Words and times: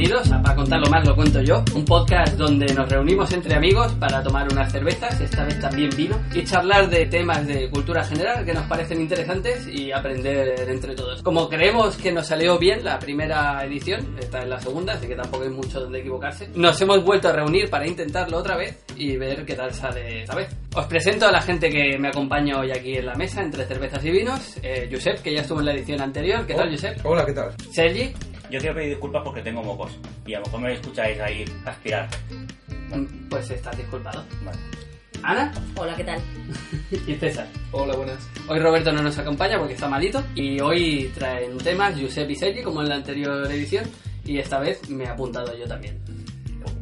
Bienvenidos 0.00 0.32
a 0.32 0.42
Para 0.42 0.56
contarlo 0.56 0.88
más 0.88 1.06
lo 1.06 1.14
cuento 1.14 1.42
yo, 1.42 1.62
un 1.74 1.84
podcast 1.84 2.34
donde 2.38 2.72
nos 2.72 2.88
reunimos 2.88 3.30
entre 3.34 3.54
amigos 3.54 3.92
para 4.00 4.22
tomar 4.22 4.50
unas 4.50 4.72
cervezas, 4.72 5.20
esta 5.20 5.44
vez 5.44 5.60
también 5.60 5.90
vino, 5.94 6.18
y 6.32 6.42
charlar 6.42 6.88
de 6.88 7.04
temas 7.04 7.46
de 7.46 7.68
cultura 7.68 8.02
general 8.02 8.42
que 8.46 8.54
nos 8.54 8.64
parecen 8.64 8.98
interesantes 8.98 9.66
y 9.66 9.92
aprender 9.92 10.70
entre 10.70 10.94
todos. 10.94 11.22
Como 11.22 11.50
creemos 11.50 11.98
que 11.98 12.12
nos 12.12 12.28
salió 12.28 12.58
bien 12.58 12.82
la 12.82 12.98
primera 12.98 13.62
edición, 13.62 14.16
esta 14.18 14.38
es 14.38 14.48
la 14.48 14.58
segunda, 14.58 14.94
así 14.94 15.06
que 15.06 15.16
tampoco 15.16 15.44
hay 15.44 15.50
mucho 15.50 15.80
donde 15.80 16.00
equivocarse, 16.00 16.48
nos 16.54 16.80
hemos 16.80 17.04
vuelto 17.04 17.28
a 17.28 17.32
reunir 17.32 17.68
para 17.68 17.86
intentarlo 17.86 18.38
otra 18.38 18.56
vez 18.56 18.82
y 18.96 19.18
ver 19.18 19.44
qué 19.44 19.54
tal 19.54 19.74
sale 19.74 20.22
esta 20.22 20.34
vez. 20.34 20.48
Os 20.74 20.86
presento 20.86 21.26
a 21.26 21.32
la 21.32 21.42
gente 21.42 21.68
que 21.68 21.98
me 21.98 22.08
acompaña 22.08 22.58
hoy 22.58 22.70
aquí 22.70 22.96
en 22.96 23.04
la 23.04 23.16
mesa, 23.16 23.42
entre 23.42 23.66
cervezas 23.66 24.02
y 24.02 24.10
vinos. 24.10 24.56
Eh, 24.62 24.88
Josep, 24.90 25.20
que 25.20 25.34
ya 25.34 25.42
estuvo 25.42 25.60
en 25.60 25.66
la 25.66 25.72
edición 25.74 26.00
anterior. 26.00 26.46
¿Qué 26.46 26.54
tal, 26.54 26.70
Josep? 26.70 27.04
Hola, 27.04 27.26
¿qué 27.26 27.32
tal? 27.32 27.52
Sergi. 27.70 28.14
Yo 28.50 28.58
quiero 28.58 28.74
pedir 28.74 28.90
disculpas 28.90 29.22
porque 29.24 29.42
tengo 29.42 29.62
mocos 29.62 29.92
y 30.26 30.34
a 30.34 30.38
lo 30.40 30.46
mejor 30.46 30.60
me 30.60 30.72
escucháis 30.74 31.20
ahí 31.20 31.44
aspirar. 31.64 32.08
Mm, 32.94 33.28
Pues 33.28 33.50
estás 33.50 33.76
disculpado. 33.76 34.24
Vale. 34.44 34.58
Ana 35.22 35.52
Hola, 35.76 35.94
¿qué 35.96 36.04
tal? 36.04 36.18
y 37.06 37.14
César. 37.14 37.46
Hola, 37.72 37.94
buenas. 37.94 38.26
Hoy 38.48 38.58
Roberto 38.58 38.90
no 38.92 39.02
nos 39.02 39.16
acompaña 39.18 39.58
porque 39.58 39.74
está 39.74 39.86
malito 39.88 40.22
y 40.34 40.58
hoy 40.60 41.10
traen 41.14 41.58
temas 41.58 41.94
Josep 42.00 42.28
y 42.30 42.36
Sergi 42.36 42.62
como 42.62 42.80
en 42.82 42.88
la 42.88 42.94
anterior 42.96 43.46
edición 43.52 43.84
y 44.24 44.38
esta 44.38 44.58
vez 44.58 44.88
me 44.88 45.04
he 45.04 45.08
apuntado 45.08 45.56
yo 45.56 45.66
también. 45.66 45.98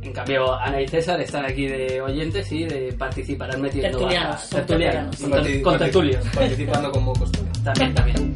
En 0.01 0.13
cambio, 0.13 0.55
Ana 0.55 0.81
y 0.81 0.89
César 0.89 1.21
están 1.21 1.45
aquí 1.45 1.67
de 1.67 2.01
oyentes 2.01 2.51
y 2.53 2.65
de 2.65 2.93
participarán 2.93 3.61
metiendo 3.61 3.99
Tertulianos, 3.99 4.45
a- 4.53 4.57
tertulianos, 4.57 5.17
tertulianos. 5.19 5.37
con, 5.37 5.43
ter- 5.53 5.63
con 5.63 5.79
tertulios. 5.79 6.27
Participando 6.35 6.93
como 6.93 7.13
costumbre. 7.13 7.53
También, 7.65 7.95
también. 7.95 8.35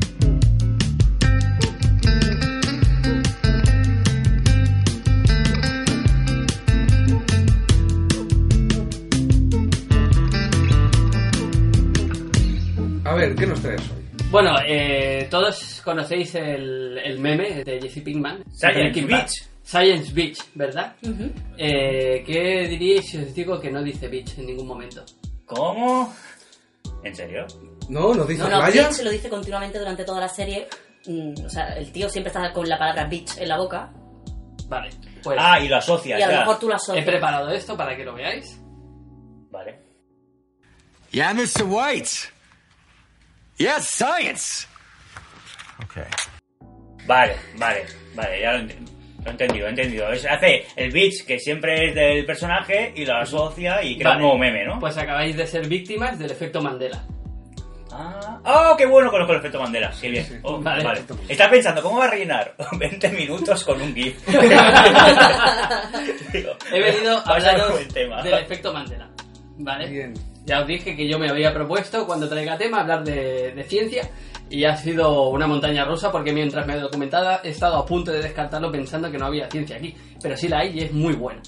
A 13.13 13.15
ver, 13.15 13.35
¿qué 13.35 13.47
nos 13.47 13.61
traes 13.61 13.83
hoy? 13.91 14.03
Bueno, 14.31 14.55
eh, 14.67 15.27
todos 15.31 15.83
conocéis 15.85 16.35
el, 16.35 16.97
el 16.97 17.19
meme 17.19 17.63
de 17.63 17.79
Jesse 17.79 18.03
Pinkman. 18.03 18.43
Science. 18.51 19.03
Beach. 19.03 19.33
Science 19.63 20.13
Beach, 20.15 20.39
¿verdad? 20.55 20.97
Eh, 21.59 22.25
¿Qué 22.27 22.67
diríais 22.69 23.07
si 23.07 23.19
os 23.19 23.35
digo 23.35 23.61
que 23.61 23.71
no 23.71 23.83
dice 23.83 24.09
Beach 24.09 24.39
en 24.39 24.47
ningún 24.47 24.67
momento? 24.67 25.05
¿Cómo? 25.45 26.15
¿En 27.05 27.15
serio? 27.15 27.47
No, 27.91 28.15
nos 28.15 28.27
dice 28.27 28.43
No, 28.45 28.49
no, 28.49 28.59
playa. 28.61 28.89
Bitch 28.89 29.03
lo 29.03 29.11
dice 29.11 29.29
continuamente 29.29 29.79
durante 29.79 30.05
toda 30.05 30.21
la 30.21 30.29
serie. 30.31 30.69
Mm, 31.07 31.45
o 31.45 31.51
sea, 31.51 31.75
el 31.77 31.93
tío 31.93 32.09
siempre 32.09 32.29
está 32.33 32.51
con 32.53 32.67
la 32.67 32.79
palabra 32.79 33.05
bitch 33.05 33.37
en 33.39 33.49
la 33.49 33.59
boca. 33.59 33.93
Vale, 34.69 34.89
pues 35.23 35.37
Ah, 35.39 35.61
y 35.61 35.69
lo 35.69 35.77
asocias 35.77 36.19
Y 36.19 36.23
a 36.23 36.27
lo 36.29 36.33
ya. 36.33 36.39
mejor 36.41 36.59
tú 36.59 36.69
lo 36.69 36.77
he 36.95 37.03
preparado 37.03 37.51
esto 37.51 37.77
para 37.77 37.95
que 37.95 38.05
lo 38.05 38.15
veáis. 38.15 38.59
Vale. 39.51 39.79
Yeah, 41.11 41.35
Mr. 41.35 41.65
White. 41.67 42.09
Yes, 43.63 43.89
science. 43.91 44.67
Okay. 45.85 46.03
Vale, 47.07 47.37
vale, 47.57 47.85
vale, 48.15 48.41
ya 48.41 48.53
lo 48.53 48.59
entiendo. 48.59 48.91
Lo 49.23 49.29
he 49.29 49.31
entendido, 49.31 49.67
he 49.67 49.71
entendido. 49.71 50.13
Es- 50.13 50.27
hace 50.27 50.67
el 50.75 50.91
bitch 50.91 51.25
que 51.25 51.39
siempre 51.39 51.89
es 51.91 51.95
del 51.95 52.25
personaje 52.27 52.93
y 52.97 53.05
lo 53.07 53.15
asocia 53.19 53.81
y 53.85 53.97
crea 53.97 54.09
Vale, 54.15 54.17
un 54.17 54.23
nuevo 54.23 54.39
meme, 54.39 54.65
¿no? 54.65 54.81
Pues 54.81 54.97
acabáis 54.99 55.37
de 55.37 55.47
ser 55.47 55.69
víctimas 55.69 56.19
del 56.19 56.33
efecto 56.33 56.61
Mandela. 56.61 57.05
Ah, 57.93 58.41
oh, 58.73 58.77
qué 58.77 58.87
bueno 58.87 59.11
conozco 59.13 59.33
el 59.35 59.39
efecto 59.39 59.61
Mandela. 59.61 59.93
Qué 60.01 60.09
bien. 60.11 60.41
Oh, 60.43 60.59
Vale. 60.61 60.83
vale. 60.83 61.03
Está 61.29 61.49
pensando, 61.49 61.83
¿cómo 61.83 61.99
va 61.99 62.07
a 62.07 62.11
rellenar 62.11 62.57
20 62.73 63.11
minutos 63.11 63.63
con 63.63 63.81
un 63.81 63.95
GIF? 63.95 64.27
Digo, 66.33 66.57
He 66.73 66.81
venido 66.81 67.17
a 67.19 67.21
hablaros 67.35 67.79
del 67.95 68.35
efecto 68.35 68.73
Mandela. 68.73 69.09
¿Vale? 69.59 69.87
Bien. 69.89 70.32
Ya 70.45 70.61
os 70.61 70.67
dije 70.67 70.97
que 70.97 71.09
yo 71.09 71.19
me 71.19 71.29
había 71.29 71.55
propuesto, 71.55 72.07
cuando 72.07 72.29
traiga 72.29 72.59
tema, 72.59 72.81
hablar 72.81 73.05
de, 73.05 73.65
ciencia. 73.69 74.09
Y 74.51 74.65
ha 74.65 74.77
sido 74.77 75.29
una 75.29 75.47
montaña 75.47 75.85
rusa 75.85 76.13
porque 76.13 76.33
mientras 76.33 76.67
me 76.67 76.77
documentaba 76.79 77.41
he 77.43 77.51
estado 77.51 77.77
a 77.77 77.87
punto 77.87 78.13
de 78.13 78.23
descartarlo 78.23 78.71
pensando 78.71 79.11
que 79.11 79.17
no 79.17 79.27
había 79.27 79.51
ciencia 79.51 79.77
aquí. 79.77 79.95
Pero 80.21 80.37
sí 80.37 80.49
la 80.49 80.59
hay 80.59 80.79
y 80.79 80.81
es 80.81 80.93
muy 80.93 81.15
buena. 81.15 81.41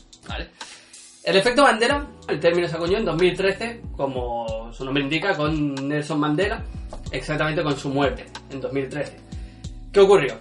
El 1.24 1.36
efecto 1.36 1.62
Mandela, 1.62 2.06
el 2.28 2.38
término 2.38 2.68
se 2.68 2.76
acuñó 2.76 2.98
en 2.98 3.04
2013, 3.04 3.80
como 3.96 4.72
su 4.72 4.84
nombre 4.84 5.02
indica, 5.02 5.34
con 5.34 5.74
Nelson 5.74 6.20
Mandela, 6.20 6.62
exactamente 7.10 7.62
con 7.62 7.76
su 7.76 7.88
muerte, 7.88 8.26
en 8.50 8.60
2013. 8.60 9.16
¿Qué 9.92 10.00
ocurrió? 10.00 10.38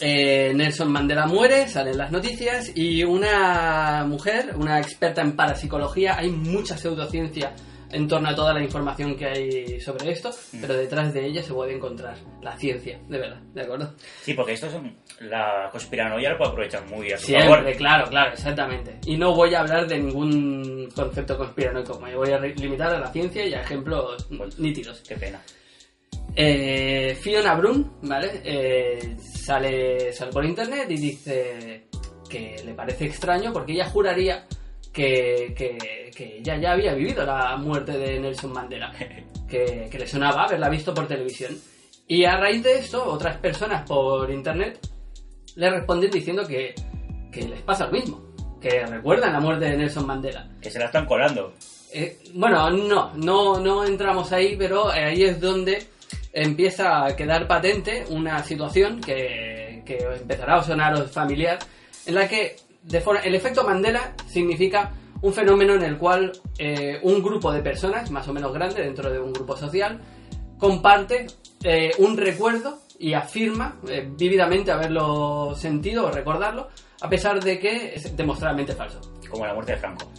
Eh, 0.00 0.52
Nelson 0.54 0.92
Mandela 0.92 1.26
muere, 1.26 1.66
salen 1.66 1.98
las 1.98 2.12
noticias 2.12 2.70
y 2.74 3.02
una 3.02 4.04
mujer, 4.06 4.54
una 4.56 4.78
experta 4.78 5.22
en 5.22 5.34
parapsicología, 5.34 6.16
hay 6.16 6.30
mucha 6.30 6.76
pseudociencia 6.78 7.52
en 7.90 8.06
torno 8.06 8.28
a 8.28 8.34
toda 8.34 8.52
la 8.52 8.62
información 8.62 9.16
que 9.16 9.24
hay 9.26 9.80
sobre 9.80 10.12
esto, 10.12 10.30
pero 10.60 10.74
detrás 10.76 11.12
de 11.14 11.26
ella 11.26 11.42
se 11.42 11.52
puede 11.54 11.74
encontrar 11.74 12.16
la 12.42 12.56
ciencia, 12.58 13.00
de 13.08 13.18
verdad, 13.18 13.40
¿de 13.54 13.62
acuerdo? 13.62 13.94
Sí, 14.22 14.34
porque 14.34 14.52
esto 14.52 14.66
es 14.66 14.74
un- 14.74 14.96
la 15.20 15.68
conspiranoia 15.72 16.30
lo 16.30 16.36
puede 16.38 16.50
aprovechar 16.50 16.86
muy 16.86 17.10
a 17.10 17.18
su 17.18 17.26
Siempre, 17.26 17.48
favor. 17.48 17.76
claro, 17.76 18.08
claro, 18.10 18.32
exactamente. 18.34 18.98
Y 19.06 19.16
no 19.16 19.34
voy 19.34 19.54
a 19.54 19.60
hablar 19.60 19.88
de 19.88 19.98
ningún 19.98 20.88
concepto 20.94 21.36
conspiranoico, 21.38 21.98
me 21.98 22.14
voy 22.14 22.30
a 22.30 22.38
limitar 22.38 22.94
a 22.94 23.00
la 23.00 23.10
ciencia 23.10 23.44
y 23.46 23.54
a 23.54 23.62
ejemplos 23.62 24.28
Pues- 24.36 24.58
nítidos. 24.60 25.02
Qué 25.08 25.16
pena. 25.16 25.40
Eh, 26.34 27.16
Fiona 27.20 27.54
Brun, 27.54 27.98
¿vale? 28.02 28.40
Eh, 28.44 29.16
sale, 29.18 30.12
sale 30.12 30.32
por 30.32 30.44
internet 30.44 30.86
y 30.90 30.96
dice 30.96 31.88
que 32.28 32.62
le 32.64 32.74
parece 32.74 33.06
extraño 33.06 33.52
porque 33.52 33.72
ella 33.72 33.88
juraría 33.88 34.46
que, 34.92 35.54
que, 35.56 36.10
que 36.14 36.38
ella 36.38 36.56
ya 36.56 36.72
había 36.72 36.94
vivido 36.94 37.24
la 37.24 37.56
muerte 37.56 37.92
de 37.92 38.20
Nelson 38.20 38.52
Mandela, 38.52 38.92
que, 39.48 39.88
que 39.90 39.98
le 39.98 40.06
sonaba 40.06 40.44
haberla 40.44 40.68
visto 40.68 40.94
por 40.94 41.06
televisión. 41.06 41.56
Y 42.06 42.24
a 42.24 42.36
raíz 42.36 42.62
de 42.62 42.78
esto, 42.78 43.04
otras 43.04 43.36
personas 43.38 43.86
por 43.86 44.30
internet 44.30 44.78
le 45.56 45.70
responden 45.70 46.10
diciendo 46.10 46.46
que, 46.46 46.74
que 47.30 47.48
les 47.48 47.60
pasa 47.62 47.86
lo 47.86 47.92
mismo, 47.92 48.22
que 48.60 48.86
recuerdan 48.86 49.32
la 49.32 49.40
muerte 49.40 49.66
de 49.66 49.76
Nelson 49.76 50.06
Mandela. 50.06 50.48
Que 50.60 50.70
se 50.70 50.78
la 50.78 50.86
están 50.86 51.06
colando. 51.06 51.52
Eh, 51.92 52.18
bueno, 52.34 52.70
no, 52.70 53.12
no, 53.14 53.58
no 53.60 53.84
entramos 53.84 54.32
ahí, 54.32 54.56
pero 54.56 54.90
ahí 54.90 55.24
es 55.24 55.40
donde 55.40 55.86
empieza 56.32 57.04
a 57.04 57.16
quedar 57.16 57.46
patente 57.46 58.04
una 58.10 58.42
situación 58.42 59.00
que, 59.00 59.82
que 59.84 59.98
empezará 60.20 60.56
a 60.56 60.62
sonaros 60.62 61.10
familiar, 61.10 61.58
en 62.06 62.14
la 62.14 62.28
que 62.28 62.56
de 62.82 63.00
forma- 63.00 63.20
el 63.20 63.34
efecto 63.34 63.64
Mandela 63.64 64.14
significa 64.26 64.92
un 65.20 65.32
fenómeno 65.32 65.74
en 65.74 65.82
el 65.82 65.98
cual 65.98 66.32
eh, 66.58 66.98
un 67.02 67.22
grupo 67.22 67.50
de 67.52 67.60
personas, 67.60 68.10
más 68.10 68.28
o 68.28 68.32
menos 68.32 68.52
grande, 68.52 68.82
dentro 68.82 69.10
de 69.10 69.18
un 69.18 69.32
grupo 69.32 69.56
social, 69.56 70.00
comparte 70.58 71.26
eh, 71.64 71.90
un 71.98 72.16
recuerdo 72.16 72.78
y 73.00 73.14
afirma 73.14 73.76
eh, 73.88 74.08
vívidamente 74.16 74.70
haberlo 74.70 75.54
sentido 75.56 76.06
o 76.06 76.10
recordarlo, 76.10 76.68
a 77.00 77.08
pesar 77.08 77.42
de 77.42 77.58
que 77.58 77.94
es 77.94 78.16
demostrablemente 78.16 78.74
falso. 78.74 79.00
Como 79.28 79.44
la 79.46 79.54
muerte 79.54 79.72
de 79.72 79.78
Franco. 79.78 80.10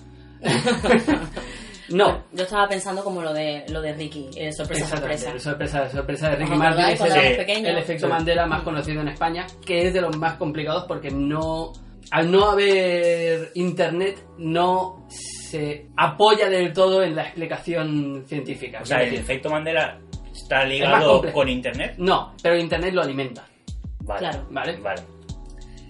No, 1.91 2.23
Yo 2.31 2.43
estaba 2.43 2.67
pensando 2.67 3.03
como 3.03 3.21
lo 3.21 3.33
de 3.33 3.65
lo 3.69 3.81
de 3.81 3.93
Ricky, 3.93 4.29
eh, 4.35 4.51
sorpresa, 4.51 4.87
sorpresa. 4.87 5.39
sorpresa, 5.39 5.89
sorpresa 5.89 6.29
de 6.29 6.35
Ricky 6.37 6.51
¿Os 6.53 6.57
Martin 6.57 6.85
es 6.85 7.01
el, 7.01 7.65
el 7.65 7.77
efecto 7.77 8.07
Mandela 8.07 8.45
más 8.45 8.63
conocido 8.63 9.01
en 9.01 9.09
España, 9.09 9.45
que 9.65 9.87
es 9.87 9.93
de 9.93 10.01
los 10.01 10.15
más 10.17 10.35
complicados 10.35 10.85
porque 10.87 11.09
no, 11.09 11.73
al 12.11 12.31
no 12.31 12.51
haber 12.51 13.51
internet, 13.55 14.23
no 14.37 15.05
se 15.09 15.87
apoya 15.97 16.49
del 16.49 16.73
todo 16.73 17.03
en 17.03 17.15
la 17.15 17.23
explicación 17.23 18.23
científica. 18.27 18.79
O 18.81 18.85
sea, 18.85 19.01
el 19.01 19.15
efecto 19.15 19.49
Mandela 19.49 19.99
está 20.31 20.63
ligado 20.65 21.21
con 21.31 21.49
internet. 21.49 21.95
No, 21.97 22.33
pero 22.41 22.57
internet 22.57 22.93
lo 22.93 23.01
alimenta. 23.01 23.45
Vale. 24.01 24.19
Claro. 24.19 24.47
Vale. 24.51 24.77
Vale. 24.77 25.01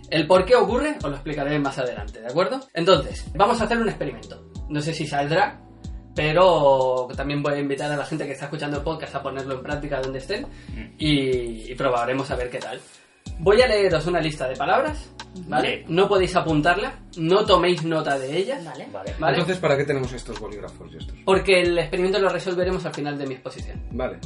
El 0.09 0.25
por 0.25 0.43
qué 0.45 0.55
ocurre 0.55 0.95
os 0.97 1.09
lo 1.09 1.15
explicaré 1.15 1.59
más 1.59 1.77
adelante, 1.77 2.19
¿de 2.19 2.27
acuerdo? 2.27 2.59
Entonces, 2.73 3.25
vamos 3.35 3.61
a 3.61 3.65
hacer 3.65 3.77
un 3.77 3.89
experimento. 3.89 4.43
No 4.67 4.81
sé 4.81 4.93
si 4.93 5.05
saldrá, 5.05 5.61
pero 6.19 7.07
también 7.15 7.41
voy 7.41 7.53
a 7.53 7.59
invitar 7.59 7.89
a 7.89 7.95
la 7.95 8.05
gente 8.05 8.25
que 8.25 8.33
está 8.33 8.43
escuchando 8.45 8.75
el 8.75 8.83
podcast 8.83 9.15
a 9.15 9.23
ponerlo 9.23 9.55
en 9.55 9.63
práctica 9.63 10.01
donde 10.01 10.19
estén 10.19 10.45
y, 10.97 11.71
y 11.71 11.75
probaremos 11.75 12.29
a 12.29 12.35
ver 12.35 12.49
qué 12.49 12.57
tal. 12.57 12.77
Voy 13.39 13.61
a 13.61 13.67
leeros 13.67 14.05
una 14.05 14.19
lista 14.19 14.45
de 14.49 14.57
palabras, 14.57 15.09
¿vale? 15.47 15.85
No 15.87 16.09
podéis 16.09 16.35
apuntarla, 16.35 16.99
no 17.15 17.45
toméis 17.45 17.85
nota 17.85 18.19
de 18.19 18.37
ellas, 18.37 18.65
Vale. 18.65 18.87
Vale. 18.91 19.15
¿vale? 19.17 19.37
Entonces, 19.37 19.59
¿para 19.59 19.77
qué 19.77 19.85
tenemos 19.85 20.11
estos 20.11 20.37
bolígrafos 20.37 20.91
y 20.91 20.97
estos? 20.97 21.15
Porque 21.23 21.61
el 21.61 21.79
experimento 21.79 22.19
lo 22.19 22.27
resolveremos 22.27 22.85
al 22.85 22.93
final 22.93 23.17
de 23.17 23.25
mi 23.25 23.35
exposición. 23.35 23.81
Vale. 23.91 24.19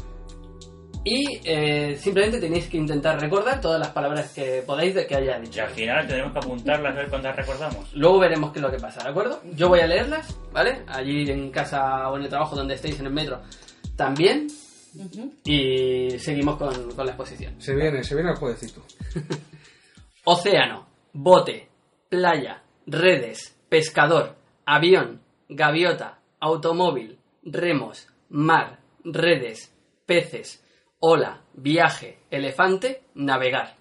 Y 1.06 1.40
eh, 1.44 1.98
simplemente 2.00 2.40
tenéis 2.40 2.68
que 2.70 2.78
intentar 2.78 3.20
recordar 3.20 3.60
todas 3.60 3.78
las 3.80 3.90
palabras 3.90 4.32
que 4.34 4.64
podáis 4.66 4.96
de 4.96 5.06
que 5.06 5.16
haya 5.16 5.38
Y 5.38 5.42
dicho. 5.42 5.62
al 5.62 5.70
final 5.72 6.08
tendremos 6.08 6.32
que 6.32 6.40
apuntarlas 6.40 6.94
a 6.94 6.96
ver 6.96 7.10
cuántas 7.10 7.36
recordamos. 7.36 7.94
Luego 7.94 8.20
veremos 8.20 8.54
qué 8.54 8.60
es 8.60 8.64
lo 8.64 8.72
que 8.72 8.78
pasa, 8.80 9.04
¿de 9.04 9.10
acuerdo? 9.10 9.42
Yo 9.54 9.68
voy 9.68 9.82
a 9.82 9.88
leerlas, 9.88 10.34
¿vale? 10.54 10.84
Allí 10.88 11.30
en 11.30 11.52
casa 11.52 12.10
o 12.10 12.16
en 12.18 12.24
el 12.24 12.30
trabajo 12.30 12.56
donde 12.56 12.76
estéis, 12.76 13.00
en 13.02 13.08
el 13.08 13.14
metro, 13.14 13.42
también. 13.98 14.48
Y 15.44 16.20
seguimos 16.20 16.56
con, 16.58 16.92
con 16.94 17.06
la 17.06 17.12
exposición. 17.12 17.60
Se 17.60 17.76
viene, 17.76 18.04
se 18.04 18.16
viene 18.16 18.30
el 18.32 18.38
jueguecito. 18.38 18.82
Océano, 20.26 20.88
bote, 21.12 21.68
playa, 22.10 22.62
redes, 22.88 23.58
pescador, 23.68 24.36
avión, 24.66 25.22
gaviota, 25.50 26.20
automóvil, 26.40 27.18
remos, 27.44 28.08
mar, 28.30 28.80
redes, 29.04 29.74
peces, 30.06 30.63
ola, 31.06 31.42
viaje, 31.54 32.20
elefante, 32.32 33.04
navegar. 33.16 33.76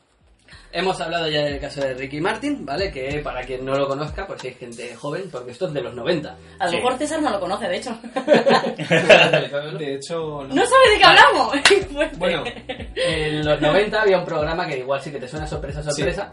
Hemos 0.73 1.01
hablado 1.01 1.29
ya 1.29 1.43
del 1.45 1.61
caso 1.61 1.81
de 1.81 1.95
Ricky 1.95 2.21
Martin, 2.21 2.67
¿vale? 2.67 2.91
Que 2.91 3.21
para 3.23 3.43
quien 3.43 3.65
no 3.65 3.77
lo 3.77 3.87
conozca, 3.87 4.27
pues 4.27 4.43
hay 4.43 4.55
gente 4.55 4.95
joven, 4.97 5.29
porque 5.31 5.53
esto 5.53 5.69
es 5.69 5.73
de 5.73 5.83
los 5.83 5.95
90. 5.95 6.37
A 6.59 6.65
lo 6.65 6.71
Sí. 6.71 6.77
mejor 6.79 6.99
César 6.99 7.23
no 7.23 7.31
lo 7.31 7.39
conoce, 7.39 7.69
de 7.69 7.77
hecho. 7.77 7.97
De 9.79 9.95
hecho, 9.95 10.43
no. 10.43 10.55
¿No 10.55 10.67
sabe 10.67 10.91
de 10.91 10.99
qué 10.99 11.05
hablamos? 11.05 11.53
Fuerte. 11.93 12.17
Bueno, 12.19 12.45
En 12.97 13.45
los 13.45 13.61
90 13.61 14.03
había 14.03 14.19
un 14.19 14.25
programa 14.25 14.67
que 14.67 14.79
igual 14.79 15.01
sí 15.01 15.11
que 15.13 15.21
te 15.21 15.29
suena 15.29 15.47
sorpresa, 15.47 15.81
sorpresa, 15.83 16.31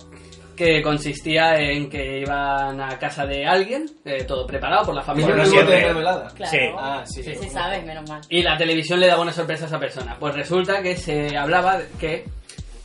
que 0.59 0.81
consistía 0.81 1.57
en 1.57 1.89
que 1.89 2.19
iban 2.19 2.81
a 2.81 2.99
casa 2.99 3.25
de 3.25 3.47
alguien, 3.47 3.85
eh, 4.03 4.25
todo 4.25 4.45
preparado 4.45 4.87
por 4.87 4.93
la 4.93 5.01
familia. 5.01 5.29
Bueno, 5.29 5.43
no 5.43 5.49
siempre. 5.49 5.81
Claro. 6.35 6.51
Sí. 6.51 6.57
Ah, 6.77 7.03
sí, 7.05 7.23
sí. 7.23 7.33
Sí 7.41 7.49
sabes, 7.49 7.85
menos 7.85 8.09
mal. 8.09 8.19
Y 8.27 8.41
la 8.43 8.57
televisión 8.57 8.99
le 8.99 9.07
daba 9.07 9.21
una 9.21 9.31
sorpresa 9.31 9.63
a 9.63 9.67
esa 9.67 9.79
persona. 9.79 10.17
Pues 10.19 10.35
resulta 10.35 10.81
que 10.81 10.97
se 10.97 11.37
hablaba 11.37 11.77
de 11.77 11.87
que 11.97 12.25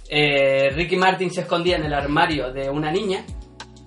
eh, 0.09 0.71
Ricky 0.73 0.95
Martin 0.95 1.33
se 1.33 1.41
escondía 1.41 1.75
en 1.77 1.85
el 1.87 1.95
armario 1.95 2.53
de 2.53 2.71
una 2.71 2.93
niña. 2.93 3.25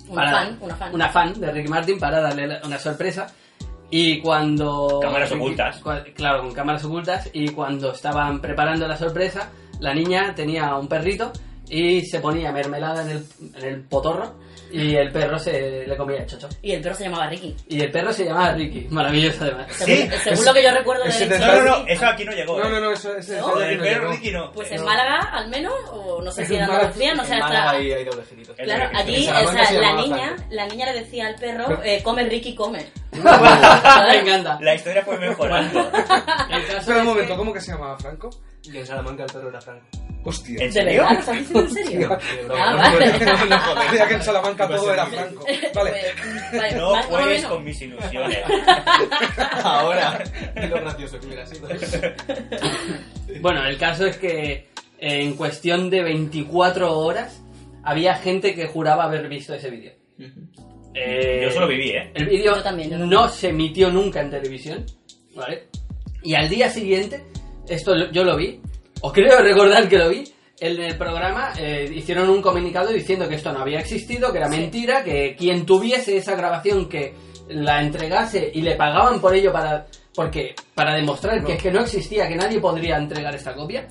Una 0.09 0.31
fan, 0.31 0.57
una 0.59 0.75
fan. 0.75 0.93
una 0.93 1.09
fan 1.09 1.39
de 1.39 1.51
Ricky 1.53 1.69
Martin 1.69 1.97
para 1.97 2.19
darle 2.19 2.45
la- 2.47 2.59
una 2.65 2.79
sorpresa. 2.79 3.27
Y 3.89 4.19
cuando... 4.19 4.99
Cámaras 5.01 5.31
ocultas. 5.31 5.81
Claro, 6.13 6.41
con 6.41 6.53
cámaras 6.53 6.83
ocultas. 6.83 7.29
Y 7.31 7.47
cuando 7.51 7.93
estaban 7.93 8.41
preparando 8.41 8.85
la 8.85 8.97
sorpresa, 8.97 9.49
la 9.79 9.93
niña 9.93 10.35
tenía 10.35 10.75
un 10.75 10.89
perrito 10.89 11.31
y 11.69 12.05
se 12.05 12.19
ponía 12.19 12.51
mermelada 12.51 13.03
en 13.03 13.09
el, 13.09 13.25
en 13.55 13.65
el 13.65 13.81
potorro 13.83 14.47
y 14.71 14.95
el 14.95 15.11
perro 15.11 15.39
se 15.39 15.85
le 15.87 15.97
comía 15.97 16.17
el 16.17 16.25
chocho. 16.25 16.49
Y 16.61 16.73
el 16.73 16.81
perro 16.81 16.95
se 16.95 17.03
llamaba 17.05 17.27
Ricky. 17.27 17.55
Y 17.69 17.81
el 17.81 17.91
perro 17.91 18.11
se 18.11 18.25
llamaba 18.25 18.53
Ricky. 18.53 18.87
Maravilloso 18.89 19.43
además. 19.43 19.67
Según, 19.71 20.11
según 20.23 20.45
lo 20.45 20.53
que 20.53 20.63
yo 20.63 20.71
recuerdo 20.71 21.03
de 21.03 21.39
No, 21.39 21.55
no, 21.55 21.63
no, 21.63 21.87
eso 21.87 22.05
aquí 22.05 22.25
no 22.25 22.31
llegó. 22.33 22.59
No, 22.59 22.67
¿eh? 22.67 22.71
no, 22.71 22.79
no, 22.81 22.91
eso 22.91 23.15
es 23.15 23.29
¿No? 23.29 23.55
Del 23.57 23.79
perro 23.79 24.11
Ricky 24.11 24.31
no. 24.31 24.51
Pues 24.51 24.71
en. 24.71 24.83
Málaga, 24.83 25.19
al 25.33 25.49
menos, 25.49 25.73
o 25.91 26.21
no 26.21 26.31
sé 26.31 26.45
si 26.47 26.55
En 26.55 26.63
Andalucía, 26.63 27.13
no 27.13 27.23
sé, 27.23 27.33
En 27.33 27.43
hasta... 27.43 27.55
Málaga 27.55 27.71
hay, 27.71 27.91
hay 27.91 28.05
doble 28.05 28.23
Claro, 28.55 28.89
allí, 28.93 29.27
o 29.29 29.51
sea, 29.51 29.65
se 29.65 29.79
la 29.79 29.95
niña, 29.95 30.35
la 30.49 30.67
niña 30.67 30.91
le 30.91 30.99
decía 30.99 31.27
al 31.27 31.35
perro, 31.35 31.81
eh, 31.83 32.01
come 32.03 32.23
Ricky, 32.23 32.55
come. 32.55 32.85
Me 33.11 34.19
encanta. 34.19 34.57
La 34.61 34.75
historia 34.75 35.03
fue 35.03 35.17
mejorando. 35.17 35.79
El 36.49 36.61
Espera 36.77 36.99
un 36.99 37.05
momento, 37.05 37.35
¿cómo 37.35 37.53
que 37.53 37.61
se 37.61 37.71
llamaba 37.71 37.97
Franco? 37.97 38.29
Y 38.71 38.77
en 38.77 38.85
Salamanca 38.85 39.23
el 39.23 39.31
perro 39.31 39.49
era 39.49 39.61
Franco. 39.61 39.85
Hostia. 40.23 40.55
¿En 40.59 40.67
¿De 40.67 40.71
serio? 40.71 41.07
estás 41.09 41.37
diciendo 41.37 41.59
en 41.61 41.69
serio? 41.71 42.17
Ah, 42.57 42.75
vale. 42.75 43.11
Creía 43.89 44.07
que 44.07 44.13
en 44.15 44.21
Salamanca 44.23 44.67
todo 44.67 44.93
era 44.93 45.05
Franco. 45.05 45.45
Vale. 45.73 45.91
Pues, 46.51 46.75
No 46.75 47.01
juegues 47.03 47.45
con 47.45 47.63
mis 47.63 47.81
ilusiones. 47.81 48.37
Ahora, 49.63 50.23
y 50.61 50.67
lo 50.67 50.75
gracioso 50.81 51.19
que 51.19 51.27
hubiera 51.27 51.45
sido. 51.45 51.67
Bueno, 53.41 53.65
el 53.65 53.77
caso 53.77 54.05
es 54.05 54.17
que 54.17 54.51
eh, 54.51 54.67
en 54.99 55.35
cuestión 55.35 55.89
de 55.89 56.03
24 56.03 56.97
horas 56.97 57.41
había 57.83 58.15
gente 58.15 58.53
que 58.53 58.67
juraba 58.67 59.05
haber 59.05 59.27
visto 59.29 59.53
ese 59.53 59.69
vídeo. 59.69 59.91
Eh, 60.93 61.41
Yo 61.43 61.51
solo 61.51 61.67
viví, 61.67 61.91
¿eh? 61.91 62.11
El 62.15 62.25
vídeo 62.25 62.61
también, 62.63 63.07
no 63.09 63.29
se 63.29 63.49
emitió 63.49 63.89
nunca 63.91 64.19
en 64.21 64.31
televisión, 64.31 64.85
¿vale? 65.35 65.67
Y 66.23 66.33
al 66.33 66.49
día 66.49 66.69
siguiente, 66.69 67.23
esto 67.69 68.11
yo 68.11 68.23
lo 68.23 68.35
vi, 68.37 68.59
o 69.01 69.11
creo 69.11 69.39
recordar 69.41 69.87
que 69.87 69.97
lo 69.97 70.09
vi, 70.09 70.23
en 70.59 70.81
el 70.81 70.97
programa 70.97 71.53
eh, 71.57 71.89
hicieron 71.93 72.29
un 72.29 72.41
comunicado 72.41 72.89
diciendo 72.89 73.29
que 73.29 73.35
esto 73.35 73.53
no 73.53 73.59
había 73.59 73.79
existido, 73.79 74.31
que 74.31 74.39
era 74.39 74.49
mentira, 74.49 75.03
que 75.03 75.35
quien 75.37 75.65
tuviese 75.65 76.17
esa 76.17 76.35
grabación 76.35 76.89
que 76.89 77.13
la 77.49 77.81
entregase 77.81 78.51
y 78.53 78.61
le 78.61 78.75
pagaban 78.75 79.21
por 79.21 79.33
ello 79.33 79.53
para 79.53 79.85
porque 80.15 80.55
para 80.73 80.95
demostrar 80.95 81.43
que 81.45 81.53
es 81.53 81.61
que 81.61 81.71
no 81.71 81.81
existía, 81.81 82.27
que 82.27 82.35
nadie 82.35 82.59
podría 82.59 82.97
entregar 82.97 83.35
esta 83.35 83.53
copia. 83.53 83.87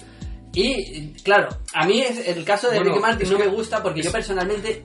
Y 0.52 1.12
claro, 1.22 1.48
a 1.72 1.86
mí 1.86 2.00
es, 2.00 2.26
el 2.26 2.44
caso 2.44 2.68
de 2.68 2.78
Bueno, 2.78 2.90
Ricky 2.90 3.02
Martin 3.02 3.30
no 3.30 3.36
que- 3.38 3.44
me 3.44 3.50
gusta 3.50 3.82
porque 3.82 4.02
yo 4.02 4.10
personalmente 4.10 4.84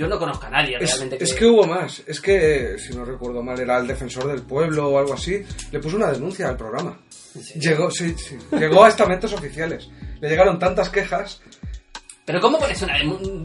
yo 0.00 0.08
no 0.08 0.18
conozco 0.18 0.46
a 0.46 0.50
nadie 0.50 0.78
Es, 0.80 0.96
realmente 0.96 1.22
es 1.22 1.34
que 1.34 1.44
hubo 1.44 1.66
más. 1.66 2.02
Es 2.06 2.22
que, 2.22 2.78
si 2.78 2.94
no 2.94 3.04
recuerdo 3.04 3.42
mal, 3.42 3.60
era 3.60 3.76
el 3.76 3.86
defensor 3.86 4.28
del 4.28 4.40
pueblo 4.40 4.88
o 4.88 4.98
algo 4.98 5.12
así. 5.12 5.44
Le 5.70 5.78
puso 5.78 5.98
una 5.98 6.10
denuncia 6.10 6.48
al 6.48 6.56
programa. 6.56 6.98
Llegó, 7.56 7.90
sí, 7.90 8.14
sí. 8.16 8.38
Llegó 8.52 8.82
a 8.82 8.88
estamentos 8.88 9.30
oficiales. 9.34 9.90
Le 10.22 10.30
llegaron 10.30 10.58
tantas 10.58 10.88
quejas. 10.88 11.42
Pero 12.24 12.40
¿cómo 12.40 12.58
pones 12.58 12.80
una 12.80 12.96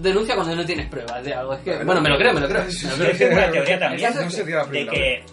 denuncia 0.02 0.36
cuando 0.36 0.56
no 0.56 0.66
tienes 0.66 0.88
pruebas 0.88 1.26
de 1.26 1.34
algo? 1.34 1.56
Es 1.56 1.62
que, 1.62 1.84
bueno, 1.84 2.00
me 2.00 2.10
lo 2.10 2.18
creo, 2.18 2.34
me 2.34 2.40
lo 2.40 2.48
creo. 2.48 2.66
Yo 2.70 3.18
tengo 3.18 3.34
una 3.34 3.52
teoría 3.52 3.78
también 3.78 4.14
No 4.16 4.30
sería 4.30 4.56
la 4.56 4.66
de 4.66 4.88
que 4.88 5.26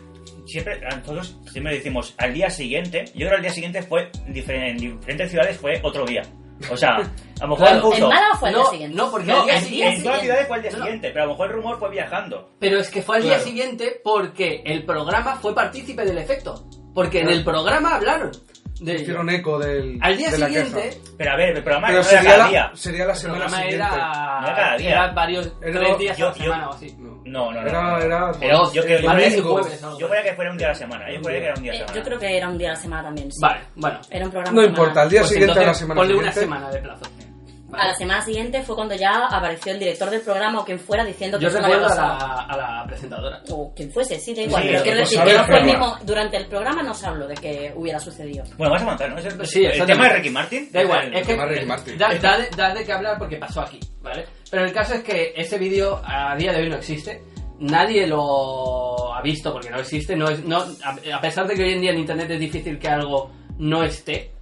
siempre, 0.45 0.81
a 0.85 0.97
nosotros 0.97 1.39
siempre 1.53 1.75
decimos 1.75 2.15
al 2.19 2.35
día 2.35 2.51
siguiente, 2.51 3.05
yo 3.15 3.29
creo 3.29 3.31
que 3.31 3.37
al 3.37 3.43
día 3.43 3.53
siguiente 3.53 3.83
fue, 3.83 4.11
en 4.27 4.33
diferentes 4.33 5.31
ciudades 5.31 5.57
fue 5.57 5.79
otro 5.85 6.05
día. 6.05 6.23
O 6.71 6.77
sea, 6.77 6.97
a 6.97 7.45
lo 7.45 7.49
mejor 7.49 7.67
Claro. 7.67 7.83
puso... 7.83 7.97
¿En 7.97 8.09
Málaga 8.09 8.35
fue 8.39 8.49
al 8.49 8.55
día 8.55 8.63
No, 8.65 8.71
siguiente? 8.71 8.97
no, 8.97 9.11
porque 9.11 9.27
No, 9.27 9.39
al 9.41 9.45
día 9.47 9.57
en, 9.57 9.65
siguiente... 9.65 9.97
en 9.97 10.03
todas 10.03 10.17
las 10.17 10.23
ciudades 10.25 10.47
fue 10.49 10.57
al 10.57 10.63
día 10.63 10.71
No, 10.73 10.77
siguiente, 10.79 11.09
pero 11.11 11.23
a 11.23 11.27
lo 11.27 11.33
mejor 11.33 11.47
el 11.49 11.53
rumor 11.57 11.79
fue 11.79 11.91
viajando. 11.91 12.51
Pero 12.59 12.79
es 12.79 12.91
que 12.91 13.03
fue 13.03 13.17
al 13.17 13.23
día 13.23 13.39
siguiente 13.41 14.01
porque 14.05 14.63
el 14.65 14.85
programa 14.85 15.37
fue 15.37 15.55
partícipe 15.55 16.05
del 16.05 16.19
efecto. 16.19 16.65
Porque 16.95 17.21
en 17.21 17.29
el 17.31 17.43
programa 17.45 17.95
hablaron 17.97 18.31
de 18.85 18.93
ello. 18.93 19.03
Hicieron 19.03 19.31
eco 19.31 19.59
del, 19.59 19.99
Al 20.01 20.17
día 20.17 20.31
de 20.31 20.39
la 20.39 20.47
siguiente, 20.47 20.83
queja. 20.83 20.97
Pero 21.17 21.31
a 21.33 21.37
ver, 21.37 21.57
el 21.57 21.63
programa 21.63 21.87
Pero 21.89 22.03
no 22.03 22.09
era 22.09 22.19
sería 22.19 22.31
cada 22.33 22.45
la, 22.45 22.51
día. 22.51 22.71
sería 22.75 23.05
la 23.07 23.13
el 23.13 23.19
semana 23.19 23.39
programa 23.41 23.63
siguiente. 23.63 23.85
era, 23.87 24.41
No 24.41 24.47
era 24.47 24.57
cada 24.57 24.77
día. 24.77 24.91
era 24.91 25.13
varios, 25.13 25.53
Era- 25.63 25.81
tres 25.81 25.99
días 25.99 26.17
yo- 26.19 26.27
a 26.27 26.31
la 26.31 26.37
yo- 26.37 26.43
semana 26.45 26.69
o 26.69 26.73
así. 26.75 26.97
No, 26.99 27.13
No, 27.25 27.53
no. 27.53 27.61
Era, 27.69 27.83
no. 27.83 27.99
era, 27.99 28.33
Pero 28.41 28.73
Yo 28.73 28.83
creo- 28.83 28.99
yo 29.01 29.05
Yo 29.05 29.11
así. 29.11 30.05
creía 30.09 30.23
que 30.25 30.35
fuera 30.35 30.51
un 30.51 30.59
día 30.59 30.67
a 30.67 30.71
la 30.71 30.75
semana. 30.77 31.05
Yo 31.13 31.23
creía 31.23 31.39
que 31.41 31.47
era 31.47 31.55
un 31.57 31.63
día 31.63 31.73
a 31.73 31.75
Eh, 31.75 31.79
la 31.79 31.87
semana. 31.87 31.99
yo 32.01 32.05
creo 32.05 32.19
que 32.19 32.37
era 32.37 32.49
un 32.49 32.59
día 32.59 32.69
a 32.69 32.73
la 32.73 32.79
semana 32.81 33.03
también, 33.05 33.33
sí. 33.33 33.39
Vale, 33.41 33.61
bueno. 33.77 34.01
Era 34.11 34.25
un 34.25 34.31
programa 34.31 34.61
No 34.61 34.67
importa, 34.67 35.03
al 35.03 35.11
día 35.11 35.21
Pues 35.21 35.31
siguiente 35.31 35.61
a 35.61 35.67
la 35.67 35.75
semana 35.75 36.01
ponle 36.01 36.15
una 36.17 36.33
semana 36.33 36.71
de 36.71 36.79
plazo. 36.81 37.05
A 37.73 37.89
la 37.89 37.95
semana 37.95 38.23
siguiente 38.23 38.63
fue 38.63 38.75
cuando 38.77 38.95
ya 38.95 39.27
apareció 39.27 39.73
el 39.73 39.79
director 39.79 40.11
del 40.11 40.21
programa 40.21 40.61
o 40.61 40.65
quien 40.65 40.79
fuera 40.79 41.05
diciendo 41.05 41.39
que 41.39 41.43
Yo 41.45 41.49
eso 41.49 41.59
no 41.61 41.65
había 41.67 41.79
recuerdo 41.79 42.03
a 42.03 42.19
pasado. 42.19 42.37
la, 42.37 42.43
a 42.43 42.57
la 42.81 42.87
presentadora. 42.87 43.43
O 43.51 43.73
quien 43.75 43.91
fuese, 43.91 44.19
sí, 44.19 44.35
da 44.35 44.43
igual. 44.43 44.63
Sí, 44.63 44.69
pero 44.71 44.83
quiero 44.83 44.99
pues 45.01 45.11
decir 45.11 45.25
que 45.27 45.39
no 45.39 45.45
fue 45.45 45.59
el 45.59 45.65
mismo. 45.65 45.97
Durante 46.05 46.37
el 46.37 46.47
programa 46.47 46.83
no 46.83 46.95
se 46.95 47.07
habló 47.07 47.27
de 47.27 47.35
que 47.35 47.73
hubiera 47.75 47.99
sucedido. 47.99 48.45
Bueno, 48.57 48.73
vamos 48.75 48.83
a 48.83 48.85
avanzar, 48.85 49.11
¿no? 49.11 49.19
Es 49.19 49.25
el, 49.27 49.47
Sí, 49.47 49.65
el 49.65 49.87
tema 49.87 50.09
de 50.09 50.15
Ricky 50.17 50.31
Martin. 50.31 50.69
Da 50.73 50.83
igual, 50.83 51.07
El- 51.09 51.15
es 51.15 51.27
que 51.27 51.33
tema 51.33 51.47
de 51.47 51.55
Ricky 51.55 51.67
Martin. 51.67 51.99
da, 51.99 52.15
da 52.15 52.39
de, 52.39 52.51
da 52.57 52.75
de 52.75 52.85
qué 52.85 52.93
hablar 52.93 53.19
porque 53.19 53.37
pasó 53.37 53.63
aquí, 53.63 53.81
¿vale? 54.03 54.27
Pero 54.51 54.65
el 54.65 54.73
caso 54.73 54.95
es 54.95 55.03
que 55.03 55.33
ese 55.37 55.57
vídeo 55.59 56.01
a 56.05 56.37
día 56.37 56.53
de 56.53 56.63
hoy 56.63 56.69
no 56.69 56.77
existe. 56.77 57.23
Nadie 57.59 58.07
lo 58.07 59.15
ha 59.15 59.23
visto 59.23 59.53
porque 59.53 59.71
no 59.71 59.79
existe. 59.81 60.17
No 60.17 60.29
es, 60.29 60.45
no, 60.45 60.59
a, 60.59 61.17
a 61.17 61.21
pesar 61.21 61.47
de 61.47 61.55
que 61.55 61.63
hoy 61.63 61.73
en 61.73 61.81
día 61.81 61.91
en 61.93 62.01
internet 62.01 62.31
es 62.31 62.41
difícil 62.41 62.79
que 62.79 62.89
algo 62.89 63.31
no 63.59 63.83
esté, 63.85 64.33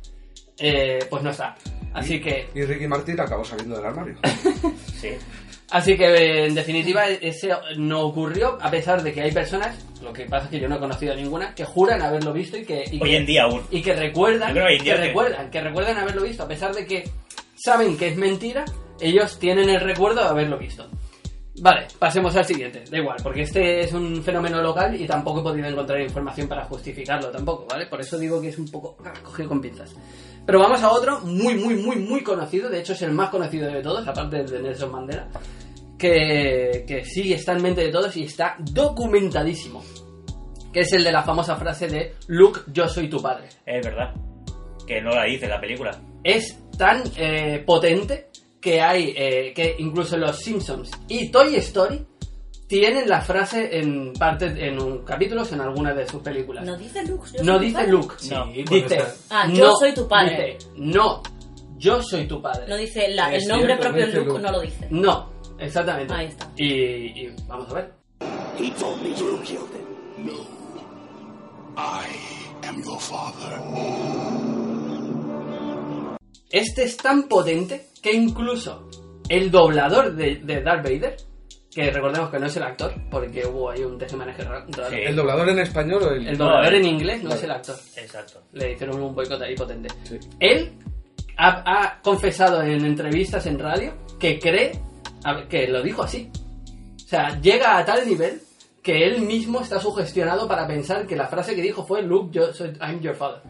eh, 0.59 0.99
pues 1.09 1.23
no 1.23 1.31
está. 1.31 1.55
Así 1.95 2.21
que, 2.21 2.49
Y 2.55 2.63
Ricky 2.65 2.87
Martin 2.87 3.19
acabó 3.21 3.45
saliendo 3.45 3.77
del 3.77 3.85
armario. 3.87 4.17
Sí. 5.01 5.09
así 5.71 5.97
que 5.97 6.45
en 6.47 6.55
definitiva 6.55 7.09
ese 7.09 7.51
no 7.79 8.01
ocurrió 8.03 8.59
a 8.61 8.71
pesar 8.71 9.03
de 9.03 9.13
que 9.15 9.23
hay 9.23 9.33
personas, 9.33 9.75
lo 10.03 10.13
que 10.13 10.27
pasa 10.27 10.45
es 10.45 10.51
que 10.51 10.61
yo 10.61 10.69
no 10.69 10.77
he 10.77 10.79
conocido 10.79 11.13
a 11.15 11.17
ninguna, 11.17 11.55
que 11.55 11.65
juran 11.65 12.03
haberlo 12.03 12.33
visto 12.35 12.59
y 12.59 12.65
que, 12.67 12.85
y 12.93 13.01
Hoy 13.03 13.11
que- 13.11 13.17
en 13.17 13.25
día 13.27 13.45
aún. 13.45 13.63
y 13.71 13.81
que 13.81 13.95
recuerdan 13.95 14.53
que 14.53 14.61
que 14.79 14.85
que- 14.85 14.95
recuerdan 14.97 15.51
que 15.51 15.61
recuerdan 15.63 15.97
haberlo 15.97 16.23
visto 16.25 16.43
a 16.43 16.49
pesar 16.49 16.75
de 16.75 16.85
que 16.87 17.09
saben 17.57 17.97
que 17.97 18.09
es 18.09 18.17
mentira 18.17 18.65
ellos 19.01 19.39
tienen 19.39 19.71
el 19.71 19.81
recuerdo 19.81 20.23
de 20.23 20.29
haberlo 20.29 20.59
visto 20.59 20.87
vale 21.63 21.87
pasemos 21.99 22.35
al 22.37 22.45
siguiente 22.45 22.85
da 22.91 22.99
igual 22.99 23.17
porque 23.23 23.43
este 23.43 23.81
es 23.81 23.93
un 23.95 24.23
fenómeno 24.23 24.61
local 24.63 25.01
y 25.01 25.07
tampoco 25.07 25.41
he 25.41 25.43
podido 25.43 25.67
encontrar 25.67 26.01
información 26.01 26.47
para 26.49 26.65
justificarlo 26.65 27.31
tampoco 27.31 27.67
vale 27.71 27.87
por 27.87 28.01
eso 28.03 28.19
digo 28.19 28.41
que 28.41 28.49
es 28.49 28.59
un 28.59 28.71
poco 28.71 28.97
ah, 29.05 29.13
cogido 29.23 29.49
con 29.49 29.61
pinzas 29.63 29.95
pero 30.51 30.65
vamos 30.65 30.83
a 30.83 30.91
otro 30.91 31.21
muy 31.21 31.55
muy 31.55 31.77
muy 31.77 31.95
muy 31.95 32.25
conocido 32.25 32.69
de 32.69 32.81
hecho 32.81 32.95
es 32.95 33.03
el 33.03 33.13
más 33.13 33.31
conocido 33.31 33.71
de 33.71 33.81
todos 33.81 34.05
aparte 34.09 34.43
de 34.43 34.61
Nelson 34.61 34.91
Mandela 34.91 35.29
que, 35.97 36.85
que 36.89 37.05
sí 37.05 37.33
está 37.33 37.53
en 37.53 37.63
mente 37.63 37.83
de 37.83 37.93
todos 37.93 38.17
y 38.17 38.25
está 38.25 38.57
documentadísimo. 38.59 39.85
Que 40.73 40.81
es 40.81 40.93
el 40.93 41.05
de 41.05 41.13
la 41.13 41.23
famosa 41.23 41.57
frase 41.57 41.87
de 41.89 42.15
Luke, 42.29 42.61
yo 42.73 42.89
soy 42.89 43.09
tu 43.09 43.21
padre. 43.21 43.49
Es 43.67 43.85
verdad. 43.85 44.13
Que 44.87 45.01
no 45.01 45.11
la 45.11 45.25
dice 45.25 45.47
la 45.47 45.61
película. 45.61 46.01
Es 46.25 46.59
tan 46.77 47.03
eh, 47.17 47.63
potente 47.67 48.31
que 48.61 48.81
hay, 48.81 49.13
eh, 49.17 49.53
que 49.55 49.77
incluso 49.79 50.17
los 50.17 50.39
Simpsons 50.39 50.91
y 51.07 51.31
Toy 51.31 51.57
Story 51.57 52.07
tienen 52.71 53.09
la 53.09 53.21
frase 53.21 53.79
en 53.81 54.13
parte, 54.13 54.47
en 54.67 54.81
un 54.81 54.99
capítulos 55.05 55.51
en 55.53 55.61
alguna 55.61 55.93
de 55.93 56.07
sus 56.09 56.23
películas. 56.23 56.65
No 56.65 56.77
dice 56.79 57.05
Luke. 57.05 57.29
yo 57.35 57.43
No 57.43 57.53
soy 57.55 57.59
tu 57.59 57.65
dice 57.67 57.75
padre. 57.75 57.91
Luke, 57.91 58.15
Sí, 58.19 58.31
no. 58.31 58.47
dice, 58.47 59.03
Ah, 59.29 59.49
yo 59.53 59.65
no, 59.67 59.77
soy 59.77 59.93
tu 59.93 60.07
padre. 60.09 60.57
dice, 60.59 60.71
no, 60.77 61.23
yo 61.77 62.01
soy 62.03 62.29
tu 62.29 62.41
padre. 62.41 62.67
No 62.69 62.77
dice 62.77 63.09
la- 63.09 63.35
el 63.35 63.43
nombre 63.49 63.67
cierto, 63.75 63.83
propio 63.89 64.07
Luke, 64.07 64.19
Luke. 64.29 64.41
no 64.43 64.53
lo 64.53 64.61
dice. 64.61 64.87
No, 64.91 65.31
exactamente. 65.59 66.15
Ahí 66.15 66.27
está. 66.27 66.49
Y, 66.57 66.65
y 67.27 67.35
vamos 67.49 67.69
a 67.71 67.75
ver. 67.75 67.93
He 68.59 68.71
told 68.79 69.03
me 69.03 69.11
you 69.17 69.41
killed 69.43 69.61
him. 69.75 70.27
No. 70.27 70.33
I 71.77 72.67
am 72.69 72.83
your 72.85 73.01
father. 73.01 73.59
Este 76.51 76.85
es 76.85 76.97
tan 76.97 77.25
potente 77.29 77.87
que 78.03 78.13
incluso 78.13 78.89
el 79.29 79.51
doblador 79.51 80.15
de, 80.15 80.37
de 80.37 80.63
Darth 80.63 80.83
Vader, 80.85 81.17
que 81.73 81.91
recordemos 81.91 82.31
que 82.31 82.39
no 82.39 82.47
es 82.47 82.57
el 82.57 82.63
actor, 82.65 82.93
porque 83.11 83.47
hubo 83.47 83.71
ahí 83.71 83.83
un 83.83 83.97
tejemaneje 83.97 84.43
raro. 84.43 84.67
Sí. 84.91 84.97
¿El 84.97 85.15
doblador 85.17 85.49
en 85.49 85.59
español 85.61 86.03
o 86.03 86.11
el.? 86.11 86.27
El 86.29 86.37
doblador 86.39 86.73
No, 86.73 86.77
en 86.79 86.85
inglés 86.87 87.23
no 87.23 87.29
vale. 87.29 87.39
es 87.39 87.45
el 87.45 87.51
actor. 87.53 87.77
Exacto. 87.97 88.43
Le 88.53 88.73
hicieron 88.73 89.01
un 89.03 89.15
boicot 89.15 89.41
ahí 89.41 89.55
potente. 89.55 89.89
Sí. 90.05 90.19
Él 90.41 90.73
ha, 91.37 91.63
ha 91.85 92.01
confesado 92.03 92.63
en 92.63 92.85
entrevistas 92.85 93.47
en 93.47 93.59
radio 93.59 93.95
que 94.19 94.39
cree 94.39 94.73
a 95.25 95.47
que 95.49 95.69
lo 95.69 95.83
dijo 95.83 96.03
así. 96.03 96.31
O 96.97 97.09
sea, 97.09 97.41
llega 97.41 97.79
a 97.79 97.85
tal 97.85 98.07
nivel 98.07 98.41
que 98.83 99.05
él 99.05 99.21
mismo 99.21 99.61
está 99.61 99.79
sugestionado 99.79 100.49
para 100.49 100.67
pensar 100.67 101.07
que 101.07 101.15
la 101.15 101.27
frase 101.29 101.55
que 101.55 101.63
dijo 101.63 101.85
fue 101.85 102.03
Luke, 102.03 102.31
yo 102.33 102.53
soy, 102.53 102.73
I'm 102.81 103.01
your 103.01 103.15
father. 103.15 103.43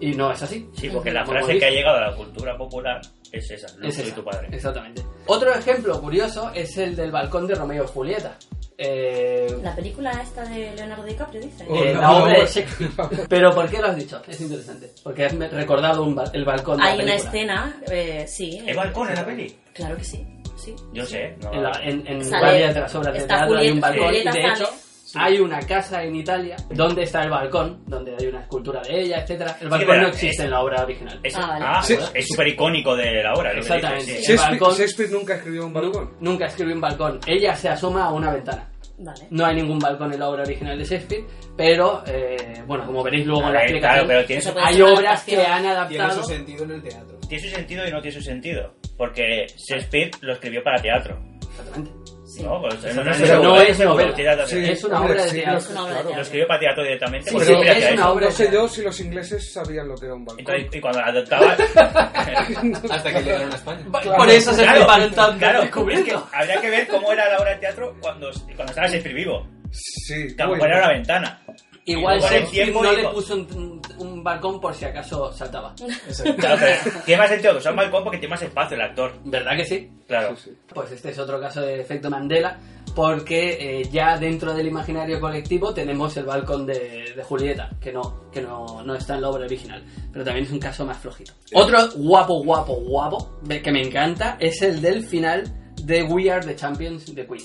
Y 0.00 0.12
no 0.14 0.30
es 0.32 0.42
así. 0.42 0.68
Sí, 0.74 0.88
porque 0.92 1.10
la 1.12 1.24
frase 1.24 1.58
que 1.58 1.64
ha 1.64 1.70
llegado 1.70 1.98
a 1.98 2.10
la 2.10 2.16
cultura 2.16 2.56
popular 2.56 3.00
es 3.32 3.50
esa. 3.50 3.68
Luke, 3.76 3.88
Es 3.88 3.94
soy 3.96 4.06
esa, 4.06 4.14
tu 4.14 4.24
padre. 4.24 4.48
Exactamente. 4.52 5.02
Otro 5.26 5.52
ejemplo 5.54 6.00
curioso 6.00 6.50
es 6.54 6.76
el 6.78 6.94
del 6.94 7.10
balcón 7.10 7.46
de 7.46 7.54
Romeo 7.54 7.84
y 7.84 7.86
Julieta. 7.88 8.36
Eh, 8.78 9.56
La 9.62 9.74
película 9.76 10.10
esta 10.22 10.44
de 10.44 10.72
Leonardo 10.74 11.04
DiCaprio 11.04 11.40
dice. 11.40 11.64
Oh, 11.68 11.76
eh, 11.76 11.92
no, 11.94 12.00
la 12.00 12.06
no, 12.08 12.16
obra 12.24 12.32
no. 12.34 12.40
de 12.40 12.46
Shakespeare. 12.46 12.90
Pero 13.28 13.54
¿por 13.54 13.68
qué 13.70 13.78
lo 13.78 13.86
has 13.88 13.96
dicho? 13.96 14.20
Es 14.26 14.40
interesante. 14.40 14.90
Porque 15.04 15.24
has 15.26 15.34
recordado 15.34 16.02
un 16.02 16.14
ba- 16.14 16.24
el 16.32 16.44
balcón 16.44 16.78
de 16.78 16.84
Hay 16.84 16.98
la 16.98 17.04
una 17.04 17.14
escena, 17.14 17.76
eh, 17.90 18.24
sí. 18.28 18.62
¿Hay 18.66 18.74
balcón 18.74 19.08
en 19.10 19.14
la 19.14 19.24
peli? 19.26 19.56
Claro 19.72 19.96
que 19.96 20.04
sí. 20.04 20.26
sí. 20.56 20.74
Yo 20.92 21.06
sé. 21.06 21.36
No. 21.42 21.52
En, 21.52 21.62
la- 21.62 21.80
en- 21.82 22.06
en 22.06 22.24
Sale- 22.24 22.42
varias 22.46 22.74
de 22.74 22.80
las 22.80 22.94
obras 22.94 23.14
de 23.14 23.20
teatro 23.20 23.56
hay 23.58 23.70
un 23.70 23.80
Julieta- 23.80 23.88
balcón 23.88 24.14
y 24.14 24.18
de 24.18 24.22
sale. 24.24 24.66
Hecho 25.12 25.20
hay 25.20 25.38
una 25.40 25.60
casa 25.60 26.02
en 26.02 26.16
Italia 26.16 26.56
donde 26.70 27.02
está 27.02 27.22
el 27.22 27.30
balcón, 27.30 27.82
donde 27.86 28.14
hay 28.18 28.26
una 28.26 28.40
escultura 28.40 28.80
de 28.82 29.00
ella, 29.02 29.18
etcétera. 29.22 29.56
El 29.60 29.68
balcón 29.68 29.88
pero 29.88 30.02
no 30.02 30.08
existe 30.08 30.28
es- 30.28 30.40
en 30.40 30.50
la 30.50 30.60
obra 30.60 30.82
original. 30.82 31.20
Es, 31.22 31.36
Ah, 31.36 31.46
vale. 31.46 31.64
ah, 31.68 31.82
Sí. 31.82 31.94
pues 31.96 32.10
es 32.14 32.28
súper 32.28 32.48
icónico 32.48 32.96
de 32.96 33.22
la 33.22 33.34
obra. 33.34 33.52
Exactamente. 33.52 34.04
dices, 34.04 34.16
sí. 34.18 34.22
Sí. 34.24 34.32
Shakespeare, 34.32 34.60
balcón- 34.60 34.76
Shakespeare 34.78 35.10
nunca 35.12 35.34
escribió 35.34 35.66
un 35.66 35.72
balcón. 35.72 36.10
Nunca 36.20 36.46
escribió 36.46 36.74
un 36.74 36.80
balcón. 36.80 37.20
Ella 37.26 37.54
se 37.54 37.68
asoma 37.68 38.04
a 38.04 38.12
una 38.12 38.32
ventana. 38.32 38.68
Vale. 38.98 39.26
No 39.30 39.44
hay 39.46 39.56
ningún 39.56 39.78
balcón 39.80 40.12
en 40.12 40.20
la 40.20 40.28
obra 40.28 40.42
original 40.42 40.78
de 40.78 40.84
Shakespeare, 40.84 41.24
pero 41.56 42.04
eh, 42.06 42.62
bueno, 42.66 42.86
como 42.86 43.02
veréis 43.02 43.26
luego 43.26 43.46
en 43.48 43.52
la 43.54 43.62
explicación, 43.62 44.06
claro, 44.06 44.08
pero 44.08 44.26
tiene 44.26 44.60
hay 44.64 44.80
obras 44.82 45.24
que 45.24 45.36
han 45.44 45.62
Tiene 45.62 45.68
adaptado. 45.70 46.22
su 46.22 46.28
sentido 46.28 46.64
en 46.64 46.70
el 46.72 46.82
teatro. 46.82 47.18
tiene 47.28 47.42
su 47.48 47.54
sentido 47.56 47.88
y 47.88 47.90
no 47.90 48.00
tiene 48.00 48.16
su 48.16 48.22
sentido. 48.22 48.74
Porque 48.96 49.46
Shakespeare 49.56 50.10
lo 50.20 50.34
escribió 50.34 50.62
para 50.62 50.80
teatro. 50.80 51.18
Exactamente. 51.40 51.90
Sí. 52.34 52.42
No, 52.42 52.62
pues, 52.62 52.82
no, 52.94 53.10
es, 53.10 53.18
no 53.42 53.60
es 53.60 53.78
una 53.78 53.92
obra 53.92 54.06
de 54.06 54.12
teatro. 54.14 54.44
Es 54.46 54.84
una 54.84 55.00
obra 55.02 55.22
de 55.24 55.42
claro. 55.42 55.60
teatro. 55.60 56.14
Lo 56.16 56.22
escribió 56.22 56.46
para 56.46 56.60
teatro 56.60 56.82
directamente. 56.82 57.30
Sí, 57.30 57.38
sí, 57.40 57.52
es 57.52 57.92
una 57.92 58.08
obra 58.10 58.26
No 58.26 58.32
sé 58.32 58.50
yo 58.50 58.68
si 58.68 58.82
los 58.82 59.00
ingleses 59.00 59.52
sabían 59.52 59.88
lo 59.88 59.96
que 59.96 60.06
era 60.06 60.14
un 60.14 60.24
balcón. 60.24 60.40
Entonces, 60.40 60.74
y 60.74 60.80
cuando 60.80 61.00
adoptaba. 61.00 61.52
Hasta 62.90 63.12
que 63.12 63.22
llegaron 63.22 63.52
a 63.52 63.54
España. 63.54 63.84
Por 64.16 64.30
eso 64.30 64.54
se 64.54 64.62
Claro, 64.62 64.78
preparan 64.78 65.10
tanto 65.12 65.38
claro, 65.38 65.62
es 65.62 66.04
que 66.04 66.16
habría 66.32 66.60
que 66.60 66.70
ver 66.70 66.88
cómo 66.88 67.12
era 67.12 67.28
la 67.28 67.38
obra 67.38 67.50
de 67.50 67.56
teatro 67.58 67.94
cuando, 68.00 68.30
cuando 68.56 68.70
estaba 68.70 68.86
Shakespeare 68.86 69.14
vivo. 69.14 69.46
Sí, 69.70 70.34
Que 70.34 70.42
a 70.42 70.46
lo 70.46 70.52
uy, 70.52 70.56
mejor 70.56 70.70
era 70.70 70.78
una 70.86 70.92
ventana. 70.94 71.42
Igual 71.84 72.20
Shakespeare 72.20 72.72
no 72.72 72.92
le 72.92 73.08
puso 73.08 73.34
un, 73.34 73.82
un 73.98 74.22
balcón 74.24 74.60
por 74.60 74.74
si 74.74 74.84
acaso 74.84 75.32
saltaba. 75.32 75.74
Claro, 76.38 76.56
pero 76.60 77.00
tiene 77.04 77.22
más 77.22 77.30
sentido 77.30 77.54
que 77.54 77.60
sea 77.60 77.72
un 77.72 77.76
balcón 77.76 78.04
porque 78.04 78.18
tiene 78.18 78.30
más 78.34 78.42
espacio 78.42 78.76
el 78.76 78.82
actor. 78.82 79.14
¿Verdad 79.24 79.56
que 79.56 79.64
sí? 79.64 79.90
Claro. 80.06 80.36
Sí, 80.36 80.50
sí. 80.50 80.58
Pues 80.72 80.92
este 80.92 81.10
es 81.10 81.18
otro 81.18 81.40
caso 81.40 81.60
de 81.60 81.80
efecto 81.80 82.08
Mandela, 82.10 82.58
porque 82.94 83.80
eh, 83.80 83.88
ya 83.90 84.18
dentro 84.18 84.54
del 84.54 84.68
imaginario 84.68 85.20
colectivo 85.20 85.72
tenemos 85.72 86.16
el 86.16 86.24
balcón 86.24 86.66
de, 86.66 87.12
de 87.16 87.22
Julieta, 87.24 87.70
que 87.80 87.92
no, 87.92 88.30
que 88.30 88.42
no, 88.42 88.82
no 88.82 88.94
está 88.94 89.14
en 89.14 89.22
la 89.22 89.30
obra 89.30 89.44
original, 89.44 89.82
pero 90.12 90.24
también 90.24 90.46
es 90.46 90.52
un 90.52 90.60
caso 90.60 90.84
más 90.84 90.98
flojito. 90.98 91.32
Otro 91.54 91.78
guapo, 91.96 92.42
guapo, 92.44 92.74
guapo, 92.76 93.40
que 93.48 93.72
me 93.72 93.82
encanta, 93.82 94.36
es 94.38 94.62
el 94.62 94.80
del 94.80 95.04
final 95.04 95.44
de 95.82 96.02
We 96.04 96.30
Are 96.30 96.44
the 96.44 96.54
Champions 96.54 97.14
de 97.14 97.26
Queen. 97.26 97.42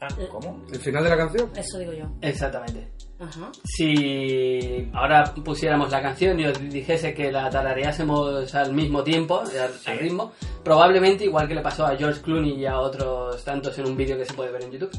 Ah, 0.00 0.08
¿cómo? 0.30 0.62
¿El 0.70 0.78
final 0.78 1.04
de 1.04 1.10
la 1.10 1.16
canción? 1.16 1.50
Eso 1.56 1.78
digo 1.78 1.92
yo. 1.92 2.04
Exactamente. 2.20 2.95
Ajá. 3.18 3.50
Si 3.64 4.88
ahora 4.92 5.32
pusiéramos 5.44 5.90
la 5.90 6.02
canción 6.02 6.38
y 6.38 6.46
os 6.46 6.58
dijese 6.60 7.14
que 7.14 7.32
la 7.32 7.48
tarareásemos 7.48 8.54
al 8.54 8.72
mismo 8.74 9.02
tiempo, 9.02 9.40
al, 9.40 9.72
al 9.86 9.98
ritmo, 9.98 10.32
probablemente, 10.62 11.24
igual 11.24 11.48
que 11.48 11.54
le 11.54 11.62
pasó 11.62 11.86
a 11.86 11.96
George 11.96 12.20
Clooney 12.20 12.60
y 12.60 12.66
a 12.66 12.78
otros 12.78 13.42
tantos 13.44 13.78
en 13.78 13.86
un 13.86 13.96
vídeo 13.96 14.18
que 14.18 14.26
se 14.26 14.34
puede 14.34 14.52
ver 14.52 14.64
en 14.64 14.72
YouTube, 14.72 14.90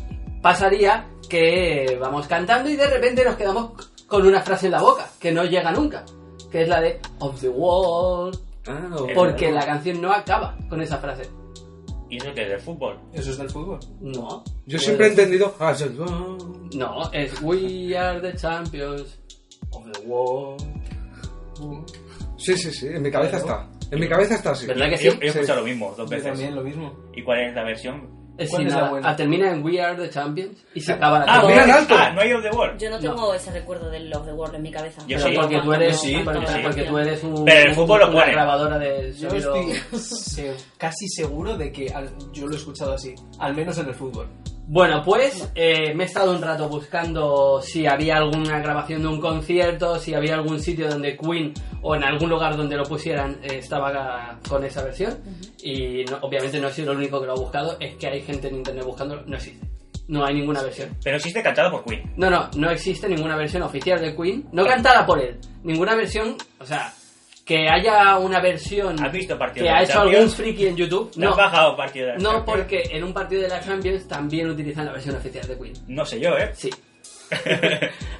pasaría 0.42 1.08
que 1.30 1.98
vamos 2.02 2.28
cantando 2.28 2.70
y 2.70 2.76
de 2.76 2.88
repente 2.88 3.24
nos 3.24 3.36
quedamos 3.36 3.72
con 4.08 4.26
una 4.26 4.42
frase 4.42 4.68
en 4.68 4.72
la 4.72 4.82
boca, 4.82 5.08
que 5.20 5.32
no 5.32 5.44
llega 5.44 5.72
nunca, 5.72 6.04
que 6.52 6.64
es 6.64 6.68
la 6.70 6.82
de 6.82 7.00
Of 7.20 7.42
the 7.42 7.50
Wall, 7.50 8.32
Ah, 8.70 8.90
porque 9.16 9.50
la 9.50 9.66
canción 9.66 10.02
no 10.02 10.12
acaba 10.12 10.58
con 10.68 10.82
esa 10.82 10.98
frase. 10.98 11.30
¿Y 12.10 12.18
eso 12.18 12.34
que 12.34 12.44
es 12.44 12.50
del 12.50 12.60
fútbol? 12.60 13.00
Eso 13.14 13.32
es 13.32 13.38
del 13.38 13.50
fútbol. 13.50 13.80
No. 14.02 14.44
Yo 14.66 14.80
siempre 14.80 15.08
he 15.08 15.10
entendido. 15.10 15.56
Ah. 15.60 15.76
No, 16.74 17.12
es 17.12 17.42
We 17.42 17.98
Are 17.98 18.20
the 18.22 18.38
Champions 18.38 19.20
of 19.72 19.84
the 19.92 20.00
World. 20.06 20.64
Sí, 22.38 22.56
sí, 22.56 22.72
sí, 22.72 22.88
en 22.88 23.02
mi 23.02 23.12
cabeza 23.12 23.38
está. 23.38 23.70
En 23.90 24.00
mi 24.00 24.08
cabeza 24.08 24.36
está 24.36 24.52
así. 24.52 24.68
¿Verdad 24.68 24.90
que 24.90 24.98
sí? 24.98 25.06
Yo, 25.06 25.14
yo 25.14 25.20
he 25.22 25.28
escuchado 25.28 25.62
lo 25.62 25.66
mismo 25.66 25.88
dos 25.98 26.10
Yo 26.10 26.16
veces. 26.18 26.26
también 26.32 26.56
lo 26.56 26.62
mismo. 26.64 26.94
¿Y 27.16 27.24
cuál 27.24 27.40
es 27.42 27.56
la 27.56 27.64
versión? 27.64 28.17
Ah, 29.04 29.16
termina 29.16 29.52
en 29.52 29.64
We 29.64 29.82
Are 29.82 29.96
the 29.96 30.10
Champions 30.10 30.58
y 30.74 30.82
se 30.82 30.94
acaba 30.94 31.20
la 31.20 31.26
Ah, 31.28 31.44
mira 31.48 31.66
canción. 31.66 31.70
en 31.70 31.76
alto. 31.76 31.96
Ah, 31.98 32.12
no 32.14 32.22
hay 32.22 32.34
of 32.34 32.44
the 32.44 32.50
world. 32.52 32.80
Yo 32.80 32.90
no 32.90 33.00
tengo 33.00 33.34
ese 33.34 33.52
recuerdo 33.52 33.90
del 33.90 34.10
Love 34.10 34.26
the 34.26 34.34
World 34.34 34.56
en 34.56 34.62
mi 34.62 34.72
cabeza. 34.72 35.02
Yo 35.08 35.18
Pero 35.18 35.30
sí. 35.30 35.36
porque 35.36 35.60
tú 35.62 35.74
eres, 35.74 36.00
Sí, 36.00 36.22
porque, 36.24 36.48
sí. 36.48 36.54
porque 36.64 36.84
tú 36.84 36.98
eres 37.00 37.24
un, 37.24 37.46
Pero 37.46 37.70
el 37.70 37.76
fútbol 37.76 38.00
lo 38.00 38.12
grabadora 38.12 38.78
de 38.78 39.14
Yo 39.14 39.30
estoy 39.30 39.74
casi 40.78 41.08
seguro 41.10 41.58
de 41.58 41.72
que 41.72 41.90
al- 41.94 42.12
yo 42.34 42.46
lo 42.48 42.54
he 42.54 42.58
escuchado 42.58 42.94
así. 42.94 43.14
Al 43.40 43.56
menos 43.56 43.78
en 43.78 43.88
el 43.88 43.96
fútbol. 43.96 44.28
Bueno, 44.70 45.02
pues 45.04 45.50
eh, 45.56 45.94
me 45.96 46.04
he 46.04 46.08
estado 46.08 46.34
un 46.36 46.42
rato 46.42 46.68
buscando 46.68 47.62
si 47.62 47.88
había 47.88 48.18
alguna 48.18 48.60
grabación 48.60 49.02
de 49.02 49.08
un 49.08 49.22
concierto, 49.22 49.98
si 49.98 50.14
había 50.14 50.36
algún 50.36 50.60
sitio 50.60 50.90
donde 50.90 51.16
Queen 51.18 51.54
o 51.82 51.96
en 51.96 52.04
algún 52.04 52.30
lugar 52.30 52.58
donde 52.58 52.76
lo 52.76 52.84
pusieran 52.84 53.40
eh, 53.44 53.60
estaba 53.60 54.38
con 54.48 54.66
esa 54.66 54.84
versión. 54.84 55.18
Y 55.64 56.04
no- 56.06 56.18
obviamente 56.22 56.60
no 56.60 56.68
he 56.68 56.74
sido 56.74 56.92
el 56.92 56.98
único 56.98 57.22
que 57.22 57.28
lo 57.28 57.32
ha 57.34 57.40
buscado, 57.40 57.78
es 57.80 57.96
que 57.96 58.08
hay 58.08 58.22
gente 58.22 58.50
en 58.50 58.56
internet 58.58 58.84
buscándolo, 58.84 59.24
no 59.26 59.38
existe. 59.38 59.66
No 60.10 60.26
hay 60.26 60.36
ninguna 60.36 60.62
versión. 60.62 60.90
Pero 61.02 61.16
existe 61.16 61.42
cantada 61.42 61.72
por 61.72 61.86
Queen. 61.86 62.14
No, 62.18 62.30
no, 62.30 62.50
no 62.58 62.70
existe 62.70 63.08
ninguna 63.08 63.38
versión 63.38 63.64
oficial 63.64 64.02
de 64.02 64.16
Queen, 64.18 64.48
no 64.52 64.66
cantada 64.66 65.06
por 65.06 65.20
él. 65.20 65.38
Ninguna 65.64 65.96
versión, 65.96 66.36
o 66.60 66.66
sea, 66.66 66.94
que 67.48 67.68
haya 67.70 68.18
una 68.18 68.40
versión 68.42 69.02
¿Has 69.04 69.12
visto 69.12 69.38
partido 69.40 69.66
que 69.66 69.72
de 69.72 69.78
ha 69.78 69.84
hecho 69.84 69.94
Champions? 69.94 70.18
algún 70.18 70.32
friki 70.36 70.68
en 70.68 70.76
YouTube. 70.76 71.12
¿No 71.16 71.26
No, 71.26 71.32
has 71.32 71.38
bajado 71.38 71.76
partido 71.78 72.08
de 72.08 72.12
la 72.14 72.18
no, 72.20 72.32
Champions? 72.34 72.46
porque 72.60 72.84
en 72.92 73.04
un 73.06 73.14
partido 73.14 73.42
de 73.42 73.48
la 73.48 73.60
Champions 73.62 74.08
también 74.08 74.50
utilizan 74.50 74.86
la 74.86 74.92
versión 74.92 75.16
oficial 75.16 75.48
de 75.48 75.58
Queen. 75.58 75.74
No 75.88 76.06
sé 76.06 76.20
yo, 76.20 76.38
¿eh? 76.38 76.52
Sí. 76.54 76.70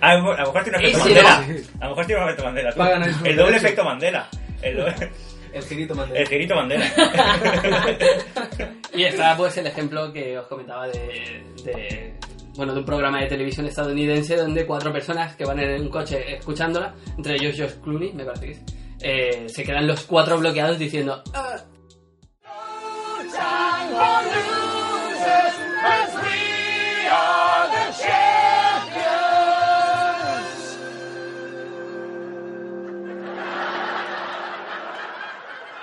a, 0.02 0.16
lo 0.16 0.22
mejor- 0.24 0.40
a 0.40 0.44
lo 0.44 0.48
mejor 0.54 0.64
tiene 0.64 0.78
un 0.80 0.86
efecto 0.86 1.04
si 1.08 1.14
Mandela. 1.14 1.40
no- 1.40 1.46
A 1.80 1.84
lo 1.84 1.90
mejor 1.92 2.06
tiene 2.06 2.22
un 2.22 2.28
efecto 2.30 2.44
Mandela. 2.46 2.72
tú. 2.72 2.78
Pagan 2.78 3.04
eso, 3.04 3.26
El 3.26 3.36
doble 3.36 3.58
efecto 3.58 3.84
Mandela. 3.84 4.30
El, 4.62 4.78
doble- 4.78 5.12
El 5.54 5.64
girito 5.64 5.96
Mandela. 5.96 6.20
el 6.22 6.28
girito 6.28 6.56
Mandela. 6.56 6.86
Y 8.94 9.04
está 9.04 9.36
pues 9.38 9.56
el 9.58 9.68
ejemplo 9.68 10.12
que 10.12 10.38
os 10.40 10.48
comentaba 10.48 10.88
de, 10.88 11.44
de, 11.64 12.14
bueno, 12.56 12.74
de 12.74 12.80
un 12.80 12.86
programa 12.86 13.22
de 13.22 13.28
televisión 13.28 13.66
estadounidense 13.68 14.36
donde 14.36 14.66
cuatro 14.66 14.92
personas 14.92 15.36
que 15.36 15.46
van 15.46 15.60
en 15.60 15.82
un 15.82 15.90
coche 15.90 16.36
escuchándola, 16.36 16.96
entre 17.18 17.36
ellos 17.36 17.56
Josh 17.58 17.80
Clooney, 17.84 18.14
me 18.14 18.26
parece 18.26 18.46
que 18.48 18.52
es, 18.54 18.62
eh, 19.02 19.48
se 19.50 19.64
quedan 19.64 19.88
los 19.88 20.04
cuatro 20.04 20.38
bloqueados 20.38 20.78
diciendo 20.80 21.24
"Ah, 21.34 21.58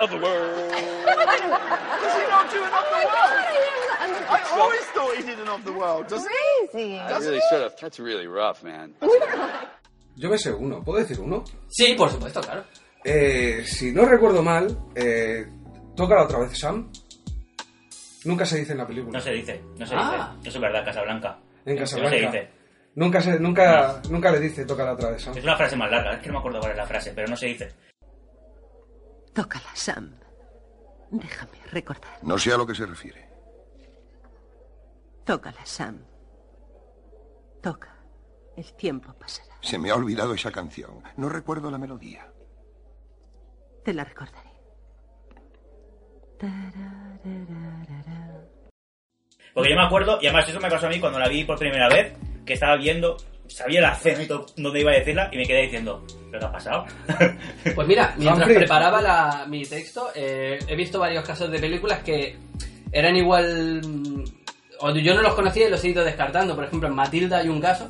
of 0.01 0.09
the 0.09 0.17
world. 0.17 0.71
Does 0.71 2.13
he 2.15 2.27
not 2.29 2.51
do 2.51 2.63
an 2.63 2.73
of 2.73 2.85
the 2.91 2.99
world? 3.05 3.31
I 4.27 4.49
always 4.53 4.85
thought 4.93 5.15
he 5.17 5.23
did 5.23 5.39
an 5.39 5.47
of 5.47 5.63
the 5.65 5.71
world. 5.71 6.07
Does 6.07 6.27
Crazy. 6.71 6.99
I 6.99 7.17
really 7.19 7.41
should 7.49 7.61
have. 7.61 7.75
That's 7.79 7.99
really 7.99 8.27
rough, 8.27 8.63
man. 8.63 8.93
Yo 10.17 10.29
me 10.29 10.37
sé 10.37 10.51
uno. 10.53 10.81
¿Puedo 10.83 10.99
decir 10.99 11.19
uno? 11.19 11.43
Sí, 11.69 11.95
por 11.95 12.09
supuesto, 12.09 12.41
claro. 12.41 12.63
Eh, 13.07 13.63
si 13.65 13.91
no 13.91 14.03
recuerdo 14.05 14.41
mal, 14.41 14.75
eh, 14.95 15.45
toca 15.95 16.23
otra 16.23 16.39
vez 16.39 16.57
Sam. 16.57 16.91
Nunca 18.25 18.45
se 18.45 18.57
dice 18.57 18.71
en 18.71 18.79
la 18.79 18.87
película. 18.87 19.19
No 19.19 19.23
se 19.23 19.31
dice, 19.31 19.63
no 19.77 19.85
se 19.85 19.93
Ah. 19.95 20.33
dice. 20.37 20.49
Eso 20.49 20.57
es 20.57 20.61
verdad, 20.61 20.83
Casablanca. 20.83 21.39
En 21.65 21.75
No 21.75 21.81
Casablanca. 21.81 22.17
se 22.17 22.25
dice. 22.25 22.49
Nunca, 22.95 23.21
se, 23.21 23.39
nunca, 23.39 24.01
nunca 24.09 24.31
le 24.31 24.39
dice 24.39 24.65
toca 24.65 24.91
otra 24.91 25.11
vez 25.11 25.21
Sam. 25.21 25.37
Es 25.37 25.43
una 25.43 25.55
frase 25.57 25.75
más 25.75 25.91
larga, 25.91 26.13
es 26.13 26.19
que 26.21 26.27
no 26.27 26.33
me 26.33 26.39
acuerdo 26.39 26.59
cuál 26.59 26.71
es 26.71 26.77
la 26.77 26.87
frase, 26.87 27.11
pero 27.13 27.27
no 27.27 27.35
se 27.37 27.45
dice. 27.47 27.71
Tócala, 29.33 29.69
Sam. 29.75 30.15
Déjame 31.11 31.59
recordar. 31.71 32.17
No 32.23 32.39
sé 32.39 32.53
a 32.53 32.57
lo 32.57 32.65
que 32.65 32.73
se 32.73 32.85
refiere. 32.85 33.29
Tócala, 35.25 35.63
Sam. 35.65 36.03
Toca. 37.61 37.95
El 38.55 38.73
tiempo 38.75 39.13
pasará. 39.19 39.53
Se 39.61 39.77
me 39.77 39.91
ha 39.91 39.95
olvidado 39.95 40.33
esa 40.33 40.51
canción. 40.51 41.03
No 41.17 41.27
recuerdo 41.29 41.69
la 41.69 41.77
melodía. 41.77 42.31
Te 43.85 43.93
la 43.93 44.03
recordaré. 44.03 44.49
Porque 49.53 49.69
yo 49.69 49.75
me 49.77 49.83
acuerdo, 49.85 50.19
y 50.21 50.25
además 50.27 50.49
eso 50.49 50.59
me 50.59 50.69
pasó 50.69 50.87
a 50.87 50.89
mí 50.89 50.99
cuando 50.99 51.19
la 51.19 51.29
vi 51.29 51.43
por 51.45 51.57
primera 51.57 51.87
vez, 51.87 52.13
que 52.45 52.53
estaba 52.53 52.75
viendo, 52.75 53.15
sabía 53.47 53.95
y 54.21 54.27
todo, 54.27 54.47
dónde 54.57 54.81
iba 54.81 54.91
a 54.91 54.95
decirla, 54.95 55.29
y 55.31 55.37
me 55.37 55.45
quedé 55.45 55.61
diciendo, 55.63 56.03
¿pero 56.29 56.39
qué 56.39 56.45
ha 56.45 56.51
pasado? 56.51 56.85
Pues 57.75 57.87
mira, 57.87 58.13
mientras 58.17 58.47
preparaba 58.57 59.01
la- 59.01 59.45
mi 59.47 59.63
texto, 59.63 60.09
eh, 60.13 60.59
he 60.67 60.75
visto 60.75 60.99
varios 60.99 61.23
casos 61.25 61.49
de 61.49 61.59
películas 61.59 61.99
que 62.03 62.37
eran 62.91 63.15
igual. 63.15 63.81
mm, 63.85 64.23
O 64.81 64.93
yo 64.93 65.13
no 65.15 65.21
los 65.21 65.35
conocía 65.35 65.67
y 65.67 65.71
los 65.71 65.81
he 65.85 65.89
ido 65.89 66.03
descartando. 66.03 66.53
Por 66.55 66.65
ejemplo, 66.65 66.89
en 66.89 66.95
Matilda 66.95 67.37
hay 67.37 67.47
un 67.47 67.61
caso. 67.61 67.89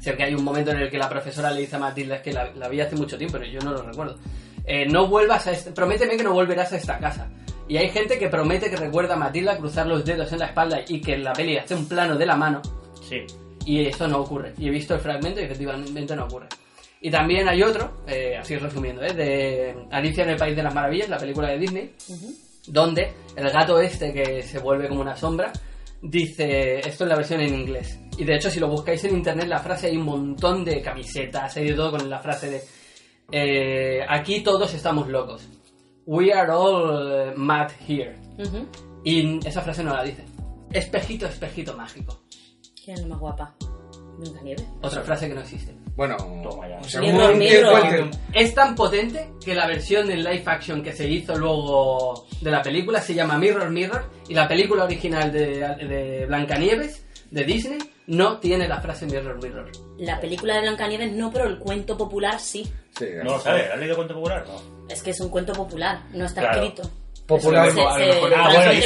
Sé 0.00 0.14
que 0.16 0.22
hay 0.22 0.34
un 0.34 0.44
momento 0.44 0.70
en 0.70 0.78
el 0.78 0.90
que 0.90 0.98
la 0.98 1.08
profesora 1.08 1.50
le 1.50 1.62
dice 1.62 1.74
a 1.76 1.80
Matilda, 1.80 2.16
es 2.16 2.22
que 2.22 2.32
la, 2.32 2.52
la 2.54 2.68
vi 2.68 2.80
hace 2.80 2.94
mucho 2.94 3.18
tiempo, 3.18 3.36
pero 3.38 3.50
yo 3.50 3.58
no 3.60 3.72
lo 3.72 3.82
recuerdo. 3.82 4.16
Eh, 4.66 4.86
no 4.86 5.06
vuelvas 5.08 5.46
a 5.46 5.52
este, 5.52 5.72
prométeme 5.72 6.16
que 6.16 6.22
no 6.24 6.32
volverás 6.32 6.72
a 6.72 6.76
esta 6.76 6.98
casa. 6.98 7.28
Y 7.68 7.76
hay 7.76 7.88
gente 7.90 8.18
que 8.18 8.28
promete 8.28 8.68
que 8.70 8.76
recuerda 8.76 9.14
a 9.14 9.18
Matilda 9.18 9.56
cruzar 9.56 9.86
los 9.86 10.04
dedos 10.04 10.32
en 10.32 10.38
la 10.40 10.46
espalda 10.46 10.80
y 10.86 11.00
que 11.00 11.14
en 11.14 11.24
la 11.24 11.32
peli 11.32 11.56
hace 11.56 11.74
un 11.74 11.86
plano 11.88 12.16
de 12.16 12.26
la 12.26 12.36
mano 12.36 12.60
Sí. 13.00 13.24
y 13.64 13.86
eso 13.86 14.06
no 14.06 14.18
ocurre. 14.20 14.52
Y 14.58 14.68
he 14.68 14.70
visto 14.70 14.94
el 14.94 15.00
fragmento 15.00 15.40
y 15.40 15.44
efectivamente 15.44 16.14
no 16.16 16.24
ocurre. 16.24 16.48
Y 17.00 17.10
también 17.10 17.46
hay 17.48 17.62
otro, 17.62 18.02
eh, 18.06 18.36
así 18.38 18.56
resumiendo, 18.56 19.02
¿eh? 19.02 19.12
de 19.12 19.74
Alicia 19.90 20.24
en 20.24 20.30
el 20.30 20.36
País 20.36 20.56
de 20.56 20.62
las 20.62 20.74
Maravillas, 20.74 21.08
la 21.10 21.18
película 21.18 21.48
de 21.48 21.58
Disney, 21.58 21.94
donde 22.66 23.12
el 23.36 23.50
gato 23.50 23.78
este 23.78 24.12
que 24.12 24.42
se 24.42 24.58
vuelve 24.58 24.88
como 24.88 25.02
una 25.02 25.14
sombra 25.16 25.52
dice, 26.00 26.80
esto 26.80 27.04
es 27.04 27.10
la 27.10 27.16
versión 27.16 27.40
en 27.40 27.54
inglés. 27.54 27.98
Y 28.18 28.24
de 28.24 28.36
hecho 28.36 28.50
si 28.50 28.60
lo 28.60 28.68
buscáis 28.68 29.04
en 29.04 29.16
internet 29.16 29.48
la 29.48 29.58
frase 29.58 29.88
hay 29.88 29.96
un 29.96 30.04
montón 30.04 30.64
de 30.64 30.80
camisetas, 30.80 31.56
hay 31.56 31.68
de 31.68 31.74
todo 31.74 31.92
con 31.92 32.08
la 32.08 32.20
frase 32.20 32.50
de, 32.50 32.62
eh, 33.32 34.00
aquí 34.08 34.42
todos 34.42 34.72
estamos 34.74 35.08
locos. 35.08 35.46
We 36.06 36.32
are 36.32 36.50
all 36.52 37.12
eh, 37.12 37.32
mad 37.36 37.70
here. 37.86 38.16
Y 39.04 39.46
esa 39.46 39.62
frase 39.62 39.82
no 39.82 39.94
la 39.94 40.02
dice. 40.02 40.24
Espejito, 40.72 41.26
espejito 41.26 41.74
mágico. 41.76 42.20
¿Quién 42.84 42.96
es 42.96 43.02
la 43.02 43.08
más 43.08 43.20
guapa? 43.20 43.54
Blancanieves. 44.18 44.66
Otra 44.82 45.02
frase 45.02 45.28
que 45.28 45.34
no 45.34 45.40
existe. 45.40 45.74
Bueno, 45.96 46.16
Toma 46.42 46.68
ya. 46.68 46.82
según. 46.82 48.10
Es 48.32 48.54
tan 48.54 48.74
potente 48.74 49.30
que 49.44 49.54
la 49.54 49.66
versión 49.66 50.10
en 50.10 50.24
live 50.24 50.42
action 50.46 50.82
que 50.82 50.92
se 50.92 51.08
hizo 51.08 51.36
luego 51.36 52.26
de 52.40 52.50
la 52.50 52.62
película 52.62 53.00
se 53.00 53.14
llama 53.14 53.38
Mirror 53.38 53.70
Mirror 53.70 54.10
y 54.28 54.34
la 54.34 54.48
película 54.48 54.84
original 54.84 55.30
de, 55.32 55.58
de 55.86 56.26
Blancanieves 56.26 57.06
de 57.30 57.44
Disney 57.44 57.78
no 58.06 58.38
tiene 58.38 58.68
la 58.68 58.80
frase 58.80 59.06
Mirror 59.06 59.42
Mirror. 59.42 59.70
La 59.98 60.20
película 60.20 60.54
de 60.56 60.60
Blancanieves 60.62 61.12
no, 61.12 61.30
pero 61.32 61.46
el 61.46 61.58
cuento 61.58 61.96
popular 61.96 62.38
sí. 62.40 62.70
Sí, 62.98 63.06
No 63.18 63.32
lo 63.32 63.40
sabes, 63.40 63.70
¿has 63.72 63.78
leído 63.78 63.96
cuento 63.96 64.14
popular? 64.14 64.44
No. 64.46 64.86
Es 64.88 65.02
que 65.02 65.10
es 65.10 65.20
un 65.20 65.28
cuento 65.30 65.52
popular, 65.52 66.00
no 66.12 66.24
está 66.26 66.42
Claro. 66.42 66.62
escrito. 66.62 66.90
Popular. 67.26 67.70
Se- 67.72 67.80
A 67.80 67.84
lo 67.98 68.04
mejor- 68.06 68.34
Ah, 68.36 68.50
bueno, 68.54 68.70
es, 68.70 68.84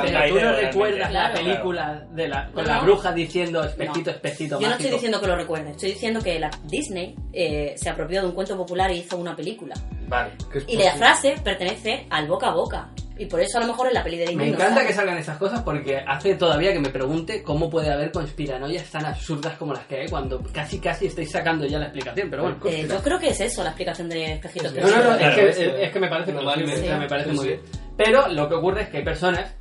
Pero 0.00 0.28
tú 0.28 0.40
no 0.40 0.52
recuerdas 0.52 1.12
la 1.12 1.32
película 1.32 2.06
de 2.12 2.28
la, 2.28 2.46
con 2.52 2.62
No, 2.64 2.70
la 2.70 2.80
bruja 2.82 3.10
diciendo 3.12 3.64
espejito, 3.64 4.10
No. 4.10 4.16
espejito 4.16 4.54
Yo 4.54 4.60
no 4.60 4.66
mágico. 4.68 4.76
estoy 4.76 4.90
diciendo 4.92 5.20
que 5.20 5.26
lo 5.26 5.34
recuerde, 5.36 5.70
estoy 5.72 5.90
diciendo 5.90 6.20
que 6.22 6.38
la 6.38 6.50
Disney 6.68 7.16
eh, 7.32 7.74
se 7.76 7.90
apropió 7.90 8.20
de 8.20 8.28
un 8.28 8.32
cuento 8.34 8.56
popular 8.56 8.92
y 8.92 8.98
hizo 8.98 9.16
una 9.16 9.34
película. 9.34 9.74
Vale. 10.06 10.30
es 10.54 10.64
Y 10.68 10.76
la 10.76 10.92
frase 10.92 11.34
pertenece 11.42 12.06
al 12.10 12.28
boca 12.28 12.46
a 12.50 12.54
boca. 12.54 12.90
Y 13.20 13.26
por 13.26 13.38
eso 13.40 13.58
a 13.58 13.60
lo 13.60 13.66
mejor 13.66 13.86
en 13.88 13.92
la 13.94 14.02
peli 14.02 14.16
de 14.16 14.26
Disney 14.28 14.46
Me 14.46 14.50
no 14.52 14.56
encanta 14.56 14.76
sale. 14.76 14.86
que 14.88 14.94
salgan 14.94 15.18
esas 15.18 15.36
cosas 15.36 15.60
porque 15.62 15.98
hace 15.98 16.36
todavía 16.36 16.72
que 16.72 16.80
me 16.80 16.88
pregunte 16.88 17.42
cómo 17.42 17.68
puede 17.68 17.90
haber 17.92 18.10
conspiranoias 18.12 18.90
tan 18.90 19.04
absurdas 19.04 19.56
como 19.58 19.74
las 19.74 19.84
que 19.84 20.00
hay 20.00 20.08
cuando 20.08 20.42
casi 20.52 20.78
casi 20.78 21.06
estáis 21.06 21.30
sacando 21.30 21.66
ya 21.66 21.78
la 21.78 21.84
explicación, 21.86 22.30
pero 22.30 22.44
bueno. 22.44 22.56
Eh, 22.64 22.86
yo 22.88 23.02
creo 23.02 23.18
que 23.18 23.28
es 23.28 23.40
eso, 23.40 23.62
la 23.62 23.68
explicación 23.70 24.08
de 24.08 24.32
espejitos. 24.32 24.72
No, 24.74 24.80
no, 24.88 24.88
no, 25.04 25.10
es 25.12 25.18
Claro, 25.18 25.34
que, 25.36 25.48
es 25.50 25.56
que- 25.58 25.64
es- 25.66 25.74
es 25.80 25.90
que 25.92 26.00
me 26.00 26.08
parece 26.08 26.32
sea, 26.32 26.96
me 26.98 27.08
parece 27.08 27.30
Sí, 27.30 27.36
muy 27.36 27.44
sí. 27.44 27.48
bien. 27.50 27.60
Pero 27.96 28.28
lo 28.28 28.48
que 28.48 28.54
ocurre 28.54 28.82
es 28.82 28.88
que 28.88 28.96
hay 28.96 29.04
personas 29.04 29.54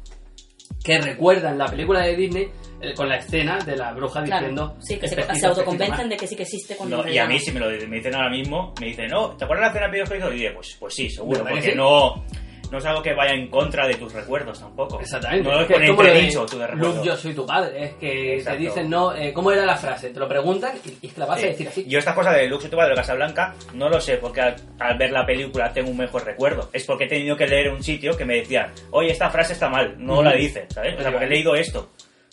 que 0.81 0.97
recuerdan 1.01 1.57
la 1.57 1.65
película 1.65 1.99
de 2.05 2.15
Disney 2.15 2.49
eh, 2.81 2.93
con 2.93 3.09
la 3.09 3.17
escena 3.17 3.59
de 3.59 3.75
la 3.75 3.91
bruja 3.91 4.23
Claro, 4.23 4.47
diciendo 4.47 4.77
sí, 4.79 4.97
que 4.97 5.07
se, 5.09 5.35
se 5.35 5.45
autoconvencen 5.45 6.07
de 6.07 6.15
que 6.15 6.27
sí 6.27 6.35
que 6.37 6.43
existe 6.43 6.77
cuando 6.77 7.03
No, 7.03 7.09
y 7.09 7.17
a 7.17 7.25
mí 7.27 7.37
si 7.39 7.51
me 7.51 7.59
lo 7.59 7.67
me 7.67 7.97
dicen 7.97 8.15
ahora 8.15 8.29
mismo, 8.29 8.73
me 8.79 8.87
dicen, 8.87 9.07
no, 9.09 9.31
¿te 9.35 9.43
acuerdas 9.43 9.73
de 9.73 9.79
la 9.81 9.87
escena 9.87 10.03
de 10.05 10.09
Pedro 10.09 10.33
Y 10.33 10.37
diré, 10.37 10.53
pues, 10.53 10.77
pues 10.79 10.93
sí, 10.95 11.09
seguro, 11.09 11.39
¿Verdad 11.43 11.49
que 11.49 11.55
porque 11.55 11.71
sí? 11.71 11.77
no, 11.77 12.23
no 12.71 12.77
es 12.77 12.85
algo 12.85 13.01
que 13.01 13.13
vaya 13.13 13.33
en 13.33 13.49
contra 13.49 13.87
de 13.87 13.95
tus 13.95 14.13
recuerdos 14.13 14.59
tampoco. 14.59 14.99
Exactamente. 14.99 15.49
No 15.49 15.55
es 15.61 15.69
es 15.69 15.77
que 15.77 15.87
como 15.87 16.03
entredicho 16.03 16.45
tu. 16.45 16.57
Luke, 16.75 16.99
yo 17.03 17.15
soy 17.15 17.33
tu 17.33 17.45
padre. 17.45 17.83
Es 17.85 17.93
que 17.95 18.35
Exacto. 18.35 18.57
te 18.59 18.65
dicen, 18.65 18.89
no, 18.89 19.15
eh, 19.15 19.33
¿cómo 19.33 19.51
era 19.51 19.65
la 19.65 19.75
frase? 19.75 20.09
Te 20.09 20.19
lo 20.19 20.27
preguntan 20.27 20.77
y, 21.01 21.07
que 21.07 21.19
la 21.19 21.25
vas 21.25 21.41
a 21.43 21.47
decir 21.47 21.67
así. 21.67 21.85
Yo 21.87 21.99
esta 21.99 22.13
cosa 22.15 22.31
de 22.31 22.47
Lux 22.47 22.65
y 22.65 22.69
tu 22.69 22.77
padre 22.77 22.91
de 22.91 22.95
Casablanca 22.95 23.55
no 23.73 23.89
lo 23.89 23.99
sé 23.99 24.17
porque 24.17 24.41
al, 24.41 24.55
al 24.79 24.97
ver 24.97 25.11
la 25.11 25.25
película 25.25 25.71
tengo 25.73 25.89
un 25.89 25.97
mejor 25.97 26.25
recuerdo. 26.25 26.69
Es 26.73 26.85
porque 26.85 27.05
he 27.05 27.07
tenido 27.07 27.35
que 27.35 27.47
leer 27.47 27.69
un 27.71 27.83
sitio 27.83 28.15
que 28.15 28.25
me 28.25 28.35
decían, 28.35 28.71
oye, 28.91 29.11
esta 29.11 29.29
frase 29.29 29.53
está 29.53 29.69
mal, 29.69 29.95
no 29.97 30.21
la 30.21 30.33
dice, 30.33 30.67
¿sabes? 30.69 30.95
O 30.97 31.01
sea, 31.01 31.11
porque 31.11 31.25
he 31.25 31.29
leído 31.29 31.55
esto. 31.55 31.89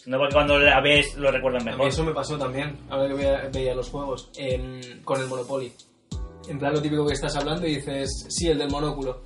No 0.07 0.19
porque 0.19 0.35
cuando 0.35 0.59
la 0.61 0.81
ves 0.81 1.17
lo 1.17 1.33
recuerdas 1.33 1.63
A 1.63 1.67
mí 1.67 1.73
mejor. 1.73 1.89
eso 1.89 2.05
me 2.05 2.13
pasó 2.13 2.39
también, 2.39 2.79
ahora 2.91 3.09
que 3.09 3.15
veía, 3.15 3.49
veía 3.53 3.75
los 3.75 3.89
juegos, 3.91 4.31
en- 4.37 5.01
con 5.05 5.21
el 5.21 5.27
Monopoly. 5.27 5.73
En 6.49 6.61
plan, 6.61 6.73
lo 6.75 6.81
típico 6.81 7.05
que 7.05 7.15
estás 7.15 7.35
hablando 7.35 7.67
y 7.67 7.75
dices, 7.77 8.27
sí, 8.29 8.49
el 8.49 8.59
del 8.59 8.71
monóculo. 8.71 9.23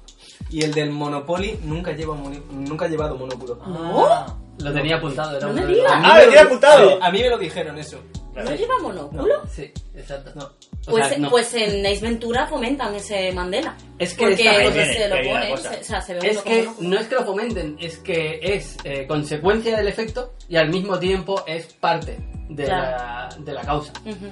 Y 0.50 0.62
el 0.64 0.72
del 0.74 0.90
Monopoly 0.90 1.60
nunca, 1.64 1.92
lleva 1.92 2.14
moni- 2.14 2.42
nunca 2.50 2.86
ha 2.86 2.88
llevado 2.88 3.16
monóculo. 3.16 3.56
¿No? 3.66 4.40
Lo 4.58 4.72
tenía 4.72 4.96
apuntado. 4.96 5.36
Era 5.36 5.46
No 5.46 5.52
uno 5.54 5.62
me 5.62 5.74
digas. 5.74 5.92
¡Ah, 5.94 6.14
me 6.14 6.18
lo 6.20 6.24
tenía 6.26 6.42
apuntado! 6.42 7.02
a 7.02 7.10
mí 7.10 7.22
me 7.22 7.30
lo 7.30 7.38
dijeron 7.38 7.78
eso. 7.78 7.98
¿No 8.34 8.54
lleva 8.54 8.74
monóculo? 8.80 9.24
Sí, 9.50 9.72
exacto. 9.94 10.30
No. 10.34 10.44
O 10.44 10.90
Pues, 10.92 11.08
sea, 11.08 11.18
no. 11.18 11.30
pues 11.30 11.52
en 11.54 11.84
Ace 11.84 12.00
Ventura 12.00 12.46
fomentan 12.46 12.94
ese 12.94 13.32
Mandela. 13.32 13.76
Es 13.98 14.14
que 14.14 14.26
Porque 14.26 14.48
ahí 14.48 14.62
pues, 14.64 14.74
viene, 14.74 14.94
se 14.94 15.08
lo 15.08 15.14
ahí 15.14 15.22
viene 15.22 15.34
la 15.34 15.40
ponen, 15.50 15.56
cosa. 15.56 15.74
se- 15.74 15.80
o 15.80 15.84
sea, 15.84 16.00
se 16.00 16.14
ve 16.14 16.20
Es 16.28 16.36
uno 16.44 16.54
monóculo. 16.56 16.88
no 16.88 16.98
es 17.00 17.06
que 17.08 17.14
lo 17.16 17.24
fomenten, 17.24 17.76
es 17.80 17.98
que 17.98 18.40
es 18.42 18.76
eh, 18.84 19.06
consecuencia 19.06 19.76
del 19.76 19.88
efecto 19.88 20.34
y 20.48 20.56
al 20.56 20.68
mismo 20.70 20.98
tiempo 20.98 21.42
es 21.46 21.66
parte 21.74 22.18
de, 22.48 22.64
Claro. 22.64 22.96
la, 22.96 23.36
de 23.38 23.52
la 23.52 23.62
causa. 23.62 23.92
Ujú. 24.06 24.26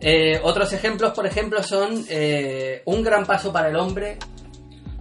Eh, 0.00 0.40
otros 0.42 0.72
ejemplos, 0.72 1.12
por 1.12 1.26
ejemplo, 1.26 1.62
son 1.62 2.04
eh, 2.08 2.82
un 2.86 3.02
gran 3.02 3.26
paso 3.26 3.52
para 3.52 3.68
el 3.68 3.76
hombre, 3.76 4.18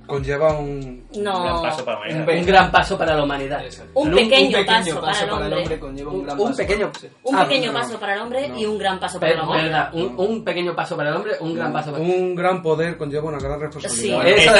Conlleva 0.09 0.57
un. 0.57 1.07
Un 1.13 1.23
No. 1.23 1.43
gran 1.43 1.61
paso 1.61 1.85
para 1.85 1.99
la 1.99 2.05
Un 2.07 2.21
humanidad. 2.21 2.39
un 2.39 2.45
gran 2.45 2.71
paso 2.71 2.97
para 2.97 3.15
la 3.15 3.23
humanidad. 3.23 3.61
Un 3.93 4.07
Un- 4.09 4.15
pequeño 4.15 4.65
paso 4.65 5.01
para 5.01 5.19
el 5.45 5.53
hombre. 5.53 5.79
conlleva 5.79 6.09
Un- 6.11 6.15
un 6.17 6.23
gran 6.25 6.39
un 6.39 6.45
paso. 6.47 6.57
pequeño-. 6.57 6.91
Un 7.23 7.35
Ah, 7.35 7.45
pequeño 7.47 7.73
paso 7.73 7.99
para 7.99 8.13
el 8.15 8.19
hombre 8.21 8.51
y 8.57 8.65
un 8.65 8.77
gran 8.77 8.99
paso 8.99 9.19
para 9.19 9.35
la 9.35 9.45
verdad, 9.45 9.89
un, 9.93 10.15
un 10.17 10.43
pequeño 10.43 10.75
paso 10.75 10.97
para 10.97 11.09
el 11.09 11.15
hombre, 11.15 11.33
un 11.39 11.55
gran 11.55 11.71
paso 11.71 11.91
para 11.91 12.03
Un 12.03 12.35
gran 12.35 12.61
poder 12.61 12.97
conlleva 12.97 13.29
una 13.29 13.37
gran 13.39 13.59
responsabilidad. 13.59 14.23
Sí. 14.23 14.31
Eso 14.33 14.55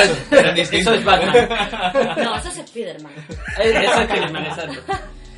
es, 0.56 0.74
eso 0.74 0.94
es 0.94 1.04
Batman. 1.04 1.50
No, 2.24 2.36
eso 2.38 2.48
es 2.50 2.68
Spiderman. 2.70 3.12
Eh, 3.12 3.74
Eso 3.84 4.02
es 4.02 4.08
Spiderman, 4.10 4.46
exacto. 4.46 4.80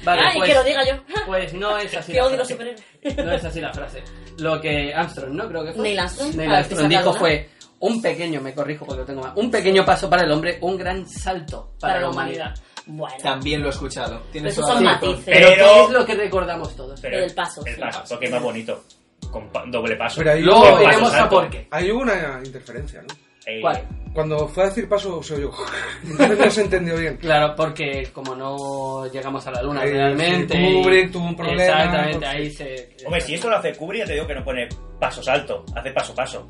Vale, 0.04 0.22
Ay, 0.26 0.38
pues, 0.38 0.50
que 0.50 0.56
lo 0.56 0.64
diga 0.64 0.84
yo. 0.84 0.94
pues 1.28 1.54
no 1.54 1.78
es 1.78 1.96
así. 1.96 2.12
Que 2.14 2.22
odio 2.22 2.38
los 2.38 2.48
superhéroes. 2.48 2.84
No 3.18 3.32
es 3.34 3.46
así 3.46 3.62
la 3.62 3.72
frase. 3.72 4.02
Lo 4.40 4.60
que 4.60 4.92
Armstrong, 4.94 5.32
¿no? 5.34 5.48
Creo 5.48 5.64
que 5.64 5.74
fue. 5.74 5.84
Neil 5.84 6.00
Armstrong, 6.00 6.36
Neil 6.36 6.50
a 6.50 6.54
ver, 6.54 6.58
Armstrong 6.64 6.90
dijo 6.90 7.10
una. 7.12 7.20
fue 7.20 7.50
un 7.82 8.02
pequeño, 8.02 8.42
me 8.42 8.54
corrijo 8.54 8.86
porque 8.86 9.02
lo 9.02 9.06
tengo 9.06 9.22
mal, 9.22 9.34
un 9.36 9.52
pequeño 9.52 9.84
paso 9.86 10.10
para 10.10 10.24
el 10.24 10.32
hombre, 10.32 10.58
un 10.62 10.78
gran 10.78 11.08
salto 11.08 11.74
para, 11.80 12.00
la 12.00 12.10
humanidad. 12.10 12.54
Bueno, 12.86 13.16
También 13.22 13.62
lo 13.62 13.68
he 13.68 13.70
escuchado. 13.70 14.22
Tienes 14.32 14.54
Esos 14.54 14.66
toda 14.66 14.76
son 14.78 14.86
matices. 14.86 15.22
Pero, 15.26 15.48
Pero- 15.50 15.66
¿qué 15.66 15.82
es 15.84 15.90
lo 15.92 16.06
que 16.06 16.16
recordamos 16.16 16.76
todos? 16.76 17.00
Pero 17.00 17.20
El 17.20 17.34
paso, 17.34 17.64
El 17.66 17.76
sí. 17.76 17.80
paso, 17.82 18.04
porque 18.10 18.26
es 18.26 18.32
más 18.32 18.42
bonito. 18.42 18.84
Con 19.30 19.50
pa- 19.50 19.64
doble 19.68 19.96
paso. 19.96 20.16
Pero 20.18 20.32
ahí 20.32 20.42
Luego 20.42 20.66
a 20.78 21.10
salto. 21.12 21.30
por 21.30 21.50
qué. 21.50 21.68
Ahí 21.72 21.92
hubo 21.92 22.02
una 22.02 22.42
interferencia, 22.44 23.02
¿no? 23.04 23.14
Eh, 23.46 23.60
¿Cuál? 23.62 23.88
Cuando 24.14 24.48
fue 24.48 24.64
a 24.64 24.66
decir 24.68 24.90
paso, 24.90 25.22
se 25.24 25.36
oyó. 25.36 25.52
Entonces 26.04 26.38
no 26.40 26.52
se 26.52 26.62
entendió 26.62 26.98
bien. 26.98 27.18
Claro, 27.18 27.56
porque 27.56 28.10
como 28.14 28.36
no 28.36 29.08
llegamos 29.12 29.46
a 29.48 29.52
la 29.52 29.62
luna 29.64 29.82
Ahí, 29.82 29.92
realmente. 29.92 30.60
Kubrick 30.82 31.12
tuvo 31.12 31.26
un 31.28 31.36
problema, 31.36 31.64
Exactamente, 31.64 32.26
ahí 32.26 32.52
se. 32.52 32.96
Hombre, 33.06 33.22
si 33.22 33.36
esto 33.36 33.50
lo 33.50 33.58
hace 33.58 33.74
Kubrick, 33.76 34.02
ya 34.02 34.08
te 34.08 34.14
digo 34.14 34.28
que 34.28 34.36
no 34.36 34.44
pone 34.44 34.68
paso 35.00 35.24
salto, 35.24 35.66
hace 35.76 35.92
paso 35.92 36.14
paso. 36.14 36.48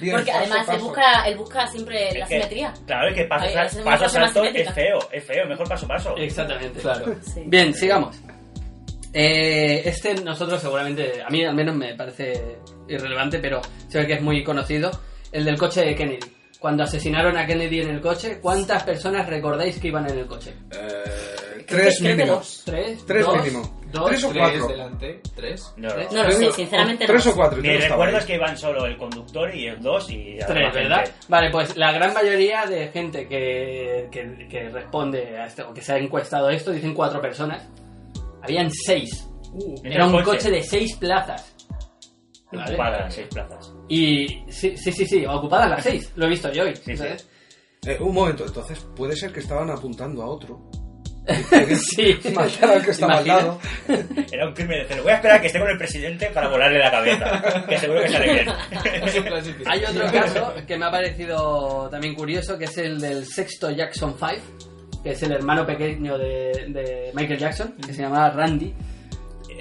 Bien 0.00 0.14
Porque 0.16 0.32
a 0.32 0.38
además 0.38 0.68
él 0.70 0.78
busca, 0.80 1.22
él 1.26 1.36
busca 1.36 1.66
siempre 1.66 2.18
la 2.18 2.26
que, 2.26 2.34
simetría. 2.34 2.74
Claro, 2.86 3.08
es 3.08 3.14
que 3.14 3.24
paso, 3.24 3.44
es 3.46 3.54
paso 3.54 3.84
más 3.84 4.12
salto 4.12 4.44
es 4.44 4.72
feo, 4.72 4.98
es 5.12 5.24
feo, 5.24 5.46
mejor 5.46 5.68
paso 5.68 5.86
paso. 5.86 6.16
Exactamente. 6.16 6.80
Claro. 6.80 7.14
Sí. 7.22 7.42
Bien, 7.46 7.74
sigamos. 7.74 8.16
Eh, 9.12 9.82
este 9.84 10.14
nosotros 10.16 10.60
seguramente, 10.60 11.22
a 11.22 11.30
mí 11.30 11.44
al 11.44 11.54
menos 11.54 11.74
me 11.74 11.94
parece 11.94 12.58
irrelevante, 12.88 13.38
pero 13.38 13.60
se 13.88 13.98
ve 13.98 14.06
que 14.06 14.14
es 14.14 14.22
muy 14.22 14.42
conocido, 14.44 14.90
el 15.32 15.44
del 15.44 15.58
coche 15.58 15.84
de 15.84 15.94
Kennedy. 15.94 16.26
Cuando 16.58 16.82
asesinaron 16.82 17.36
a 17.36 17.46
Kennedy 17.46 17.82
en 17.82 17.90
el 17.90 18.00
coche, 18.00 18.38
¿cuántas 18.40 18.82
personas 18.82 19.28
recordáis 19.28 19.78
que 19.78 19.88
iban 19.88 20.08
en 20.10 20.18
el 20.18 20.26
coche? 20.26 20.54
Eh, 20.72 21.64
tres 21.66 21.98
creo 21.98 22.16
que 22.16 22.16
mínimo. 22.16 22.36
dos. 22.36 22.62
¿Tres? 22.64 23.06
Tres 23.06 23.24
¿Dos? 23.24 23.70
¿Dos? 23.92 24.06
Tres 24.06 24.24
o 24.24 24.28
Tres 24.30 24.42
cuatro. 24.42 24.66
delante, 24.68 25.20
tres. 25.34 25.72
No, 25.76 25.88
no. 25.88 25.96
No 26.12 26.24
lo 26.24 26.32
sé, 26.32 26.52
sinceramente 26.52 27.06
no. 27.06 27.12
Tres 27.12 27.26
o 27.28 27.34
cuatro. 27.34 27.62
Mi 27.62 27.76
recuerdo 27.76 28.18
es 28.18 28.24
que 28.26 28.34
iban 28.34 28.56
solo 28.58 28.84
el 28.86 28.96
conductor 28.96 29.54
y 29.54 29.66
el 29.66 29.80
dos 29.80 30.10
y 30.10 30.36
Tres. 30.46 30.74
¿verdad? 30.74 31.10
Vale, 31.28 31.50
pues 31.50 31.76
la 31.76 31.92
gran 31.92 32.12
mayoría 32.12 32.66
de 32.66 32.88
gente 32.88 33.26
que, 33.26 34.08
que, 34.10 34.46
que 34.48 34.68
responde 34.68 35.38
a 35.38 35.46
esto, 35.46 35.68
o 35.70 35.72
que 35.74 35.80
se 35.80 35.92
ha 35.94 35.98
encuestado 35.98 36.50
esto, 36.50 36.70
dicen 36.72 36.92
cuatro 36.94 37.20
personas. 37.20 37.66
Habían 38.42 38.70
seis. 38.70 39.26
En 39.82 39.92
Era 39.92 40.04
un 40.06 40.12
coche. 40.12 40.24
coche 40.24 40.50
de 40.50 40.62
seis 40.62 40.94
plazas. 40.96 41.54
¿Vale? 42.52 42.64
Ocupadas, 42.74 43.14
seis 43.14 43.26
plazas. 43.30 43.72
Y 43.88 44.26
sí, 44.50 44.76
sí, 44.76 44.92
sí, 44.92 45.06
sí, 45.06 45.24
ocupadas 45.26 45.68
las 45.70 45.82
seis. 45.82 46.12
Lo 46.16 46.26
he 46.26 46.28
visto 46.30 46.50
yo 46.52 46.64
hoy. 46.64 46.74
Sí, 46.76 46.96
sí. 46.96 47.04
Eh, 47.86 47.96
un 48.00 48.12
momento, 48.14 48.44
entonces 48.44 48.78
puede 48.96 49.14
ser 49.16 49.32
que 49.32 49.40
estaban 49.40 49.70
apuntando 49.70 50.22
a 50.22 50.26
otro. 50.26 50.60
Sí. 51.76 52.18
Matar 52.34 52.70
al 52.70 52.84
que 52.84 52.90
estaba 52.90 53.18
al 53.18 53.26
Imagina. 53.26 53.36
lado. 53.48 53.60
Era 54.32 54.48
un 54.48 54.54
crimen 54.54 54.78
de 54.82 54.84
celo. 54.88 55.02
Voy 55.02 55.12
a 55.12 55.16
esperar 55.16 55.36
a 55.36 55.40
que 55.40 55.46
esté 55.48 55.58
con 55.60 55.68
el 55.68 55.78
presidente 55.78 56.26
para 56.30 56.48
volarle 56.48 56.78
la 56.78 56.90
cabeza. 56.90 57.64
Que 57.68 57.78
seguro 57.78 58.00
que 58.02 58.08
sale 58.08 58.32
bien. 58.32 58.48
Hay 59.66 59.84
otro 59.84 60.10
caso 60.12 60.54
que 60.66 60.76
me 60.78 60.86
ha 60.86 60.90
parecido 60.90 61.88
también 61.90 62.14
curioso, 62.14 62.56
que 62.58 62.64
es 62.64 62.78
el 62.78 63.00
del 63.00 63.26
sexto 63.26 63.70
Jackson 63.70 64.16
5, 64.18 65.02
que 65.02 65.10
es 65.10 65.22
el 65.22 65.32
hermano 65.32 65.66
pequeño 65.66 66.16
de, 66.18 66.66
de 66.68 67.10
Michael 67.14 67.38
Jackson, 67.38 67.74
que 67.86 67.92
se 67.92 68.02
llamaba 68.02 68.30
Randy. 68.30 68.74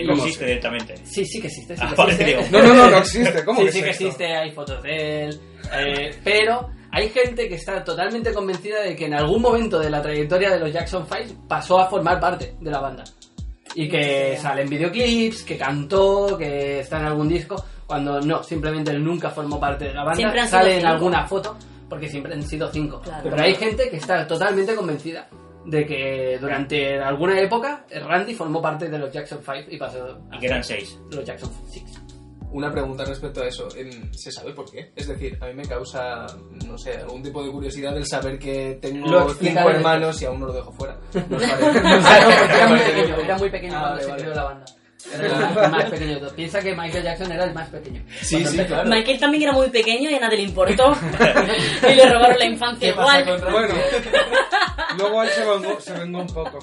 No 0.05 0.13
existe 0.13 0.45
directamente. 0.45 0.95
Sí, 1.05 1.25
sí 1.25 1.41
que 1.41 1.47
existe. 1.47 1.75
Sí 1.75 1.83
Ah, 1.83 1.93
que 1.95 2.11
existe. 2.11 2.51
No, 2.51 2.61
no, 2.61 2.73
no, 2.75 2.89
no 2.91 2.97
existe. 2.99 3.43
¿Cómo 3.43 3.59
sí, 3.61 3.65
que 3.65 3.71
sí 3.71 3.81
que 3.81 3.89
existe, 3.89 4.25
hay 4.35 4.51
fotos 4.51 4.81
de 4.83 5.23
él. 5.25 5.39
eh, 5.73 6.11
pero 6.23 6.69
hay 6.91 7.09
gente 7.09 7.47
que 7.47 7.55
está 7.55 7.83
totalmente 7.83 8.33
convencida 8.33 8.81
de 8.81 8.95
que 8.95 9.05
en 9.05 9.13
algún 9.13 9.41
momento 9.41 9.79
de 9.79 9.89
la 9.89 10.01
trayectoria 10.01 10.51
de 10.51 10.59
los 10.59 10.71
Jackson 10.73 11.05
5 11.05 11.45
pasó 11.47 11.79
a 11.79 11.87
formar 11.89 12.19
parte 12.19 12.55
de 12.59 12.71
la 12.71 12.79
banda. 12.79 13.03
Y 13.75 13.87
que 13.89 14.37
sale 14.41 14.63
en 14.63 14.69
videoclips, 14.69 15.43
que 15.43 15.57
cantó, 15.57 16.37
que 16.37 16.79
está 16.79 16.99
en 16.99 17.05
algún 17.05 17.27
disco, 17.29 17.63
cuando 17.85 18.19
no, 18.21 18.41
simplemente 18.41 18.91
él 18.91 19.03
nunca 19.03 19.29
formó 19.29 19.59
parte 19.59 19.85
de 19.85 19.93
la 19.93 20.03
banda. 20.03 20.15
Siempre 20.15 20.39
han 20.41 20.47
sido 20.47 20.59
Sale 20.59 20.73
en 20.75 20.79
cinco. 20.81 20.93
alguna 20.93 21.27
foto, 21.27 21.57
porque 21.89 22.09
siempre 22.09 22.33
han 22.33 22.43
sido 22.43 22.71
cinco. 22.71 23.01
Claro. 23.01 23.29
Pero 23.29 23.41
hay 23.43 23.53
gente 23.55 23.89
que 23.89 23.97
está 23.97 24.25
totalmente 24.25 24.73
convencida 24.75 25.27
de 25.65 25.85
que 25.85 26.37
durante 26.39 26.97
alguna 26.99 27.39
época 27.41 27.85
Randy 27.91 28.33
formó 28.33 28.61
parte 28.61 28.89
de 28.89 28.97
los 28.97 29.11
Jackson 29.11 29.39
5 29.43 29.69
y 29.69 29.77
pasó 29.77 30.17
Y 30.31 30.39
que 30.39 30.45
eran 30.47 30.63
seis. 30.63 30.97
los 31.11 31.25
Jackson 31.25 31.51
6. 31.69 31.83
Una 32.51 32.71
pregunta 32.71 33.03
respecto 33.03 33.41
a 33.41 33.47
eso. 33.47 33.67
¿Se 34.11 34.31
sabe 34.31 34.53
por 34.53 34.69
qué? 34.71 34.91
Es 34.95 35.07
decir, 35.07 35.37
a 35.41 35.47
mí 35.47 35.53
me 35.53 35.65
causa, 35.67 36.25
no 36.65 36.77
sé, 36.77 36.93
algún 36.97 37.21
tipo 37.21 37.43
de 37.43 37.51
curiosidad 37.51 37.95
el 37.97 38.05
saber 38.05 38.39
que 38.39 38.79
tengo 38.81 39.05
Lo 39.07 39.29
cinco 39.33 39.69
hermanos 39.69 40.21
y 40.21 40.25
aún 40.25 40.39
no 40.39 40.47
lo 40.47 40.53
dejo 40.53 40.71
fuera. 40.71 40.97
Era 41.13 42.67
muy 42.69 42.79
pequeño, 42.79 43.15
bien. 43.15 43.25
era 43.25 43.37
muy 43.37 43.49
pequeño 43.49 43.73
Ah, 43.75 43.79
cuando 43.79 43.95
vale, 43.97 44.03
se 44.03 44.09
vale. 44.09 44.21
creó 44.23 44.35
la 44.35 44.43
banda. 44.43 44.65
Era 45.13 45.65
el 45.65 45.71
más 45.71 45.89
pequeño 45.89 46.13
de 46.13 46.19
todos. 46.19 46.33
Piensa 46.33 46.59
que 46.59 46.75
Michael 46.75 47.03
Jackson 47.03 47.31
era 47.31 47.43
el 47.45 47.53
más 47.53 47.69
pequeño. 47.69 48.01
Sí, 48.21 48.45
sí, 48.45 48.57
claro. 48.57 48.89
Michael 48.89 49.19
también 49.19 49.43
era 49.43 49.51
muy 49.53 49.69
pequeño 49.69 50.09
y 50.09 50.15
a 50.15 50.19
nadie 50.19 50.37
le 50.37 50.43
importó. 50.43 50.95
y 51.89 51.95
le 51.95 52.09
robaron 52.09 52.37
la 52.37 52.45
infancia 52.45 52.89
¿Qué 52.89 52.93
pasa 52.93 53.21
igual. 53.21 53.41
Bueno, 53.51 53.73
luego 54.97 55.23
él 55.23 55.29
se 55.29 55.45
vengó, 55.45 55.79
se 55.79 55.93
vengó 55.93 56.19
un 56.19 56.27
poco. 56.27 56.59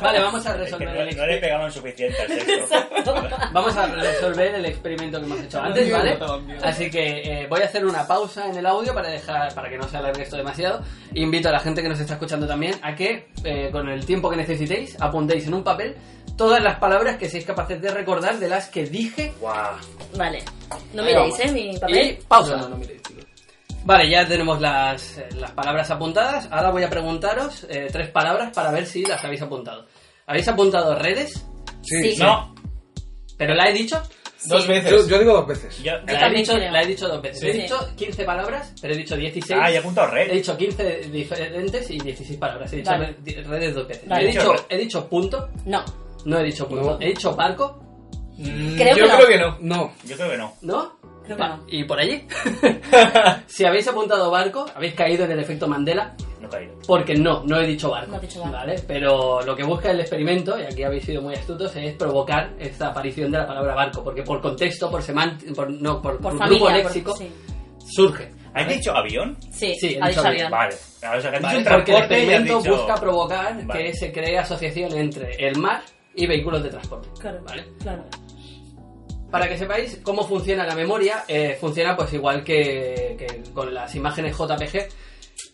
Vale, 0.00 0.20
vamos 0.20 0.46
a 0.46 0.50
Es 0.50 0.56
que 0.56 0.62
resolver 0.64 0.94
no, 0.94 1.00
el 1.00 1.16
no 1.16 1.26
le 1.26 1.38
pegaban 1.38 1.72
suficiente 1.72 2.20
al 2.20 2.28
sexto. 2.28 3.14
Vamos 3.52 3.76
a 3.76 3.86
resolver 3.86 4.54
el 4.54 4.66
experimento 4.66 5.18
que 5.18 5.26
hemos 5.26 5.40
hecho 5.40 5.60
antes, 5.60 5.90
¿vale? 5.90 6.18
Así 6.62 6.90
que 6.90 7.42
eh, 7.42 7.46
voy 7.48 7.62
a 7.62 7.64
hacer 7.64 7.84
una 7.84 8.06
pausa 8.06 8.48
en 8.48 8.56
el 8.56 8.66
audio 8.66 8.94
para 8.94 9.08
dejar 9.08 9.54
para 9.54 9.68
que 9.68 9.78
no 9.78 9.88
se 9.88 9.96
alargue 9.96 10.22
esto 10.22 10.36
demasiado. 10.36 10.82
Invito 11.14 11.48
a 11.48 11.52
la 11.52 11.60
gente 11.60 11.82
que 11.82 11.88
nos 11.88 12.00
está 12.00 12.14
escuchando 12.14 12.46
también 12.46 12.74
a 12.82 12.94
que 12.94 13.28
eh, 13.44 13.70
con 13.72 13.88
el 13.88 14.04
tiempo 14.04 14.30
que 14.30 14.36
necesitéis 14.36 14.96
apuntéis 15.00 15.46
en 15.46 15.54
un 15.54 15.64
papel 15.64 15.96
todas 16.36 16.62
las 16.62 16.78
palabras 16.78 17.16
que 17.16 17.28
seáis 17.28 17.44
capaces 17.44 17.80
de 17.80 17.90
recordar 17.90 18.38
de 18.38 18.48
las 18.48 18.68
que 18.68 18.84
dije. 18.86 19.32
Vale. 20.16 20.42
No 20.94 21.02
Ahí 21.02 21.08
miréis, 21.14 21.16
vamos. 21.16 21.40
¿eh? 21.40 21.52
Mi 21.52 21.70
Y 21.74 21.78
papel. 21.78 22.18
pausa. 22.28 22.56
No, 22.56 22.62
no, 22.62 22.68
no 22.70 22.76
miréis, 22.76 23.02
chicos. 23.02 23.24
Vale, 23.84 24.08
ya 24.10 24.26
tenemos 24.26 24.60
las, 24.60 25.18
eh, 25.18 25.28
las 25.38 25.50
palabras 25.52 25.90
apuntadas. 25.90 26.48
Ahora 26.52 26.70
voy 26.70 26.84
a 26.84 26.90
preguntaros 26.90 27.66
eh, 27.68 27.88
tres 27.90 28.10
palabras 28.10 28.52
para 28.54 28.70
ver 28.70 28.86
si 28.86 29.02
las 29.04 29.24
habéis 29.24 29.42
apuntado. 29.42 29.86
¿Habéis 30.26 30.46
apuntado 30.48 30.94
redes? 30.94 31.44
Sí, 31.82 32.12
Sí. 32.14 32.22
No, 32.22 32.54
¿Pero 33.36 33.54
la 33.54 33.68
he 33.68 33.72
dicho? 33.72 34.00
Dos 34.44 34.66
veces. 34.68 34.90
Yo, 34.90 35.08
yo 35.08 35.18
digo 35.18 35.32
dos 35.34 35.46
veces. 35.48 35.82
yo. 35.82 35.92
La 35.92 35.98
he, 36.12 36.18
también 36.18 36.42
dicho, 36.44 36.54
creo. 36.54 36.70
la 36.72 36.82
he 36.82 36.86
dicho 36.86 37.08
dos 37.08 37.22
veces. 37.22 37.40
Sí. 37.40 37.46
He 37.48 37.62
dicho 37.62 37.88
15 37.96 38.24
palabras, 38.24 38.72
pero 38.80 38.94
he 38.94 38.96
dicho 38.96 39.16
16. 39.16 39.60
Ah, 39.60 39.68
ya 39.70 39.76
he 39.76 39.78
apuntado 39.78 40.08
He 40.08 40.24
red. 40.26 40.32
dicho 40.32 40.56
15 40.56 40.98
diferentes 41.10 41.90
y 41.90 41.98
16 41.98 42.38
palabras. 42.38 42.72
He 42.72 42.76
dicho 42.76 42.90
Vale. 42.90 43.06
re- 43.06 43.16
di- 43.22 43.34
redes 43.34 43.74
dos 43.74 43.86
veces. 43.88 44.08
Vale. 44.08 44.24
He, 44.24 44.32
dicho, 44.32 44.54
he 44.68 44.78
dicho 44.78 45.08
punto. 45.08 45.48
No. 45.64 45.84
No 46.24 46.38
he 46.38 46.44
dicho 46.44 46.66
punto. 46.68 46.92
No. 46.92 46.98
He 47.00 47.06
dicho 47.08 47.34
barco. 47.34 47.78
Mm, 48.38 48.76
Creo 48.76 48.96
yo 48.96 49.04
que 49.04 49.08
no. 49.10 49.16
creo 49.16 49.28
que 49.28 49.38
no. 49.38 49.56
No. 49.60 49.92
Yo 50.04 50.16
creo 50.16 50.30
que 50.30 50.36
no. 50.38 50.52
¿No? 50.62 50.92
Creo 51.24 51.36
que 51.36 51.42
no. 51.44 51.60
¿Y 51.68 51.84
por 51.84 51.98
allí? 52.00 52.26
si 53.46 53.64
habéis 53.64 53.86
apuntado 53.88 54.30
barco, 54.30 54.66
habéis 54.74 54.94
caído 54.94 55.24
en 55.24 55.32
el 55.32 55.40
efecto 55.40 55.68
Mandela. 55.68 56.14
No 56.40 56.48
he 56.48 56.50
caído. 56.50 56.74
Porque 56.86 57.14
no, 57.14 57.44
no 57.44 57.60
he 57.60 57.66
dicho 57.66 57.90
barco. 57.90 58.10
No 58.10 58.16
has 58.16 58.22
dicho 58.22 58.40
barco. 58.40 58.56
¿vale? 58.56 58.82
Pero 58.86 59.42
lo 59.42 59.54
que 59.54 59.62
busca 59.62 59.90
el 59.90 60.00
experimento, 60.00 60.58
y 60.58 60.62
aquí 60.62 60.82
habéis 60.82 61.04
sido 61.04 61.22
muy 61.22 61.34
astutos, 61.34 61.74
es 61.76 61.94
provocar 61.94 62.52
esta 62.58 62.88
aparición 62.88 63.30
de 63.30 63.38
la 63.38 63.46
palabra 63.46 63.74
barco. 63.74 64.02
Porque 64.02 64.22
por 64.22 64.40
contexto, 64.40 64.90
por 64.90 65.02
semántica, 65.02 65.52
por, 65.54 65.70
no, 65.70 66.02
por, 66.02 66.14
Por 66.18 66.22
por 66.32 66.38
familia. 66.38 66.58
grupo 66.58 66.70
léxico, 66.88 67.16
sí. 67.16 67.30
surge. 67.94 68.32
¿Has 68.54 68.68
dicho 68.68 68.92
avión? 68.94 69.38
Sí, 69.50 69.74
Sí, 69.80 69.94
he 69.94 70.02
ha 70.02 70.08
dicho 70.08 70.20
avión. 70.20 70.46
avión. 70.46 70.50
Vale. 70.50 70.74
O 70.74 71.20
sea, 71.20 71.30
que 71.30 71.36
has 71.36 71.42
Vale, 71.42 71.64
porque 71.70 71.92
el 71.92 71.98
experimento 71.98 72.58
dicho- 72.58 72.76
busca 72.76 72.94
provocar 72.96 73.64
Vale. 73.64 73.84
que 73.84 73.94
se 73.94 74.12
cree 74.12 74.38
asociación 74.38 74.92
entre 74.92 75.34
el 75.46 75.56
mar 75.58 75.80
y 76.14 76.26
vehículos 76.26 76.62
de 76.62 76.70
transporte. 76.70 77.08
Claro, 77.18 77.40
¿vale? 77.44 77.64
claro. 77.80 78.04
Para 79.30 79.48
que 79.48 79.56
sepáis 79.56 79.98
cómo 80.02 80.26
funciona 80.28 80.66
la 80.66 80.74
memoria, 80.74 81.24
eh, 81.26 81.56
funciona 81.58 81.96
pues 81.96 82.12
igual 82.12 82.44
que, 82.44 83.16
que 83.18 83.42
con 83.54 83.72
las 83.72 83.94
imágenes 83.94 84.36
JPG. 84.36 84.88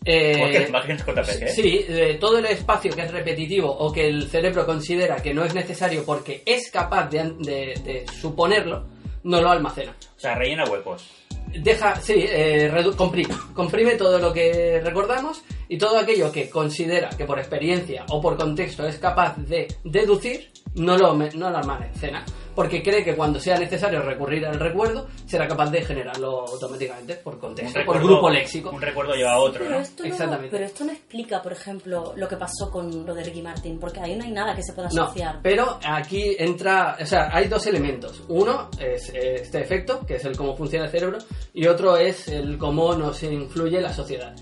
Eh, 0.05 0.33
¿Cómo 0.37 0.51
que 0.51 0.65
imágenes 0.67 1.05
JPG? 1.05 1.47
Sí, 1.49 1.85
eh, 1.87 2.17
todo 2.19 2.39
el 2.39 2.45
espacio 2.47 2.91
que 2.93 3.01
es 3.03 3.11
repetitivo 3.11 3.69
o 3.71 3.91
que 3.93 4.07
el 4.07 4.27
cerebro 4.29 4.65
considera 4.65 5.17
que 5.21 5.33
no 5.33 5.45
es 5.45 5.53
necesario 5.53 6.03
porque 6.05 6.43
es 6.45 6.69
capaz 6.71 7.07
de, 7.09 7.33
de- 7.39 7.73
de 7.83 8.05
suponerlo, 8.19 8.85
no 9.23 9.41
lo 9.41 9.49
almacena. 9.49 9.95
O 10.17 10.19
sea, 10.19 10.35
rellena 10.35 10.65
huecos. 10.65 11.09
Deja, 11.53 11.99
sí, 12.01 12.13
eh, 12.17 12.71
comprime. 12.95 13.33
Comprime 13.53 13.95
todo 13.95 14.19
lo 14.19 14.31
que 14.31 14.81
recordamos 14.83 15.43
y 15.67 15.77
todo 15.77 15.97
aquello 15.97 16.31
que 16.31 16.49
considera 16.49 17.09
que 17.09 17.25
por 17.25 17.39
experiencia 17.39 18.05
o 18.09 18.21
por 18.21 18.37
contexto 18.37 18.87
es 18.87 18.97
capaz 18.97 19.35
de 19.37 19.67
deducir, 19.83 20.51
no 20.75 20.97
lo, 20.97 21.13
no 21.13 21.49
lo 21.49 21.57
almacena. 21.57 22.23
Porque 22.59 22.83
cree 22.83 23.05
que 23.05 23.15
cuando 23.15 23.39
sea 23.39 23.57
necesario 23.57 24.01
recurrir 24.01 24.45
al 24.45 24.59
recuerdo, 24.59 25.07
será 25.25 25.47
capaz 25.47 25.69
de 25.71 25.81
generarlo 25.81 26.41
automáticamente 26.45 27.15
por 27.15 27.39
contexto, 27.39 27.79
por 27.85 28.03
grupo 28.03 28.29
léxico. 28.29 28.71
Un 28.71 28.81
recuerdo 28.81 29.13
lleva 29.13 29.31
a 29.31 29.37
otro, 29.39 29.63
Pero 29.63 29.75
¿no? 29.77 29.81
esto, 29.81 30.03
no, 30.03 30.09
Exactamente. 30.09 30.49
pero 30.51 30.65
esto 30.65 30.83
no 30.83 30.91
explica, 30.91 31.41
por 31.41 31.53
ejemplo, 31.53 32.11
lo 32.17 32.27
que 32.27 32.35
pasó 32.35 32.69
con 32.69 33.05
lo 33.05 33.15
de 33.15 33.23
Ricky 33.23 33.41
Martin, 33.41 33.79
porque 33.79 34.01
ahí 34.01 34.13
no 34.17 34.25
hay 34.25 34.31
nada 34.31 34.53
que 34.57 34.61
se 34.61 34.73
pueda 34.73 34.89
No, 34.91 35.03
asociar. 35.03 35.39
pero 35.41 35.79
aquí 35.85 36.35
entra, 36.37 36.97
o 37.01 37.05
sea, 37.05 37.29
hay 37.31 37.47
dos 37.47 37.65
elementos. 37.65 38.23
Uno 38.27 38.69
es 38.77 39.07
eh, 39.13 39.35
este 39.35 39.61
efecto, 39.61 40.05
que 40.05 40.15
es 40.15 40.25
el 40.25 40.35
cómo 40.35 40.57
funciona 40.57 40.83
el 40.83 40.91
cerebro, 40.91 41.19
y 41.53 41.65
otro 41.65 41.95
es 41.95 42.27
el 42.27 42.57
cómo 42.57 42.93
nos 42.93 43.23
influye 43.23 43.79
la 43.79 43.93
sociedad. 43.93 44.35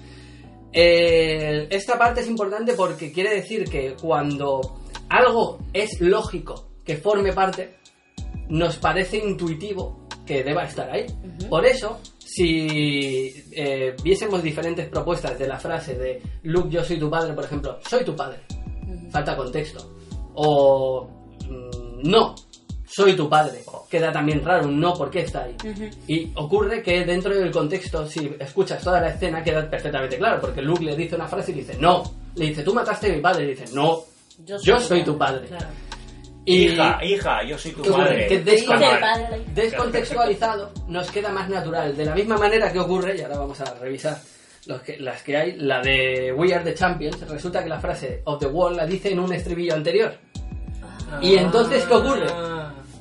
Eh, 0.74 1.68
esta 1.70 2.00
parte 2.00 2.22
es 2.22 2.28
importante 2.28 2.74
porque 2.74 3.12
quiere 3.12 3.36
decir 3.36 3.66
que 3.70 3.96
cuando 4.02 4.80
algo 5.10 5.60
es 5.72 6.02
lógico 6.02 6.68
que 6.84 6.98
forme 6.98 7.34
parte, 7.34 7.78
nos 8.50 8.78
parece 8.78 9.18
intuitivo 9.18 10.08
que 10.26 10.44
deba 10.44 10.64
estar 10.64 10.90
ahí. 10.90 11.06
Por 11.50 11.66
eso, 11.66 12.00
si 12.20 13.34
eh, 13.52 13.96
viésemos 14.04 14.44
diferentes 14.44 14.88
propuestas 14.90 15.40
de 15.40 15.48
la 15.48 15.58
frase 15.58 15.96
de 15.96 16.22
Luke, 16.44 16.70
yo 16.70 16.84
soy 16.84 17.00
tu 17.00 17.10
padre, 17.10 17.34
por 17.34 17.46
ejemplo, 17.46 17.80
soy 17.88 18.04
tu 18.04 18.16
padre, 18.16 18.40
falta 19.10 19.36
contexto. 19.36 19.96
O 20.36 21.08
mm, 21.50 22.10
no, 22.10 22.36
soy 22.86 23.16
tu 23.16 23.30
padre, 23.30 23.64
queda 23.90 24.12
también 24.12 24.44
raro 24.44 24.68
un 24.68 24.80
no, 24.80 24.94
¿por 24.94 25.10
qué 25.10 25.22
está 25.22 25.44
ahí? 25.44 25.56
Y 26.08 26.32
ocurre 26.36 26.84
que 26.84 27.06
dentro 27.06 27.34
del 27.34 27.52
contexto, 27.52 28.06
si 28.06 28.36
escuchas 28.40 28.84
toda 28.84 29.00
la 29.00 29.10
escena, 29.10 29.44
queda 29.44 29.70
perfectamente 29.70 30.18
claro, 30.18 30.42
porque 30.42 30.62
Luke 30.62 30.84
le 30.84 30.96
dice 30.96 31.16
una 31.16 31.28
frase 31.28 31.52
y 31.52 31.56
dice 31.56 31.78
no, 31.80 32.04
le 32.36 32.48
dice 32.48 32.64
tú 32.64 32.74
mataste 32.74 33.12
a 33.12 33.16
mi 33.16 33.22
padre, 33.22 33.46
y 33.46 33.48
dice 33.48 33.66
no, 33.74 34.04
yo 34.46 34.80
soy 34.80 35.04
tu 35.04 35.18
padre. 35.18 35.48
Claro. 35.48 35.68
Y 36.50 36.68
Hija, 36.70 37.00
hija, 37.04 37.44
yo 37.44 37.58
soy 37.58 37.72
tu 37.74 37.84
madre. 37.98 38.28
Que 38.28 38.40
descontextualizado 39.54 40.72
nos 40.88 41.12
queda 41.12 41.30
más 41.30 41.50
natural. 41.50 41.96
De 41.96 42.06
la 42.06 42.16
misma 42.16 42.38
manera 42.38 42.72
que 42.72 42.80
ocurre, 42.80 43.18
y 43.18 43.22
ahora 43.22 43.38
vamos 43.40 43.60
a 43.62 43.74
revisar 43.76 44.18
los 44.66 44.82
que- 44.82 44.98
las 44.98 45.22
que 45.24 45.36
hay, 45.38 45.58
la 45.58 45.82
de 45.82 46.32
We 46.34 46.54
Are 46.54 46.64
the 46.64 46.74
Champions, 46.74 47.20
resulta 47.28 47.62
que 47.64 47.70
la 47.70 47.80
frase 47.80 48.22
of 48.26 48.40
the 48.40 48.48
Wall 48.48 48.76
la 48.78 48.86
dice 48.86 49.12
en 49.12 49.20
un 49.20 49.34
estribillo 49.34 49.74
anterior. 49.74 50.14
Y 51.22 51.36
entonces, 51.36 51.84
¿qué 51.86 51.94
ocurre? 51.94 52.28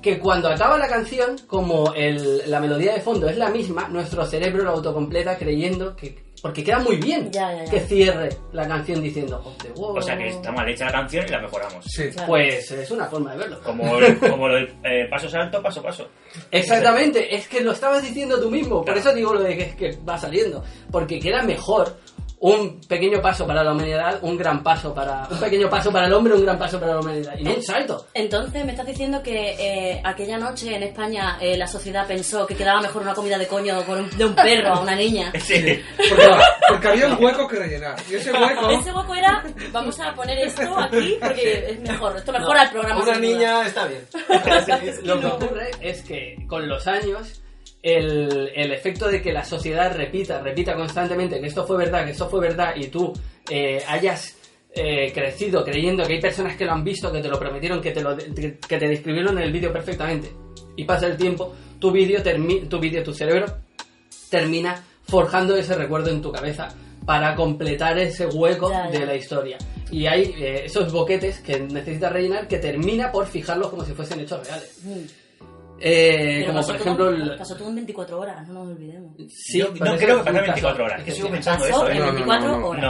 Que 0.03 0.19
cuando 0.19 0.49
acaba 0.49 0.77
la 0.79 0.89
canción, 0.89 1.37
como 1.47 1.93
el- 1.95 2.49
la 2.51 2.61
melodía 2.61 2.95
de 2.95 3.01
fondo 3.01 3.29
es 3.29 3.37
la 3.37 3.49
misma, 3.51 3.89
nuestro 3.89 4.25
cerebro 4.27 4.63
lo 4.65 4.71
autocompleta 4.71 5.37
creyendo 5.39 5.95
que... 5.97 6.26
Porque 6.43 6.63
queda 6.63 6.79
muy 6.81 6.97
bien 6.97 7.31
Ya, 7.33 7.51
ya, 7.53 7.65
ya. 7.65 7.71
que 7.71 7.81
cierre 7.81 8.29
la 8.53 8.69
canción 8.69 9.03
diciendo 9.03 9.43
the 9.63 9.71
Wall. 9.81 9.99
O 9.99 10.03
sea 10.03 10.17
que 10.19 10.29
está 10.29 10.53
mal 10.53 10.69
hecha 10.69 10.85
la 10.87 10.93
canción 10.93 11.25
y 11.27 11.31
la 11.31 11.41
mejoramos. 11.41 11.85
Sí. 11.87 12.05
Pues 12.27 12.71
es 12.71 12.91
una 12.91 13.07
forma 13.07 13.33
de 13.33 13.39
verlo. 13.39 13.61
Como, 13.63 13.99
el- 13.99 14.19
como 14.31 14.47
lo 14.49 14.55
del 14.57 14.69
eh, 14.85 15.07
paso 15.11 15.29
salto, 15.29 15.63
paso 15.63 15.83
paso. 15.83 16.09
Exactamente, 16.51 17.35
es 17.35 17.49
que 17.49 17.61
lo 17.61 17.73
estabas 17.73 18.03
diciendo 18.03 18.41
tú 18.41 18.51
mismo, 18.51 18.85
por 18.85 18.97
eso 18.97 19.13
digo 19.15 19.33
lo 19.35 19.43
de 19.43 19.57
que, 19.57 19.63
es 19.65 19.75
que 19.77 19.99
va 20.09 20.19
saliendo, 20.19 20.63
porque 20.91 21.19
queda 21.19 21.43
mejor 21.43 21.97
un 22.39 22.81
pequeño 22.87 23.21
paso 23.23 23.47
para 23.47 23.65
la 23.65 23.73
humanidad, 23.73 24.19
un 24.23 24.37
gran 24.37 24.63
paso 24.63 24.93
para 24.95 25.27
un 25.31 25.39
pequeño 25.41 25.71
paso 25.71 25.91
para 25.91 26.07
el 26.07 26.13
hombre, 26.13 26.35
un 26.35 26.43
gran 26.43 26.59
paso 26.59 26.79
para 26.79 26.93
la 26.95 27.01
humanidad 27.01 27.35
y 27.39 27.43
no 27.45 27.55
un 27.55 27.63
salto. 27.63 28.07
Entonces, 28.13 28.65
me 28.65 28.73
estás 28.73 28.87
diciendo 28.87 29.23
que 29.23 29.53
eh, 29.59 30.01
aquella 30.05 30.37
noche 30.37 30.75
en 30.77 30.83
España 30.83 31.39
eh, 31.41 31.57
la 31.57 31.67
sociedad 31.67 32.07
pensó 32.07 32.47
que 32.47 32.55
quedaba 32.55 32.81
mejor 32.83 33.03
una 33.03 33.15
comida 33.15 33.39
de 33.39 33.47
coño 33.47 33.83
con 33.87 34.01
un- 34.01 34.11
de 34.19 34.25
un 34.27 34.35
perro 34.35 34.75
a 34.75 34.81
una 34.81 34.95
niña. 34.95 35.33
Sí. 35.41 35.81
Porque, 36.09 36.29
porque 36.69 36.89
había 36.89 37.07
un 37.09 37.25
hueco 37.25 37.47
que 37.49 37.57
rellenar. 37.57 37.97
Y 38.11 38.15
ese 38.17 38.33
hueco. 38.33 38.69
Ese 38.71 38.93
hueco 38.93 39.15
era, 39.15 39.43
vamos 39.73 39.99
a 40.01 40.13
poner 40.15 40.39
esto 40.39 40.79
aquí 40.79 41.17
porque 41.21 41.67
es 41.71 41.81
mejor, 41.81 42.17
esto 42.17 42.33
mejora 42.33 42.65
el 42.65 42.71
programa. 42.71 43.03
Una 43.03 43.13
duda. 43.15 43.19
niña 43.21 43.67
está 43.67 43.87
bien. 43.87 44.03
Lo 45.05 45.21
que 45.21 45.27
ocurre 45.27 45.71
es 45.81 46.03
que 46.03 46.37
con 46.49 46.69
los 46.69 46.87
años 46.87 47.43
el, 47.83 48.51
el 48.55 48.73
efecto 48.73 49.09
de 49.09 49.23
que 49.23 49.33
la 49.33 49.45
sociedad 49.45 49.95
repita, 49.97 50.41
repita 50.41 50.75
constantemente 50.75 51.41
que 51.41 51.47
esto 51.47 51.67
fue 51.67 51.77
verdad, 51.77 52.05
que 52.05 52.11
esto 52.13 52.29
fue 52.29 52.41
verdad 52.41 52.75
y 52.77 52.87
tú 52.89 53.13
eh, 53.51 53.83
hayas 53.87 54.37
eh, 54.75 55.13
crecido 55.13 55.65
creyendo 55.65 56.05
que 56.05 56.15
hay 56.15 56.21
personas 56.21 56.57
que 56.57 56.65
lo 56.65 56.73
han 56.73 56.85
visto, 56.85 57.13
que 57.13 57.21
te 57.21 57.29
lo 57.29 57.39
prometieron, 57.39 57.81
que 57.81 57.93
te, 57.93 58.03
lo, 58.03 58.17
que 58.17 58.79
te 58.79 58.89
describieron 58.89 59.39
en 59.39 59.45
el 59.45 59.53
vídeo 59.53 59.73
perfectamente 59.73 60.33
y 60.77 60.85
pasa 60.85 61.07
el 61.07 61.17
tiempo, 61.17 61.55
tu 61.79 61.91
vídeo, 61.93 62.23
tu 62.69 62.79
vídeo, 62.81 63.03
tu 63.03 63.15
cerebro 63.15 63.47
termina 64.31 64.83
forjando 65.05 65.57
ese 65.57 65.75
recuerdo 65.77 66.11
en 66.11 66.21
tu 66.21 66.33
cabeza 66.33 66.69
para 67.07 67.37
completar 67.37 67.97
ese 67.99 68.27
hueco 68.27 68.69
Ya, 68.69 68.91
ya. 68.91 68.99
de 68.99 69.07
la 69.07 69.15
historia. 69.15 69.59
Y 69.93 70.07
hay 70.07 70.35
eh, 70.39 70.63
esos 70.65 70.93
boquetes 70.93 71.39
que 71.39 71.61
necesitas 71.61 72.13
rellenar 72.13 72.49
que 72.49 72.59
termina 72.59 73.13
por 73.13 73.27
fijarlos 73.27 73.69
como 73.71 73.85
si 73.85 73.93
fuesen 73.93 74.21
hechos 74.21 74.45
reales. 74.45 74.81
Mm. 74.83 75.26
Eh, 75.81 76.45
como 76.47 76.59
pasó 76.59 76.73
por 76.73 76.77
todo- 76.83 77.11
ejemplo... 77.11 77.33
el- 77.33 77.39
Pasó 77.39 77.57
todo 77.57 77.69
en 77.69 77.75
24 77.77 78.19
horas, 78.21 78.49
no 78.49 78.55
nos 78.55 78.69
olvidemos. 78.69 79.13
Sí, 79.29 79.59
Yo 79.59 79.69
no 79.69 79.97
creo 79.97 79.97
que 79.97 80.25
pasara 80.25 80.31
un 80.31 80.35
24 80.47 80.61
caso 80.63 80.83
horas. 80.85 81.03
Que 81.05 81.13
sigo 81.13 81.27
especial. 81.29 81.57
pensando 81.59 81.65
Pasó 81.79 81.89
eso. 81.89 81.91
en 81.93 81.99
no, 81.99 82.05
no, 82.07 82.13
24 82.13 82.49
no, 82.51 82.59
no. 82.61 82.67
horas. 82.69 82.83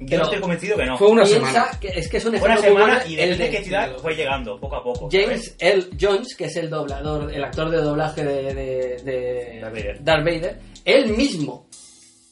No, 0.00 0.06
yo 0.06 0.22
estoy 0.22 0.40
convencido 0.40 0.76
que 0.78 0.86
no. 0.86 0.96
Fue 0.98 1.08
una 1.08 1.22
Piensa 1.24 1.46
semana. 1.50 1.70
que 1.80 1.88
es 1.88 2.08
que 2.08 2.16
es 2.16 2.24
un 2.24 2.36
Fue 2.38 2.48
una 2.48 2.56
semana 2.56 3.02
y 3.06 3.12
el 3.12 3.16
depende 3.16 3.36
de 3.36 3.44
de 3.44 3.50
qué 3.58 3.64
ciudad 3.64 3.96
fue 3.98 4.14
llegando, 4.14 4.58
poco 4.58 4.76
a 4.76 4.82
poco. 4.82 5.08
James 5.12 5.54
L. 5.58 5.86
Jones, 6.00 6.34
que 6.36 6.44
es 6.46 6.56
el 6.56 6.70
doblador, 6.70 7.30
el 7.34 7.44
actor 7.44 7.68
de 7.70 7.76
doblaje 7.82 8.24
de, 8.24 8.54
de- 8.54 8.96
de 9.04 9.58
Darth 9.60 9.74
Vader. 9.74 10.02
Darth 10.04 10.24
Vader, 10.24 10.58
él 10.86 11.08
mismo 11.14 11.66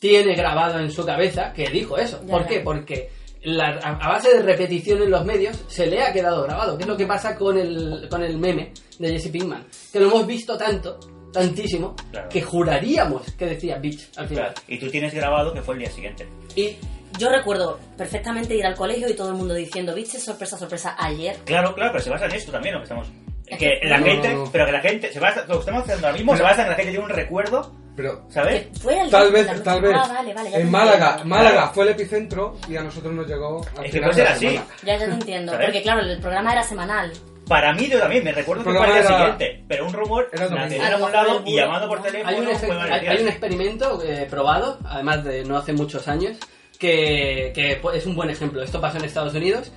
tiene 0.01 0.35
grabado 0.35 0.79
en 0.81 0.90
su 0.90 1.05
cabeza 1.05 1.53
que 1.53 1.68
dijo 1.68 1.99
eso. 1.99 2.21
Ya, 2.25 2.33
¿Por 2.33 2.42
ya. 2.44 2.49
qué? 2.49 2.61
Porque 2.61 3.11
la- 3.42 3.79
a, 3.83 4.09
base 4.09 4.35
de 4.35 4.42
repetición 4.42 5.03
en 5.03 5.11
los 5.11 5.24
medios 5.24 5.57
se 5.68 5.87
le 5.87 6.03
ha 6.03 6.12
quedado 6.12 6.42
grabado. 6.44 6.77
¿Qué 6.77 6.83
es 6.85 6.88
lo 6.88 6.96
que 6.96 7.07
pasa 7.07 7.35
con 7.37 7.57
el, 7.59 8.07
con 8.11 8.22
el 8.22 8.37
meme 8.38 8.72
de 8.98 9.09
Jesse 9.12 9.31
Pinkman? 9.31 9.64
Que 9.92 10.01
lo 10.01 10.07
hemos 10.09 10.27
visto 10.27 10.57
tanto, 10.59 10.98
tantísimo, 11.33 11.94
Claro. 12.11 12.29
que 12.29 12.42
juraríamos 12.42 13.31
que 13.33 13.46
decía 13.46 13.79
bitch 13.79 14.11
al 14.16 14.29
final. 14.29 14.44
Claro, 14.55 14.61
Y 14.68 14.79
tú 14.79 14.90
tienes 14.90 15.14
grabado 15.14 15.53
que 15.53 15.62
fue 15.62 15.74
el 15.74 15.81
día 15.81 15.90
siguiente. 15.90 16.27
Y 16.57 16.77
Yo 17.18 17.31
recuerdo 17.31 17.79
perfectamente 17.96 18.55
ir 18.55 18.66
al 18.66 18.74
colegio 18.74 19.09
y 19.09 19.14
todo 19.14 19.31
el 19.31 19.35
mundo 19.35 19.55
diciendo, 19.55 19.94
¿viste? 19.94 20.18
Sorpresa, 20.18 20.59
sorpresa, 20.59 20.94
ayer. 20.98 21.37
Claro, 21.46 21.74
claro, 21.74 21.92
pero 21.92 22.05
se 22.05 22.11
basa 22.11 22.27
en 22.27 22.33
esto 22.33 22.53
también 22.53 22.74
lo 22.74 22.81
que 22.81 22.85
estamos. 22.85 23.09
Es 23.46 23.59
Que 23.59 23.79
que- 23.81 23.88
la 23.88 23.96
No, 23.98 24.05
gente, 24.05 24.29
no, 24.35 24.44
no. 24.44 24.53
pero 24.53 24.66
que 24.66 24.72
la 24.72 24.81
gente, 24.81 25.11
se 25.11 25.18
basa, 25.18 25.40
lo 25.48 25.55
que 25.55 25.61
estamos 25.61 25.83
haciendo 25.85 26.07
ahora 26.07 26.18
mismo 26.18 26.33
se 26.33 26.38
Pero- 26.38 26.48
basa 26.51 26.61
en 26.62 26.66
que 26.66 26.70
la 26.70 26.77
gente 26.77 26.90
tiene 26.90 27.05
un 27.05 27.11
recuerdo, 27.11 27.72
Pero 27.98 28.22
¿sabes? 28.30 28.68
Fue 28.80 28.96
al 29.00 29.11
tal 29.11 29.32
vez, 29.32 29.62
tal 29.64 29.82
vez. 29.82 29.92
Ah, 29.92 30.06
vale, 30.08 30.32
vale, 30.32 30.54
en 30.54 30.70
Málaga, 30.70 31.08
entiendo. 31.11 31.34
Málaga 31.34 31.66
fue 31.74 31.82
el 31.84 31.90
epicentro 31.90 32.56
y 32.68 32.76
a 32.76 32.82
nosotros 32.84 33.12
nos 33.12 33.26
llegó 33.26 33.61
al 33.76 33.84
Es 33.87 33.90
que 33.90 33.98
final 33.98 34.11
puede 34.11 34.22
ser 34.24 34.26
así. 34.37 34.44
Ya, 34.54 34.64
ya 34.84 34.98
te 34.98 35.04
entiendo. 35.06 35.50
¿Sabes? 35.52 35.66
Porque 35.66 35.82
claro, 35.82 36.00
el 36.02 36.20
programa 36.20 36.52
era 36.52 36.62
semanal. 36.62 37.12
Para 37.48 37.72
mí 37.72 37.88
yo 37.88 37.98
también, 37.98 38.22
me 38.22 38.30
recuerdo 38.30 38.62
que 38.62 38.70
El 38.70 38.76
fue 38.76 38.87
al 38.87 38.92
día 38.92 39.00
era- 39.00 39.08
siguiente, 39.18 39.64
pero 39.66 39.87
un 39.87 39.92
rumor 39.92 40.28
nació 40.32 40.78
mejor 40.80 41.11
lado 41.12 41.38
el 41.44 41.48
y 41.48 41.56
llamando 41.56 41.88
por 41.88 42.02
teléfono 42.02 42.28
Hay 42.28 42.37
un, 42.40 42.92
hay- 42.92 43.06
hay 43.08 43.22
un 43.22 43.28
experimento 43.28 44.02
eh, 44.04 44.26
probado, 44.30 44.78
además 44.87 45.24
de 45.24 45.44
no 45.44 45.56
hace 45.56 45.72
muchos 45.72 46.06
años, 46.06 46.37
que, 46.78 47.50
que 47.52 47.82
pu- 47.82 47.94
es 47.94 48.06
un 48.06 48.14
buen 48.14 48.30
ejemplo. 48.30 48.62
Esto 48.62 48.80
pasó 48.80 48.98
en 48.98 49.06
Estados 49.06 49.34
Unidos, 49.34 49.72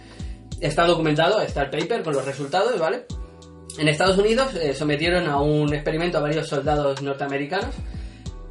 está 0.60 0.86
documentado, 0.86 1.42
está 1.42 1.64
el 1.64 1.72
paper 1.72 2.04
con 2.04 2.14
los 2.14 2.24
resultados, 2.24 2.78
¿vale? 2.78 3.06
En 3.80 3.88
Estados 3.88 4.18
Unidos 4.18 4.54
eh, 4.56 4.76
sometieron 4.76 5.28
a 5.30 5.40
un 5.40 5.74
experimento 5.74 6.18
a 6.18 6.22
varios 6.22 6.50
soldados 6.50 7.02
norteamericanos, 7.02 7.74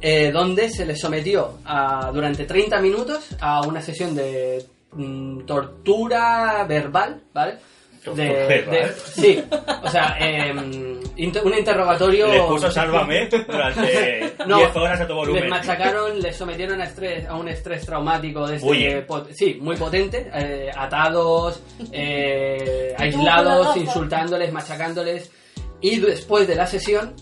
eh, 0.01 0.31
donde 0.31 0.69
se 0.69 0.85
les 0.85 0.99
sometió 0.99 1.59
a, 1.65 2.09
durante 2.13 2.45
30 2.45 2.79
minutos 2.81 3.35
a 3.39 3.61
una 3.61 3.81
sesión 3.81 4.15
de 4.15 4.65
mm, 4.93 5.41
tortura 5.45 6.65
verbal, 6.67 7.21
¿vale? 7.33 7.55
Tortura 8.03 8.25
De- 8.25 8.47
verbal. 8.47 8.73
de- 8.75 8.93
sí, 8.95 9.43
o 9.83 9.89
sea, 9.89 10.15
em, 10.19 10.99
inter- 11.17 11.45
un 11.45 11.53
interrogatorio. 11.55 12.27
Les 12.29 12.41
puso 12.41 12.71
Sálvame 12.71 13.29
durante 13.29 14.33
No, 14.47 14.57
10 14.57 14.75
horas 14.75 15.01
a 15.01 15.05
todo 15.07 15.17
volumen. 15.17 15.41
Les 15.43 15.49
machacaron, 15.51 16.19
les 16.19 16.35
sometieron 16.35 16.81
a, 16.81 16.85
estrés, 16.85 17.27
a 17.27 17.35
un 17.35 17.47
estrés 17.47 17.85
traumático 17.85 18.47
de 18.47 18.55
este, 18.55 19.05
pot- 19.07 19.29
sí, 19.33 19.59
muy 19.61 19.75
potente, 19.77 20.31
eh, 20.33 20.71
atados, 20.75 21.61
eh, 21.91 22.95
aislados, 22.97 23.77
insultándoles, 23.77 24.51
machacándoles. 24.51 25.31
Y 25.79 25.99
después 25.99 26.47
de 26.47 26.55
la 26.55 26.65
sesión 26.65 27.13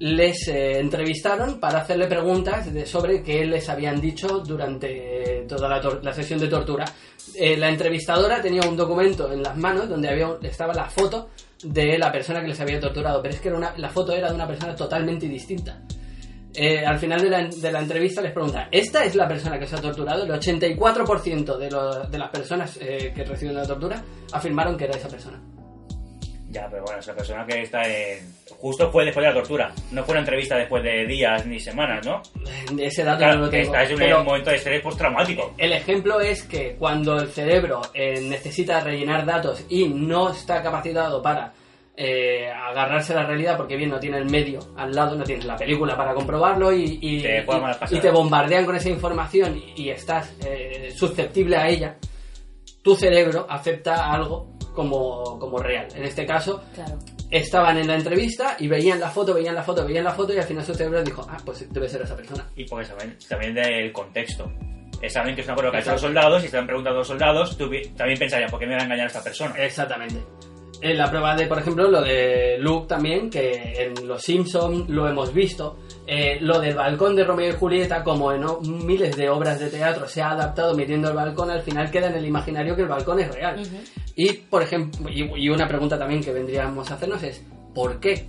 les 0.00 0.46
eh, 0.48 0.78
entrevistaron 0.78 1.58
para 1.58 1.80
hacerle 1.80 2.06
preguntas 2.06 2.68
sobre 2.86 3.22
qué 3.22 3.44
les 3.44 3.68
habían 3.68 4.00
dicho 4.00 4.40
durante 4.40 5.44
toda 5.48 5.68
la, 6.02 6.12
sesión 6.12 6.38
de 6.38 6.48
tortura. 6.48 6.84
Eh, 7.34 7.56
la 7.56 7.68
entrevistadora 7.68 8.40
tenía 8.40 8.62
un 8.68 8.76
documento 8.76 9.32
en 9.32 9.42
las 9.42 9.56
manos 9.56 9.88
donde 9.88 10.08
había, 10.08 10.28
estaba 10.42 10.72
la 10.72 10.88
foto 10.88 11.30
de 11.62 11.98
la 11.98 12.12
persona 12.12 12.40
que 12.40 12.48
les 12.48 12.60
había 12.60 12.78
torturado, 12.78 13.20
pero 13.20 13.34
es 13.34 13.40
que 13.40 13.50
la 13.50 13.88
foto 13.88 14.12
era 14.12 14.28
de 14.28 14.34
una 14.34 14.46
persona 14.46 14.74
totalmente 14.74 15.26
distinta. 15.26 15.82
Eh, 16.54 16.84
al 16.84 16.98
final 16.98 17.20
de 17.20 17.70
la, 17.70 17.80
entrevista 17.80 18.20
les 18.20 18.32
pregunta, 18.32 18.68
¿esta 18.70 19.04
es 19.04 19.14
la 19.14 19.28
persona 19.28 19.58
que 19.58 19.66
se 19.66 19.76
ha 19.76 19.80
torturado? 19.80 20.24
El 20.24 20.30
84% 20.30 21.56
de, 21.56 22.08
de 22.10 22.18
las 22.18 22.30
personas 22.30 22.78
que 22.78 23.24
reciben 23.24 23.54
la 23.54 23.66
tortura 23.66 24.02
afirmaron 24.32 24.76
que 24.76 24.84
era 24.84 24.96
esa 24.96 25.08
persona. 25.08 25.40
Ya, 26.50 26.66
pero 26.70 26.82
bueno, 26.84 26.98
es 27.00 27.06
la 27.06 27.14
persona 27.14 27.44
que 27.46 27.60
está 27.60 27.82
en... 27.86 28.32
Justo 28.58 28.90
fue 28.90 29.04
después 29.04 29.22
de 29.24 29.28
la 29.32 29.38
tortura. 29.38 29.70
No 29.92 30.02
fue 30.02 30.12
una 30.12 30.20
entrevista 30.20 30.56
después 30.56 30.82
de 30.82 31.04
días 31.06 31.44
ni 31.44 31.60
semanas, 31.60 32.06
¿no? 32.06 32.22
Ese 32.82 33.04
dato 33.04 33.18
Claro, 33.18 33.38
no 33.40 33.44
lo 33.44 33.50
que 33.50 33.62
tengo. 33.64 33.74
pero 33.98 34.20
un 34.20 34.24
momento 34.26 34.50
de 34.50 34.56
estrés 34.56 34.80
postraumático. 34.82 35.52
el 35.58 35.72
ejemplo 35.74 36.20
es 36.20 36.44
que 36.44 36.74
cuando 36.78 37.18
el 37.20 37.28
cerebro 37.28 37.82
eh, 37.92 38.20
necesita 38.22 38.80
rellenar 38.80 39.26
datos 39.26 39.64
y 39.68 39.88
no 39.88 40.30
está 40.32 40.62
capacitado 40.62 41.20
para 41.20 41.52
eh, 41.94 42.48
agarrarse 42.50 43.12
a 43.12 43.16
la 43.16 43.26
realidad 43.26 43.56
porque 43.58 43.76
bien 43.76 43.90
no 43.90 43.98
tiene 44.00 44.16
el 44.18 44.30
medio 44.30 44.60
al 44.76 44.92
lado, 44.94 45.16
no 45.16 45.24
tienes 45.24 45.44
la 45.44 45.56
película 45.56 45.96
para 45.96 46.14
comprobarlo 46.14 46.72
y, 46.72 46.98
y, 47.02 47.22
Te 47.22 47.44
y- 47.90 47.96
y 47.98 48.10
bombardean 48.10 48.64
con 48.64 48.74
esa 48.76 48.88
información 48.88 49.60
y, 49.76 49.82
y 49.82 49.90
estás 49.90 50.32
eh, 50.46 50.90
susceptible 50.96 51.56
a 51.56 51.68
ella, 51.68 51.96
tu 52.82 52.94
cerebro 52.96 53.46
acepta 53.50 54.10
algo 54.12 54.56
como, 54.78 55.38
como 55.40 55.58
real. 55.58 55.88
En 55.96 56.04
este 56.04 56.24
caso, 56.24 56.62
Claro. 56.74 56.96
estaban 57.30 57.76
en 57.78 57.88
la 57.88 57.96
entrevista 57.96 58.56
y 58.60 58.68
veían 58.68 59.00
la 59.00 59.10
foto, 59.10 59.34
veían 59.34 59.54
la 59.56 59.62
foto, 59.64 59.84
veían 59.84 60.04
la 60.04 60.12
foto 60.12 60.32
y 60.32 60.38
al 60.38 60.44
final 60.44 60.64
su 60.64 60.72
cerebro 60.74 61.02
dijo, 61.02 61.26
ah, 61.28 61.36
pues 61.44 61.66
debe 61.72 61.88
ser 61.88 62.02
esa 62.02 62.14
persona. 62.16 62.46
Y 62.56 62.64
porque 62.64 62.84
saben 62.86 63.16
también 63.28 63.54
del 63.54 63.92
contexto. 63.92 64.50
Saben 65.08 65.34
que 65.34 65.40
es 65.42 65.46
una 65.48 65.56
cosa 65.56 65.70
que 65.70 65.76
ha 65.76 65.80
hecho 65.80 65.92
los 65.92 66.00
soldados 66.00 66.42
y 66.42 66.46
están 66.46 66.66
preguntando 66.66 66.96
a 66.96 67.00
los 67.00 67.08
soldados, 67.08 67.56
tú 67.56 67.68
también 67.96 68.18
pensarían, 68.18 68.50
¿por 68.50 68.58
qué 68.60 68.66
me 68.66 68.74
va 68.76 68.80
a 68.82 68.84
engañar 68.84 69.06
esta 69.08 69.22
persona? 69.22 69.54
Exactamente. 69.58 70.16
En 70.80 70.96
la 70.96 71.10
prueba 71.10 71.34
de, 71.34 71.46
por 71.48 71.58
ejemplo, 71.58 71.88
lo 71.90 72.00
de 72.02 72.56
Luke 72.60 72.86
también, 72.86 73.28
que 73.30 73.74
en 73.82 74.06
Los 74.06 74.22
Simpsons 74.22 74.88
lo 74.88 75.08
hemos 75.08 75.32
visto. 75.34 75.76
Eh, 76.10 76.38
lo 76.40 76.58
del 76.58 76.74
balcón 76.74 77.14
de 77.14 77.22
Romeo 77.24 77.50
y 77.50 77.56
Julieta, 77.56 78.02
como 78.02 78.32
en 78.32 78.42
o- 78.44 78.60
miles 78.62 79.14
de 79.14 79.28
obras 79.28 79.60
de 79.60 79.68
teatro 79.68 80.08
se 80.08 80.22
ha 80.22 80.30
adaptado 80.30 80.74
metiendo 80.74 81.10
el 81.10 81.14
balcón, 81.14 81.50
al 81.50 81.60
final 81.60 81.90
queda 81.90 82.06
en 82.08 82.14
el 82.14 82.24
imaginario 82.24 82.74
que 82.74 82.80
el 82.82 82.88
balcón 82.88 83.20
es 83.20 83.34
real. 83.34 83.62
Y, 84.16 84.32
por 84.32 84.62
ejemplo, 84.62 85.08
y, 85.10 85.30
y 85.36 85.48
una 85.50 85.68
pregunta 85.68 85.98
también 85.98 86.22
que 86.24 86.32
vendríamos 86.32 86.90
a 86.90 86.94
hacernos 86.94 87.22
es, 87.22 87.44
¿por 87.74 88.00
qué? 88.00 88.26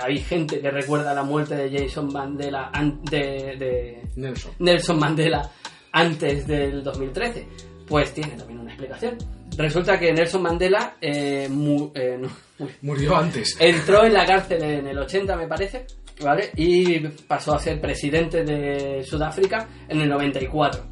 Hay 0.00 0.18
gente 0.20 0.58
que 0.60 0.70
recuerda 0.70 1.12
la 1.12 1.22
muerte 1.22 1.54
de 1.54 1.78
Jason 1.78 2.10
Mandela, 2.12 2.70
an- 2.72 3.02
de- 3.04 3.56
de, 3.58 4.02
Nelson. 4.16 4.52
Nelson 4.60 4.98
Mandela 4.98 5.50
antes 5.92 6.46
del 6.46 6.82
2013. 6.82 7.46
Pues 7.86 8.14
tiene 8.14 8.36
también 8.36 8.60
una 8.60 8.70
explicación. 8.70 9.18
Resulta 9.58 9.98
que 9.98 10.12
Nelson 10.14 10.40
Mandela 10.40 10.94
eh, 11.00 11.46
mu- 11.50 11.90
eh, 11.94 12.16
no, 12.18 12.28
uy, 12.60 12.70
Murió 12.80 13.16
antes. 13.16 13.54
entró 13.60 14.04
en 14.06 14.14
la 14.14 14.24
cárcel 14.24 14.62
en 14.62 14.86
el 14.86 14.98
80, 14.98 15.36
me 15.36 15.46
parece, 15.46 15.84
¿vale? 16.22 16.50
Y 16.56 16.98
pasó 17.00 17.54
a 17.54 17.58
ser 17.58 17.80
presidente 17.80 18.44
de 18.44 19.02
Sudáfrica 19.04 19.68
en 19.88 20.00
el 20.00 20.08
94. 20.08 20.82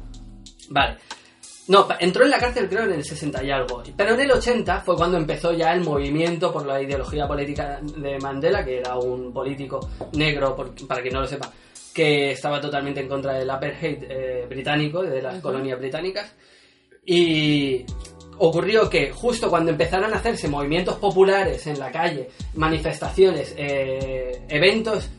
Vale. 0.69 0.97
No, 1.67 1.87
entró 1.99 2.25
en 2.25 2.31
la 2.31 2.39
cárcel 2.39 2.67
creo 2.67 2.83
en 2.83 2.93
el 2.93 3.03
60 3.05 3.43
y 3.43 3.51
algo. 3.51 3.81
Pero 3.95 4.13
en 4.13 4.19
el 4.21 4.31
80 4.31 4.81
fue 4.81 4.95
cuando 4.95 5.17
empezó 5.17 5.53
ya 5.53 5.73
el 5.73 5.81
movimiento 5.81 6.51
por 6.51 6.65
la 6.65 6.81
ideología 6.81 7.27
política 7.27 7.79
de 7.81 8.17
Mandela, 8.19 8.65
que 8.65 8.79
era 8.79 8.97
un 8.97 9.31
político 9.31 9.79
negro, 10.13 10.55
por- 10.55 10.73
para 10.87 11.01
quien 11.01 11.13
no 11.13 11.21
lo 11.21 11.27
sepa, 11.27 11.51
que 11.93 12.31
estaba 12.31 12.59
totalmente 12.59 12.99
en 12.99 13.07
contra 13.07 13.33
del 13.33 13.49
apartheid 13.49 14.03
eh, 14.09 14.45
británico, 14.49 15.01
de 15.03 15.21
las 15.21 15.39
colonias 15.39 15.79
británicas. 15.79 16.33
Y 17.05 17.85
ocurrió 18.37 18.89
que 18.89 19.11
justo 19.11 19.49
cuando 19.49 19.71
empezaron 19.71 20.13
a 20.13 20.17
hacerse 20.17 20.47
movimientos 20.47 20.95
populares 20.97 21.67
en 21.67 21.79
la 21.79 21.91
calle, 21.91 22.29
manifestaciones, 22.55 23.53
eh, 23.57 24.41
eventos 24.49 25.09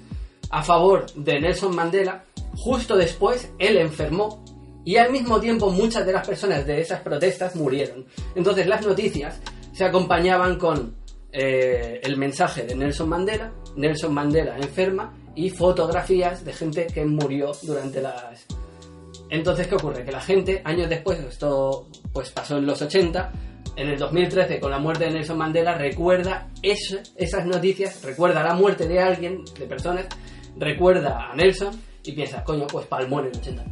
a 0.53 0.63
favor 0.63 1.07
de 1.15 1.41
Nelson 1.41 1.75
Mandela, 1.75 2.25
justo 2.57 2.97
después 2.97 3.51
él 3.59 3.79
enfermó 3.79 4.45
y 4.85 4.97
al 4.97 5.11
mismo 5.11 5.41
tiempo 5.41 5.71
muchas 5.71 6.05
de 6.07 6.13
las 6.13 6.27
personas 6.27 6.67
de 6.67 6.81
esas 6.81 7.01
protestas 7.01 7.57
murieron. 7.57 8.07
Entonces 8.35 8.67
las 8.67 8.87
noticias 8.87 9.41
se 9.73 9.85
acompañaban 9.85 10.59
con 10.59 10.95
eh, 11.33 12.01
el 12.05 12.19
mensaje 12.19 12.65
de 12.65 12.75
Nelson 12.75 13.09
Mandela, 13.09 13.51
Nelson 13.77 14.13
Mandela 14.13 14.59
enferma 14.59 15.15
y 15.35 15.49
fotografías 15.49 16.45
de 16.45 16.53
gente 16.53 16.87
que 16.87 17.05
murió 17.05 17.53
durante 17.63 18.03
las... 18.03 18.47
Entonces, 19.31 19.67
¿qué 19.67 19.77
ocurre? 19.77 20.05
Que 20.05 20.13
la 20.13 20.21
gente, 20.21 20.61
años 20.63 20.91
después, 20.91 21.19
esto 21.21 21.89
pues 22.13 22.29
pasó 22.31 22.59
en 22.59 22.67
los 22.67 22.83
80, 22.83 23.33
en 23.77 23.89
el 23.89 23.99
2013, 23.99 24.61
con 24.61 24.71
la 24.71 24.79
muerte 24.79 25.07
de 25.07 25.13
Nelson 25.13 25.39
Mandela, 25.39 25.75
recuerda 25.79 26.51
esas 26.63 27.47
noticias, 27.47 28.03
recuerda 28.05 28.43
la 28.43 28.53
muerte 28.53 28.87
de 28.87 29.01
alguien, 29.01 29.43
de 29.59 29.65
personas, 29.65 30.07
recuerda 30.57 31.31
a 31.31 31.35
Nelson 31.35 31.81
y 32.05 32.13
piensa, 32.13 32.43
coño, 32.45 32.67
pues 32.67 32.87
palmó 32.87 33.21
en 33.21 33.27
el 33.27 33.37
80. 33.37 33.65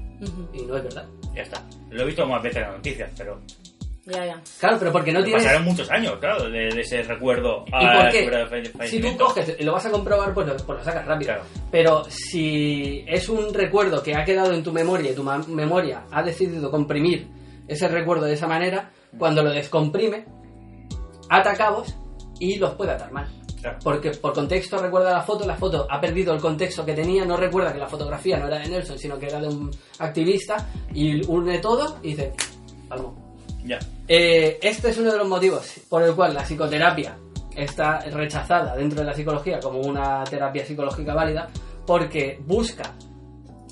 Y 0.53 0.62
no 0.62 0.77
es 0.77 0.85
verdad. 0.85 1.07
Ya 1.35 1.43
está. 1.43 1.62
Lo 1.90 2.03
he 2.03 2.07
visto 2.07 2.27
más 2.27 2.43
veces 2.43 2.59
en 2.59 2.62
las 2.62 2.77
noticias, 2.77 3.11
pero. 3.16 3.40
Ya, 4.07 4.27
ya. 4.27 4.43
Claro, 4.59 4.77
pero 4.79 4.93
porque 4.93 5.12
no 5.12 5.23
tienes... 5.23 5.45
Pasaron 5.45 5.64
muchos 5.64 5.90
años, 5.90 6.19
claro, 6.19 6.51
de, 6.51 6.71
de 6.71 6.81
ese 6.81 7.03
recuerdo 7.03 7.64
¿Y 7.66 7.85
a 7.85 8.01
por 8.01 8.11
qué? 8.11 8.88
Si 8.88 9.01
tú 9.01 9.16
coges 9.16 9.57
y 9.59 9.62
lo 9.62 9.73
vas 9.73 9.87
a 9.87 9.90
comprobar, 9.90 10.35
pues 10.35 10.47
lo, 10.47 10.57
pues 10.57 10.79
lo 10.79 10.85
sacas 10.85 11.07
rápido. 11.07 11.35
Pero 11.71 12.05
si 12.09 13.05
es 13.07 13.29
un 13.29 13.53
recuerdo 13.55 14.03
que 14.03 14.16
ha 14.16 14.25
quedado 14.25 14.53
en 14.53 14.64
tu 14.64 14.73
memoria 14.73 15.12
y 15.12 15.14
tu 15.14 15.23
memoria 15.23 16.05
ha 16.11 16.23
decidido 16.23 16.71
comprimir 16.71 17.29
ese 17.69 17.88
recuerdo 17.88 18.25
de 18.25 18.35
esa 18.35 18.49
manera, 18.49 18.90
cuando 19.16 19.43
lo 19.43 19.51
descomprime, 19.51 20.25
ata 21.29 21.55
cabos 21.55 21.95
y 22.40 22.59
los 22.59 22.75
puede 22.75 22.93
atar 22.93 23.12
Porque 23.83 24.11
por 24.12 24.33
contexto 24.33 24.79
recuerda 24.79 25.12
la 25.12 25.23
foto, 25.23 25.46
la 25.46 25.57
foto 25.57 25.87
ha 25.88 26.01
perdido 26.01 26.33
el 26.33 26.40
contexto 26.40 26.85
que 26.85 26.94
tenía, 26.94 27.25
no 27.25 27.37
recuerda 27.37 27.73
que 27.73 27.79
la 27.79 27.88
fotografía 27.88 28.38
no 28.38 28.46
era 28.46 28.59
de 28.59 28.68
Nelson, 28.68 28.99
sino 28.99 29.18
que 29.18 29.27
era 29.27 29.40
de 29.40 29.49
un 29.49 29.70
activista, 29.99 30.68
y 30.94 31.25
une 31.27 31.59
todo 31.59 31.99
y 32.03 32.11
dice, 32.11 32.33
palmo. 32.88 33.37
Ya. 33.64 33.79
Eh, 34.09 34.59
este 34.62 34.90
es 34.90 34.99
uno 34.99 35.12
de 35.12 35.18
los 35.18 35.29
motivos 35.29 35.81
por 35.88 36.03
el 36.03 36.14
cual 36.14 36.33
la 36.33 36.42
psicoterapia 36.42 37.16
está 37.55 38.01
rechazada 38.01 38.75
dentro 38.75 39.01
de 39.01 39.07
la 39.07 39.12
psicología 39.12 39.61
como 39.61 39.81
una 39.81 40.25
terapia 40.25 40.64
psicológica 40.64 41.14
válida, 41.14 41.49
porque 41.87 42.40
busca. 42.46 42.94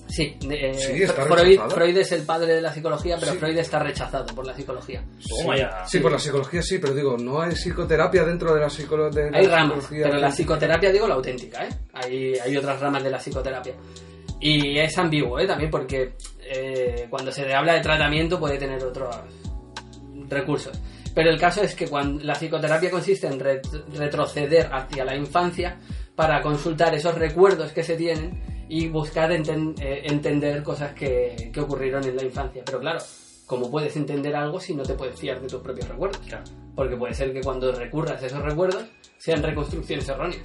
Sí, 0.09 0.37
eh, 0.51 0.75
Sí, 0.75 1.03
está 1.03 1.25
Freud. 1.27 1.61
Freud 1.69 1.97
es 1.99 2.13
el 2.13 2.23
padre 2.23 2.55
de 2.55 2.61
la 2.63 2.73
psicología, 2.73 3.17
pero 3.21 3.33
Sí. 3.33 3.39
Freud 3.39 3.59
está 3.59 3.79
rechazado 3.79 4.27
por 4.35 4.47
la 4.47 4.55
psicología. 4.55 5.05
Sí, 5.19 5.35
sí, 5.87 5.99
por 6.01 6.13
la 6.13 6.19
psicología 6.19 6.63
sí, 6.63 6.79
pero 6.79 6.95
digo, 6.95 7.17
no 7.19 7.43
hay 7.43 7.53
psicoterapia 7.55 8.25
dentro 8.25 8.55
de 8.55 8.61
la, 8.61 8.69
psicolo- 8.69 9.11
de 9.11 9.31
la 9.31 9.39
Hay 9.39 9.47
ramas, 9.47 9.81
psicología. 9.85 10.05
pero 10.05 10.19
la 10.19 10.31
psicoterapia 10.31 10.91
digo 10.93 11.07
la 11.07 11.15
auténtica, 11.15 11.65
¿eh? 11.67 11.69
Hay, 11.93 12.35
hay 12.43 12.57
otras 12.57 12.81
ramas 12.81 13.05
de 13.05 13.11
la 13.11 13.19
psicoterapia. 13.19 13.75
Y 14.41 14.79
es 14.79 14.97
ambiguo, 14.97 15.39
¿eh? 15.41 15.47
También 15.47 15.71
porque 15.71 16.15
eh, 16.41 17.07
cuando 17.11 17.31
se 17.31 17.53
habla 17.55 17.75
de 17.75 17.81
tratamiento 17.81 18.39
puede 18.41 18.57
tener 18.57 18.83
otros 18.83 19.15
recursos. 20.29 20.79
Pero 21.15 21.31
el 21.31 21.39
caso 21.41 21.63
es 21.63 21.75
que 21.75 21.89
cuando 21.89 22.23
la 22.25 22.35
psicoterapia 22.35 22.91
consiste 22.91 23.27
en 23.27 23.41
ret- 23.41 23.85
retroceder 23.95 24.69
hacia 24.73 25.05
la 25.05 25.17
infancia 25.17 25.77
para 26.15 26.41
consultar 26.43 26.95
esos 26.95 27.15
recuerdos 27.15 27.73
que 27.73 27.83
se 27.83 27.97
tienen 27.97 28.58
y 28.69 28.89
buscar 28.89 29.31
enten- 29.33 29.75
eh, 29.81 30.03
entender 30.05 30.63
cosas 30.63 30.93
que, 30.93 31.51
que 31.53 31.61
ocurrieron 31.61 32.05
en 32.05 32.17
la 32.17 32.25
infancia. 32.25 32.63
Pero 32.65 32.81
claro, 32.81 33.01
¿cómo 33.47 33.71
puedes 33.71 33.97
entender 33.97 34.37
algo 34.37 34.61
si 34.61 34.75
no 34.75 34.83
te 34.83 34.95
puedes 34.95 35.19
fiar 35.19 35.41
de 35.41 35.49
tus 35.49 35.61
propios 35.63 35.89
recuerdos? 35.89 36.21
Porque 36.75 36.97
puede 36.97 37.15
ser 37.15 37.33
que 37.33 37.41
cuando 37.41 37.73
recurras 37.73 38.23
a 38.23 38.27
esos 38.27 38.43
recuerdos 38.43 38.85
sean 39.17 39.43
reconstrucciones 39.43 40.09
erróneas. 40.09 40.43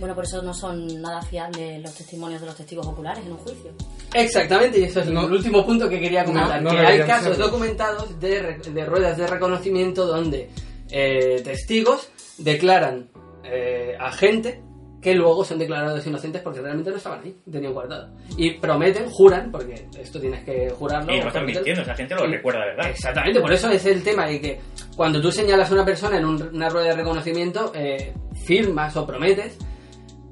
Bueno, 0.00 0.14
por 0.14 0.24
eso 0.24 0.42
no 0.42 0.52
son 0.52 1.00
nada 1.00 1.22
fiables 1.22 1.80
los 1.80 1.94
testimonios 1.94 2.40
de 2.40 2.48
los 2.48 2.56
testigos 2.56 2.86
oculares 2.86 3.24
en 3.24 3.32
un 3.32 3.38
juicio. 3.38 3.70
Exactamente, 4.12 4.80
y 4.80 4.84
eso 4.84 5.00
es 5.00 5.06
el 5.06 5.16
último 5.16 5.64
punto 5.64 5.88
que 5.88 6.00
quería 6.00 6.24
comentar. 6.24 6.60
No, 6.60 6.72
no 6.72 6.76
que 6.80 6.84
hay 6.86 7.00
casos 7.06 7.38
documentados 7.38 8.18
de, 8.20 8.58
de 8.58 8.84
ruedas 8.84 9.16
de 9.16 9.26
reconocimiento 9.28 10.04
donde 10.06 10.50
eh, 10.90 11.40
testigos 11.44 12.08
declaran 12.38 13.08
eh, 13.44 13.96
a 13.98 14.10
gente 14.12 14.62
que 15.04 15.14
luego 15.14 15.44
son 15.44 15.58
declarados 15.58 16.04
inocentes 16.06 16.40
porque 16.42 16.60
realmente 16.62 16.90
no 16.90 16.96
estaban 16.96 17.20
ahí, 17.22 17.36
tenían 17.52 17.74
guardado. 17.74 18.08
Y 18.38 18.52
prometen, 18.58 19.08
juran, 19.10 19.52
porque 19.52 19.86
esto 19.98 20.18
tienes 20.18 20.42
que 20.44 20.70
jurarlo. 20.70 21.14
Y 21.14 21.20
no 21.20 21.26
están 21.28 21.44
mintiendo, 21.44 21.82
esa 21.82 21.94
gente 21.94 22.14
lo 22.14 22.24
Y- 22.26 22.32
recuerda, 22.32 22.60
¿verdad? 22.64 22.88
Exactamente, 22.90 23.40
por 23.40 23.52
eso 23.52 23.68
es 23.70 23.84
el 23.84 24.02
tema 24.02 24.26
de 24.26 24.40
que 24.40 24.60
cuando 24.96 25.20
tú 25.20 25.30
señalas 25.30 25.70
a 25.70 25.74
una 25.74 25.84
persona 25.84 26.16
en 26.18 26.24
un- 26.24 26.42
una 26.54 26.70
rueda 26.70 26.88
de 26.88 26.96
reconocimiento, 26.96 27.70
eh, 27.74 28.14
firmas 28.46 28.96
o 28.96 29.06
prometes 29.06 29.58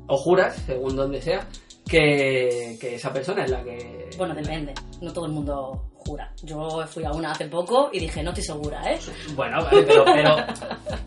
o 0.07 0.17
juras, 0.17 0.57
según 0.67 0.97
donde 0.97 1.21
sea, 1.21 1.47
que, 1.87 2.79
que 2.81 2.95
esa 2.95 3.13
persona 3.13 3.45
es 3.45 3.51
la 3.51 3.63
que... 3.63 4.09
Bueno, 4.17 4.35
depende. 4.35 4.73
No 5.01 5.13
todo 5.13 5.27
el 5.27 5.33
mundo 5.33 5.91
jura. 5.95 6.33
Yo 6.43 6.85
fui 6.87 7.05
a 7.05 7.11
una 7.13 7.33
hace 7.33 7.47
poco 7.47 7.91
y 7.93 8.01
dije, 8.01 8.23
no 8.23 8.31
estoy 8.31 8.45
segura, 8.45 8.81
¿eh? 8.93 8.99
Bueno, 9.37 9.63
vale, 9.65 9.83
pero, 9.83 10.05
pero 10.05 10.37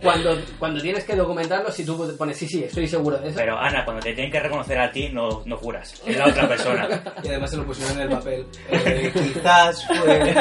cuando, 0.02 0.38
cuando 0.60 0.82
tienes 0.82 1.04
que 1.04 1.16
documentarlo, 1.16 1.72
si 1.72 1.86
tú 1.86 2.16
pones, 2.18 2.38
sí, 2.38 2.48
sí, 2.48 2.64
estoy 2.64 2.88
seguro 2.88 3.18
de 3.18 3.30
eso. 3.30 3.38
Pero 3.38 3.58
Ana, 3.58 3.84
cuando 3.86 4.02
te 4.04 4.14
tienen 4.14 4.32
que 4.32 4.40
reconocer 4.40 4.80
a 4.80 4.92
ti, 4.92 5.10
no, 5.10 5.44
no 5.46 5.58
juras. 5.58 6.02
Es 6.06 6.18
la 6.18 6.28
otra 6.28 6.48
persona. 6.48 6.88
Y 7.24 7.28
además 7.30 7.52
se 7.52 7.58
lo 7.58 7.66
pusieron 7.66 7.96
en 7.98 8.04
el 8.04 8.10
papel. 8.10 8.46
Eh, 8.70 9.12
quizás 9.14 9.86
fue. 9.88 10.36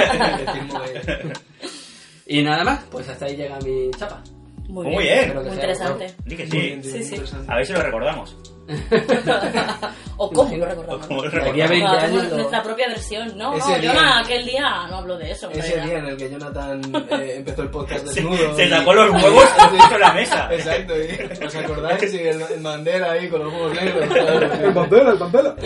Y 2.27 2.43
nada 2.43 2.65
más, 2.65 2.81
pues 2.91 3.09
hasta 3.09 3.27
ahí 3.27 3.37
llega 3.37 3.59
mi 3.61 3.91
chapa. 3.99 4.23
Muy 4.69 4.87
Muy 4.87 5.05
bien. 5.05 5.35
Muy 5.35 5.49
interesante. 5.53 6.15
Di 6.25 6.37
que 6.37 6.45
Muy 6.45 6.51
sí. 6.51 6.59
bien, 6.59 6.83
Sí, 6.85 6.91
sí. 7.05 7.15
interesante. 7.15 7.53
A 7.53 7.57
ver 7.57 7.67
si 7.67 7.73
lo 7.75 7.83
recordamos. 7.83 8.37
O 10.17 10.31
cómo 10.31 10.57
lo 10.57 10.65
recordamos. 10.65 11.09
Lo 11.09 11.23
aquí 11.25 11.27
a 11.27 11.67
recordamos. 11.67 11.69
20 11.71 11.87
Hacemos 11.87 12.03
años 12.21 12.31
lo- 12.31 12.37
nuestra 12.37 12.63
propia 12.63 12.89
versión. 12.89 13.37
No, 13.37 13.55
Ese 13.57 13.69
no, 13.73 13.79
día- 13.81 13.93
Jonah, 13.95 14.19
aquel 14.21 14.45
día 14.47 14.87
no 14.89 14.97
hablo 14.99 15.17
de 15.19 15.31
eso. 15.33 15.51
en 15.51 15.59
Ese 15.59 15.75
realidad. 15.75 15.85
día 15.87 15.99
en 15.99 16.07
el 16.07 16.17
que 16.17 16.31
Jonathan 16.31 16.81
eh, 17.21 17.35
empezó 17.39 17.63
el 17.63 17.69
podcast 17.71 18.07
Se- 18.07 18.15
desnudo. 18.21 18.55
se 18.55 18.65
y- 18.67 18.71
sacó 18.71 18.95
los 18.95 19.11
huevos 19.11 19.45
y 19.45 19.77
puso 19.77 19.95
en 19.95 20.01
la 20.01 20.13
mesa. 20.13 20.49
Exacto, 20.55 20.95
y, 20.97 21.45
¿os 21.47 21.55
acordáis? 21.57 22.15
Y 22.15 22.19
el, 22.19 22.43
el 22.43 22.61
Mandela 22.61 23.11
ahí 23.13 23.29
con 23.29 23.43
los 23.45 23.53
huevos 23.53 23.75
negros. 23.75 24.05
El 24.63 24.73
Mandela, 24.75 25.11
el 25.11 25.19
Mandela. 25.19 25.57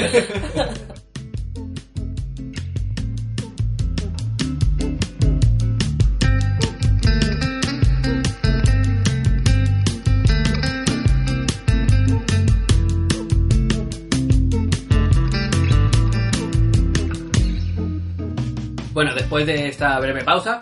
Después 19.38 19.46
de 19.46 19.68
esta 19.68 20.00
breve 20.00 20.24
pausa, 20.24 20.60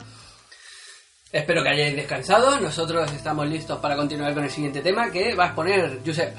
espero 1.32 1.62
que 1.62 1.68
hayáis 1.70 1.96
descansado. 1.96 2.60
Nosotros 2.60 3.10
estamos 3.12 3.46
listos 3.48 3.78
para 3.78 3.96
continuar 3.96 4.34
con 4.34 4.44
el 4.44 4.50
siguiente 4.50 4.82
tema 4.82 5.10
que 5.10 5.34
va 5.34 5.44
a 5.44 5.46
exponer 5.48 6.00
Josep. 6.04 6.34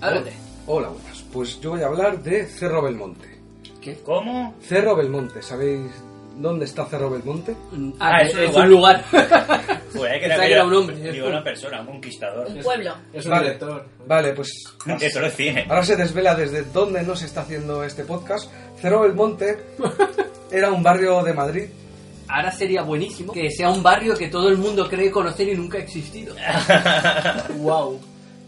Adelante. 0.00 0.32
Hola, 0.66 0.88
buenas. 0.88 1.22
Pues 1.32 1.60
yo 1.60 1.70
voy 1.70 1.82
a 1.82 1.86
hablar 1.86 2.22
de 2.22 2.46
Cerro 2.46 2.82
Belmonte. 2.82 3.40
¿Qué? 3.80 4.00
¿Cómo? 4.04 4.54
Cerro 4.60 4.96
Belmonte, 4.96 5.42
¿sabéis 5.42 5.92
dónde 6.36 6.64
está 6.66 6.84
Cerro 6.86 7.10
Belmonte? 7.10 7.56
Ah, 7.98 8.16
Ah, 8.18 8.22
es, 8.22 8.28
es 8.34 8.34
un 8.34 8.42
es 8.44 8.50
lugar. 8.50 8.64
un 8.66 8.70
lugar. 8.70 9.04
Pues 9.94 10.12
hay 10.12 10.20
que 10.20 10.26
era 10.26 10.64
un 10.64 10.74
hombre. 10.74 11.12
Digo, 11.12 11.28
una 11.28 11.42
persona, 11.42 11.80
un 11.80 11.86
conquistador. 11.86 12.46
Un 12.48 12.60
pueblo. 12.62 12.94
Es 13.12 13.24
un 13.24 13.30
Vale, 13.32 13.44
director. 13.44 13.86
vale, 14.06 14.32
pues 14.34 14.50
Eso 15.00 15.20
lo 15.20 15.26
es 15.26 15.34
cine. 15.36 15.66
ahora 15.68 15.84
se 15.84 15.96
desvela 15.96 16.34
desde 16.34 16.62
dónde 16.64 17.02
nos 17.02 17.22
está 17.22 17.40
haciendo 17.42 17.82
este 17.84 18.04
podcast. 18.04 18.50
Cerro 18.80 19.00
Belmonte 19.02 19.56
era 20.50 20.70
un 20.70 20.82
barrio 20.82 21.22
de 21.22 21.32
Madrid. 21.32 21.64
Ahora 22.28 22.50
sería 22.50 22.82
buenísimo 22.82 23.32
que 23.32 23.50
sea 23.52 23.70
un 23.70 23.82
barrio 23.82 24.16
que 24.16 24.26
todo 24.28 24.48
el 24.48 24.58
mundo 24.58 24.88
cree 24.88 25.10
conocer 25.12 25.48
y 25.48 25.54
nunca 25.56 25.78
ha 25.78 25.80
existido. 25.82 26.34
Wow. 27.58 28.00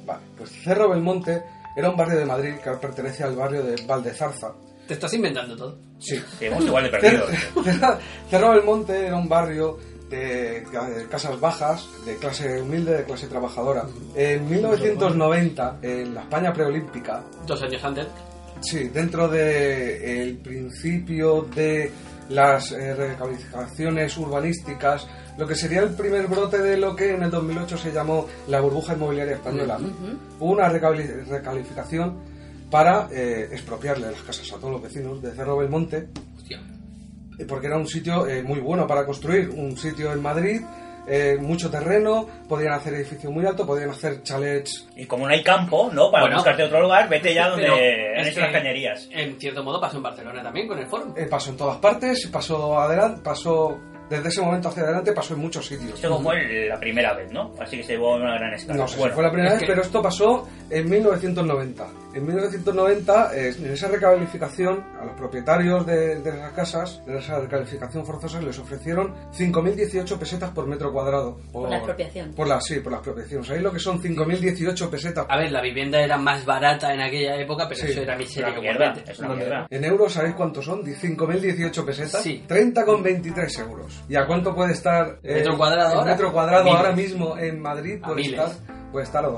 Vale, 0.05 0.21
pues 0.37 0.51
Cerro 0.65 0.89
Belmonte 0.91 1.43
era 1.77 1.91
un 1.91 1.97
barrio 1.97 2.19
de 2.19 2.25
Madrid 2.25 2.55
que 2.63 2.71
pertenece 2.73 3.23
al 3.25 3.37
barrio 3.37 3.63
de 3.63 3.77
Valdezarza. 3.87 4.53
Te 4.89 4.95
estás 4.95 5.13
inventando 5.15 5.55
todo. 5.57 5.79
Sí. 6.01 6.17
Estamos 6.41 6.65
igual 6.65 6.85
de 6.85 6.91
perdidos. 6.91 7.31
Cerro 7.63 7.99
Cerro 8.31 8.51
Belmonte 8.53 9.07
era 9.07 9.17
un 9.17 9.29
barrio 9.29 9.79
de 10.11 10.65
casas 11.11 11.39
bajas, 11.39 11.87
de 12.07 12.17
clase 12.17 12.63
humilde, 12.63 12.97
de 12.97 13.05
clase 13.05 13.27
trabajadora. 13.27 13.85
En 14.17 14.49
1990, 14.49 15.79
en 15.83 16.15
la 16.15 16.23
España 16.23 16.53
preolímpica, 16.55 17.23
Dos 17.47 17.63
años 17.63 17.85
antes. 17.85 18.07
Sí, 18.63 18.89
dentro 18.89 19.29
de 19.29 20.23
el 20.23 20.39
principio 20.39 21.43
de 21.55 21.93
las 22.31 22.73
eh, 22.73 22.95
recalificaciones 22.95 24.17
urbanísticas, 24.17 25.07
lo 25.37 25.47
que 25.47 25.55
sería 25.55 25.81
el 25.83 25.91
primer 25.91 26.27
brote 26.27 26.59
de 26.59 26.77
lo 26.79 26.97
que 26.97 27.13
en 27.15 27.23
el 27.23 27.31
2008 27.31 27.77
se 27.79 27.93
llamó 27.93 28.27
la 28.49 28.61
burbuja 28.61 28.95
inmobiliaria 28.95 29.35
española. 29.35 29.79
Hubo 30.41 30.53
una 30.53 30.69
recali- 30.73 31.27
recalificación 31.29 32.38
para 32.71 33.09
eh, 33.13 33.49
expropiarle 33.53 34.11
las 34.11 34.23
casas 34.23 34.53
a 34.53 34.57
todos 34.57 34.73
los 34.73 34.83
vecinos 34.83 35.23
de 35.23 35.33
Cerro 35.33 35.57
Belmonte, 35.57 36.09
Hostia. 36.37 36.61
eh, 37.39 37.45
porque 37.49 37.67
era 37.67 37.77
un 37.77 37.87
sitio 37.87 38.27
eh, 38.27 38.43
muy 38.43 38.61
bueno 38.61 38.87
para 38.87 39.05
construir, 39.07 39.49
un 39.51 39.77
sitio 39.77 40.13
en 40.13 40.21
Madrid, 40.23 40.61
eh, 41.11 41.39
mucho 41.41 41.71
terreno, 41.71 42.29
podían 42.47 42.73
hacer 42.75 42.93
edificios 42.93 43.33
muy 43.33 43.47
altos, 43.47 43.67
podían 43.67 43.89
hacer 43.89 44.23
chalets 44.23 44.89
Y 44.95 45.07
como 45.07 45.27
no 45.27 45.33
hay 45.33 45.43
campo, 45.43 45.89
¿no? 45.91 46.11
Para 46.11 46.25
Bueno. 46.25 46.37
buscarte 46.37 46.65
otro 46.65 46.83
lugar, 46.83 47.09
vete 47.09 47.33
ya 47.33 47.49
donde 47.49 47.67
han 48.19 48.27
hecho 48.27 48.41
las 48.41 48.53
cañerías. 48.53 49.09
En 49.11 49.41
cierto 49.41 49.65
modo 49.65 49.81
pasó 49.81 49.97
en 49.97 50.03
Barcelona 50.03 50.43
también 50.43 50.69
con 50.69 50.79
el 50.79 50.87
foro. 50.87 51.15
Eh, 51.17 51.25
pasó 51.25 51.51
en 51.51 51.57
todas 51.57 51.79
partes, 51.79 52.27
pasó 52.27 52.79
adelante, 52.79 53.23
pasó 53.25 53.79
desde 54.11 54.29
ese 54.29 54.43
momento 54.43 54.69
hacia 54.69 54.83
adelante, 54.83 55.13
pasó 55.13 55.33
en 55.35 55.41
muchos 55.41 55.67
sitios. 55.67 55.95
Esto 55.95 56.19
fue 56.21 56.67
la 56.69 56.79
primera 56.79 57.15
vez, 57.15 57.31
¿no? 57.33 57.55
Así 57.59 57.79
que 57.79 57.83
se 57.85 57.93
llevó 57.93 58.15
a 58.15 58.17
una 58.17 58.35
gran 58.35 58.53
escala. 58.53 58.79
No 58.83 58.89
sé 58.89 58.97
Bueno, 58.99 59.13
si 59.13 59.15
fue 59.15 59.25
la 59.25 59.31
primera 59.31 59.49
es 59.55 59.61
vez, 59.61 59.67
que- 59.67 59.73
pero 59.73 59.83
esto 59.83 60.03
pasó 60.03 60.47
en 60.69 60.91
1990. 60.91 61.87
En 62.19 62.27
1990, 62.27 63.31
eh, 63.37 63.55
en 63.57 63.73
esa 63.73 63.87
recalificación, 63.87 64.85
a 65.01 65.05
los 65.05 65.15
propietarios 65.15 65.87
de, 65.87 66.17
de 66.21 66.37
las 66.37 66.51
casas, 66.51 67.01
de 67.07 67.17
esa 67.19 67.39
recalificación 67.39 68.05
forzosa, 68.05 68.41
les 68.41 68.59
ofrecieron 68.59 69.15
5.018 69.33 70.19
pesetas 70.19 70.51
por 70.51 70.67
metro 70.67 70.93
cuadrado. 70.93 71.39
Por 71.53 71.71
la 71.71 71.77
expropiación. 71.77 72.33
Por 72.35 72.49
la, 72.49 72.61
sí, 72.61 72.81
por 72.81 72.91
la 72.91 72.99
expropiación. 72.99 73.45
¿Sabéis 73.45 73.63
lo 73.63 73.71
que 73.73 73.79
son 73.79 74.03
5.018 74.03 74.91
pesetas? 74.91 75.27
A 75.29 75.37
ver, 75.39 75.53
la 75.53 75.63
vivienda 75.63 76.01
era 76.01 76.19
más 76.19 76.45
barata 76.45 76.93
en 76.93 77.03
aquella 77.03 77.37
época, 77.37 77.69
pero 77.69 77.81
Sí. 77.81 77.93
eso 77.93 78.01
era 78.03 78.17
miseria 78.17 78.51
una 78.51 78.61
mierda, 78.63 78.95
es 79.07 79.19
una 79.21 79.35
mierda. 79.37 79.67
En 79.71 79.85
euros, 79.85 80.13
¿sabéis 80.13 80.35
cuántos 80.35 80.65
son? 80.65 80.83
5.018 80.85 81.85
pesetas. 81.85 82.21
Sí. 82.21 82.43
30,23 82.49 83.61
euros. 83.61 84.03
¿Y 84.09 84.17
a 84.17 84.27
cuánto 84.27 84.53
puede 84.57 84.73
estar 84.73 85.21
eh, 85.23 85.35
Metro 85.35 85.57
cuadrado 85.57 85.93
el 85.93 85.99
ahora? 85.99 86.11
metro 86.13 86.33
cuadrado 86.33 86.73
A 86.73 86.77
ahora 86.79 86.93
mismo 86.97 87.39
en 87.39 87.61
Madrid? 87.61 88.01
A 88.03 88.07
Puede 88.09 88.23
miles. 88.23 88.41
estar, 88.41 88.91
puede 88.91 89.05
estar 89.05 89.25
a 89.25 89.29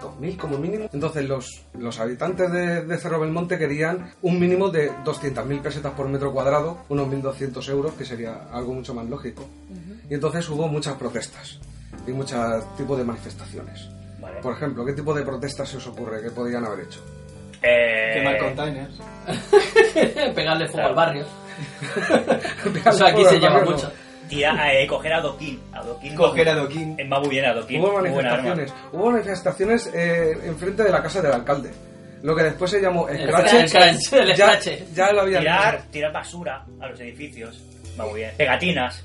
2.000 0.00 0.36
como 0.36 0.58
mínimo. 0.58 0.88
Entonces 0.92 1.28
los, 1.28 1.64
los 1.78 1.98
habitantes 2.00 2.50
de, 2.52 2.84
de 2.84 2.96
Cerro 2.98 3.20
Belmonte 3.20 3.58
querían 3.58 4.12
un 4.22 4.38
mínimo 4.38 4.68
de 4.70 4.90
200.000 5.04 5.60
pesetas 5.62 5.92
por 5.92 6.08
metro 6.08 6.32
cuadrado, 6.32 6.78
unos 6.88 7.08
1.200 7.08 7.68
euros, 7.70 7.92
que 7.94 8.04
sería 8.04 8.48
algo 8.52 8.74
mucho 8.74 8.94
más 8.94 9.06
lógico. 9.06 9.46
Y 10.10 10.14
entonces 10.14 10.48
hubo 10.48 10.68
muchas 10.68 10.94
protestas 10.96 11.58
y 12.06 12.10
muchos 12.12 12.76
tipos 12.76 12.96
de 12.98 13.04
manifestaciones. 13.04 13.88
Vale. 14.20 14.40
Por 14.40 14.54
ejemplo, 14.54 14.84
¿qué 14.84 14.92
tipo 14.94 15.14
de 15.14 15.22
protestas 15.22 15.68
se 15.68 15.76
os 15.76 15.86
ocurre 15.86 16.22
que 16.22 16.30
podían 16.30 16.64
haber 16.64 16.86
hecho? 16.86 17.00
Eh, 17.62 18.12
Quemar 18.14 18.38
containers. 18.38 18.98
Pegarle 20.34 20.68
fuego 20.68 20.72
Claro. 20.72 20.88
al 20.88 20.94
barrio. 20.94 21.24
Eso 22.86 23.06
aquí 23.06 23.24
se 23.24 23.38
lleva 23.38 23.64
mucho. 23.64 23.90
Tira- 24.28 24.72
eh, 24.74 24.86
coger 24.86 25.12
a 25.14 25.20
Doquín. 25.20 25.60
A 25.72 25.82
Doquín 25.82 26.14
Coger 26.14 26.48
a 26.48 26.54
Doquín. 26.54 26.94
Es 26.98 27.08
más 27.08 27.20
muy 27.20 27.28
bien 27.30 27.44
a 27.46 27.54
Doquín. 27.54 27.80
Hubo 27.80 27.92
manifestaciones, 27.94 28.74
hubo 28.92 29.10
manifestaciones 29.10 29.90
eh, 29.94 30.38
enfrente 30.44 30.82
de 30.84 30.90
la 30.90 31.02
casa 31.02 31.20
del 31.22 31.32
alcalde. 31.32 31.70
Lo 32.22 32.34
que 32.34 32.42
después 32.42 32.70
se 32.70 32.80
llamó 32.80 33.08
El 33.08 33.28
Scratch. 33.28 33.68
scratch, 33.68 33.98
scratch, 34.00 34.28
el 34.28 34.34
ya, 34.36 34.60
scratch. 34.60 34.78
ya 34.94 35.12
lo 35.12 35.20
habían 35.20 35.40
Tirar, 35.42 35.82
tirar 35.90 36.12
basura 36.12 36.64
a 36.80 36.88
los 36.88 36.98
edificios. 37.00 37.62
Va 37.98 38.06
muy 38.06 38.20
bien. 38.20 38.32
Pegatinas. 38.36 39.04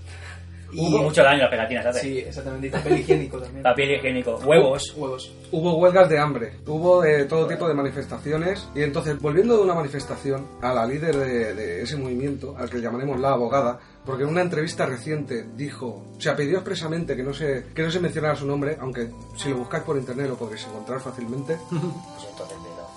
Y 0.71 0.79
Hubo- 0.79 1.03
mucho 1.03 1.21
daño 1.21 1.41
las 1.41 1.51
pegatinas, 1.51 1.83
¿sabes? 1.83 2.01
Sí, 2.01 2.17
exactamente. 2.17 2.65
Y 2.65 2.69
papel 2.71 2.97
higiénico 2.99 3.37
también. 3.37 3.61
Papel 3.61 3.91
higiénico. 3.91 4.37
Huevos. 4.43 4.91
Huevos. 4.97 5.31
Hubo 5.51 5.77
huelgas 5.77 6.09
de 6.09 6.17
hambre, 6.17 6.53
hubo 6.65 7.05
eh, 7.05 7.25
todo 7.25 7.45
tipo 7.47 7.67
de 7.67 7.75
manifestaciones. 7.75 8.67
Y 8.73 8.81
entonces, 8.81 9.19
volviendo 9.19 9.55
de 9.57 9.61
una 9.61 9.75
manifestación 9.75 10.47
a 10.63 10.73
la 10.73 10.87
líder 10.87 11.15
de, 11.15 11.53
de 11.53 11.81
ese 11.83 11.95
movimiento, 11.97 12.55
al 12.57 12.67
que 12.71 12.81
llamaremos 12.81 13.19
la 13.19 13.33
abogada, 13.33 13.79
porque 14.05 14.23
en 14.23 14.29
una 14.29 14.41
entrevista 14.41 14.85
reciente 14.85 15.45
dijo, 15.55 16.03
o 16.17 16.21
sea, 16.21 16.35
pidió 16.35 16.57
expresamente 16.57 17.15
que 17.15 17.23
no 17.23 17.33
se, 17.33 17.65
que 17.73 17.83
no 17.83 17.91
se 17.91 17.99
mencionara 17.99 18.35
su 18.35 18.45
nombre, 18.45 18.77
aunque 18.81 19.09
si 19.37 19.49
lo 19.49 19.57
buscáis 19.57 19.83
por 19.83 19.97
internet 19.97 20.27
lo 20.27 20.35
podréis 20.37 20.65
encontrar 20.65 20.99
fácilmente. 20.99 21.57
Pues 21.69 22.27
entonces, 22.29 22.57
dilo. 22.57 22.87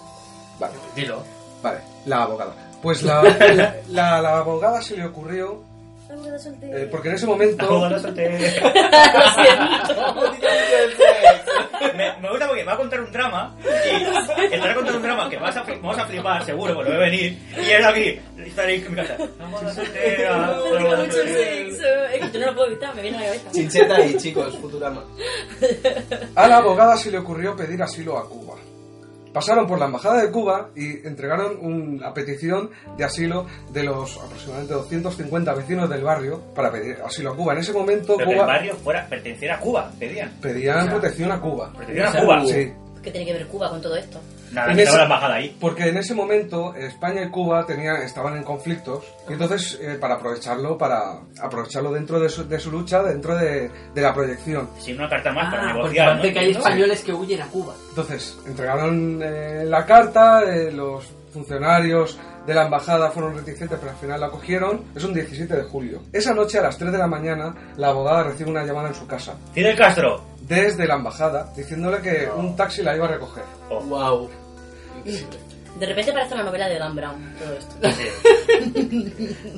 Vale. 0.58 0.74
Dilo. 0.96 1.22
Vale, 1.62 1.78
la 2.06 2.22
abogada. 2.24 2.54
Pues 2.82 3.02
la, 3.02 3.22
la, 3.54 3.76
la- 3.88 4.22
la 4.22 4.38
abogada 4.38 4.82
se 4.82 4.96
le 4.96 5.06
ocurrió, 5.06 5.62
eh, 6.62 6.88
porque 6.90 7.08
en 7.08 7.14
ese 7.14 7.26
momento... 7.26 7.64
Abogada 7.66 7.98
soltera. 8.00 8.38
me, 11.96 12.16
me 12.20 12.30
gusta 12.30 12.46
porque 12.48 12.64
va 12.64 12.72
a 12.72 12.76
contar 12.76 13.00
un 13.00 13.12
drama 13.12 13.54
y 13.64 14.54
estará 14.54 14.74
contando 14.74 14.98
un 14.98 15.02
drama 15.02 15.30
que 15.30 15.36
vas 15.36 15.56
a, 15.56 15.62
vamos 15.62 15.98
a 15.98 16.06
flipar 16.06 16.44
seguro 16.44 16.74
porque 16.74 16.90
lo 16.90 16.96
voy 16.96 17.06
a 17.06 17.10
venir 17.10 17.38
y 17.56 17.70
él 17.70 17.84
aquí 17.84 18.18
estaré 18.44 18.76
en 18.76 18.90
mi 18.90 18.96
casa 18.96 19.16
soltera, 19.74 20.46
abogada 20.46 21.04
Mucho 21.04 21.12
sexo. 21.12 21.86
Es 22.12 22.20
que 22.20 22.32
yo 22.32 22.40
no 22.40 22.46
lo 22.46 22.54
puedo 22.54 22.66
evitar, 22.68 22.94
me 22.94 23.02
viene 23.02 23.16
a 23.18 23.20
la 23.20 23.26
cabeza. 23.26 23.50
Chincheta 23.52 24.06
y 24.06 24.16
chicos, 24.16 24.56
Futurama. 24.58 25.04
A 26.34 26.46
la 26.48 26.56
abogada 26.58 26.96
se 26.96 27.10
le 27.10 27.18
ocurrió 27.18 27.56
pedir 27.56 27.82
asilo 27.82 28.18
a 28.18 28.28
Cuba. 28.28 28.54
Pasaron 29.36 29.66
por 29.66 29.78
la 29.78 29.84
embajada 29.84 30.22
de 30.22 30.30
Cuba 30.30 30.70
y 30.74 31.06
entregaron 31.06 31.58
una 31.60 32.14
petición 32.14 32.70
de 32.96 33.04
asilo 33.04 33.44
de 33.70 33.82
los 33.82 34.16
aproximadamente 34.16 34.72
250 34.72 35.52
vecinos 35.52 35.90
del 35.90 36.02
barrio 36.02 36.40
para 36.54 36.72
pedir 36.72 36.96
asilo 37.04 37.32
a 37.32 37.36
Cuba. 37.36 37.52
En 37.52 37.58
ese 37.58 37.74
momento 37.74 38.16
pero 38.16 38.30
que 38.30 38.32
el 38.32 38.40
Cuba 38.40 38.46
barrio 38.46 38.76
fuera 38.76 39.06
perteneciera 39.06 39.56
a 39.56 39.60
Cuba 39.60 39.92
pedían 39.98 40.32
pedían 40.40 40.88
protección 40.88 41.30
a 41.32 41.38
Cuba. 41.38 41.70
Protección 41.70 42.06
a 42.06 42.18
Cuba. 42.18 42.46
Sí. 42.46 42.72
¿Qué 43.02 43.10
tiene 43.10 43.26
que 43.26 43.32
ver 43.34 43.46
Cuba 43.48 43.68
con 43.68 43.82
todo 43.82 43.94
esto? 43.96 44.18
Nada 44.52 44.72
En 44.72 44.78
ese- 44.78 44.96
la 44.96 45.02
embajada 45.04 45.34
ahí 45.34 45.56
Porque 45.60 45.88
en 45.88 45.96
ese 45.96 46.14
momento 46.14 46.74
España 46.74 47.22
y 47.22 47.28
Cuba 47.30 47.64
tenían, 47.66 47.96
estaban 48.02 48.36
en 48.36 48.42
conflictos 48.44 49.04
y 49.28 49.32
entonces 49.32 49.78
eh, 49.82 49.96
para 50.00 50.14
aprovecharlo, 50.14 50.76
para 50.78 51.20
aprovecharlo 51.42 51.92
dentro 51.92 52.20
de 52.20 52.28
su, 52.28 52.46
de 52.48 52.58
su 52.58 52.70
lucha, 52.70 53.02
dentro 53.02 53.36
de, 53.36 53.70
de 53.94 54.00
la 54.02 54.12
proyección. 54.14 54.68
sin 54.78 54.96
una 54.96 55.08
carta 55.08 55.32
más 55.32 55.50
para 55.52 55.70
Ah, 55.70 55.74
porque 55.74 55.98
negociar 55.98 56.06
parece 56.08 56.28
¿no? 56.28 56.32
que 56.34 56.38
hay 56.40 56.50
españoles 56.52 57.02
que 57.02 57.12
huyen 57.12 57.42
a 57.42 57.46
Cuba. 57.48 57.74
Entonces, 57.90 58.38
entregaron 58.46 59.20
eh, 59.22 59.64
la 59.66 59.84
carta, 59.86 60.42
eh, 60.44 60.70
los 60.72 61.04
funcionarios 61.32 62.18
de 62.46 62.54
la 62.54 62.64
embajada 62.66 63.10
fueron 63.10 63.34
reticentes, 63.36 63.78
pero 63.78 63.90
al 63.92 63.98
final 63.98 64.20
la 64.20 64.30
cogieron. 64.30 64.84
Es 64.94 65.02
un 65.04 65.12
17 65.14 65.54
de 65.56 65.62
julio. 65.64 66.02
Esa 66.12 66.32
noche, 66.34 66.58
a 66.58 66.62
las 66.62 66.78
3 66.78 66.92
de 66.92 66.98
la 66.98 67.06
mañana, 67.06 67.54
la 67.76 67.88
abogada 67.88 68.22
recibe 68.24 68.50
una 68.50 68.64
llamada 68.64 68.88
en 68.88 68.94
su 68.94 69.06
casa, 69.06 69.34
Fidel 69.52 69.76
Castro 69.76 70.22
desde 70.46 70.86
la 70.86 70.94
embajada, 70.94 71.52
diciéndole 71.56 72.00
que 72.00 72.28
un 72.36 72.56
taxi 72.56 72.82
la 72.82 72.96
iba 72.96 73.06
a 73.06 73.08
recoger. 73.08 73.44
Oh. 73.70 73.80
Wow. 73.80 74.30
De 75.78 75.84
repente 75.84 76.12
parece 76.12 76.34
una 76.34 76.44
novela 76.44 76.68
de 76.68 76.78
Dan 76.78 76.96
Brown, 76.96 77.34
todo 77.38 77.52
esto. 77.52 77.74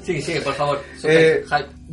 Sí, 0.03 0.21
sí, 0.23 0.41
por 0.43 0.55
favor. 0.55 0.83
Eh, 1.05 1.45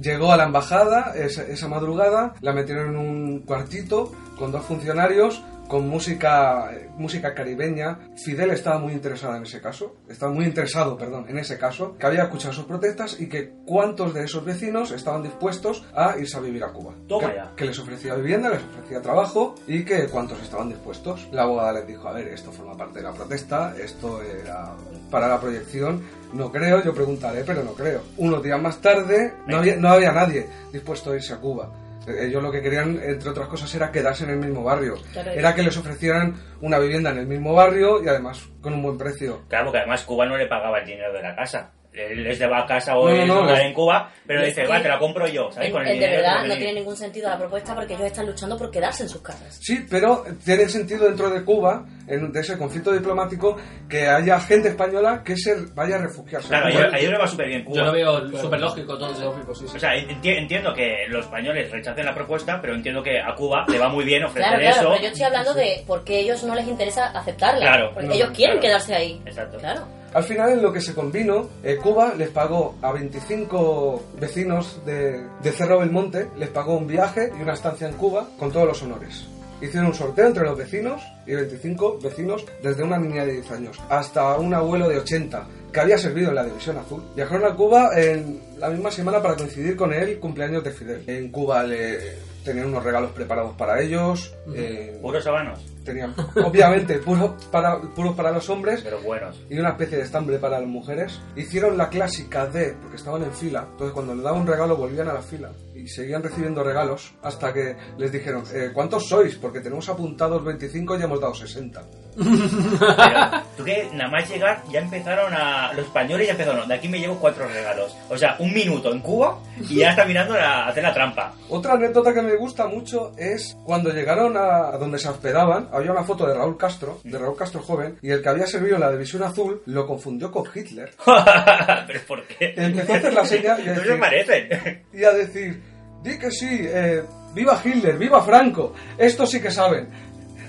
llegó 0.02 0.32
a 0.32 0.38
la 0.38 0.46
embajada 0.46 1.14
esa, 1.16 1.44
esa 1.44 1.68
madrugada, 1.68 2.34
la 2.42 2.52
metieron 2.52 2.90
en 2.90 2.98
un 2.98 3.40
cuartito 3.42 4.12
con 4.38 4.52
dos 4.52 4.66
funcionarios 4.66 5.44
con 5.68 5.88
música 5.88 6.72
música 6.98 7.34
caribeña. 7.34 8.00
Fidel 8.16 8.52
estaba 8.52 8.80
muy 8.80 8.94
interesada 8.94 9.38
en 9.38 9.44
ese 9.44 9.62
caso, 9.62 9.96
estaba 10.10 10.32
muy 10.32 10.46
interesado, 10.46 10.98
perdón, 10.98 11.26
en 11.28 11.38
ese 11.38 11.58
caso, 11.58 11.98
que 11.98 12.06
había 12.06 12.24
escuchado 12.24 12.54
sus 12.54 12.66
protestas 12.66 13.20
y 13.20 13.28
que 13.28 13.54
cuántos 13.66 14.14
de 14.14 14.24
esos 14.24 14.44
vecinos 14.46 14.92
estaban 14.92 15.24
dispuestos 15.24 15.86
a 15.94 16.18
irse 16.18 16.38
a 16.38 16.40
vivir 16.40 16.64
a 16.64 16.72
Cuba. 16.72 16.94
Toma 17.08 17.30
que, 17.30 17.36
ya. 17.36 17.52
que 17.56 17.66
les 17.66 17.80
ofrecía 17.80 18.16
vivienda, 18.16 18.50
les 18.50 18.64
ofrecía 18.64 19.02
trabajo 19.02 19.56
y 19.68 19.84
que 19.84 20.08
cuántos 20.08 20.42
estaban 20.42 20.70
dispuestos. 20.70 21.28
La 21.32 21.44
abogada 21.44 21.74
les 21.74 21.88
dijo, 21.88 22.08
a 22.08 22.14
ver, 22.14 22.28
esto 22.30 22.52
forma 22.52 22.76
parte 22.76 23.00
de 23.00 23.06
la 23.06 23.14
protesta, 23.14 23.76
esto 23.78 24.22
era 24.22 24.74
para 25.10 25.28
la 25.28 25.40
proyección. 25.40 26.04
No 26.34 26.52
creo, 26.52 26.84
yo 26.84 26.94
preguntaré, 26.94 27.44
pero 27.46 27.64
no 27.64 27.74
creo. 27.74 28.02
Unos 28.18 28.44
días 28.44 28.62
más 28.62 28.82
tarde 28.82 29.34
no 29.48 29.58
había, 29.58 29.76
no 29.78 29.90
había 29.90 30.12
nadie 30.12 30.48
dispuesto 30.72 31.12
a 31.12 31.16
irse 31.16 31.34
a 31.34 31.38
Cuba. 31.38 31.85
Ellos 32.08 32.42
lo 32.42 32.52
que 32.52 32.62
querían, 32.62 33.00
entre 33.04 33.30
otras 33.30 33.48
cosas, 33.48 33.74
era 33.76 33.92
quedarse 33.92 34.24
en 34.24 34.32
el 34.32 34.38
mismo 34.38 34.64
barrio. 34.64 34.96
Claro. 35.14 35.32
Era 35.32 35.56
que 35.56 35.64
les 35.64 35.78
ofrecieran 35.78 36.36
una 36.62 36.80
vivienda 36.80 37.12
en 37.12 37.20
el 37.20 37.28
mismo 37.28 37.54
barrio 37.54 38.04
y 38.04 38.08
además 38.08 38.48
con 38.62 38.74
un 38.74 38.84
buen 38.84 38.98
precio. 38.98 39.44
Claro, 39.48 39.66
porque 39.66 39.80
además 39.80 40.04
Cuba 40.04 40.26
no 40.26 40.38
le 40.38 40.48
pagaba 40.48 40.80
el 40.80 40.86
dinero 40.86 41.14
de 41.14 41.22
la 41.22 41.36
casa. 41.36 41.72
Él 41.98 42.24
les 42.24 42.38
lleva 42.40 42.60
a 42.60 42.66
casa 42.66 42.96
o 42.98 43.08
No, 43.10 43.16
el 43.16 43.28
no, 43.28 43.44
no, 43.44 43.58
en 43.58 43.74
Cuba, 43.74 44.12
pero 44.28 44.42
le 44.42 44.50
es 44.50 44.56
dice, 44.56 44.68
va, 44.68 44.82
te 44.82 44.90
la 44.90 45.00
compro 45.00 45.28
yo, 45.28 45.50
¿sabes? 45.52 45.68
En- 45.70 45.74
Con 45.74 45.82
el 45.84 45.88
en- 45.94 46.00
de 46.00 46.06
dinero. 46.08 46.22
verdad 46.24 46.44
no 46.46 46.56
tiene 46.56 46.74
ningún 46.74 46.98
sentido 46.98 47.30
la 47.30 47.38
propuesta 47.38 47.74
porque 47.76 47.94
ellos 47.94 48.08
están 48.08 48.26
luchando 48.26 48.58
por 48.58 48.70
quedarse 48.72 49.04
en 49.04 49.10
sus 49.10 49.22
casas. 49.22 49.58
Sí, 49.62 49.86
pero 49.90 50.24
tiene 50.44 50.68
sentido 50.68 51.06
dentro 51.08 51.30
de 51.30 51.44
Cuba, 51.44 51.86
en, 52.08 52.32
de 52.32 52.40
ese 52.40 52.58
conflicto 52.58 52.92
diplomático, 52.92 53.56
que 53.90 54.08
haya 54.08 54.40
gente 54.40 54.70
española 54.70 55.22
que 55.24 55.38
se 55.38 55.56
vaya 55.74 55.96
a 55.96 56.00
refugiarse. 56.00 56.48
Claro, 56.50 56.68
a 56.68 56.70
ellos, 56.70 56.94
a 56.94 56.98
ellos 56.98 57.12
les 57.12 57.20
va 57.22 57.28
súper 57.28 57.48
bien 57.48 57.64
Cuba. 57.64 57.78
Yo 57.78 57.84
lo 57.86 57.92
veo 57.94 58.20
Claro. 58.22 58.40
súper 58.42 58.60
lógico 58.60 58.98
todo. 58.98 59.20
Lógico, 59.20 59.56
sí, 59.56 59.66
sí. 59.68 59.78
O 59.78 59.80
sea, 59.80 59.92
enti- 59.96 60.38
entiendo 60.38 60.74
que 60.74 61.06
los 61.10 61.26
españoles 61.26 61.72
rechacen 61.72 62.06
la 62.06 62.14
propuesta, 62.14 62.60
pero 62.62 62.76
entiendo 62.76 63.02
que 63.02 63.20
a 63.20 63.34
Cuba 63.36 63.66
le 63.70 63.80
va 63.80 63.90
muy 63.90 64.04
bien 64.04 64.24
ofrecer 64.24 64.50
Claro, 64.50 64.60
claro, 64.62 64.76
eso. 64.82 64.90
pero 64.92 65.02
yo 65.02 65.08
estoy 65.08 65.24
hablando 65.24 65.54
de 65.54 65.84
por 65.88 66.04
qué 66.04 66.20
ellos 66.20 66.44
no 66.44 66.56
les 66.56 66.68
interesa 66.68 67.06
aceptarla. 67.08 67.60
Claro. 67.62 67.92
Porque 67.94 68.08
No, 68.08 68.14
ellos 68.14 68.30
quieren 68.32 68.58
claro. 68.60 68.62
quedarse 68.62 68.96
ahí. 68.96 69.22
Exacto. 69.26 69.58
Claro. 69.58 69.88
Al 70.16 70.24
final, 70.24 70.54
en 70.54 70.62
lo 70.62 70.72
que 70.72 70.80
se 70.80 70.94
convino, 70.94 71.50
eh, 71.62 71.76
Cuba 71.76 72.14
les 72.18 72.30
pagó 72.30 72.76
a 72.82 72.94
25 72.94 74.02
vecinos 74.18 74.80
de, 74.86 75.22
de 75.44 75.52
Cerro 75.52 75.80
Belmonte, 75.80 76.30
les 76.38 76.48
pagó 76.48 76.78
un 76.78 76.88
viaje 76.88 77.32
y 77.38 77.42
una 77.42 77.52
estancia 77.54 77.86
en 77.90 77.96
Cuba 77.96 78.26
con 78.40 78.50
todos 78.50 78.66
los 78.66 78.82
honores. 78.82 79.26
Hicieron 79.62 79.88
un 79.88 79.94
sorteo 79.94 80.28
entre 80.28 80.46
los 80.46 80.58
vecinos 80.58 81.02
y 81.28 81.36
25 81.36 82.00
vecinos, 82.02 82.46
desde 82.64 82.84
una 82.84 82.98
niña 82.98 83.26
de 83.26 83.34
10 83.34 83.52
años 83.52 83.78
hasta 83.90 84.38
un 84.38 84.54
abuelo 84.54 84.88
de 84.88 85.00
80 85.00 85.48
que 85.74 85.80
había 85.82 85.98
servido 85.98 86.30
en 86.30 86.36
la 86.36 86.46
División 86.46 86.78
Azul. 86.78 87.04
Viajaron 87.14 87.52
a 87.52 87.56
Cuba 87.56 87.90
en 88.00 88.40
la 88.58 88.70
misma 88.70 88.92
semana 88.92 89.22
para 89.22 89.36
coincidir 89.36 89.76
con 89.76 89.94
el 89.94 90.18
cumpleaños 90.20 90.64
de 90.64 90.72
Fidel. 90.72 91.04
En 91.08 91.30
Cuba 91.30 91.64
le 91.64 91.98
tenían 92.46 92.68
unos 92.68 92.86
regalos 92.86 93.12
preparados 93.12 93.54
para 93.58 93.82
ellos. 93.82 94.34
eh, 94.56 94.98
Puros 95.02 95.24
sabanos, 95.26 95.60
tenían, 95.86 96.14
obviamente, 96.44 97.00
puros 97.00 97.46
para, 97.52 97.80
puros 97.80 98.16
para 98.16 98.32
los 98.32 98.50
hombres 98.50 98.82
pero 98.84 99.00
buenos. 99.02 99.42
y 99.50 99.58
una 99.58 99.70
especie 99.70 99.98
de 99.98 100.04
estambre 100.04 100.40
para 100.40 100.60
las 100.60 100.68
mujeres. 100.68 101.22
Hicieron 101.36 101.78
la 101.78 101.90
clásica 101.90 102.48
de, 102.48 102.74
porque 102.82 102.98
estaban 102.98 103.24
en 103.24 103.32
fila, 103.32 103.68
entonces 103.72 103.94
cuando 103.94 104.14
le 104.14 104.22
daban 104.22 104.42
un 104.42 104.48
regalo 104.48 104.76
volvían 104.76 105.08
a 105.08 105.14
la 105.14 105.22
fila 105.22 105.52
y 105.76 105.88
seguían 105.88 106.24
recibiendo 106.24 106.64
regalos 106.64 107.14
hasta 107.22 107.54
que 107.54 107.76
les 107.98 108.12
dijeron, 108.12 108.44
eh, 108.54 108.72
¿cuántos 108.74 109.08
sois? 109.08 109.36
Porque 109.36 109.60
tenemos 109.60 109.88
apuntados 109.90 110.44
25 110.44 110.96
y 110.96 111.00
ya 111.00 111.06
hemos 111.06 111.20
dado 111.22 111.34
60. 111.36 111.84
Pero, 112.16 113.44
tú 113.58 113.64
que 113.66 113.90
nada 113.94 114.10
más 114.10 114.30
llegar 114.30 114.64
ya 114.72 114.80
empezaron 114.80 115.34
a. 115.34 115.74
Los 115.74 115.86
españoles 115.86 116.28
ya 116.28 116.32
empezaron. 116.32 116.68
De 116.68 116.74
aquí 116.76 116.88
me 116.88 117.00
llevo 117.00 117.18
cuatro 117.20 117.46
regalos. 117.48 117.96
O 118.10 118.18
sea, 118.18 118.38
un 118.40 118.54
minuto 118.54 118.92
en 118.94 119.02
Cuba 119.02 119.38
y 119.70 119.76
ya 119.80 119.90
está 119.90 120.06
mirando 120.06 120.34
a 120.36 120.68
hacer 120.68 120.84
la 120.84 120.94
trampa. 120.94 121.34
Otra 121.50 121.74
anécdota 121.74 122.14
que 122.14 122.22
me 122.22 122.36
gusta 122.38 122.68
mucho 122.68 123.12
es 123.18 123.58
cuando 123.66 123.92
llegaron 123.92 124.38
a 124.38 124.72
donde 124.78 124.98
se 124.98 125.10
hospedaban, 125.10 125.68
había 125.74 125.92
una 125.92 126.04
foto 126.04 126.26
de 126.26 126.34
Raúl 126.36 126.58
Castro, 126.58 127.00
de 127.04 127.18
Raúl 127.18 127.36
Castro 127.36 127.62
joven, 127.62 127.98
y 128.02 128.12
el 128.12 128.22
que 128.22 128.30
había 128.30 128.48
servido 128.48 128.76
en 128.76 128.82
la 128.82 128.92
División 128.92 129.24
Azul 129.24 129.62
lo 129.66 129.86
confundió 129.86 130.32
con 130.32 130.46
Hitler. 130.54 130.94
¿Pero 131.88 132.00
por 132.08 132.24
qué? 132.28 132.54
Empezó 132.56 132.94
a 132.94 132.96
hacer 132.98 133.14
la 133.14 133.26
señal 133.26 133.60
y 133.60 133.70
a 133.70 133.74
No 133.74 133.82
se 133.82 133.86
decir, 133.88 134.00
parecen. 134.00 134.84
y 134.94 135.04
a 135.04 135.12
decir, 135.12 135.62
di 136.06 136.20
que 136.20 136.30
sí, 136.30 136.62
eh, 136.62 137.04
viva 137.34 137.60
Hitler, 137.64 137.98
viva 137.98 138.24
Franco, 138.24 138.74
estos 138.98 139.30
sí 139.30 139.42
que 139.42 139.50
saben. 139.50 139.90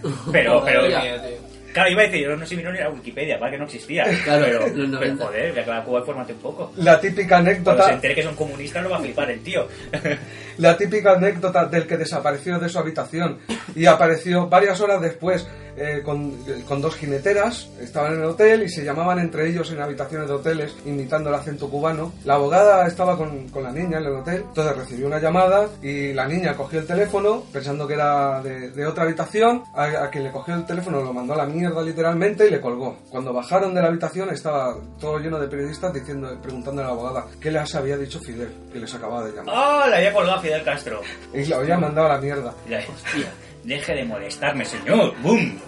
Pero, 0.31 0.63
pero. 0.63 0.87
Mía, 0.87 1.21
tío. 1.21 1.47
Claro, 1.73 1.91
iba 1.91 2.03
a 2.03 2.07
decir, 2.07 2.23
yo 2.23 2.37
no 2.37 2.47
sé, 2.47 2.57
no 2.57 2.73
era 2.73 2.89
Wikipedia, 2.89 3.39
para 3.39 3.53
que 3.53 3.59
no 3.59 3.65
existía. 3.65 4.05
Claro, 4.25 4.45
pero, 4.45 4.61
los 4.61 4.71
pero 4.71 4.87
90. 4.89 5.27
joder, 5.27 5.53
que 5.55 5.61
acaba 5.61 5.85
Cuba, 5.85 6.03
fórmate 6.05 6.33
un 6.33 6.39
poco. 6.39 6.73
La 6.77 6.99
típica 7.01 7.29
Cuando 7.37 7.51
se 7.51 7.57
anécdota, 7.57 7.93
entere 7.93 8.15
que 8.15 8.23
son 8.23 8.35
comunistas, 8.35 8.83
lo 8.83 8.91
va 8.91 8.97
a 8.97 9.01
flipar 9.01 9.31
el 9.31 9.43
tío. 9.43 9.69
la 10.59 10.77
típica 10.77 11.13
anécdota 11.13 11.67
del 11.67 11.87
que 11.87 11.97
desapareció 11.97 12.59
de 12.59 12.69
su 12.69 12.79
habitación 12.79 13.39
y 13.75 13.87
apareció 13.87 14.49
varias 14.49 14.81
horas 14.81 15.01
después 15.01 15.47
eh, 15.79 16.01
con, 16.03 16.33
con 16.67 16.81
dos 16.81 16.97
jineteras, 16.97 17.69
estaban 17.81 18.15
en 18.15 18.21
el 18.21 18.27
hotel 18.27 18.63
y 18.63 18.69
se 18.71 18.83
llamaban 18.83 19.19
entre 19.19 19.47
ellos 19.49 19.71
en 19.71 19.81
habitaciones 19.83 20.27
de 20.27 20.35
hoteles 20.35 20.75
imitando 20.87 21.29
el 21.29 21.35
acento 21.35 21.69
cubano. 21.69 22.13
La 22.25 22.35
abogada 22.35 22.87
estaba 22.87 23.17
con, 23.17 23.49
con 23.51 23.63
la 23.63 23.73
niña 23.73 23.99
en 23.99 24.07
el 24.07 24.15
hotel, 24.15 24.45
entonces 24.49 24.75
recibió 24.75 25.07
una 25.07 25.21
llamada 25.21 25.69
y 25.83 26.15
la 26.15 26.27
niña 26.27 26.57
cogió 26.57 26.81
el 26.81 26.87
teléfono 26.87 27.43
pensando 27.53 27.87
que 27.87 27.93
era 27.93 28.41
de, 28.43 28.71
de 28.71 28.87
otra 28.87 29.05
habitación, 29.05 29.65
a, 29.75 29.85
a 29.85 30.11
quien 30.11 30.25
le 30.25 30.33
cogió 30.33 30.55
el 30.55 30.65
teléfono 30.65 31.03
lo 31.03 31.13
mandó 31.13 31.35
a 31.35 31.37
la 31.37 31.47
mierda 31.47 31.83
literalmente 31.83 32.47
y 32.47 32.51
le 32.51 32.61
colgó. 32.61 32.97
Cuando 33.11 33.35
bajaron 33.35 33.75
de 33.75 33.83
la 33.83 33.89
habitación 33.89 34.31
estaba 34.31 34.77
todo 34.99 35.19
lleno 35.19 35.39
de 35.39 35.47
periodistas 35.47 35.93
diciendo, 35.93 36.39
preguntando 36.43 36.81
a 36.81 36.87
la 36.87 36.91
abogada 36.93 37.27
qué 37.39 37.51
les 37.51 37.75
había 37.75 37.99
dicho 37.99 38.19
Fidel, 38.21 38.49
que 38.73 38.79
les 38.79 38.95
acababa 38.95 39.27
de 39.27 39.33
llamar. 39.33 39.55
¡Ah! 39.55 39.87
le 39.91 39.97
había 39.97 40.13
colgado 40.15 40.41
Fidel 40.47 40.63
Castro. 40.63 41.01
Y 41.35 41.45
lo 41.47 41.57
había 41.57 41.77
mandado 41.77 42.07
a 42.07 42.15
la 42.15 42.21
mierda. 42.21 42.55
La 42.69 42.79
hostia, 42.79 43.33
deje 43.65 43.95
de 43.95 44.05
molestarme, 44.05 44.65
señor. 44.65 45.13
¡Bum! 45.23 45.59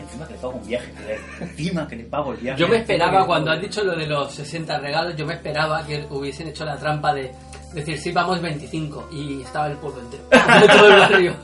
Encima 0.00 0.26
que 0.28 0.34
le 0.34 0.38
pago 0.38 0.54
un 0.54 0.66
viaje, 0.66 0.92
Fidel. 0.92 1.20
Encima 1.40 1.88
que 1.88 1.96
le 1.96 2.04
pago 2.04 2.32
el 2.32 2.38
viaje. 2.38 2.60
Yo 2.60 2.68
me 2.68 2.76
esperaba, 2.76 3.26
cuando 3.26 3.50
has 3.50 3.60
dicho 3.60 3.82
lo 3.82 3.96
de 3.96 4.06
los 4.06 4.32
60 4.32 4.78
regalos, 4.78 5.16
yo 5.16 5.26
me 5.26 5.34
esperaba 5.34 5.84
que 5.84 6.06
hubiesen 6.10 6.48
hecho 6.48 6.64
la 6.64 6.76
trampa 6.76 7.12
de 7.12 7.32
decir, 7.74 7.98
sí, 7.98 8.12
vamos 8.12 8.40
25. 8.40 9.08
Y 9.12 9.42
estaba 9.42 9.68
el 9.68 9.76
pueblo 9.78 10.00
entero. 10.02 10.22
Todo 10.76 10.88
el 10.88 11.00
barrio. 11.00 11.36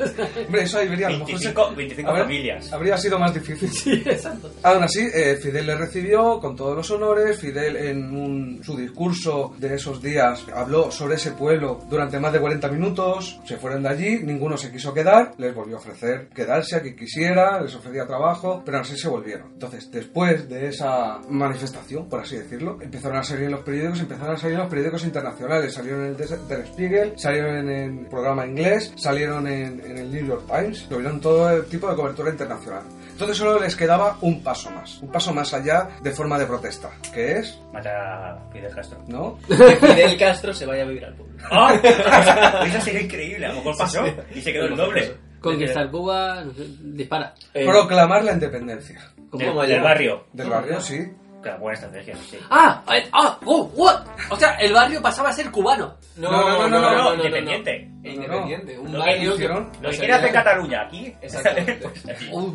Hombre, 0.47 0.63
eso 0.63 0.79
ahí 0.79 0.89
vería, 0.89 1.09
a 1.09 1.11
lo 1.11 1.19
mejor 1.19 1.39
se- 1.39 1.49
25, 1.53 1.75
25 1.77 2.11
A 2.11 2.13
ver, 2.15 2.23
familias. 2.23 2.73
Habría 2.73 2.97
sido 2.99 3.19
más 3.19 3.35
difícil. 3.35 3.71
sí, 3.71 4.03
exacto. 4.07 4.51
Aún 4.63 4.83
así, 4.83 5.07
eh, 5.13 5.37
Fidel 5.43 5.67
le 5.67 5.77
recibió 5.77 6.39
con 6.41 6.57
todos 6.57 6.77
los 6.77 6.91
honores. 6.91 7.39
Fidel, 7.39 7.77
en 7.77 8.15
un- 8.17 8.61
su 8.63 8.77
discurso 8.77 9.55
de 9.59 9.75
esos 9.75 10.01
días, 10.03 10.45
habló 10.55 10.91
sobre 10.91 11.15
ese 11.17 11.33
pueblo 11.33 11.81
durante 11.89 12.19
más 12.19 12.33
de 12.33 12.41
40 12.41 12.69
minutos. 12.69 13.41
Se 13.45 13.57
fueron 13.57 13.83
de 13.83 13.89
allí, 13.89 14.19
ninguno 14.23 14.57
se 14.57 14.71
quiso 14.71 14.93
quedar. 14.95 15.33
Les 15.39 15.55
volvió 15.55 15.77
a 15.77 15.79
ofrecer 15.81 16.29
quedarse 16.35 16.77
a 16.77 16.83
quien 16.83 16.97
quisiera, 16.97 17.61
les 17.61 17.75
ofrecía 17.75 18.07
trabajo, 18.07 18.63
pero 18.65 18.79
así 18.79 18.97
se 18.97 19.09
volvieron. 19.09 19.53
Entonces, 19.53 19.91
después 19.91 20.49
de 20.49 20.69
esa 20.69 21.19
manifestación, 21.29 22.09
por 22.09 22.21
así 22.21 22.37
decirlo, 22.37 22.79
empezaron 22.81 23.19
a 23.19 23.23
salir 23.23 23.45
en 23.45 23.53
los 23.53 23.63
periódicos, 23.63 24.01
empezaron 24.01 24.35
a 24.35 24.39
salir 24.39 24.55
en 24.55 24.61
los 24.61 24.69
periódicos 24.71 25.05
internacionales. 25.05 25.75
Salieron 25.75 26.01
en 26.05 26.07
el 26.11 26.17
Der 26.21 26.39
Der 26.39 26.67
Spiegel, 26.67 27.13
salieron 27.19 27.57
en 27.57 27.71
el 28.01 28.07
programa 28.07 28.47
inglés, 28.47 28.93
salieron 28.97 29.47
en, 29.47 29.81
en 29.85 29.99
el 29.99 30.11
New 30.13 30.27
York 30.27 30.45
Times, 30.47 30.89
tuvieron 30.89 31.21
todo 31.21 31.51
el 31.51 31.65
tipo 31.67 31.89
de 31.91 31.97
cobertura 31.97 32.31
internacional. 32.31 32.83
Entonces 33.13 33.37
solo 33.37 33.59
les 33.61 33.77
quedaba 33.77 34.17
un 34.23 34.43
paso 34.43 34.71
más, 34.71 34.99
un 35.03 35.11
paso 35.13 35.33
más 35.35 35.53
allá 35.53 35.89
de 36.03 36.11
forma 36.11 36.39
de 36.39 36.47
protesta, 36.47 36.91
que 37.13 37.39
es, 37.39 37.61
Matar 37.73 37.95
a 37.97 38.51
Fidel 38.53 38.75
Castro. 38.75 38.99
¿no? 39.09 39.39
Que 39.47 39.55
Fidel 39.77 40.17
Castro 40.19 40.53
se 40.55 40.67
vaya 40.67 40.83
a 40.83 40.87
vivir 40.87 41.05
al 41.05 41.15
pueblo. 41.15 41.35
¡Ah! 41.51 41.75
Esa- 41.83 42.65
Esa 42.67 42.81
sería 42.81 43.01
increíble. 43.03 43.47
A 43.47 43.51
lo 43.51 43.57
mejor 43.57 43.77
pasó 43.77 44.05
y 44.35 44.41
se 44.41 44.53
quedó 44.53 44.67
el 44.67 44.77
doble. 44.77 45.13
Conquistar 45.41 45.91
Cuba, 45.91 46.45
no 46.45 46.53
sé, 46.53 46.67
dispara. 46.83 47.35
Eh, 47.55 47.65
Proclamar 47.67 48.25
la 48.25 48.33
independencia. 48.33 49.01
Del, 49.17 49.29
¿Cómo 49.31 49.63
del 49.63 49.73
allá? 49.73 49.83
barrio. 49.83 50.25
Del 50.33 50.51
barrio, 50.51 50.81
sí. 50.83 50.99
Claro, 51.43 51.59
buena 51.61 51.75
estrategia, 51.79 52.15
sí. 52.31 52.39
¡Ah! 52.51 52.83
eh, 52.95 53.09
¡Ah! 53.13 53.39
¡Oh! 53.47 53.71
¿What? 53.75 54.03
O 54.31 54.37
sea, 54.37 54.57
el 54.57 54.75
barrio 54.75 55.01
pasaba 55.01 55.31
a 55.31 55.33
ser 55.33 55.51
cubano. 55.51 55.95
No, 56.17 56.31
No, 56.31 56.69
no, 56.69 56.69
no, 56.69 56.81
no, 56.81 57.03
no, 57.05 57.15
independiente. 57.15 57.89
Independiente. 58.05 58.79
Un 58.79 58.93
barrio 58.93 59.37
que... 59.39 59.49
Lo 59.49 59.91
que 59.91 59.97
quiere 59.99 60.13
hacer 60.13 60.33
Cataluña 60.33 60.83
aquí. 60.83 61.15
Exactamente. 61.23 61.73
pues 61.93 62.03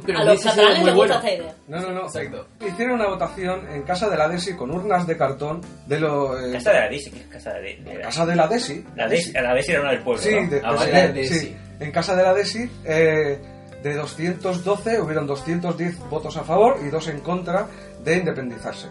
pero 0.05 0.19
A 0.19 0.23
los 0.25 0.43
catalanes 0.43 0.83
les 0.85 0.93
gusta 0.93 1.33
idea. 1.33 1.55
No, 1.67 1.79
no, 1.79 1.91
no. 1.93 2.01
Exacto. 2.01 2.47
Hicieron 2.63 2.95
una 2.95 3.07
votación 3.07 3.67
en 3.71 3.81
casa 3.83 4.07
de 4.07 4.17
la 4.17 4.27
DESI 4.27 4.55
con 4.55 4.69
urnas 4.69 5.07
de 5.07 5.17
cartón 5.17 5.61
de 5.87 5.99
lo... 5.99 6.37
eh, 6.39 6.51
Casa 6.53 6.71
de 6.73 6.79
la 6.81 6.87
Desi, 6.89 7.09
¿qué 7.09 7.19
es 7.21 7.27
casa 7.27 7.53
de, 7.53 7.77
de 7.77 7.95
la 7.95 8.01
casa 8.01 8.25
de 8.27 8.35
la 8.35 8.47
DESI. 8.47 8.85
La 8.95 9.07
Desi, 9.07 9.31
la 9.33 9.53
Desi 9.55 9.71
era 9.71 9.81
una 9.81 9.91
del 9.91 10.03
pueblo. 10.03 10.21
Sí, 10.21 10.35
¿no? 10.35 10.47
de- 10.49 10.61
Ah, 10.63 10.71
de- 10.71 10.77
vale. 10.77 10.91
la 10.91 11.01
de- 11.07 11.13
DESI. 11.13 11.39
sí. 11.39 11.57
en 11.79 11.91
casa 11.91 12.15
de 12.15 12.23
la 12.23 12.33
DESI, 12.35 12.71
eh, 12.85 13.39
de 13.81 13.93
212 13.93 14.99
hubieron 15.01 15.27
210 15.27 15.99
votos 16.09 16.37
a 16.37 16.43
favor 16.43 16.77
y 16.83 16.89
dos 16.89 17.07
en 17.07 17.19
contra 17.19 17.67
de 18.05 18.17
independizarse. 18.17 18.87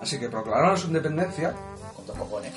Así 0.00 0.18
que 0.20 0.28
proclamaron 0.28 0.78
su 0.78 0.86
independencia. 0.88 1.52
Con 1.96 2.06
dos 2.06 2.16
cojones. 2.16 2.52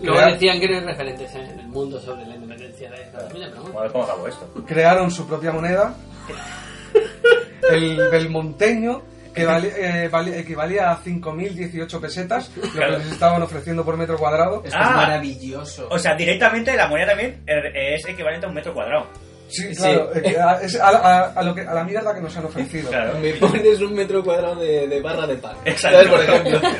Luego 0.00 0.18
Crear- 0.18 0.32
decían 0.34 0.58
que 0.60 0.66
eran 0.66 0.86
referentes 0.86 1.34
en 1.34 1.58
el 1.58 1.66
mundo 1.68 2.00
sobre 2.00 2.26
la 2.26 2.34
independencia 2.34 2.90
de 2.90 3.10
Cataluña, 3.10 3.46
pero 3.50 3.62
Vamos 3.62 3.72
bueno. 3.72 3.78
a 3.78 3.82
ver 3.82 3.92
cómo 3.92 4.04
acabó 4.04 4.28
esto. 4.28 4.48
crearon 4.66 5.10
su 5.10 5.26
propia 5.26 5.52
moneda, 5.52 5.94
el 7.70 7.96
belmonteño, 8.10 9.02
que 9.34 9.44
vali- 9.46 9.70
eh, 9.76 10.08
vali- 10.10 10.34
equivalía 10.34 10.90
a 10.92 11.02
5.018 11.02 12.00
pesetas, 12.00 12.50
lo 12.56 12.70
que 12.72 12.86
les 12.98 13.06
estaban 13.12 13.42
ofreciendo 13.42 13.84
por 13.84 13.96
metro 13.96 14.16
cuadrado. 14.18 14.62
Esto 14.64 14.76
Ah. 14.80 14.90
es 14.90 14.96
maravilloso. 14.96 15.88
O 15.90 15.98
sea, 15.98 16.14
directamente 16.14 16.76
la 16.76 16.86
moneda 16.88 17.08
también 17.08 17.42
eh, 17.46 17.94
es 17.96 18.06
equivalente 18.06 18.46
a 18.46 18.48
un 18.48 18.54
metro 18.54 18.72
cuadrado. 18.74 19.06
Sí, 19.54 19.74
Sí. 19.74 19.82
claro, 19.82 20.10
eh, 20.14 20.22
que 20.22 20.38
a, 20.40 20.60
es 20.62 20.80
a- 20.80 20.88
a- 20.88 21.32
a 21.32 21.42
lo 21.42 21.54
que, 21.54 21.60
a 21.62 21.74
la 21.74 21.84
mierda 21.84 22.14
que 22.14 22.20
nos 22.20 22.36
han 22.36 22.44
ofrecido. 22.46 22.90
Claro. 22.90 23.18
Me 23.20 23.32
pones 23.34 23.80
un 23.80 23.94
metro 23.94 24.22
cuadrado 24.24 24.56
de, 24.56 24.88
de 24.88 25.00
barra 25.00 25.26
de 25.26 25.36
pan. 25.36 25.56
Exacto. 25.64 25.98
¿Sabes? 25.98 26.10
Por 26.10 26.20
ejemplo. 26.22 26.60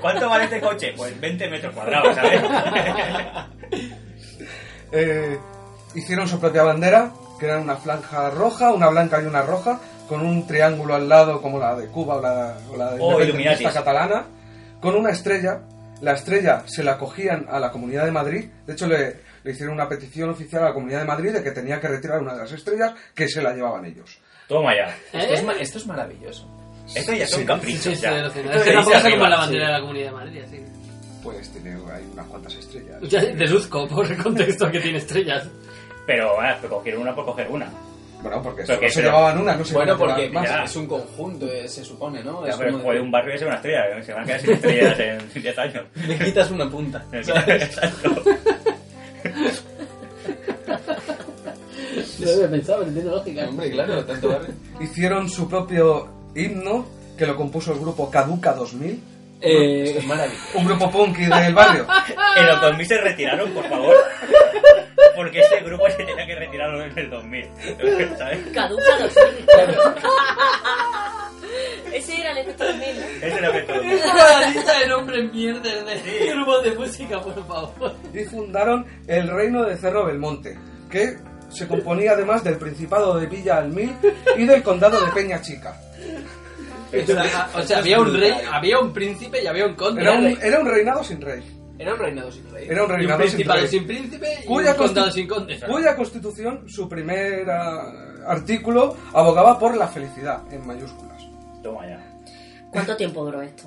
¿Cuánto 0.00 0.28
vale 0.28 0.44
este 0.44 0.60
coche? 0.60 0.92
Pues 0.96 1.18
20 1.20 1.48
metros 1.48 1.74
cuadrados, 1.74 2.14
¿sabes? 2.14 2.42
Eh, 4.94 5.38
hicieron 5.94 6.28
su 6.28 6.38
propia 6.38 6.64
bandera, 6.64 7.12
que 7.40 7.46
era 7.46 7.58
una 7.58 7.76
franja 7.76 8.28
roja, 8.28 8.72
una 8.72 8.88
blanca 8.90 9.22
y 9.22 9.24
una 9.24 9.40
roja, 9.40 9.80
con 10.06 10.20
un 10.20 10.46
triángulo 10.46 10.94
al 10.94 11.08
lado 11.08 11.40
como 11.40 11.58
la 11.58 11.74
de 11.74 11.86
Cuba 11.86 12.16
o 12.16 12.20
la, 12.20 12.56
o 12.70 12.76
la 12.76 12.92
de 12.92 12.98
Oh, 13.00 13.72
catalana, 13.72 14.26
con 14.80 14.94
una 14.94 15.10
estrella. 15.10 15.60
La 16.02 16.12
estrella 16.12 16.64
se 16.66 16.82
la 16.82 16.98
cogían 16.98 17.46
a 17.48 17.58
la 17.60 17.70
Comunidad 17.70 18.04
de 18.04 18.10
Madrid. 18.10 18.50
De 18.66 18.72
hecho, 18.74 18.86
le, 18.86 19.20
le 19.44 19.52
hicieron 19.52 19.74
una 19.74 19.88
petición 19.88 20.30
oficial 20.30 20.62
a 20.64 20.68
la 20.68 20.74
Comunidad 20.74 21.00
de 21.00 21.06
Madrid 21.06 21.32
de 21.32 21.42
que 21.42 21.50
tenía 21.52 21.80
que 21.80 21.88
retirar 21.88 22.20
una 22.20 22.34
de 22.34 22.40
las 22.40 22.52
estrellas 22.52 22.92
que 23.14 23.28
se 23.28 23.42
la 23.42 23.52
llevaban 23.54 23.84
ellos. 23.84 24.18
Toma 24.48 24.72
ya. 24.74 24.94
Esto, 25.18 25.34
es, 25.34 25.40
¿Eh? 25.40 25.42
ma- 25.44 25.52
esto 25.54 25.78
es 25.78 25.86
maravilloso. 25.86 26.48
Esto 26.94 27.12
ya 27.12 27.26
son 27.26 27.40
Sí. 27.40 27.46
caprichos. 27.46 27.82
Sí, 27.82 27.94
sí, 27.96 28.02
ya. 28.02 28.26
Esto 28.26 28.40
Es 28.40 28.62
que 28.62 28.64
se 28.64 28.72
tampoco 28.72 28.92
como 29.00 29.06
arriba. 29.06 29.28
la 29.28 29.36
bandera 29.36 29.66
de 29.66 29.72
la 29.72 29.80
Comunidad 29.80 30.06
de 30.06 30.12
Madrid, 30.12 30.42
así. 30.44 30.60
Pues 31.22 31.50
tiene 31.52 31.70
hay 31.70 32.04
unas 32.12 32.26
cuantas 32.26 32.54
estrellas. 32.56 33.00
Ya 33.02 33.20
deduzco 33.24 33.86
por 33.88 34.04
el 34.06 34.20
contexto 34.22 34.70
que 34.70 34.80
tiene 34.80 34.98
estrellas. 34.98 35.46
Pero, 36.06 36.40
ah, 36.40 36.58
pero 36.60 36.74
cogieron 36.74 37.02
una 37.02 37.14
por 37.14 37.24
coger 37.24 37.46
una. 37.48 37.70
Bueno, 38.20 38.40
porque 38.42 38.62
Pero 38.62 38.66
solo 38.74 38.80
que- 38.80 38.90
se 38.90 39.00
pero- 39.00 39.08
llevaban 39.12 39.38
una, 39.40 39.54
no 39.56 39.64
se 39.64 39.74
Bueno, 39.74 39.96
porque 39.98 40.28
más. 40.30 40.48
ya. 40.48 40.64
es 40.64 40.76
un 40.76 40.86
conjunto, 40.86 41.46
eh, 41.50 41.68
se 41.68 41.84
supone, 41.84 42.22
¿no? 42.22 42.44
Ya, 42.44 42.50
Es 42.50 42.56
pero 42.56 42.72
como 42.78 42.92
de- 42.92 43.00
un 43.00 43.10
barrio 43.10 43.34
es 43.34 43.42
una 43.42 43.54
estrella. 43.56 44.02
Se 44.02 44.12
van 44.12 44.22
a 44.22 44.26
quedar 44.26 44.40
sin 44.40 44.50
estrellas 44.52 44.98
en 45.34 45.42
10 45.42 45.58
años. 45.58 45.84
Le 46.06 46.18
quitas 46.18 46.50
una 46.50 46.68
punta. 46.70 47.04
¿sabes? 47.22 47.80
No 52.18 52.26
lo 52.26 52.44
he 52.44 52.48
pensado, 52.48 52.80
pero 52.80 52.92
tiene 52.92 53.10
lógica. 53.10 53.48
Hombre, 53.48 53.70
claro, 53.70 54.04
tanto 54.04 54.28
barrio. 54.28 54.54
Hicieron 54.80 55.28
su 55.28 55.48
propio 55.48 56.08
himno, 56.34 56.86
que 57.16 57.18
que 57.18 57.26
lo 57.26 57.36
compuso 57.36 57.72
el 57.72 57.80
grupo 57.80 58.10
Caduca 58.10 58.52
2000. 58.54 59.02
Eh, 59.44 60.00
Un 60.54 60.64
grupo 60.64 60.90
punky 60.90 61.24
del 61.26 61.54
barrio. 61.54 61.86
En 62.36 62.46
los 62.46 62.60
2000 62.62 62.86
se 62.86 62.98
retiraron, 62.98 63.50
por 63.50 63.68
favor. 63.68 63.94
Porque 65.16 65.40
ese 65.40 65.60
grupo 65.60 65.88
se 65.90 66.04
tenía 66.04 66.26
que 66.26 66.34
retirar 66.34 66.74
en 66.74 66.98
el 66.98 67.10
2000. 67.10 67.46
¿Sabes? 68.18 68.38
Caduca 68.52 68.98
2000. 68.98 69.46
Ese 71.92 72.20
era 72.20 72.30
el 72.32 72.38
efecto 72.38 72.64
2000, 72.64 72.80
¿no? 72.80 73.06
Ese 73.06 73.26
era 73.26 73.38
el 73.38 73.44
efecto 73.56 73.74
2000. 73.74 73.98
La 73.98 74.50
lista 74.50 74.78
de 74.78 74.86
nombres 74.88 75.32
mierdas 75.32 76.04
de 76.04 76.30
grupos 76.34 76.64
de 76.64 76.70
música, 76.72 77.20
por 77.20 77.46
favor. 77.46 77.94
y 78.14 78.24
fundaron 78.24 78.86
el 79.06 79.28
reino 79.28 79.64
de 79.64 79.76
Cerro 79.76 80.06
Belmonte, 80.06 80.58
que 80.90 81.16
se 81.50 81.68
componía 81.68 82.12
además 82.12 82.42
del 82.44 82.56
Principado 82.56 83.18
de 83.18 83.26
Villa 83.26 83.58
Almil 83.58 83.92
y 84.38 84.46
del 84.46 84.62
Condado 84.62 85.04
de 85.04 85.12
Peña 85.12 85.42
Chica. 85.42 85.78
O 86.94 87.06
sea, 87.06 87.50
o 87.54 87.62
sea, 87.62 87.78
había 87.78 88.00
un 88.00 88.18
rey, 88.18 88.32
había 88.50 88.78
un 88.78 88.92
príncipe 88.92 89.42
y 89.42 89.46
había 89.46 89.66
un 89.66 89.74
conde. 89.74 90.02
Era 90.02 90.12
un, 90.12 90.26
era 90.42 90.60
un 90.60 90.66
reinado 90.68 91.02
sin 91.04 91.20
rey. 91.20 91.42
Era 91.82 91.92
un 91.94 91.98
reinado 91.98 92.30
sin 92.32 92.50
rey. 92.50 92.66
Era 92.68 92.84
un 92.84 92.90
Y 92.90 92.92
un 92.92 92.98
reinado 92.98 93.28
sin 93.28 93.48
rey. 93.48 93.66
sin 93.68 93.86
príncipe 93.86 94.28
y 94.42 94.46
Cuya, 94.46 94.70
un 94.72 94.76
condado 94.76 95.10
sin 95.10 95.26
conde. 95.28 95.60
cuya 95.68 95.96
constitución, 95.96 96.68
su 96.68 96.88
primer 96.88 97.48
ah, 97.50 97.92
artículo, 98.26 98.96
abogaba 99.12 99.58
por 99.58 99.76
la 99.76 99.88
felicidad, 99.88 100.42
en 100.52 100.66
mayúsculas. 100.66 101.22
Toma 101.62 101.86
ya. 101.86 101.98
¿Cuánto 102.70 102.96
tiempo 102.96 103.24
duró 103.24 103.42
esto? 103.42 103.64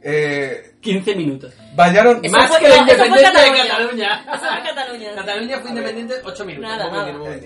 Eh, 0.00 0.76
15 0.80 1.16
minutos. 1.16 1.52
vallaron... 1.74 2.24
Y 2.24 2.28
más 2.28 2.48
fue- 2.48 2.60
que 2.60 2.68
la 2.68 2.74
fue 2.76 2.82
independencia 2.84 3.30
de 3.30 3.34
Cataluña. 3.58 4.24
Cataluña. 4.24 4.62
Cataluña. 4.64 5.14
Cataluña 5.16 5.58
fue 5.60 5.70
independiente 5.70 6.14
8 6.24 6.44
minutos. 6.44 6.70
Nada, 6.70 6.90
nada. 6.90 7.38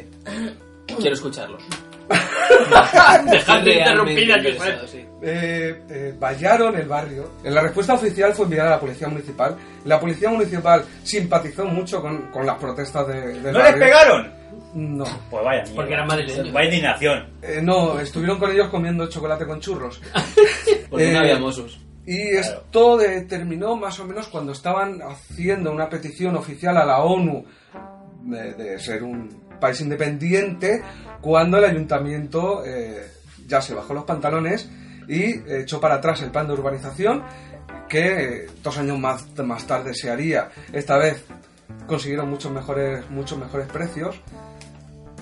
Quiero 0.99 1.15
escucharlos. 1.15 1.63
Dejad 3.31 3.63
de 3.63 3.75
interrumpir 3.75 4.33
a 4.33 4.37
interesado, 4.39 4.81
Josep. 4.81 4.89
sí. 4.89 5.07
eh, 5.23 5.83
eh, 5.89 6.15
vallaron 6.19 6.77
el 6.77 6.87
barrio. 6.89 7.31
En 7.45 7.55
la 7.55 7.63
respuesta 7.63 7.95
oficial 7.95 8.33
fue 8.35 8.45
enviada 8.45 8.69
a 8.69 8.73
la 8.73 8.81
policía 8.81 9.09
municipal. 9.09 9.57
La 9.85 10.01
policía 10.01 10.29
municipal 10.31 10.85
simpatizó 11.03 11.65
mucho 11.65 12.01
con, 12.03 12.31
con 12.31 12.47
las 12.47 12.57
protestas 12.59 13.07
de, 13.09 13.41
del 13.41 13.53
¿No 13.53 13.63
les 13.63 13.75
pegaron? 13.75 14.33
No. 14.75 15.05
Pues 15.31 15.45
vaya 15.45 15.63
mierda. 15.63 15.77
Porque 15.77 15.93
eran 15.95 16.07
madrileños. 16.07 16.53
Vaya 16.53 16.67
indignación. 16.67 17.27
Eh, 17.43 17.61
no, 17.63 17.99
estuvieron 18.01 18.39
con 18.39 18.51
ellos 18.51 18.69
comiendo 18.69 19.09
chocolate 19.09 19.47
con 19.47 19.61
churros. 19.61 20.01
Porque 20.91 21.13
no 21.13 21.19
había 21.21 21.39
Mossos. 21.39 21.81
Y 22.05 22.21
esto 22.37 22.97
de- 22.97 23.23
terminó 23.23 23.77
más 23.77 23.99
o 24.01 24.05
menos 24.05 24.27
cuando 24.29 24.53
estaban 24.53 25.01
haciendo 25.03 25.71
una 25.71 25.89
petición 25.89 26.37
oficial 26.37 26.77
a 26.77 26.85
la 26.85 26.99
ONU 27.03 27.45
de, 28.23 28.55
de 28.55 28.79
ser 28.79 29.03
un 29.05 29.29
país 29.63 29.81
independiente, 29.81 30.83
cuando 31.23 31.57
el 31.59 31.65
ayuntamiento 31.65 32.63
eh, 32.67 33.07
ya 33.47 33.63
se 33.63 33.75
bajó 33.75 33.95
los 33.95 34.05
pantalones 34.05 34.69
y 35.09 35.41
echó 35.51 35.81
para 35.81 35.95
atrás 35.97 36.21
el 36.23 36.31
plan 36.31 36.47
de 36.47 36.53
urbanización 36.55 37.23
que 37.89 38.07
eh, 38.45 38.47
dos 38.63 38.77
años 38.79 38.99
más, 38.99 39.27
más 39.39 39.67
tarde 39.67 39.95
se 39.95 40.11
haría. 40.11 40.51
Esta 40.73 40.97
vez 40.99 41.25
consiguieron 41.87 42.29
muchos 42.29 42.51
mejores, 42.53 43.09
muchos 43.11 43.39
mejores 43.39 43.69
precios. 43.69 44.21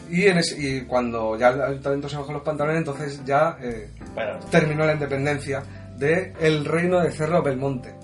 Y, 0.09 0.26
en 0.26 0.38
ese- 0.38 0.57
y 0.61 0.80
cuando 0.82 1.36
ya 1.38 1.49
el 1.51 1.62
ayuntamiento 1.62 2.09
se 2.09 2.16
bajó 2.16 2.32
los 2.32 2.43
pantalones, 2.43 2.78
entonces 2.78 3.20
ya 3.24 3.57
eh, 3.62 3.91
Bueno, 4.14 4.38
terminó 4.51 4.84
la 4.84 4.95
independencia 4.95 5.62
de 5.97 6.32
el 6.41 6.64
reino 6.64 7.01
de 7.01 7.12
Cerro 7.12 7.43
Belmonte. 7.43 7.95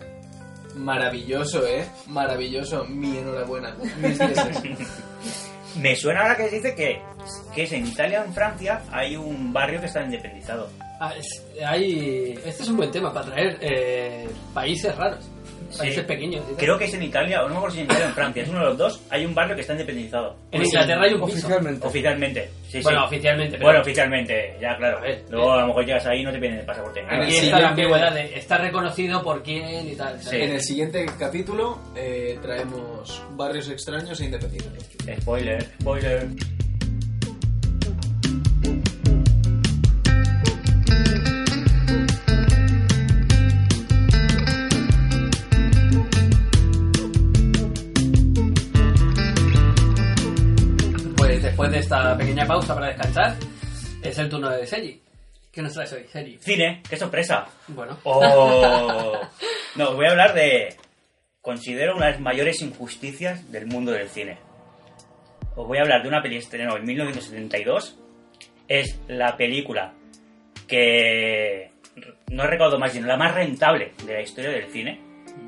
Maravilloso, 0.77 1.67
¿eh? 1.67 1.85
Maravilloso. 2.09 2.85
Mi 2.85 3.17
enhorabuena. 3.19 3.75
Mis. 4.03 4.19
me 5.79 5.97
suena 5.97 6.23
ahora 6.23 6.37
que 6.37 6.49
se 6.49 6.57
dice 6.57 6.75
que, 6.75 7.01
que 7.55 7.63
es 7.65 7.73
en 7.73 7.87
Italia 7.87 8.23
o 8.23 8.25
en 8.25 8.35
Francia 8.35 8.83
hay 8.91 9.17
un 9.17 9.53
barrio 9.53 9.81
que 9.81 9.87
está 9.87 10.03
independizado. 10.03 10.69
Ah, 11.01 11.13
hay, 11.67 12.39
este 12.45 12.63
es 12.63 12.69
un 12.69 12.79
buen 12.79 12.91
tema 12.91 13.13
para 13.13 13.27
traer 13.27 13.59
eh, 13.61 14.29
países 14.55 14.95
raros, 14.97 15.31
países 15.67 15.95
Sí. 16.01 16.03
pequeños. 16.03 16.45
tal. 16.47 16.57
Creo 16.57 16.79
que 16.79 16.85
es 16.85 16.95
en 16.95 17.03
Italia, 17.03 17.41
o 17.43 17.49
no 17.49 17.51
me 17.51 17.57
acuerdo 17.57 17.75
si 17.75 17.81
en 17.81 17.87
Italia 17.87 18.05
o 18.05 18.09
en 18.09 18.15
Francia, 18.15 18.43
es 18.43 18.49
uno 18.49 18.59
de 18.61 18.65
los 18.67 18.79
dos. 18.79 19.01
Hay 19.11 19.25
un 19.25 19.35
barrio 19.35 19.55
que 19.55 19.61
está 19.63 19.73
independizado. 19.73 20.37
En 20.53 20.65
Inglaterra 20.65 21.03
hay 21.05 21.15
un 21.15 21.25
piso. 21.27 21.39
Oficialmente. 21.39 21.87
Oficialmente, 21.87 22.51
sí, 22.69 22.81
Bueno, 22.83 23.01
sí. 23.01 23.05
oficialmente. 23.07 23.53
Pero 23.53 23.65
Bueno, 23.65 23.81
oficialmente, 23.81 24.57
ya, 24.61 24.77
claro. 24.77 24.99
A 24.99 25.01
ver, 25.01 25.25
Luego 25.31 25.53
a 25.53 25.61
lo 25.63 25.67
mejor 25.69 25.85
llegas 25.87 26.07
ahí 26.07 26.21
y 26.21 26.25
no 26.25 26.33
te 26.33 26.39
piden 26.39 26.59
el 26.59 26.67
pasaporte. 26.67 27.01
aquí 27.01 27.11
está 27.11 27.21
la 27.21 27.31
siguiente- 27.31 27.65
ambigüedad 27.65 28.15
de 28.15 28.39
está 28.39 28.59
reconocido 28.59 29.23
por 29.23 29.43
quién 29.43 29.89
y 29.89 29.95
tal. 29.97 30.19
En 30.33 30.51
el 30.53 30.61
siguiente 30.61 31.07
capítulo 31.19 31.79
eh, 31.97 32.39
traemos 32.43 33.23
barrios 33.31 33.69
extraños 33.69 34.21
e 34.21 34.25
independientes. 34.25 34.87
Spoiler, 35.21 35.63
spoiler. 35.81 36.27
De 51.77 51.83
esta 51.83 52.17
pequeña 52.17 52.47
pausa 52.47 52.75
para 52.75 52.87
descansar, 52.87 53.37
es 54.03 54.19
el 54.19 54.31
turno 54.31 54.49
de 54.49 54.67
Sergi. 54.67 54.99
¿Qué 55.53 55.61
nos 55.61 55.75
traes 55.75 55.93
hoy, 55.93 56.07
Sergi? 56.11 56.39
Cine, 56.39 56.83
qué 56.89 56.97
sorpresa. 56.97 57.47
Bueno. 57.69 57.99
Oh. 58.05 59.21
No, 59.77 59.91
os 59.91 59.97
voy 59.97 60.07
a 60.07 60.13
hablar 60.13 60.33
de. 60.33 60.75
Considero 61.43 61.97
una 61.97 62.07
de 62.07 62.13
las 62.13 62.21
mayores 62.21 62.63
injusticias 62.63 63.53
del 63.53 63.67
mundo 63.67 63.93
del 63.93 64.09
cine. 64.09 64.39
Os 65.55 65.67
voy 65.69 65.77
a 65.77 65.83
hablar 65.83 66.03
de 66.03 66.09
una 66.09 66.23
peli 66.23 66.37
estrenó 66.37 66.79
en 66.79 66.85
1972. 66.87 67.99
Es 68.69 68.99
la 69.09 69.37
película 69.37 69.93
que. 70.67 71.73
No 72.31 72.45
he 72.45 72.47
recordado 72.47 72.79
más, 72.79 72.93
sino 72.93 73.07
la 73.07 73.19
más 73.19 73.35
rentable 73.35 73.93
de 74.07 74.15
la 74.15 74.23
historia 74.23 74.49
del 74.49 74.71
cine. 74.71 74.99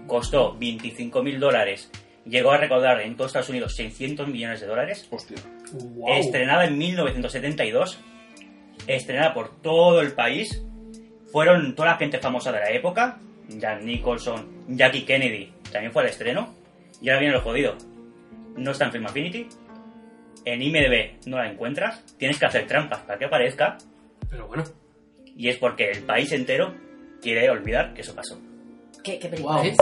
Costó 0.06 0.54
25 0.58 1.22
mil 1.22 1.40
dólares. 1.40 1.90
Llegó 2.26 2.50
a 2.50 2.58
recaudar 2.58 3.00
en 3.00 3.16
todos 3.16 3.30
Estados 3.30 3.48
Unidos 3.48 3.74
600 3.76 4.28
millones 4.28 4.60
de 4.60 4.66
dólares. 4.66 5.08
Hostia. 5.10 5.38
Wow. 5.72 6.08
Estrenada 6.14 6.64
en 6.66 6.78
1972. 6.78 7.98
Estrenada 8.86 9.34
por 9.34 9.60
todo 9.60 10.00
el 10.00 10.12
país. 10.12 10.62
Fueron 11.32 11.74
toda 11.74 11.90
la 11.90 11.96
gente 11.96 12.18
famosa 12.18 12.52
de 12.52 12.60
la 12.60 12.70
época. 12.70 13.18
Jack 13.48 13.82
Nicholson, 13.82 14.46
Jackie 14.68 15.02
Kennedy, 15.04 15.52
también 15.72 15.92
fue 15.92 16.02
al 16.02 16.08
estreno. 16.08 16.54
Y 17.00 17.08
ahora 17.08 17.20
viene 17.20 17.34
lo 17.34 17.42
jodido. 17.42 17.76
No 18.56 18.70
está 18.72 18.86
en 18.86 18.92
Film 18.92 19.06
Affinity. 19.06 19.46
En 20.44 20.62
IMDb 20.62 21.18
no 21.26 21.36
la 21.38 21.50
encuentras. 21.50 22.04
Tienes 22.18 22.38
que 22.38 22.46
hacer 22.46 22.66
trampas 22.66 23.00
para 23.00 23.18
que 23.18 23.24
aparezca. 23.26 23.76
Pero 24.30 24.46
bueno. 24.48 24.64
Y 25.36 25.48
es 25.48 25.56
porque 25.56 25.90
el 25.90 26.02
país 26.04 26.32
entero 26.32 26.74
quiere 27.22 27.48
olvidar 27.50 27.94
que 27.94 28.00
eso 28.00 28.14
pasó. 28.14 28.40
¿Qué, 29.04 29.18
qué 29.18 29.28
película 29.28 29.56
Wow. 29.56 29.64
es? 29.66 29.76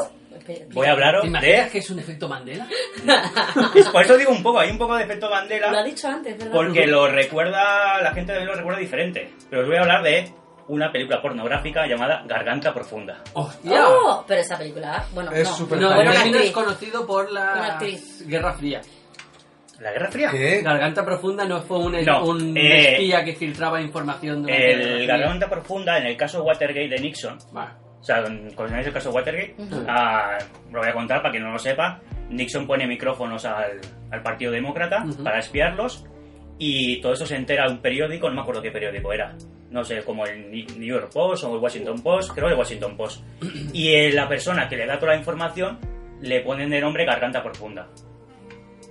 Voy 0.73 0.87
a 0.87 0.93
hablaros 0.93 1.23
¿Te 1.23 1.29
imaginas 1.29 1.65
de... 1.67 1.71
que 1.73 1.79
es 1.79 1.91
un 1.91 1.99
efecto 1.99 2.29
Mandela? 2.29 2.67
Por 3.93 4.03
eso 4.03 4.17
digo 4.17 4.31
un 4.33 4.43
poco, 4.43 4.61
hay 4.61 4.71
un 4.71 4.79
poco 4.79 4.95
de 4.97 5.05
efecto 5.05 5.29
Lo 5.29 5.35
ha 5.35 5.39
Mandela. 5.41 5.83
dicho 5.85 6.09
antes, 6.09 6.37
¿verdad? 6.39 6.53
Porque 6.53 6.87
lo 6.87 7.07
recuerda, 7.09 8.01
la 8.03 8.13
gente 8.13 8.39
lo 8.45 8.55
recuerda 8.55 8.79
diferente. 8.81 9.31
Pero 9.51 9.63
os 9.63 9.69
voy 9.69 9.77
a 9.77 9.81
hablar 9.81 10.03
de 10.03 10.31
una 10.69 10.91
película 10.91 11.23
pornográfica 11.23 11.87
llamada 11.87 12.25
Garganta 12.27 12.75
Profunda. 12.75 13.23
¡Hostia! 13.35 13.85
¡Oh! 13.89 14.25
Pero 14.27 14.41
esa 14.41 14.59
película, 14.59 15.05
bueno, 15.15 15.31
Es 15.33 15.49
no. 15.49 15.57
súper 15.57 15.81
No, 15.81 15.91
término 15.95 16.39
es 16.39 16.51
conocido 16.51 17.07
por 17.07 17.31
Una 17.31 17.41
la 17.57 17.67
actriz. 17.75 18.27
Guerra 18.27 18.53
Fría. 18.55 18.81
¿La 19.79 19.93
Guerra 19.93 20.11
Fría? 20.11 20.31
¿Qué? 20.31 20.63
Garganta 20.63 21.05
Profunda 21.05 21.45
no 21.45 21.61
fue 21.61 21.79
un, 21.79 22.03
No, 22.05 22.25
un 22.25 22.57
eh, 22.57 22.93
espía 22.93 23.23
que 23.23 23.35
filtraba 23.35 23.81
información 23.81 24.47
la 24.47 24.57
El. 24.57 25.07
Garganta 25.07 25.49
Profunda, 25.51 25.99
en 25.99 26.07
el 26.07 26.17
caso 26.17 26.43
Watergate 26.43 26.89
de 26.89 26.99
Nixon. 26.99 27.39
O 28.01 28.05
sea, 28.05 28.23
¿conocéis 28.55 28.87
el 28.87 28.93
caso 28.93 29.11
Watergate? 29.11 29.55
Ujú. 29.59 29.85
Ah, 29.89 30.39
lo 30.73 30.81
voy 30.81 30.89
a 30.89 30.93
contar 30.93 31.21
para 31.23 31.31
quien 31.33 31.43
no 31.43 31.53
lo 31.53 31.59
sepa. 31.59 32.01
Nixon 32.31 32.67
pone 32.67 32.87
micrófonos 32.87 33.45
al, 33.45 33.81
al 34.11 34.23
Partido 34.23 34.53
Demócrata 34.53 35.05
para 35.23 35.39
espiarlos 35.39 36.05
y 36.59 37.01
todo 37.01 37.13
eso 37.13 37.27
se 37.27 37.37
entera 37.37 37.69
un 37.69 37.79
periódico, 37.79 38.29
no 38.29 38.35
me 38.37 38.41
acuerdo 38.43 38.63
qué 38.63 38.71
periódico 38.71 39.13
era. 39.13 39.35
No 39.71 39.85
sé, 39.85 40.03
como 40.03 40.25
el 40.27 40.51
New 40.51 40.89
York 40.89 41.11
Post 41.13 41.45
o 41.45 41.55
el 41.55 41.61
Washington 41.61 42.01
Post, 42.01 42.33
creo 42.35 42.49
el 42.49 42.55
Washington 42.57 42.97
Post. 42.97 43.23
Y 43.73 43.93
eh, 43.93 44.13
la 44.13 44.29
persona 44.29 44.69
que 44.69 44.77
le 44.77 44.87
da 44.87 44.99
toda 44.99 45.13
la 45.13 45.19
información 45.19 45.79
le 46.21 46.41
ponen 46.41 46.71
de 46.71 46.81
nombre 46.81 47.05
Garganta 47.05 47.43
Profunda. 47.43 47.89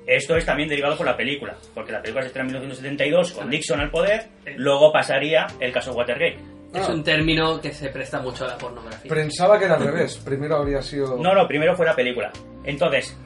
Esto 0.06 0.36
es 0.36 0.46
también 0.46 0.70
derivado 0.70 0.96
por 0.96 1.06
la 1.06 1.18
película, 1.18 1.56
porque 1.74 1.92
la 1.92 2.02
película 2.02 2.22
se 2.22 2.28
estrena 2.28 2.48
en 2.50 2.54
1972 2.54 3.32
con 3.32 3.50
Nixon 3.50 3.80
al 3.80 3.90
poder, 3.90 4.28
luego 4.58 4.92
pasaría 4.92 5.48
el 5.60 5.72
caso 5.72 5.94
Watergate. 5.94 6.38
Es 6.76 6.90
Ah. 6.90 6.94
un 6.94 7.04
término 7.04 7.60
que 7.62 7.72
se 7.74 7.90
presta 7.90 8.20
mucho 8.20 8.46
a 8.46 8.50
la 8.50 8.58
pornografía. 8.58 9.10
Pensaba 9.14 9.58
que 9.58 9.66
era 9.66 9.76
al 9.76 9.84
revés. 9.84 10.18
Primero 10.18 10.58
habría 10.58 10.82
sido. 10.82 11.18
No, 11.18 11.34
no, 11.34 11.48
primero 11.48 11.76
fue 11.76 11.86
la 11.86 11.96
película. 11.96 12.32
Entonces, 12.64 13.18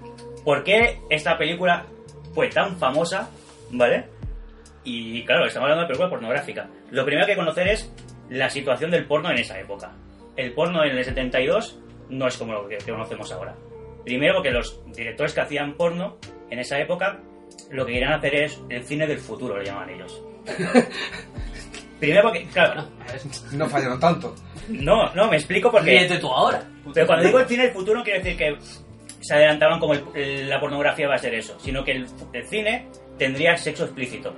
¿por 0.44 0.64
qué 0.64 1.00
esta 1.10 1.38
película 1.38 1.86
fue 2.34 2.50
tan 2.50 2.78
famosa? 2.78 3.30
¿Vale? 3.72 4.06
Y 4.84 5.24
claro, 5.26 5.46
estamos 5.46 5.66
hablando 5.66 5.82
de 5.84 5.88
película 5.88 6.10
pornográfica. 6.10 6.70
Lo 6.92 7.04
primero 7.06 7.26
que 7.26 7.32
hay 7.34 7.38
que 7.38 7.42
conocer 7.44 7.68
es 7.68 7.92
la 8.30 8.50
situación 8.50 8.92
del 8.92 9.06
porno 9.06 9.32
en 9.32 9.38
esa 9.40 9.60
época. 9.60 9.92
El 10.36 10.54
porno 10.54 10.84
en 10.84 10.98
el 10.98 11.04
72 11.04 11.80
no 12.10 12.28
es 12.28 12.38
como 12.38 12.54
lo 12.54 12.68
que 12.68 12.78
que 12.78 12.92
conocemos 12.92 13.32
ahora. 13.32 13.56
Primero 14.06 14.36
porque 14.36 14.52
los 14.52 14.82
directores 14.96 15.34
que 15.34 15.42
hacían 15.42 15.74
porno 15.76 16.18
en 16.50 16.60
esa 16.60 16.80
época 16.80 17.20
lo 17.72 17.86
que 17.86 17.94
querían 17.94 18.14
hacer 18.14 18.36
es 18.36 18.60
el 18.70 18.84
cine 18.84 19.06
del 19.06 19.20
futuro, 19.20 19.58
lo 19.58 19.64
llaman 19.64 19.90
ellos. 19.90 20.24
Primero 22.00 22.22
porque, 22.24 22.46
claro, 22.48 22.86
No 23.54 23.68
fallaron 23.68 24.00
tanto. 24.00 24.34
no, 24.70 25.14
no, 25.14 25.30
me 25.30 25.36
explico 25.38 25.70
porque... 25.72 25.90
Ríete 25.92 26.18
tú 26.20 26.28
ahora. 26.32 26.64
Pero 26.94 27.06
cuando 27.08 27.26
digo 27.26 27.40
el 27.40 27.46
cine 27.48 27.64
del 27.64 27.74
futuro 27.74 27.98
no 28.00 28.04
quiere 28.04 28.20
decir 28.20 28.38
que 28.38 28.58
se 29.22 29.36
adelantaban 29.36 29.80
como 29.80 29.94
el- 29.94 30.04
el- 30.16 30.50
la 30.50 30.60
pornografía 30.60 31.08
va 31.08 31.16
a 31.16 31.20
ser 31.20 31.34
eso, 31.36 31.60
sino 31.60 31.84
que 31.84 31.92
el, 31.92 32.08
el 32.34 32.48
cine 32.48 32.88
tendría 33.18 33.58
sexo 33.58 33.84
explícito. 33.84 34.34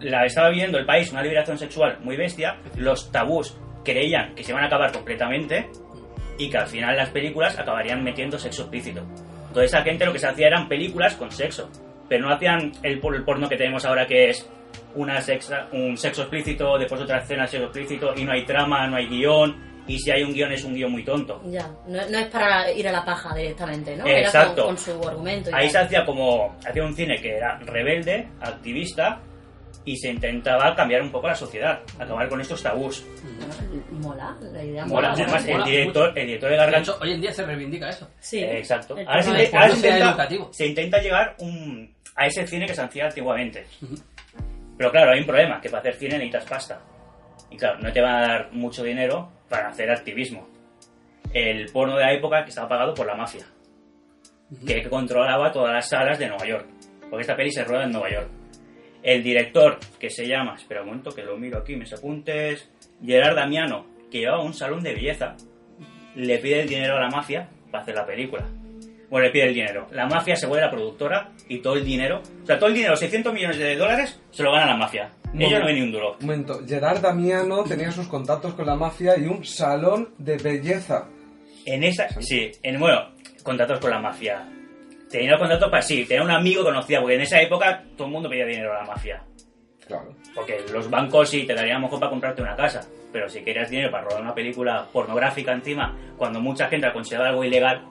La 0.00 0.24
estaba 0.24 0.48
viviendo 0.50 0.78
el 0.78 0.86
país 0.86 1.10
una 1.12 1.22
liberación 1.22 1.58
sexual 1.58 1.98
muy 2.02 2.16
bestia, 2.16 2.56
los 2.76 3.10
tabús 3.12 3.56
creían 3.84 4.34
que 4.34 4.42
se 4.44 4.50
iban 4.52 4.64
a 4.64 4.66
acabar 4.66 4.90
completamente 4.92 5.68
y 6.38 6.48
que 6.50 6.58
al 6.58 6.66
final 6.66 6.96
las 6.96 7.10
películas 7.10 7.58
acabarían 7.58 8.02
metiendo 8.02 8.38
sexo 8.38 8.62
explícito. 8.62 9.02
Toda 9.52 9.64
esa 9.64 9.82
gente 9.82 10.04
lo 10.06 10.12
que 10.12 10.18
se 10.18 10.26
hacía 10.28 10.46
eran 10.48 10.68
películas 10.68 11.14
con 11.14 11.30
sexo, 11.30 11.68
pero 12.08 12.26
no 12.26 12.32
hacían 12.34 12.72
el, 12.82 12.98
por- 13.00 13.14
el 13.14 13.22
porno 13.24 13.48
que 13.48 13.56
tenemos 13.56 13.84
ahora 13.84 14.06
que 14.06 14.30
es 14.30 14.48
una 14.94 15.20
sexa- 15.20 15.68
un 15.72 15.96
sexo 15.96 16.22
explícito, 16.22 16.78
después 16.78 17.00
otra 17.00 17.18
escena 17.18 17.46
sexo 17.46 17.64
explícito 17.66 18.12
y 18.16 18.24
no 18.24 18.32
hay 18.32 18.44
trama, 18.44 18.86
no 18.86 18.96
hay 18.96 19.06
guion 19.08 19.72
y 19.86 19.98
si 19.98 20.10
hay 20.10 20.22
un 20.22 20.32
guion 20.32 20.52
es 20.52 20.62
un 20.64 20.74
guion 20.74 20.92
muy 20.92 21.04
tonto. 21.04 21.40
Ya, 21.46 21.68
no, 21.88 22.00
no 22.08 22.18
es 22.18 22.26
para 22.28 22.70
ir 22.72 22.86
a 22.88 22.92
la 22.92 23.04
paja 23.04 23.34
directamente, 23.34 23.96
¿no? 23.96 24.06
Era 24.06 24.20
Exacto. 24.20 24.66
con, 24.66 24.76
con 24.76 24.78
su 24.78 25.08
argumento. 25.08 25.50
y 25.50 25.54
Ahí 25.54 25.66
se 25.68 25.74
tal. 25.74 25.86
hacía 25.86 26.04
como 26.04 26.56
hacía 26.66 26.84
un 26.84 26.94
cine 26.94 27.20
que 27.20 27.36
era 27.36 27.58
rebelde, 27.58 28.28
activista 28.40 29.20
y 29.84 29.96
se 29.96 30.10
intentaba 30.10 30.76
cambiar 30.76 31.02
un 31.02 31.10
poco 31.10 31.26
la 31.26 31.34
sociedad, 31.34 31.80
acabar 31.98 32.28
con 32.28 32.40
estos 32.40 32.62
tabús. 32.62 33.04
Mola, 33.90 34.36
la 34.40 34.62
idea 34.62 34.86
Mola, 34.86 35.08
mola. 35.10 35.24
además 35.24 35.44
el 35.46 35.52
mola 35.54 35.64
director, 35.66 36.12
el 36.18 36.26
director 36.26 36.50
de 36.70 36.78
hecho, 36.78 36.98
hoy 37.00 37.12
en 37.12 37.20
día 37.20 37.32
se 37.32 37.44
reivindica 37.44 37.88
eso. 37.88 38.08
Sí. 38.20 38.38
Eh, 38.38 38.58
Exacto. 38.58 38.96
El 38.96 39.08
Ahora, 39.08 39.22
se, 39.22 39.30
ahora 39.30 39.68
se 39.70 39.88
intenta, 39.88 40.28
se 40.52 40.66
intenta 40.66 40.98
llegar 41.02 41.34
un- 41.40 41.92
a 42.14 42.26
ese 42.26 42.46
cine 42.46 42.66
que 42.66 42.74
se 42.74 42.82
hacía 42.82 43.06
antiguamente. 43.06 43.66
Pero 44.82 44.90
claro, 44.90 45.12
hay 45.12 45.20
un 45.20 45.26
problema, 45.26 45.60
que 45.60 45.68
para 45.68 45.78
hacer 45.78 45.94
cine 45.94 46.14
necesitas 46.14 46.44
pasta. 46.44 46.80
Y 47.52 47.56
claro, 47.56 47.78
no 47.78 47.92
te 47.92 48.00
van 48.00 48.16
a 48.16 48.26
dar 48.26 48.52
mucho 48.52 48.82
dinero 48.82 49.30
para 49.48 49.68
hacer 49.68 49.88
activismo. 49.88 50.48
El 51.32 51.70
porno 51.70 51.96
de 51.96 52.02
la 52.02 52.12
época 52.12 52.42
que 52.42 52.48
estaba 52.48 52.68
pagado 52.68 52.92
por 52.92 53.06
la 53.06 53.14
mafia, 53.14 53.46
que 54.66 54.82
controlaba 54.90 55.52
todas 55.52 55.72
las 55.72 55.88
salas 55.88 56.18
de 56.18 56.26
Nueva 56.26 56.44
York. 56.44 56.66
Porque 57.08 57.20
esta 57.20 57.36
peli 57.36 57.52
se 57.52 57.62
rueda 57.62 57.84
en 57.84 57.92
Nueva 57.92 58.10
York. 58.10 58.28
El 59.04 59.22
director, 59.22 59.78
que 60.00 60.10
se 60.10 60.26
llama, 60.26 60.56
espera 60.56 60.80
un 60.80 60.88
momento 60.88 61.12
que 61.12 61.22
lo 61.22 61.36
miro 61.36 61.58
aquí, 61.58 61.76
mis 61.76 61.92
apuntes, 61.92 62.68
Gerard 63.06 63.36
Damiano, 63.36 63.86
que 64.10 64.18
llevaba 64.18 64.42
un 64.42 64.52
salón 64.52 64.82
de 64.82 64.94
belleza, 64.94 65.36
le 66.16 66.38
pide 66.38 66.62
el 66.62 66.68
dinero 66.68 66.96
a 66.96 67.02
la 67.02 67.08
mafia 67.08 67.48
para 67.70 67.84
hacer 67.84 67.94
la 67.94 68.04
película. 68.04 68.44
Bueno, 69.12 69.26
le 69.26 69.30
pide 69.30 69.48
el 69.48 69.52
dinero. 69.52 69.86
La 69.90 70.06
mafia 70.06 70.34
se 70.34 70.46
vuelve 70.46 70.64
la 70.64 70.70
productora 70.70 71.32
y 71.46 71.58
todo 71.58 71.74
el 71.74 71.84
dinero, 71.84 72.22
o 72.42 72.46
sea, 72.46 72.58
todo 72.58 72.70
el 72.70 72.74
dinero, 72.74 72.96
600 72.96 73.34
millones 73.34 73.58
de 73.58 73.76
dólares, 73.76 74.18
se 74.30 74.42
lo 74.42 74.50
gana 74.52 74.68
la 74.68 74.76
mafia. 74.78 75.10
Ellos 75.38 75.60
no 75.60 75.66
ven 75.66 75.74
ni 75.74 75.82
un 75.82 75.92
duro. 75.92 76.16
Un 76.18 76.26
momento, 76.26 76.60
Gerard 76.66 77.02
Damiano 77.02 77.62
tenía 77.64 77.92
sus 77.92 78.08
contactos 78.08 78.54
con 78.54 78.64
la 78.64 78.74
mafia 78.74 79.18
y 79.18 79.26
un 79.26 79.44
salón 79.44 80.14
de 80.16 80.38
belleza. 80.38 81.08
En 81.66 81.84
esa, 81.84 82.08
sí, 82.22 82.52
en, 82.62 82.80
bueno, 82.80 83.10
contratos 83.42 83.80
con 83.80 83.90
la 83.90 84.00
mafia. 84.00 84.48
Tenía 85.10 85.32
los 85.32 85.40
contratos 85.40 85.70
para, 85.70 85.82
sí, 85.82 86.06
tenía 86.06 86.24
un 86.24 86.30
amigo 86.30 86.64
conocía, 86.64 86.98
porque 86.98 87.16
en 87.16 87.20
esa 87.20 87.38
época 87.38 87.84
todo 87.98 88.06
el 88.06 88.14
mundo 88.14 88.30
pedía 88.30 88.46
dinero 88.46 88.72
a 88.72 88.78
la 88.78 88.86
mafia. 88.86 89.22
Claro. 89.86 90.16
Porque 90.34 90.64
los 90.72 90.88
bancos 90.88 91.28
sí 91.28 91.44
te 91.44 91.52
darían 91.54 91.76
a 91.76 91.80
lo 91.80 91.84
mejor 91.84 92.00
para 92.00 92.08
comprarte 92.08 92.40
una 92.40 92.56
casa, 92.56 92.80
pero 93.12 93.28
si 93.28 93.44
querías 93.44 93.68
dinero 93.68 93.90
para 93.90 94.04
rodar 94.04 94.22
una 94.22 94.34
película 94.34 94.86
pornográfica 94.90 95.52
encima, 95.52 95.94
cuando 96.16 96.40
mucha 96.40 96.68
gente 96.68 96.86
la 96.86 96.94
considera 96.94 97.28
algo 97.28 97.44
ilegal, 97.44 97.84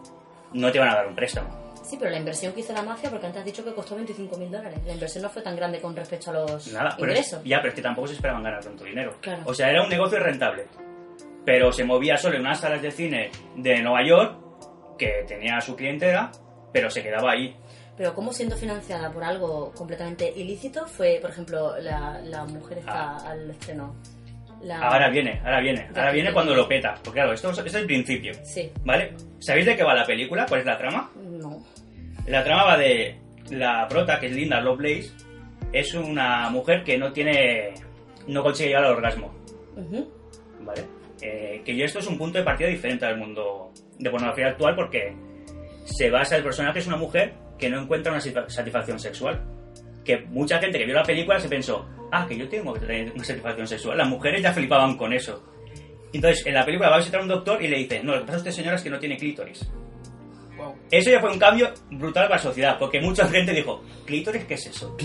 no 0.54 0.72
te 0.72 0.80
van 0.80 0.90
a 0.90 0.96
dar 0.96 1.08
un 1.08 1.16
préstamo. 1.16 1.50
Sí, 1.84 1.98
pero 2.00 2.12
la 2.12 2.18
inversión 2.18 2.54
que 2.54 2.62
hizo 2.62 2.74
la 2.74 2.84
mafia, 2.84 3.10
porque 3.10 3.26
antes 3.26 3.40
has 3.40 3.46
dicho 3.46 3.64
que 3.66 3.74
costó 3.74 3.96
25 3.96 4.38
mil 4.38 4.52
dólares. 4.52 4.80
La 4.86 4.94
inversión 4.94 5.24
no 5.24 5.30
fue 5.30 5.42
tan 5.42 5.56
grande 5.56 5.82
con 5.82 5.96
respecto 5.96 6.30
a 6.30 6.34
los 6.34 6.68
Nada, 6.72 6.96
pero 6.98 7.12
es- 7.12 7.18
ingresos. 7.20 7.44
ya, 7.44 7.58
pero 7.58 7.70
es 7.70 7.74
que 7.76 7.82
tampoco 7.82 8.08
se 8.08 8.14
esperaban 8.14 8.44
ganar 8.44 8.64
tanto 8.64 8.84
dinero. 8.84 9.16
Claro. 9.20 9.42
O 9.46 9.54
sea, 9.54 9.70
era 9.70 9.84
un 9.84 9.90
negocio 9.90 10.20
rentable. 10.20 10.68
Pero 11.46 11.72
se 11.72 11.84
movía 11.84 12.18
solo 12.18 12.36
en 12.36 12.42
unas 12.42 12.60
salas 12.60 12.82
de 12.82 12.92
cine 12.92 13.32
de 13.56 13.82
Nueva 13.82 14.06
York, 14.06 14.36
que 14.98 15.26
tenía 15.28 15.60
su 15.60 15.76
clientela, 15.76 16.32
pero 16.72 16.90
se 16.90 17.02
quedaba 17.02 17.32
ahí. 17.32 17.56
Pero 17.98 18.14
¿cómo 18.14 18.32
siendo 18.32 18.56
financiada 18.56 19.12
por 19.12 19.24
algo 19.24 19.72
completamente 19.76 20.32
ilícito 20.36 20.86
fue, 20.86 21.18
por 21.22 21.32
ejemplo, 21.32 21.78
la, 21.80 22.22
la 22.24 22.46
mujer 22.46 22.78
está 22.78 23.18
al 23.28 23.50
estreno? 23.50 23.96
La... 24.64 24.80
Ahora 24.80 25.10
viene, 25.10 25.40
ahora 25.44 25.60
viene, 25.62 25.88
Ya. 25.94 26.00
ahora 26.02 26.12
viene 26.12 26.32
cuando 26.34 26.54
lo 26.56 26.68
peta. 26.68 26.94
Porque 27.04 27.20
claro, 27.20 27.34
esto 27.34 27.50
es, 27.52 27.58
es 27.60 27.74
el 27.76 27.86
principio. 27.86 28.34
Sí. 28.44 28.72
¿Vale? 28.86 29.14
¿Sabéis 29.40 29.66
de 29.66 29.76
qué 29.76 29.84
va 29.84 29.94
la 29.96 30.06
película? 30.06 30.46
¿Cuál 30.48 30.62
es 30.62 30.66
la 30.66 30.78
trama? 30.78 31.12
No. 31.16 31.64
La 32.28 32.44
trama 32.44 32.66
va 32.66 32.78
de 32.78 33.16
la 33.50 33.88
prota, 33.88 34.20
que 34.20 34.28
es 34.28 34.32
Linda 34.34 34.62
Lovelace, 34.62 35.10
es 35.74 35.94
una 35.96 36.50
mujer 36.50 36.84
que 36.84 36.98
no 36.98 37.12
tiene. 37.12 37.74
no 38.28 38.44
consigue 38.44 38.70
llegar 38.70 38.86
al 38.86 38.92
orgasmo. 38.94 39.34
¿Vale? 40.62 40.84
Eh, 41.22 41.62
que 41.66 41.76
yo 41.76 41.86
esto 41.86 42.00
es 42.00 42.08
un 42.08 42.18
punto 42.18 42.38
de 42.38 42.44
partida 42.44 42.68
diferente 42.68 43.06
al 43.06 43.18
mundo 43.18 43.72
de 44.00 44.10
pornografía 44.10 44.48
actual 44.48 44.76
porque 44.76 45.14
se 45.86 46.10
basa 46.10 46.36
el 46.36 46.44
personaje 46.44 46.80
es 46.80 46.88
una 46.88 46.98
mujer 46.98 47.34
que 47.58 47.70
no 47.70 47.80
encuentra 47.82 48.12
una 48.12 48.22
satisfa- 48.22 48.50
satisfacción 48.50 49.00
sexual. 49.00 49.42
Que 50.06 50.20
mucha 50.28 50.60
gente 50.60 50.80
que 50.80 50.86
vio 50.86 50.96
la 50.96 51.04
película 51.04 51.40
se 51.40 51.48
pensó, 51.50 51.86
ah, 52.12 52.26
que 52.28 52.38
yo 52.38 52.48
tengo 52.50 52.74
que 52.74 52.80
tener 52.82 53.12
una 53.14 53.24
satisfacción 53.24 53.68
sexual. 53.68 53.98
Las 53.98 54.08
mujeres 54.10 54.42
ya 54.42 54.52
flipaban 54.54 54.98
con 54.98 55.14
eso. 55.14 55.44
Entonces, 56.14 56.46
en 56.46 56.56
la 56.56 56.66
película 56.66 56.90
va 56.90 56.96
a 56.96 57.00
visitar 57.00 57.20
a 57.20 57.24
un 57.24 57.30
doctor 57.30 57.62
y 57.64 57.68
le 57.68 57.78
dice, 57.78 58.04
no, 58.04 58.14
lo 58.14 58.20
que 58.20 58.26
pasa 58.26 58.36
a 58.36 58.40
usted 58.40 58.52
señora 58.52 58.76
es 58.76 58.82
que 58.82 58.90
no 58.90 59.00
tiene 59.00 59.18
clítoris. 59.18 59.70
Wow. 60.58 60.76
Eso 60.92 61.10
ya 61.10 61.20
fue 61.22 61.32
un 61.32 61.40
cambio 61.40 61.72
brutal 61.92 62.24
para 62.26 62.36
la 62.36 62.42
sociedad, 62.42 62.78
porque 62.78 63.00
mucha 63.00 63.28
gente 63.28 63.54
dijo, 63.54 63.82
¿clítoris 64.06 64.44
qué 64.46 64.56
es 64.56 64.68
eso? 64.68 64.96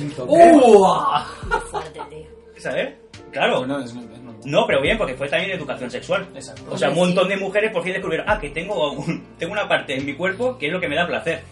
Fuerte. 1.70 2.28
¿Sabes? 2.58 2.94
Claro. 3.30 3.58
Bueno, 3.60 3.78
es, 3.80 3.94
normal. 3.94 4.36
No, 4.44 4.66
pero 4.66 4.80
bien, 4.82 4.96
porque 4.98 5.14
fue 5.14 5.28
también 5.28 5.52
educación 5.52 5.90
sexual. 5.90 6.26
Exacto. 6.34 6.64
O 6.70 6.78
sea, 6.78 6.88
un 6.90 6.96
montón 6.96 7.28
de 7.28 7.36
mujeres 7.36 7.70
por 7.72 7.82
fin 7.82 7.92
descubrieron, 7.92 8.26
ah, 8.28 8.38
que 8.40 8.50
tengo, 8.50 8.92
un- 8.92 9.36
tengo 9.38 9.52
una 9.52 9.68
parte 9.68 9.96
en 9.96 10.04
mi 10.06 10.14
cuerpo 10.14 10.56
que 10.58 10.66
es 10.66 10.72
lo 10.72 10.80
que 10.80 10.88
me 10.88 10.96
da 10.96 11.06
placer. 11.06 11.42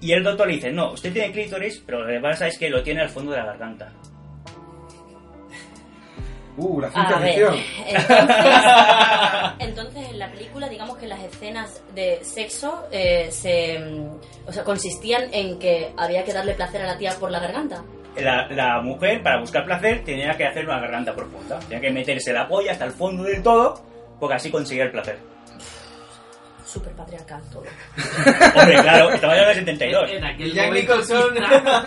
Y 0.00 0.12
el 0.12 0.22
doctor 0.22 0.46
le 0.46 0.54
dice, 0.54 0.70
no, 0.70 0.92
usted 0.92 1.12
tiene 1.12 1.32
clítoris, 1.32 1.82
pero 1.84 2.02
lo 2.02 2.06
que 2.06 2.20
pasa 2.20 2.46
es 2.46 2.56
que 2.58 2.70
lo 2.70 2.82
tiene 2.82 3.02
al 3.02 3.08
fondo 3.08 3.32
de 3.32 3.38
la 3.38 3.46
garganta. 3.46 3.92
Uh, 6.60 6.80
la 6.80 6.90
ciencia 6.90 7.18
ficción. 7.18 7.54
entonces, 7.86 8.46
entonces 9.60 10.10
en 10.10 10.18
la 10.18 10.28
película 10.28 10.68
digamos 10.68 10.98
que 10.98 11.06
las 11.06 11.20
escenas 11.20 11.80
de 11.94 12.18
sexo 12.22 12.88
eh, 12.90 13.28
se, 13.30 13.78
o 14.44 14.52
sea, 14.52 14.64
consistían 14.64 15.32
en 15.32 15.60
que 15.60 15.92
había 15.96 16.24
que 16.24 16.32
darle 16.32 16.54
placer 16.54 16.82
a 16.82 16.86
la 16.86 16.98
tía 16.98 17.12
por 17.12 17.30
la 17.30 17.38
garganta. 17.38 17.84
La, 18.16 18.48
la 18.48 18.80
mujer, 18.80 19.22
para 19.22 19.38
buscar 19.38 19.64
placer, 19.66 20.02
tenía 20.02 20.36
que 20.36 20.46
hacer 20.46 20.64
una 20.64 20.80
garganta 20.80 21.14
profunda. 21.14 21.60
Tenía 21.60 21.80
que 21.80 21.92
meterse 21.92 22.32
la 22.32 22.48
polla 22.48 22.72
hasta 22.72 22.86
el 22.86 22.90
fondo 22.90 23.22
del 23.22 23.40
todo, 23.40 23.80
porque 24.18 24.34
así 24.34 24.50
conseguía 24.50 24.82
el 24.82 24.90
placer. 24.90 25.37
Súper 26.68 26.92
patriarcal 26.92 27.40
todo. 27.50 27.62
Hombre, 28.60 28.74
claro, 28.82 29.10
estaba 29.10 29.36
en 29.38 29.48
el 29.48 29.54
72. 29.54 30.10
En 30.10 30.24
aquel, 30.24 30.52
Jack 30.52 30.66
momento, 30.66 30.92
Nicholson. 30.96 31.34
quizá, 31.34 31.84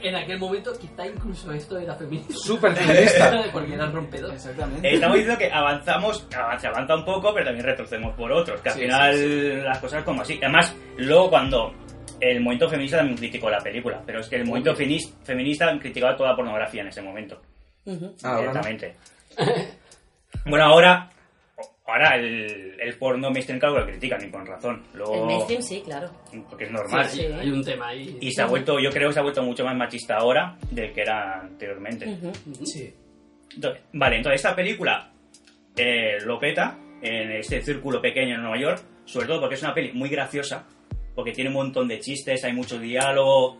en 0.00 0.16
aquel 0.16 0.38
momento 0.38 0.72
quizá 0.80 1.06
incluso 1.06 1.52
esto 1.52 1.78
era 1.78 1.94
feminista. 1.94 2.34
Súper 2.34 2.74
feminista. 2.74 3.44
Porque 3.52 3.74
era 3.74 3.86
rompedor. 3.90 4.32
Exactamente. 4.32 4.88
Eh, 4.88 4.94
Estamos 4.94 5.16
diciendo 5.18 5.38
que 5.38 5.52
avanzamos, 5.52 6.26
avan- 6.30 6.58
se 6.58 6.66
avanza 6.68 6.94
un 6.94 7.04
poco, 7.04 7.34
pero 7.34 7.44
también 7.46 7.66
retrocedemos 7.66 8.14
por 8.16 8.32
otros. 8.32 8.60
Que 8.62 8.68
al 8.70 8.74
Sí, 8.74 8.80
final 8.80 9.14
sí, 9.14 9.52
las 9.62 9.78
cosas 9.78 10.02
como 10.04 10.22
así. 10.22 10.38
Además, 10.42 10.74
luego 10.96 11.28
cuando 11.28 11.74
el 12.20 12.40
movimiento 12.40 12.70
feminista 12.70 12.96
también 12.96 13.18
criticó 13.18 13.50
la 13.50 13.58
película, 13.58 14.00
pero 14.06 14.20
es 14.20 14.28
que 14.28 14.36
el 14.36 14.46
movimiento 14.46 14.74
finis- 14.74 15.12
feminista 15.22 15.78
criticaba 15.78 16.16
toda 16.16 16.30
la 16.30 16.36
pornografía 16.36 16.80
en 16.80 16.88
ese 16.88 17.02
momento. 17.02 17.42
Ujú. 17.84 18.14
Ah, 18.22 18.38
directamente. 18.38 18.94
bueno, 20.46 20.64
ahora, 20.64 21.10
ahora 21.86 22.16
el, 22.16 22.76
el 22.80 22.96
porno 22.98 23.30
mainstream 23.30 23.58
claro 23.60 23.80
lo 23.80 23.86
critican 23.86 24.24
y 24.26 24.30
con 24.30 24.46
razón. 24.46 24.82
El 24.92 24.98
Luego, 24.98 25.26
mainstream 25.26 25.62
sí, 25.62 25.82
claro. 25.84 26.10
porque 26.48 26.64
es 26.64 26.70
normal. 26.70 27.08
Sí, 27.08 27.20
sí. 27.20 27.26
Hay 27.26 27.50
un 27.50 27.64
tema 27.64 27.88
ahí. 27.88 28.16
Y 28.20 28.32
se 28.32 28.42
ha 28.42 28.46
vuelto, 28.46 28.78
yo 28.80 28.90
creo 28.90 29.08
que 29.08 29.14
se 29.14 29.20
ha 29.20 29.22
vuelto 29.22 29.42
mucho 29.42 29.64
más 29.64 29.76
machista 29.76 30.16
ahora 30.16 30.56
del 30.70 30.92
que 30.92 31.00
era 31.02 31.40
anteriormente. 31.40 32.18
Sí. 32.64 32.92
Entonces- 33.54 33.82
vale, 33.92 34.16
entonces 34.16 34.40
esta 34.40 34.56
película 34.56 35.10
eh, 35.76 36.18
lo 36.24 36.38
peta 36.38 36.78
en 37.02 37.32
este 37.32 37.60
círculo 37.62 38.00
pequeño 38.00 38.34
en 38.36 38.40
Nueva 38.42 38.58
York, 38.58 38.82
sobre 39.04 39.26
todo 39.26 39.40
porque 39.40 39.56
es 39.56 39.62
una 39.62 39.74
peli 39.74 39.92
muy 39.92 40.08
graciosa, 40.08 40.66
porque 41.14 41.32
tiene 41.32 41.50
un 41.50 41.54
montón 41.56 41.86
de 41.86 42.00
chistes, 42.00 42.42
hay 42.44 42.52
mucho 42.54 42.78
diálogo, 42.78 43.58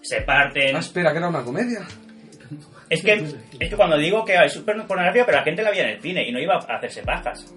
se 0.00 0.22
parten. 0.22 0.74
Ah, 0.74 0.78
espera, 0.80 1.12
que 1.12 1.18
era 1.18 1.28
una 1.28 1.44
comedia. 1.44 1.86
Es 2.90 3.02
que, 3.02 3.12
es 3.60 3.68
que 3.70 3.76
cuando 3.76 3.96
digo 3.98 4.24
que 4.24 4.36
hay 4.36 4.48
super 4.48 4.76
pornografía, 4.86 5.24
pero 5.26 5.38
la 5.38 5.44
gente 5.44 5.62
la 5.62 5.70
veía 5.70 5.84
en 5.84 5.90
el 5.96 6.00
cine 6.00 6.26
y 6.28 6.32
no 6.32 6.40
iba 6.40 6.54
a 6.54 6.76
hacerse 6.76 7.02
pajas. 7.02 7.54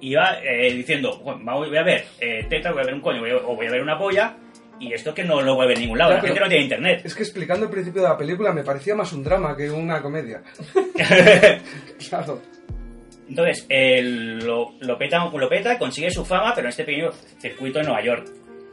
Iba 0.00 0.38
eh, 0.42 0.72
diciendo, 0.72 1.18
"Bueno, 1.22 1.40
vamos- 1.44 1.68
voy 1.68 1.78
a 1.78 1.84
ver 1.84 2.04
eh, 2.20 2.44
tetas, 2.48 2.72
voy 2.72 2.82
a 2.82 2.86
ver 2.86 2.94
un 2.94 3.00
coño, 3.00 3.20
voy 3.20 3.30
a- 3.30 3.36
o 3.36 3.54
voy 3.54 3.66
a 3.66 3.70
ver 3.70 3.80
una 3.82 3.96
polla, 3.96 4.34
y 4.80 4.92
esto 4.92 5.14
que 5.14 5.22
no 5.22 5.40
lo 5.40 5.54
voy 5.54 5.64
a 5.64 5.68
ver 5.68 5.76
en 5.76 5.82
ningún 5.84 5.98
lado, 5.98 6.10
Ya, 6.10 6.16
la 6.16 6.22
gente 6.22 6.40
no 6.40 6.48
tiene 6.48 6.64
internet. 6.64 7.02
Es 7.04 7.14
que 7.14 7.22
explicando 7.22 7.66
el 7.66 7.70
principio 7.70 8.02
de 8.02 8.08
la 8.08 8.16
película 8.18 8.52
me 8.52 8.64
parecía 8.64 8.96
más 8.96 9.12
un 9.12 9.22
drama 9.22 9.56
que 9.56 9.70
una 9.70 10.02
comedia. 10.02 10.42
Claro. 12.08 12.40
Entonces, 13.28 13.64
él 13.68 14.38
lo, 14.40 14.72
lo 14.80 14.98
peta, 14.98 15.24
lo 15.32 15.48
peta, 15.48 15.78
consigue 15.78 16.10
su 16.10 16.24
fama, 16.24 16.52
pero 16.54 16.66
en 16.66 16.70
este 16.70 16.84
pequeño 16.84 17.10
circuito 17.40 17.78
en 17.80 17.86
Nueva 17.86 18.02
York. 18.02 18.26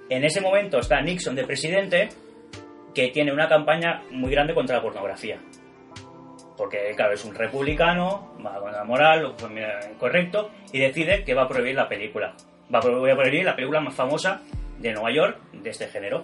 En 0.09 0.23
ese 0.23 0.41
momento 0.41 0.79
está 0.79 0.99
Nixon 1.01 1.35
de 1.35 1.43
presidente, 1.45 2.09
que 2.93 3.09
tiene 3.09 3.31
una 3.31 3.47
campaña 3.47 4.01
muy 4.11 4.31
grande 4.31 4.53
contra 4.55 4.77
la 4.77 4.81
pornografía. 4.81 5.37
Porque, 6.59 6.93
claro, 6.93 7.13
es 7.13 7.23
un 7.23 7.33
republicano, 7.33 8.35
va 8.45 8.59
con 8.59 8.73
la 8.73 8.83
moral, 8.83 9.33
correcto, 9.97 10.51
y 10.73 10.79
decide 10.79 11.23
que 11.23 11.33
va 11.33 11.43
a 11.43 11.47
prohibir 11.47 11.73
la 11.73 11.87
película. 11.87 12.35
Va 12.71 12.79
a 12.79 12.81
prohibir 12.81 13.45
la 13.45 13.55
película 13.55 13.79
más 13.79 13.95
famosa 13.95 14.41
de 14.77 14.91
Nueva 14.91 15.09
York 15.09 15.39
de 15.53 15.69
este 15.69 15.87
género. 15.87 16.21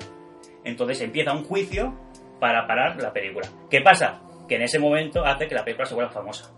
Entonces 0.65 0.99
empieza 0.99 1.31
un 1.31 1.45
juicio 1.45 1.97
para 2.41 2.67
parar 2.67 3.01
la 3.01 3.13
película. 3.13 3.47
¿Qué 3.69 3.79
pasa? 3.79 4.19
Que 4.49 4.57
en 4.57 4.63
ese 4.63 4.77
momento 4.77 5.25
hace 5.25 5.47
que 5.47 5.55
la 5.55 5.63
película 5.63 5.85
se 5.85 5.95
vuelva 5.95 6.11
famosa. 6.11 6.51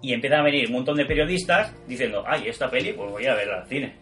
Y 0.00 0.12
empiezan 0.12 0.38
a 0.38 0.44
venir 0.44 0.68
un 0.68 0.74
montón 0.74 0.96
de 0.96 1.06
periodistas 1.06 1.74
diciendo, 1.88 2.22
ay, 2.24 2.46
esta 2.46 2.70
peli, 2.70 2.92
pues 2.92 3.10
voy 3.10 3.26
a 3.26 3.34
verla 3.34 3.62
al 3.62 3.66
cine. 3.66 3.96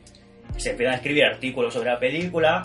Se 0.58 0.72
empiezan 0.72 0.92
a 0.92 0.96
escribir 0.98 1.24
artículos 1.24 1.72
sobre 1.72 1.88
la 1.90 1.98
película, 1.98 2.60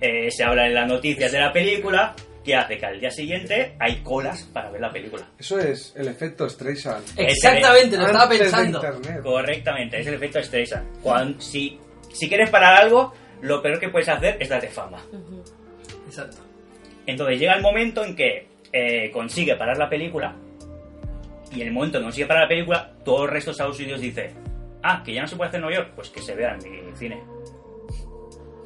eh, 0.00 0.32
se 0.32 0.42
habla 0.42 0.66
en 0.66 0.74
las 0.74 0.88
noticias 0.88 1.30
de 1.30 1.38
la 1.38 1.52
película, 1.52 2.16
que 2.44 2.54
hace 2.54 2.78
que 2.78 2.86
al 2.86 3.00
día 3.00 3.10
siguiente 3.10 3.74
hay 3.78 3.96
colas 4.02 4.42
para 4.52 4.70
ver 4.70 4.80
la 4.80 4.90
película. 4.90 5.26
Eso 5.38 5.58
es 5.58 5.94
el 5.96 6.08
efecto 6.08 6.48
Streisand. 6.48 7.04
Exactamente, 7.16 7.96
lo 7.96 8.06
estaba 8.06 8.28
pensando. 8.28 8.80
Correctamente, 9.22 10.00
es 10.00 10.06
el 10.06 10.14
efecto 10.14 10.42
Streisand. 10.42 11.00
Cuando, 11.02 11.40
si, 11.40 11.78
si 12.12 12.28
quieres 12.28 12.50
parar 12.50 12.82
algo, 12.82 13.12
lo 13.42 13.62
peor 13.62 13.78
que 13.78 13.88
puedes 13.88 14.08
hacer 14.08 14.36
es 14.40 14.48
darte 14.48 14.68
fama. 14.68 15.02
Exacto. 16.06 16.38
Entonces 17.06 17.38
llega 17.38 17.54
el 17.54 17.62
momento 17.62 18.04
en 18.04 18.14
que 18.14 18.46
eh, 18.72 19.10
consigue 19.10 19.56
parar 19.56 19.78
la 19.78 19.88
película 19.88 20.34
y 21.52 21.62
en 21.62 21.68
el 21.68 21.72
momento 21.72 21.98
en 21.98 22.02
que 22.02 22.06
consigue 22.06 22.26
parar 22.26 22.42
la 22.44 22.48
película, 22.48 22.92
todo 23.04 23.24
el 23.24 23.30
resto 23.30 23.50
de 23.50 23.52
Estados 23.52 23.78
Unidos 23.80 24.00
dice, 24.00 24.30
ah, 24.82 25.02
que 25.04 25.14
ya 25.14 25.22
no 25.22 25.28
se 25.28 25.36
puede 25.36 25.48
hacer 25.48 25.58
en 25.58 25.62
Nueva 25.62 25.82
York, 25.82 25.92
pues 25.94 26.10
que 26.10 26.20
se 26.20 26.34
vea 26.34 26.56
en 26.62 26.86
mi 26.86 26.96
cine. 26.96 27.22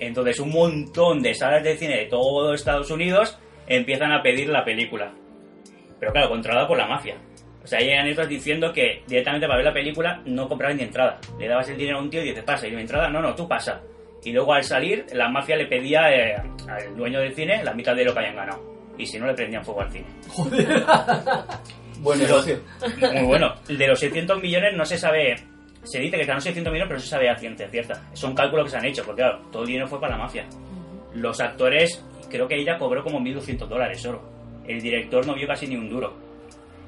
Entonces 0.01 0.41
un 0.41 0.51
montón 0.51 1.23
de 1.23 1.35
salas 1.35 1.63
de 1.63 1.77
cine 1.77 1.97
de 1.97 2.07
todo 2.07 2.55
Estados 2.55 2.91
Unidos 2.91 3.39
empiezan 3.67 4.13
a 4.13 4.23
pedir 4.23 4.49
la 4.49 4.65
película. 4.65 5.13
Pero 6.01 6.13
claro, 6.13 6.29
controlada 6.29 6.67
por 6.67 6.79
la 6.79 6.87
mafia. 6.87 7.17
O 7.63 7.67
sea, 7.67 7.79
llegan 7.79 8.11
otros 8.11 8.29
diciendo 8.29 8.73
que 8.73 9.03
directamente 9.07 9.47
para 9.47 9.59
ver 9.59 9.67
la 9.67 9.73
película 9.73 10.21
no 10.27 10.49
comprabas 10.49 10.77
ni 10.77 10.83
entrada. 10.83 11.19
Le 11.39 11.47
dabas 11.47 11.69
el 11.69 11.77
dinero 11.77 11.99
a 11.99 12.03
un 12.03 12.11
tío 12.11 12.21
y 12.21 12.29
dices, 12.31 12.43
pasa, 12.43 12.67
y 12.67 12.73
mi 12.73 12.81
entrada, 12.81 13.09
no, 13.09 13.21
no, 13.23 13.35
tú 13.37 13.47
pasa. 13.47 13.81
Y 14.25 14.33
luego 14.33 14.53
al 14.53 14.65
salir, 14.65 15.07
la 15.13 15.29
mafia 15.29 15.57
le 15.57 15.67
pedía 15.67 16.11
eh, 16.13 16.37
al 16.69 16.97
dueño 16.97 17.21
del 17.21 17.35
cine 17.35 17.63
la 17.63 17.73
mitad 17.75 17.95
de 17.95 18.05
lo 18.05 18.13
que 18.13 18.21
hayan 18.21 18.35
ganado. 18.37 18.61
Y 18.99 19.07
si 19.07 19.19
no, 19.19 19.27
le 19.27 19.35
prendían 19.35 19.65
fuego 19.65 19.81
al 19.83 19.93
cine. 19.93 20.07
Buen 22.01 22.19
Los- 22.19 22.29
negocio. 22.29 22.61
Muy 23.13 23.27
bueno. 23.27 23.55
De 23.69 23.87
los 23.87 23.99
600 24.01 24.41
millones 24.43 24.75
no 24.77 24.85
se 24.85 24.99
sabe. 24.99 25.37
Se 25.85 25.99
dice 25.99 26.17
que 26.17 26.23
ganaron 26.23 26.43
600 26.43 26.73
millones, 26.73 26.89
pero 26.89 26.99
no 26.99 27.03
se 27.05 27.11
sabe 27.11 27.29
a 27.29 27.37
ciencia 27.37 27.69
cierta. 27.69 28.03
Son 28.13 28.35
cálculos 28.35 28.67
que 28.67 28.71
se 28.73 28.77
han 28.79 28.85
hecho, 28.85 29.05
porque 29.05 29.23
claro, 29.23 29.41
todo 29.51 29.63
el 29.63 29.69
dinero 29.69 29.87
fue 29.89 30.01
para 30.01 30.17
la 30.17 30.23
mafia. 30.25 30.47
Los 31.15 31.41
actores, 31.41 32.05
creo 32.33 32.49
que 32.49 32.57
ella 32.57 32.79
cobró 32.79 33.05
como 33.05 33.21
1.200 33.21 33.69
dólares 33.69 34.01
solo. 34.01 34.21
El 34.67 34.81
director 34.81 35.25
no 35.27 35.35
vio 35.35 35.47
casi 35.47 35.69
ni 35.69 35.77
un 35.77 35.89
duro. 35.89 36.15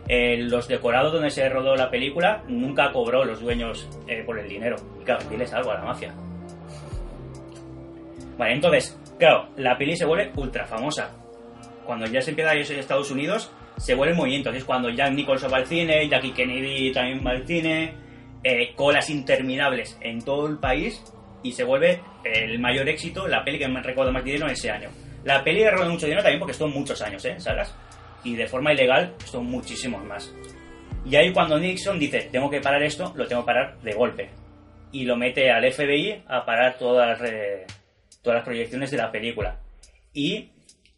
Eh, 0.09 0.37
los 0.39 0.67
decorados 0.69 1.13
donde 1.13 1.31
se 1.31 1.49
rodó 1.49 1.77
la 1.77 1.91
película 1.91 2.43
nunca 2.49 2.93
cobró 2.93 3.25
los 3.25 3.41
dueños 3.41 3.89
eh, 4.09 4.23
por 4.25 4.39
el 4.39 4.49
dinero. 4.49 4.77
Y 5.01 5.05
claro, 5.05 5.25
diles 5.29 5.53
algo 5.53 5.71
a 5.71 5.75
la 5.75 5.85
mafia. 5.85 6.15
Vale, 8.37 8.55
entonces, 8.55 8.99
claro, 9.19 9.49
la 9.57 9.79
peli 9.79 9.97
se 9.97 10.05
vuelve 10.05 10.33
ultra 10.37 10.67
famosa. 10.67 11.11
Cuando 11.87 12.07
ya 12.07 12.21
se 12.21 12.31
empieza 12.31 12.51
a 12.51 12.57
irse 12.57 12.75
en 12.75 12.81
Estados 12.81 13.11
Unidos, 13.11 13.51
se 13.77 13.95
vuelve 13.95 14.15
muy 14.15 14.35
entonces 14.35 14.63
es 14.63 14.67
cuando 14.67 14.91
Jack 14.91 15.13
Nicholson 15.13 15.53
va 15.53 15.59
al 15.59 15.67
cine, 15.67 16.09
Jackie 16.09 16.33
Kennedy 16.33 16.93
también 16.93 17.25
va 17.25 17.33
al 17.33 17.47
cine, 17.47 17.95
eh, 18.43 18.73
colas 18.75 19.11
interminables 19.11 19.99
en 20.01 20.23
todo 20.23 20.47
el 20.47 20.59
país 20.59 21.03
y 21.43 21.53
se 21.53 21.65
vuelve 21.65 22.01
el 22.25 22.59
mayor 22.59 22.89
éxito, 22.89 23.29
la 23.29 23.45
peli 23.45 23.59
que 23.59 23.69
me 23.69 23.83
recuerda 23.83 24.13
más 24.13 24.25
dinero 24.25 24.47
ese 24.47 24.71
año. 24.71 24.89
La 25.25 25.43
peli 25.43 25.69
robado 25.69 25.91
mucho 25.91 26.07
dinero 26.07 26.23
también 26.23 26.39
porque 26.39 26.53
estuvo 26.53 26.69
muchos 26.69 27.01
años, 27.03 27.25
¿eh? 27.25 27.37
¿Sabes? 27.39 27.75
Y 28.25 28.37
de 28.37 28.47
forma 28.47 28.73
ilegal 28.73 29.15
estuvo 29.19 29.43
muchísimos 29.43 30.05
más. 30.05 30.35
Y 31.07 31.17
ahí 31.17 31.33
cuando 31.33 31.59
Nixon 31.59 31.99
dice, 31.99 32.29
tengo 32.33 32.51
que 32.51 32.61
parar 32.61 32.83
esto, 32.83 33.13
lo 33.15 33.27
tengo 33.27 33.43
que 33.43 33.47
parar 33.47 33.79
de 33.81 33.93
golpe. 33.93 34.31
Y 34.93 35.05
lo 35.05 35.17
mete 35.17 35.51
al 35.51 35.71
FBI 35.71 36.25
a 36.27 36.45
parar 36.45 36.79
todas, 36.79 37.21
eh, 37.23 37.67
todas 38.23 38.39
las 38.39 38.45
proyecciones 38.45 38.91
de 38.91 38.97
la 38.97 39.11
película. 39.11 39.59
Y 40.13 40.51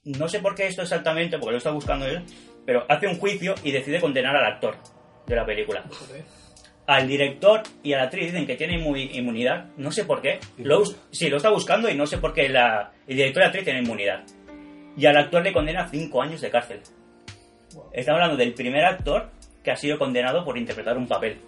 no 0.04 0.28
sé 0.28 0.40
por 0.40 0.54
qué 0.54 0.66
esto 0.66 0.82
exactamente, 0.82 1.38
porque 1.38 1.52
lo 1.52 1.58
está 1.58 1.70
buscando 1.70 2.06
él, 2.06 2.22
pero 2.64 2.84
hace 2.88 3.06
un 3.06 3.18
juicio 3.18 3.54
y 3.64 3.72
decide 3.72 4.00
condenar 4.00 4.36
al 4.36 4.44
actor 4.44 4.76
de 5.26 5.36
la 5.36 5.46
película. 5.46 5.84
Al 6.87 7.09
director 7.09 7.62
y 7.82 7.93
a 7.95 7.99
la 7.99 8.05
actriz 8.05 8.26
dicen 8.26 8.47
que 8.47 8.55
tienen 8.55 8.80
inmu- 8.80 9.11
inmunidad, 9.12 9.66
no 9.76 9.91
sé 9.91 10.05
por 10.05 10.22
qué. 10.22 10.39
Lo, 10.59 10.84
sí, 11.11 11.28
lo 11.28 11.39
está 11.39 11.51
buscando 11.51 11.89
y 11.91 11.97
no 11.97 12.07
sé 12.07 12.18
por 12.18 12.32
qué 12.32 12.49
la, 12.49 12.93
el 13.09 13.16
director 13.16 13.41
y 13.41 13.45
la 13.45 13.47
actriz 13.49 13.64
tienen 13.64 13.84
inmunidad. 13.84 14.22
Y 14.97 15.05
al 15.07 15.16
actor 15.16 15.43
le 15.43 15.53
condena 15.53 15.89
5 15.89 16.22
años 16.22 16.41
de 16.41 16.51
cárcel. 16.51 16.80
Estamos 17.93 18.20
hablando 18.20 18.37
del 18.37 18.55
primer 18.55 18.84
actor 18.84 19.30
que 19.64 19.72
ha 19.72 19.76
sido 19.76 19.99
condenado 19.99 20.45
por 20.45 20.57
interpretar 20.57 20.97
un 20.97 21.09
papel. 21.09 21.39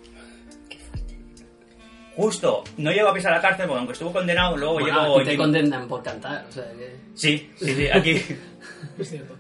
Justo, 2.16 2.64
no 2.78 2.90
llegó 2.90 3.08
a 3.10 3.14
pisar 3.14 3.32
la 3.32 3.40
cárcel 3.40 3.66
porque 3.66 3.78
aunque 3.78 3.92
estuvo 3.92 4.12
condenado, 4.12 4.56
luego 4.56 4.74
Bueno, 4.80 5.02
llegó... 5.02 5.20
aquí 5.20 5.28
te 5.30 5.36
condenan 5.36 5.86
por 5.86 6.02
cantar, 6.02 6.46
o 6.48 6.52
sea 6.52 6.64
que... 6.72 6.96
Sí, 7.14 7.48
sí, 7.56 7.74
sí, 7.74 7.88
aquí... 7.92 8.20
Es 8.98 9.08
cierto. 9.10 9.36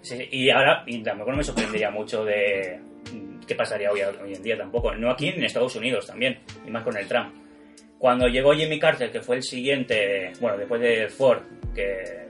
Sí, 0.00 0.16
y 0.30 0.48
ahora, 0.50 0.84
y 0.86 1.02
tampoco 1.02 1.32
no 1.32 1.38
me 1.38 1.42
sorprendería 1.44 1.90
mucho 1.90 2.24
de 2.24 2.80
qué 3.50 3.56
pasaría 3.56 3.90
hoy, 3.90 4.00
hoy 4.00 4.32
en 4.32 4.42
día 4.44 4.56
tampoco. 4.56 4.94
No 4.94 5.10
aquí, 5.10 5.30
en 5.30 5.42
Estados 5.42 5.74
Unidos 5.74 6.06
también, 6.06 6.38
y 6.64 6.70
más 6.70 6.84
con 6.84 6.96
el 6.96 7.08
Trump. 7.08 7.34
Cuando 7.98 8.28
llegó 8.28 8.52
Jimmy 8.52 8.78
Carter, 8.78 9.10
que 9.10 9.20
fue 9.20 9.36
el 9.36 9.42
siguiente, 9.42 10.30
bueno, 10.40 10.56
después 10.56 10.80
de 10.80 11.08
Ford, 11.08 11.42
que 11.74 12.28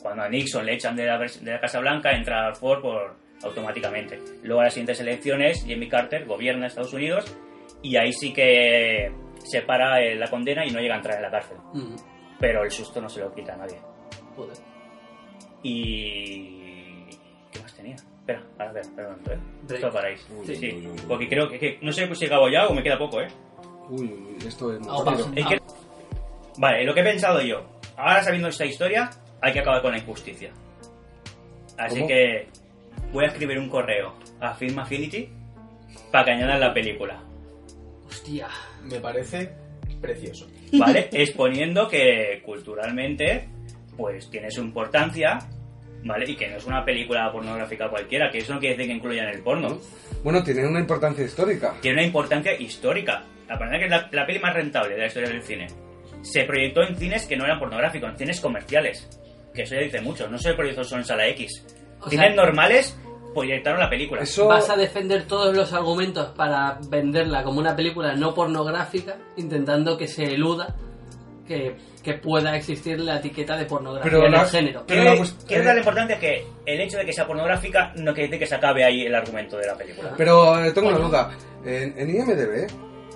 cuando 0.00 0.22
a 0.22 0.28
Nixon 0.30 0.64
le 0.64 0.72
echan 0.72 0.96
de 0.96 1.04
la, 1.04 1.18
de 1.18 1.50
la 1.52 1.60
Casa 1.60 1.78
Blanca, 1.80 2.10
entra 2.12 2.54
Ford 2.54 2.80
por, 2.80 3.16
automáticamente. 3.42 4.18
Luego 4.44 4.62
a 4.62 4.64
las 4.64 4.72
siguientes 4.72 4.98
elecciones, 4.98 5.62
Jimmy 5.62 5.90
Carter 5.90 6.24
gobierna 6.24 6.68
Estados 6.68 6.94
Unidos 6.94 7.36
y 7.82 7.96
ahí 7.96 8.14
sí 8.14 8.32
que 8.32 9.12
se 9.44 9.60
para 9.60 10.00
eh, 10.00 10.14
la 10.14 10.28
condena 10.30 10.64
y 10.64 10.70
no 10.70 10.80
llega 10.80 10.94
a 10.94 10.96
entrar 10.96 11.16
en 11.16 11.22
la 11.22 11.30
cárcel. 11.30 11.58
Mm, 11.74 11.96
Pero 12.40 12.64
el 12.64 12.70
susto 12.70 12.98
no 13.02 13.10
se 13.10 13.20
lo 13.20 13.34
quita 13.34 13.52
a 13.52 13.56
nadie. 13.58 13.78
joder. 14.34 14.56
Y. 15.62 17.04
¿Qué 17.52 17.60
más 17.60 17.74
tenía? 17.74 17.96
Espera, 18.26 18.42
espera 18.80 19.08
un 19.08 19.12
momento, 19.12 19.32
¿eh? 19.32 19.74
Esto 19.74 19.90
paráis. 19.92 20.26
Sí. 20.44 20.56
Sí, 20.56 20.88
porque 21.06 21.28
creo 21.28 21.48
que, 21.48 21.58
que- 21.58 21.78
No 21.82 21.92
sé 21.92 22.12
si 22.14 22.26
acabo 22.26 22.48
ya 22.48 22.66
o 22.66 22.74
me 22.74 22.82
queda 22.82 22.98
poco, 22.98 23.20
¿eh? 23.20 23.28
Uy, 23.88 24.06
uy, 24.06 24.36
esto 24.46 24.72
es 24.72 24.80
muy. 24.80 25.38
Es 25.38 25.46
que- 25.46 25.60
Vale, 26.58 26.84
lo 26.84 26.92
que 26.94 27.00
he 27.00 27.04
pensado 27.04 27.40
yo. 27.40 27.62
Ahora 27.96 28.22
sabiendo 28.22 28.48
esta 28.48 28.64
historia, 28.64 29.10
hay 29.40 29.52
que 29.52 29.60
acabar 29.60 29.80
con 29.82 29.92
la 29.92 29.98
injusticia. 29.98 30.50
Así 31.78 31.96
¿Cómo? 31.96 32.08
que 32.08 32.48
voy 33.12 33.24
a 33.24 33.28
escribir 33.28 33.58
un 33.58 33.68
correo 33.68 34.14
a 34.40 34.54
Film 34.54 34.78
Affinity 34.78 35.28
para 36.10 36.24
que 36.24 36.30
añadan 36.32 36.60
la 36.60 36.74
película. 36.74 37.22
Hostia. 38.06 38.48
Me 38.82 38.98
parece 39.00 39.52
precioso. 40.00 40.48
¿Vale? 40.72 41.08
Exponiendo 41.12 41.88
que 41.88 42.42
culturalmente, 42.44 43.48
pues 43.96 44.28
tiene 44.30 44.50
su 44.50 44.62
importancia, 44.62 45.38
¿vale? 46.04 46.30
Y 46.30 46.36
que 46.36 46.48
no 46.48 46.56
es 46.56 46.64
una 46.66 46.84
película 46.84 47.30
pornográfica 47.32 47.88
cualquiera, 47.88 48.30
que 48.30 48.38
eso 48.38 48.54
no 48.54 48.60
quiere 48.60 48.76
decir 48.76 48.90
que 48.90 48.96
incluyan 48.98 49.28
el 49.28 49.42
porno. 49.42 49.78
Bueno, 50.22 50.42
tiene 50.42 50.66
una 50.66 50.80
importancia 50.80 51.24
histórica. 51.24 51.74
tiene 51.80 51.98
una 51.98 52.06
importancia 52.06 52.58
histórica. 52.58 53.24
La 53.48 53.56
verdad 53.58 53.78
que 53.78 53.84
es 53.84 53.90
la, 53.90 54.08
la 54.12 54.26
peli 54.26 54.38
más 54.40 54.54
rentable 54.54 54.94
de 54.94 55.00
la 55.00 55.06
historia 55.06 55.28
del 55.28 55.42
cine. 55.42 55.66
Se 56.22 56.44
proyectó 56.44 56.82
en 56.82 56.96
cines 56.96 57.26
que 57.26 57.36
no 57.36 57.44
eran 57.44 57.58
pornográficos, 57.60 58.10
en 58.10 58.16
cines 58.18 58.40
comerciales. 58.40 59.08
Que 59.54 59.62
eso 59.62 59.74
ya 59.76 59.82
dice 59.82 60.00
mucho. 60.00 60.28
No 60.28 60.38
se 60.38 60.54
proyectó 60.54 60.82
solo 60.84 61.02
en 61.02 61.06
sala 61.06 61.26
X. 61.28 61.64
O 62.00 62.10
cines 62.10 62.26
sea- 62.26 62.34
normales 62.36 62.98
proyectaron 63.34 63.78
la 63.80 63.88
película. 63.90 64.22
Eso... 64.22 64.48
Vas 64.48 64.68
a 64.70 64.76
defender 64.76 65.26
todos 65.26 65.54
los 65.54 65.72
argumentos 65.72 66.28
para 66.36 66.78
venderla 66.88 67.44
como 67.44 67.60
una 67.60 67.76
película 67.76 68.14
no 68.14 68.34
pornográfica, 68.34 69.16
intentando 69.36 69.96
que 69.98 70.08
se 70.08 70.24
eluda 70.24 70.74
que, 71.46 71.74
que 72.02 72.14
pueda 72.14 72.56
existir 72.56 72.98
la 73.00 73.16
etiqueta 73.18 73.56
de 73.56 73.64
pornografía 73.66 74.10
Pero 74.10 74.26
en 74.26 74.32
la- 74.32 74.42
el 74.42 74.48
género. 74.48 74.84
pero 74.86 75.02
Quiero, 75.02 75.24
la 75.24 75.30
quiero 75.46 75.62
eh, 75.62 75.66
darle 75.66 75.80
importancia 75.80 76.18
que 76.18 76.44
el 76.66 76.80
hecho 76.80 76.98
de 76.98 77.06
que 77.06 77.12
sea 77.12 77.26
pornográfica 77.26 77.92
no 77.96 78.12
quiere 78.12 78.28
decir 78.28 78.38
que 78.40 78.46
se 78.46 78.54
acabe 78.54 78.84
ahí 78.84 79.02
el 79.06 79.14
argumento 79.14 79.56
de 79.56 79.66
la 79.66 79.74
película. 79.76 80.12
Pero 80.16 80.62
eh, 80.64 80.72
tengo 80.72 80.88
una 80.88 80.98
duda. 80.98 81.30
En, 81.64 81.98
en 81.98 82.10
IMDB 82.10 82.66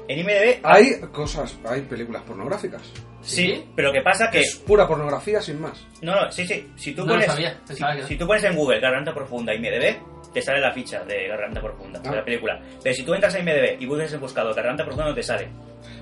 En 0.08 0.18
IMDb 0.18 0.60
hay 0.64 1.00
cosas, 1.12 1.56
hay 1.68 1.82
películas 1.82 2.22
pornográficas. 2.22 2.82
sí, 3.20 3.64
pero 3.76 3.88
lo 3.88 3.94
que 3.94 4.00
pasa 4.02 4.28
que 4.30 4.40
Es 4.40 4.56
pura 4.56 4.88
pornografía 4.88 5.40
sin 5.40 5.60
más. 5.60 5.86
no, 6.02 6.14
no, 6.14 6.32
sí, 6.32 6.46
sí, 6.46 6.68
si 6.76 6.92
tú 6.94 7.02
No 7.02 7.08
lo 7.08 7.12
pones 7.14 7.26
sabía, 7.26 7.56
si, 7.68 7.74
que 7.74 8.00
no. 8.00 8.06
si 8.08 8.16
tú 8.16 8.26
pones 8.26 8.42
en 8.44 8.56
Google 8.56 8.80
Garganta 8.80 9.12
Profunda 9.14 9.54
IMDb 9.54 9.96
te 10.32 10.40
sale 10.42 10.60
la 10.60 10.72
ficha 10.72 11.04
de 11.04 11.28
Garganta 11.28 11.60
Profunda 11.60 12.00
Ah. 12.04 12.10
de 12.10 12.16
la 12.16 12.24
película. 12.24 12.60
Pero 12.82 12.94
si 12.94 13.02
tú 13.04 13.14
entras 13.14 13.34
a 13.34 13.38
IMDb 13.40 13.76
y 13.80 13.86
buscas 13.86 14.12
en 14.12 14.20
buscador 14.20 14.54
Garganta 14.54 14.84
Profunda 14.84 15.08
no 15.10 15.14
te 15.14 15.22
sale. 15.22 15.48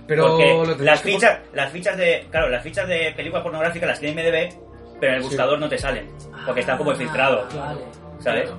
Pero 0.08 0.26
Porque 0.28 0.54
lo 0.54 0.62
tendrás 0.76 0.80
las 0.86 1.02
que 1.02 1.12
fichas, 1.12 1.38
las 1.52 1.70
fichas 1.72 1.96
de, 1.98 2.26
claro, 2.30 2.48
las 2.48 2.62
fichas 2.62 2.88
de 2.88 3.12
películas 3.14 3.42
pornográficas 3.44 3.88
las 3.90 4.00
tiene 4.00 4.20
IMDb, 4.22 4.58
pero 4.98 5.12
en 5.12 5.18
el 5.18 5.22
Sí. 5.22 5.28
buscador 5.28 5.58
no 5.60 5.68
te 5.68 5.78
salen, 5.78 6.10
porque 6.46 6.60
están 6.60 6.78
como 6.78 6.94
filtrados, 6.94 7.54
Ah, 7.54 7.74
Vale. 7.74 7.80
¿sabes? 8.20 8.50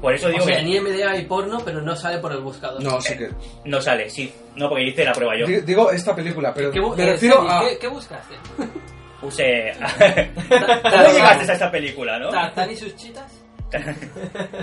Por 0.00 0.12
eso 0.12 0.26
O 0.26 0.30
digo 0.30 0.44
sea, 0.44 0.56
que 0.56 0.60
en 0.62 0.68
IMDb 0.68 1.06
hay 1.08 1.24
porno, 1.24 1.60
pero 1.64 1.80
no 1.80 1.96
sale 1.96 2.18
por 2.18 2.32
el 2.32 2.40
buscador. 2.40 2.82
No, 2.82 3.00
sí 3.00 3.16
que. 3.16 3.30
no 3.64 3.80
sale, 3.80 4.10
sí, 4.10 4.30
no 4.56 4.68
porque 4.68 4.84
hice 4.88 5.04
la 5.04 5.12
prueba 5.12 5.34
yo. 5.38 5.46
Di- 5.46 5.60
Digo 5.62 5.90
esta 5.92 6.14
película, 6.14 6.52
pero 6.52 6.70
¿Qué, 6.70 6.80
me 6.80 6.88
eh, 7.02 7.12
refiero 7.12 7.36
Sergi, 7.36 7.48
a. 7.50 7.60
¿qué, 7.70 7.78
qué 7.78 7.88
buscaste? 7.88 8.34
Puse 9.20 9.72
¿Cómo 10.48 11.12
llegaste 11.12 11.50
a 11.50 11.54
esta 11.54 11.70
película, 11.70 12.18
no? 12.18 12.28
¿Tarzán 12.30 12.70
y 12.70 12.76
sus 12.76 12.94
chitas? 12.96 13.40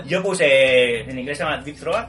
Yo 0.06 0.22
puse, 0.22 1.02
en 1.10 1.18
inglés 1.20 1.38
se 1.38 1.44
llama 1.44 1.58
Deep 1.64 1.78
Throat, 1.78 2.08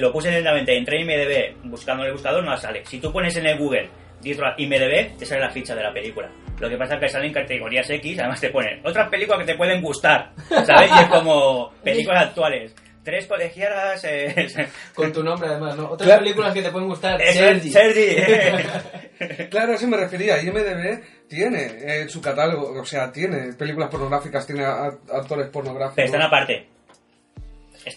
lo 0.00 0.12
puse 0.12 0.28
directamente, 0.28 0.76
entré 0.76 1.00
en 1.00 1.10
IMDB, 1.10 1.68
buscando 1.70 2.02
en 2.02 2.08
el 2.08 2.12
buscador 2.14 2.44
no 2.44 2.56
sale. 2.56 2.84
Si 2.86 2.98
tú 3.00 3.12
pones 3.12 3.36
en 3.36 3.46
el 3.46 3.58
Google 3.58 3.88
IMDB, 4.22 5.16
te 5.18 5.26
sale 5.26 5.40
la 5.42 5.50
ficha 5.50 5.74
de 5.74 5.82
la 5.82 5.92
película. 5.92 6.30
Lo 6.58 6.68
que 6.68 6.76
pasa 6.76 6.94
es 6.94 7.00
que 7.00 7.08
salen 7.08 7.32
categorías 7.32 7.88
X, 7.90 8.18
además 8.20 8.40
te 8.40 8.50
ponen 8.50 8.80
otras 8.86 9.08
películas 9.08 9.40
que 9.40 9.52
te 9.52 9.58
pueden 9.58 9.82
gustar, 9.82 10.30
¿sabes? 10.48 10.90
Y 10.90 11.02
es 11.02 11.08
como 11.10 11.72
películas 11.84 12.26
actuales. 12.28 12.74
Tres 13.02 13.26
colegialas... 13.26 14.02
Eh, 14.04 14.46
Con 14.94 15.12
tu 15.12 15.22
nombre, 15.22 15.46
además, 15.48 15.76
¿no? 15.76 15.90
Otras 15.90 16.06
Claro. 16.08 16.22
películas 16.22 16.54
que 16.54 16.62
te 16.62 16.70
pueden 16.70 16.88
gustar. 16.88 17.20
Sergi. 17.20 17.70
Sergi. 17.70 18.16
Claro, 19.50 19.72
a 19.72 19.74
eso 19.76 19.86
me 19.86 19.96
refería. 19.96 20.42
IMDB 20.42 21.00
tiene 21.28 21.66
eh, 21.82 22.08
su 22.08 22.20
catálogo, 22.20 22.80
o 22.80 22.84
sea, 22.84 23.12
tiene 23.12 23.52
películas 23.52 23.88
pornográficas, 23.90 24.44
tiene 24.46 24.64
actores 24.64 25.48
pornográficos. 25.48 25.94
Pero 25.96 26.06
están 26.06 26.22
aparte. 26.22 26.66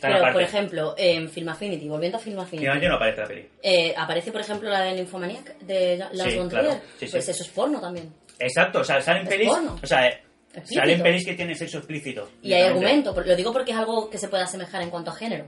Pero, 0.02 0.32
por 0.34 0.42
ejemplo, 0.42 0.96
en 0.98 1.30
Film 1.30 1.50
Affinity, 1.50 1.88
volviendo 1.88 2.18
a 2.18 2.22
Film 2.22 2.40
Affinity, 2.40 2.88
no 2.88 2.96
aparece 2.96 3.22
la 3.22 3.28
peli. 3.28 3.50
eh, 3.64 3.94
aparece, 3.98 4.32
por 4.32 4.42
ejemplo, 4.42 4.70
la 4.70 4.82
de 4.82 4.94
Nymphomaniac 4.96 5.58
de 5.60 5.98
Lars 5.98 6.32
Sí, 6.34 6.38
von 6.38 6.50
claro. 6.50 6.68
Trier. 6.70 6.82
Sí, 7.00 7.06
sí. 7.08 7.12
Pues 7.12 7.30
eso 7.30 7.44
es 7.44 7.50
porno 7.50 7.80
también. 7.80 8.14
Exacto, 8.40 8.80
o 8.80 8.84
sea, 8.84 9.02
salen 9.02 9.24
Es 9.24 9.30
pelis... 9.30 9.48
porno. 9.50 9.80
O 9.82 9.88
sea, 9.88 10.08
Explícito. 10.08 10.80
salen 10.82 11.02
pelis 11.02 11.26
que 11.26 11.34
tienen 11.34 11.56
sexo 11.56 11.78
explícito. 11.80 12.30
Y 12.42 12.54
hay 12.54 12.64
argumento, 12.64 13.14
lo 13.20 13.36
digo 13.36 13.52
porque 13.54 13.72
es 13.72 13.78
algo 13.78 14.10
que 14.10 14.18
se 14.18 14.28
puede 14.28 14.44
asemejar 14.44 14.82
en 14.82 14.90
cuanto 14.90 15.12
a 15.12 15.16
género. 15.16 15.46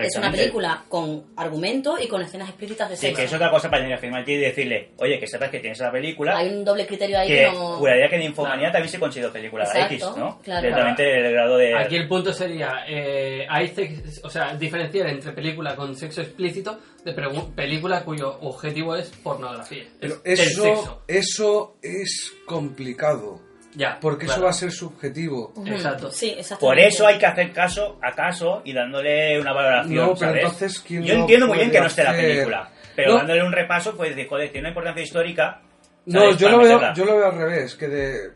Es 0.00 0.16
una 0.16 0.30
película 0.30 0.84
con 0.88 1.24
argumento 1.36 1.96
y 2.00 2.06
con 2.06 2.20
escenas 2.22 2.48
explícitas 2.50 2.90
de 2.90 2.96
Sí, 2.96 3.06
sexo. 3.06 3.16
que 3.16 3.24
es 3.24 3.32
otra 3.32 3.50
cosa 3.50 3.68
para 3.70 3.82
tener 3.82 3.96
que 3.96 4.00
firmar 4.02 4.28
y 4.28 4.36
decirle, 4.36 4.90
oye, 4.98 5.18
que 5.18 5.26
sepas 5.26 5.50
que 5.50 5.58
tienes 5.58 5.78
la 5.80 5.90
película. 5.90 6.36
Hay 6.36 6.48
un 6.48 6.64
doble 6.64 6.86
criterio 6.86 7.18
ahí 7.18 7.28
que 7.28 7.34
que 7.36 7.46
no... 7.46 7.76
juraría 7.78 8.08
que 8.08 8.16
en 8.16 8.22
Infomanía 8.22 8.70
también 8.70 8.90
se 8.90 8.98
considera 9.00 9.32
película 9.32 9.64
Exacto, 9.64 9.94
X, 9.94 10.06
¿no? 10.16 10.38
claro. 10.42 10.60
Directamente 10.62 11.18
el 11.26 11.32
grado 11.32 11.56
de... 11.56 11.74
Aquí 11.76 11.96
el 11.96 12.06
punto 12.08 12.32
sería, 12.32 12.84
eh, 12.86 13.46
hay 13.48 13.68
sex- 13.68 14.20
o 14.22 14.30
sea, 14.30 14.54
diferenciar 14.54 15.06
entre 15.08 15.32
película 15.32 15.74
con 15.74 15.96
sexo 15.96 16.20
explícito 16.20 16.78
de 17.04 17.14
película 17.56 18.04
cuyo 18.04 18.38
objetivo 18.42 18.94
es 18.94 19.08
pornografía. 19.22 19.84
Pero 19.98 20.16
es 20.24 20.40
eso, 20.40 20.62
sexo. 20.62 21.02
eso 21.08 21.76
es 21.82 22.32
complicado. 22.46 23.40
Ya, 23.74 23.98
Porque 24.00 24.24
eso 24.24 24.34
claro. 24.34 24.44
va 24.46 24.50
a 24.50 24.54
ser 24.54 24.72
subjetivo. 24.72 25.52
Exacto. 25.64 26.10
Sí. 26.10 26.36
Por 26.58 26.78
eso 26.80 27.06
hay 27.06 27.18
que 27.18 27.26
hacer 27.26 27.52
caso 27.52 27.98
a 28.02 28.12
caso 28.12 28.62
y 28.64 28.72
dándole 28.72 29.40
una 29.40 29.52
valoración, 29.52 29.94
No, 29.94 30.06
pero 30.14 30.18
¿sabes? 30.18 30.42
entonces, 30.44 30.80
¿quién 30.80 31.02
Yo 31.04 31.14
entiendo 31.14 31.46
muy 31.46 31.58
bien 31.58 31.70
que 31.70 31.80
no 31.80 31.86
esté 31.86 32.02
la 32.02 32.12
película, 32.12 32.68
pero 32.96 33.12
No. 33.12 33.18
dándole 33.18 33.44
un 33.44 33.52
repaso, 33.52 33.96
pues 33.96 34.10
decir, 34.10 34.28
joder, 34.28 34.48
tiene 34.50 34.60
una 34.62 34.68
importancia 34.70 35.02
histórica. 35.04 35.62
No, 36.06 36.32
yo 36.34 36.48
lo, 36.48 36.58
veo, 36.58 36.80
yo 36.94 37.04
lo 37.04 37.16
veo 37.16 37.26
al 37.26 37.36
revés, 37.38 37.76
que 37.76 37.86
de 37.86 38.16
eh, 38.26 38.30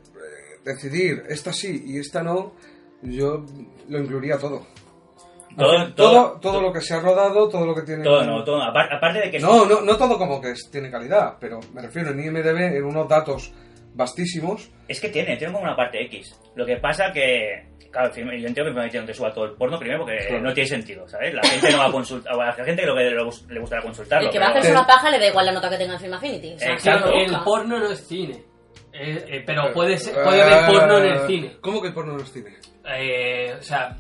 decidir 0.65 1.25
esta 1.29 1.53
sí 1.53 1.83
y 1.85 1.99
esta 1.99 2.23
no, 2.23 2.53
yo 3.03 3.45
lo 3.89 3.99
incluiría 3.99 4.39
todo. 4.39 4.65
Todo, 5.57 5.93
todo, 5.95 5.95
todo, 5.95 6.41
todo 6.41 6.61
lo 6.63 6.73
que 6.73 6.81
se 6.81 6.95
ha 6.95 7.01
rodado, 7.01 7.49
todo 7.49 7.65
lo 7.65 7.75
que 7.75 7.83
tiene... 7.83 8.03
todo, 8.03 8.25
no, 8.25 8.43
todo. 8.45 8.61
Apar- 8.61 8.93
Aparte 8.93 9.21
de 9.21 9.31
que... 9.31 9.39
No, 9.39 9.65
no, 9.67 9.81
no 9.83 9.97
todo 9.97 10.19
como 10.19 10.41
que 10.41 10.51
es- 10.51 10.69
tiene 10.71 10.91
calidad, 10.91 11.37
pero 11.41 11.61
me 11.73 11.81
refiero 11.83 12.11
en 12.11 12.21
IMDB, 12.25 12.77
en 12.77 12.85
unos 12.85 13.09
datos 13.09 13.53
vastísimos. 13.95 14.71
Es 14.89 15.01
que 15.01 15.09
tiene, 15.09 15.37
tiene 15.37 15.53
como 15.53 15.65
una 15.65 15.77
parte 15.77 16.03
X. 16.05 16.39
Lo 16.55 16.67
que 16.67 16.77
pasa 16.77 17.13
que... 17.13 17.73
Claro, 17.91 18.13
yo 18.13 18.23
entiendo 18.49 18.65
que 18.65 18.73
me 18.73 18.91
no 18.91 19.07
te 19.07 19.15
suba 19.15 19.33
todo 19.33 19.45
el 19.45 19.53
porno 19.53 19.79
primero 19.79 20.01
porque 20.01 20.19
Claro. 20.27 20.43
no 20.43 20.53
tiene 20.53 20.69
sentido, 20.69 21.09
¿sabes? 21.09 21.33
La 21.33 21.43
gente 21.45 21.71
no 21.71 21.79
va 21.79 21.87
a 21.87 21.93
consultar, 21.93 22.33
a 22.35 22.37
la 22.47 22.53
gente 22.53 22.85
lo 22.85 22.97
que 22.97 23.03
le 23.05 23.23
gus- 23.23 23.47
le 23.49 23.61
gustará 23.61 23.83
consultarlo. 23.83 24.27
El 24.27 24.33
que 24.33 24.39
va 24.41 24.47
a 24.47 24.51
hacerse 24.51 24.73
una 24.73 24.85
paja 24.85 25.11
le 25.11 25.19
da 25.21 25.29
igual 25.29 25.47
la 25.47 25.53
nota 25.53 25.71
que 25.71 25.77
tenga 25.77 25.95
en 25.95 26.01
Film 26.01 26.15
Affinity. 26.15 26.55
O 26.55 26.59
sea, 26.59 26.73
Exacto. 26.73 27.11
que 27.13 27.25
El 27.25 27.37
porno 27.45 27.79
no 27.79 27.91
es 27.93 28.05
cine. 28.05 28.43
Eh, 28.93 29.25
eh, 29.29 29.43
pero 29.47 29.73
puede, 29.73 29.97
ser, 29.97 30.13
puede 30.25 30.43
haber 30.43 30.67
porno 30.67 30.99
en 30.99 31.05
el 31.05 31.27
cine. 31.29 31.57
¿Cómo 31.61 31.81
que 31.81 31.89
el 31.89 31.95
porno 31.95 32.15
no 32.15 32.23
es 32.23 32.33
cine? 32.33 32.51
Eh, 32.99 33.55
o 33.57 33.63
sea... 33.63 33.97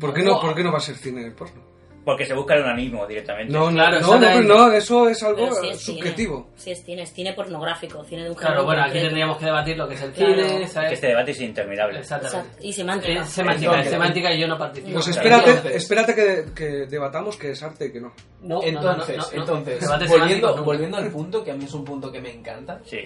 ¿Por 0.00 0.14
qué 0.14 0.22
no, 0.22 0.40
¿por 0.40 0.54
qué 0.54 0.62
no 0.64 0.72
va 0.72 0.78
a 0.78 0.80
ser 0.80 0.94
cine 0.94 1.22
el 1.26 1.34
porno? 1.34 1.62
Porque 2.06 2.24
se 2.24 2.34
busca 2.34 2.54
el 2.54 2.60
organismo 2.62 3.04
directamente. 3.04 3.52
No, 3.52 3.68
Claro, 3.68 4.00
no, 4.00 4.16
no, 4.20 4.40
no, 4.42 4.72
eso 4.72 5.08
es 5.08 5.20
algo 5.24 5.52
sí 5.56 5.68
es 5.70 5.80
cine. 5.80 5.98
subjetivo. 5.98 6.50
Sí 6.54 6.70
es 6.70 6.84
cine, 6.84 7.02
es 7.02 7.12
cine 7.12 7.32
pornográfico, 7.32 8.04
cine 8.04 8.22
de 8.22 8.30
un 8.30 8.36
Claro, 8.36 8.64
bueno, 8.64 8.84
aquí 8.84 9.00
tendríamos 9.00 9.38
que 9.38 9.46
debatir 9.46 9.76
lo 9.76 9.88
que 9.88 9.94
es 9.96 10.02
el 10.02 10.12
Claro. 10.12 10.48
cine, 10.48 10.68
¿sabes? 10.68 10.88
Que 10.90 10.94
este 10.94 11.06
debate 11.08 11.32
es 11.32 11.40
interminable. 11.40 11.98
Exactamente. 11.98 12.38
Exacto. 12.46 12.64
Y 12.68 12.72
semántica. 12.72 13.22
Es 13.22 13.28
semántica, 13.30 13.66
Entonces- 13.70 13.86
es 13.86 13.92
semántica 13.92 14.32
y 14.32 14.40
yo 14.40 14.46
no 14.46 14.56
participo. 14.56 14.92
Pues 14.92 15.08
espérate, 15.08 15.76
espérate 15.76 16.14
que, 16.14 16.44
que 16.54 16.64
debatamos 16.86 17.36
que 17.36 17.50
es 17.50 17.62
arte 17.64 17.86
y 17.86 17.92
que 17.92 18.00
no. 18.00 18.12
No, 18.42 18.62
Entonces, 18.62 19.16
no, 19.16 19.24
no, 19.24 19.60
no. 19.62 19.70
entonces 19.72 20.08
volviendo, 20.08 20.62
volviendo 20.62 20.96
al 20.98 21.10
punto, 21.10 21.42
que 21.42 21.50
a 21.50 21.54
mí 21.54 21.64
es 21.64 21.74
un 21.74 21.84
punto 21.84 22.12
que 22.12 22.20
me 22.20 22.30
encanta, 22.32 22.80
Sí, 22.84 23.00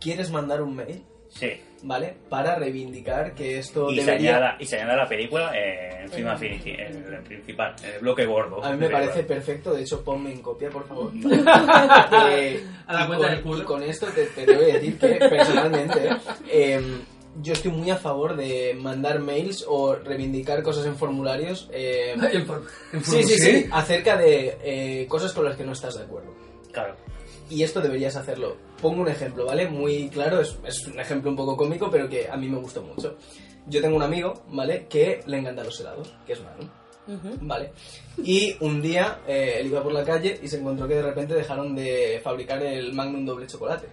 ¿quieres 0.00 0.30
mandar 0.30 0.62
un 0.62 0.76
mail? 0.76 1.02
Sí. 1.28 1.60
¿Vale? 1.84 2.12
Para 2.28 2.56
reivindicar 2.56 3.34
que 3.34 3.58
esto 3.60 3.88
Y 3.92 4.00
se, 4.00 4.04
debería... 4.06 4.36
añada, 4.38 4.56
y 4.58 4.66
se 4.66 4.76
añada 4.80 4.96
la 4.96 5.08
película 5.08 5.52
en 5.56 6.10
Film 6.10 6.26
Affinity, 6.26 6.70
en 6.70 7.14
el 7.14 7.22
principal, 7.22 7.76
en 7.84 7.94
el 7.94 8.00
bloque 8.00 8.26
gordo. 8.26 8.64
A 8.64 8.72
mí 8.72 8.78
me 8.78 8.90
parece 8.90 9.22
perfecto, 9.22 9.72
de 9.72 9.82
hecho 9.82 10.02
ponme 10.02 10.32
en 10.32 10.42
copia, 10.42 10.70
por 10.70 10.88
favor. 10.88 11.12
Eh, 12.30 12.64
A 12.86 12.92
la 12.94 13.04
y 13.04 13.06
cuenta 13.06 13.26
con- 13.26 13.34
del 13.34 13.42
culo. 13.42 13.62
Y 13.62 13.64
con 13.64 13.82
esto 13.84 14.06
te, 14.08 14.24
te 14.26 14.44
debo 14.46 14.60
decir 14.60 14.98
que 14.98 15.06
personalmente 15.28 16.10
eh, 16.50 16.80
yo 17.40 17.52
estoy 17.52 17.70
muy 17.70 17.90
a 17.90 17.96
favor 17.96 18.34
de 18.36 18.74
mandar 18.76 19.20
mails 19.20 19.64
o 19.68 19.94
reivindicar 19.94 20.62
cosas 20.64 20.84
en 20.86 20.96
formularios. 20.96 21.68
eh, 21.72 22.14
En 22.92 23.04
sí, 23.04 23.22
¿Sí? 23.22 23.38
sí, 23.38 23.66
acerca 23.70 24.16
de 24.16 24.58
eh, 24.62 25.06
cosas 25.08 25.32
con 25.32 25.44
las 25.44 25.56
que 25.56 25.64
no 25.64 25.72
estás 25.72 25.96
de 25.96 26.04
acuerdo. 26.04 26.34
Claro. 26.72 26.96
Y 27.50 27.62
esto 27.62 27.80
deberías 27.80 28.16
hacerlo. 28.16 28.56
Pongo 28.80 29.02
un 29.02 29.08
ejemplo, 29.08 29.46
¿vale? 29.46 29.68
Muy 29.68 30.08
claro, 30.10 30.40
es, 30.40 30.56
es 30.64 30.86
un 30.86 30.98
ejemplo 31.00 31.30
un 31.30 31.36
poco 31.36 31.56
cómico, 31.56 31.90
pero 31.90 32.08
que 32.08 32.28
a 32.28 32.36
mí 32.36 32.48
me 32.48 32.58
gustó 32.58 32.82
mucho. 32.82 33.16
Yo 33.66 33.80
tengo 33.80 33.96
un 33.96 34.02
amigo, 34.02 34.42
¿vale? 34.50 34.86
Que 34.88 35.20
le 35.26 35.38
encantan 35.38 35.66
los 35.66 35.80
helados, 35.80 36.14
que 36.26 36.32
es 36.34 36.40
Manu. 36.42 36.68
Ujú. 37.08 37.38
Vale. 37.40 37.72
Y 38.22 38.54
un 38.60 38.82
día 38.82 39.20
eh, 39.26 39.56
él 39.60 39.68
iba 39.68 39.82
por 39.82 39.92
la 39.92 40.04
calle 40.04 40.38
y 40.42 40.48
se 40.48 40.58
encontró 40.58 40.86
que 40.86 40.94
de 40.94 41.02
repente 41.02 41.34
dejaron 41.34 41.74
de 41.74 42.20
fabricar 42.22 42.62
el 42.62 42.92
Magnum 42.92 43.24
doble 43.24 43.46
chocolate. 43.46 43.88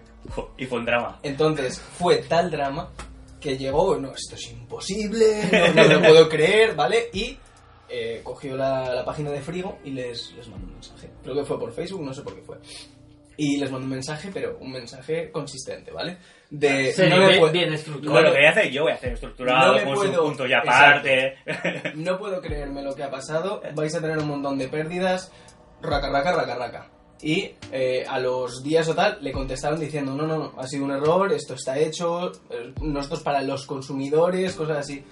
Y 0.58 0.66
fue 0.66 0.80
un 0.80 0.86
drama. 0.86 1.20
Entonces 1.24 1.80
fue 1.80 2.18
tal 2.18 2.52
drama 2.52 2.90
que 3.40 3.58
llegó, 3.58 3.96
no, 3.98 4.12
esto 4.14 4.36
es 4.36 4.52
imposible, 4.52 5.44
no, 5.76 5.84
lo 5.84 6.02
puedo 6.02 6.28
creer, 6.28 6.76
¿vale? 6.76 7.10
Y 7.14 7.38
eh, 7.88 8.20
cogió 8.24 8.58
la, 8.58 8.94
la 8.94 9.06
página 9.06 9.30
de 9.32 9.42
Frigo 9.42 9.78
y 9.86 9.92
les, 9.92 10.34
les 10.34 10.48
mandó 10.48 10.66
un 10.66 10.74
mensaje. 10.74 11.10
Creo 11.24 11.36
que 11.36 11.46
fue 11.46 11.60
por 11.60 11.72
Facebook, 11.72 12.02
no 12.02 12.14
sé 12.14 12.22
por 12.22 12.36
qué 12.36 12.42
fue. 12.42 12.58
Y 13.38 13.58
les 13.58 13.70
mandó 13.72 13.86
un 13.86 13.92
mensaje, 13.92 14.30
pero 14.34 14.58
un 14.62 14.72
mensaje 14.72 15.30
consistente, 15.32 15.92
¿vale? 15.92 16.18
De, 16.50 16.94
Sí, 16.94 17.04
no 17.10 17.28
bien, 17.28 17.40
puedo- 17.40 17.52
bien 17.52 17.74
estructurado. 17.74 18.22
lo 18.22 18.32
que 18.32 18.38
voy 18.38 18.46
a 18.46 18.50
hacer 18.52 18.72
yo, 18.72 18.84
voy 18.84 18.92
a 18.92 18.96
hacer 18.96 19.14
estructurado, 19.14 19.74
No 19.78 19.84
con 19.84 19.94
puedo- 19.96 20.14
su 20.14 20.22
punto 20.22 20.46
ya 20.48 20.58
Exacto. 20.60 21.10
aparte. 21.10 21.36
No 21.96 22.18
puedo 22.18 22.42
creerme 22.42 22.82
lo 22.84 22.96
que 22.96 23.04
ha 23.04 23.10
pasado. 23.12 23.62
Vais 23.74 23.94
a 23.96 24.02
tener 24.02 24.18
un 24.20 24.28
montón 24.28 24.58
de 24.58 24.68
pérdidas. 24.68 25.32
Raca, 25.82 26.10
raca, 26.10 26.32
raca, 26.34 26.56
raca. 26.56 26.90
Y 27.22 27.52
eh, 27.72 28.04
a 28.08 28.20
los 28.20 28.62
días 28.64 28.88
o 28.90 28.94
tal 28.96 29.18
le 29.22 29.32
contestaron 29.32 29.80
diciendo: 29.80 30.14
No, 30.16 30.28
no, 30.28 30.38
no, 30.38 30.54
ha 30.60 30.68
sido 30.68 30.86
un 30.86 30.92
error, 30.92 31.32
esto 31.34 31.54
está 31.56 31.78
hecho, 31.80 32.32
eh, 32.50 32.74
nosotros 32.82 33.24
para 33.24 33.42
los 33.42 33.66
consumidores, 33.66 34.54
cosas 34.56 34.80
así. 34.80 35.04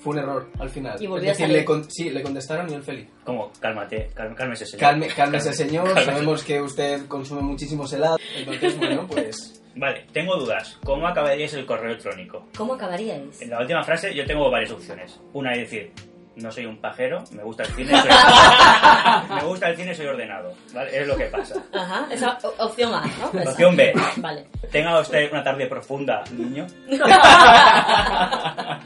Fue 0.00 0.12
un 0.14 0.18
error 0.18 0.48
al 0.58 0.70
final. 0.70 0.96
Y 1.00 1.06
es 1.06 1.12
decir, 1.22 1.34
salir. 1.46 1.56
le 1.58 1.64
con- 1.64 1.90
sí, 1.90 2.10
le 2.10 2.22
contestaron 2.22 2.70
y 2.70 2.74
él 2.74 2.82
feliz. 2.82 3.06
Como, 3.24 3.52
cálmate, 3.60 4.10
cálmese, 4.14 4.64
señor. 4.66 4.80
Calme, 4.80 5.08
cálmese, 5.08 5.52
señor. 5.52 5.84
Cálmese. 5.88 6.06
Sabemos 6.10 6.42
que 6.44 6.60
usted 6.60 7.06
consume 7.06 7.42
muchísimos 7.42 7.92
helados. 7.92 8.20
Entonces, 8.36 8.78
bueno, 8.78 9.06
pues. 9.06 9.62
Vale, 9.76 10.06
tengo 10.12 10.36
dudas. 10.36 10.78
¿Cómo 10.84 11.06
acabaríais 11.06 11.52
el 11.54 11.64
correo 11.66 11.90
electrónico? 11.90 12.46
¿Cómo 12.56 12.74
acabaríais? 12.74 13.40
En 13.40 13.50
la 13.50 13.60
última 13.60 13.84
frase 13.84 14.12
yo 14.14 14.26
tengo 14.26 14.50
varias 14.50 14.72
opciones. 14.72 15.20
Una 15.32 15.52
es 15.52 15.60
decir, 15.70 15.92
no 16.36 16.50
soy 16.50 16.66
un 16.66 16.78
pajero, 16.80 17.22
me 17.32 17.42
gusta 17.44 17.62
el 17.64 17.68
cine, 17.74 17.90
soy... 18.00 18.10
me 19.36 19.42
gusta 19.44 19.68
el 19.68 19.76
cine, 19.76 19.94
soy 19.94 20.06
ordenado. 20.06 20.54
¿Vale? 20.74 20.98
Es 21.00 21.06
lo 21.06 21.16
que 21.16 21.26
pasa. 21.26 21.54
Ajá, 21.72 22.08
esa 22.10 22.38
opción 22.58 22.92
A, 22.94 23.04
¿no? 23.32 23.38
Esa. 23.40 23.50
Opción 23.52 23.76
B. 23.76 23.92
Vale. 24.16 24.46
Tenga 24.72 24.98
usted 25.00 25.30
una 25.30 25.44
tarde 25.44 25.66
profunda, 25.66 26.24
niño. 26.32 26.66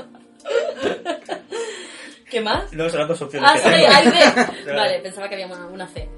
¿Qué 2.30 2.40
más? 2.40 2.72
No, 2.72 2.88
son 2.88 2.98
las 3.00 3.08
dos 3.08 3.22
opciones 3.22 3.48
Ah, 3.50 3.54
que 3.54 3.60
sí, 3.60 3.68
tengo. 3.70 3.88
hay 3.92 4.08
B. 4.08 4.72
Vale, 4.74 5.00
pensaba 5.00 5.28
que 5.28 5.34
había 5.34 5.46
una, 5.46 5.66
una 5.66 5.86
C. 5.88 6.08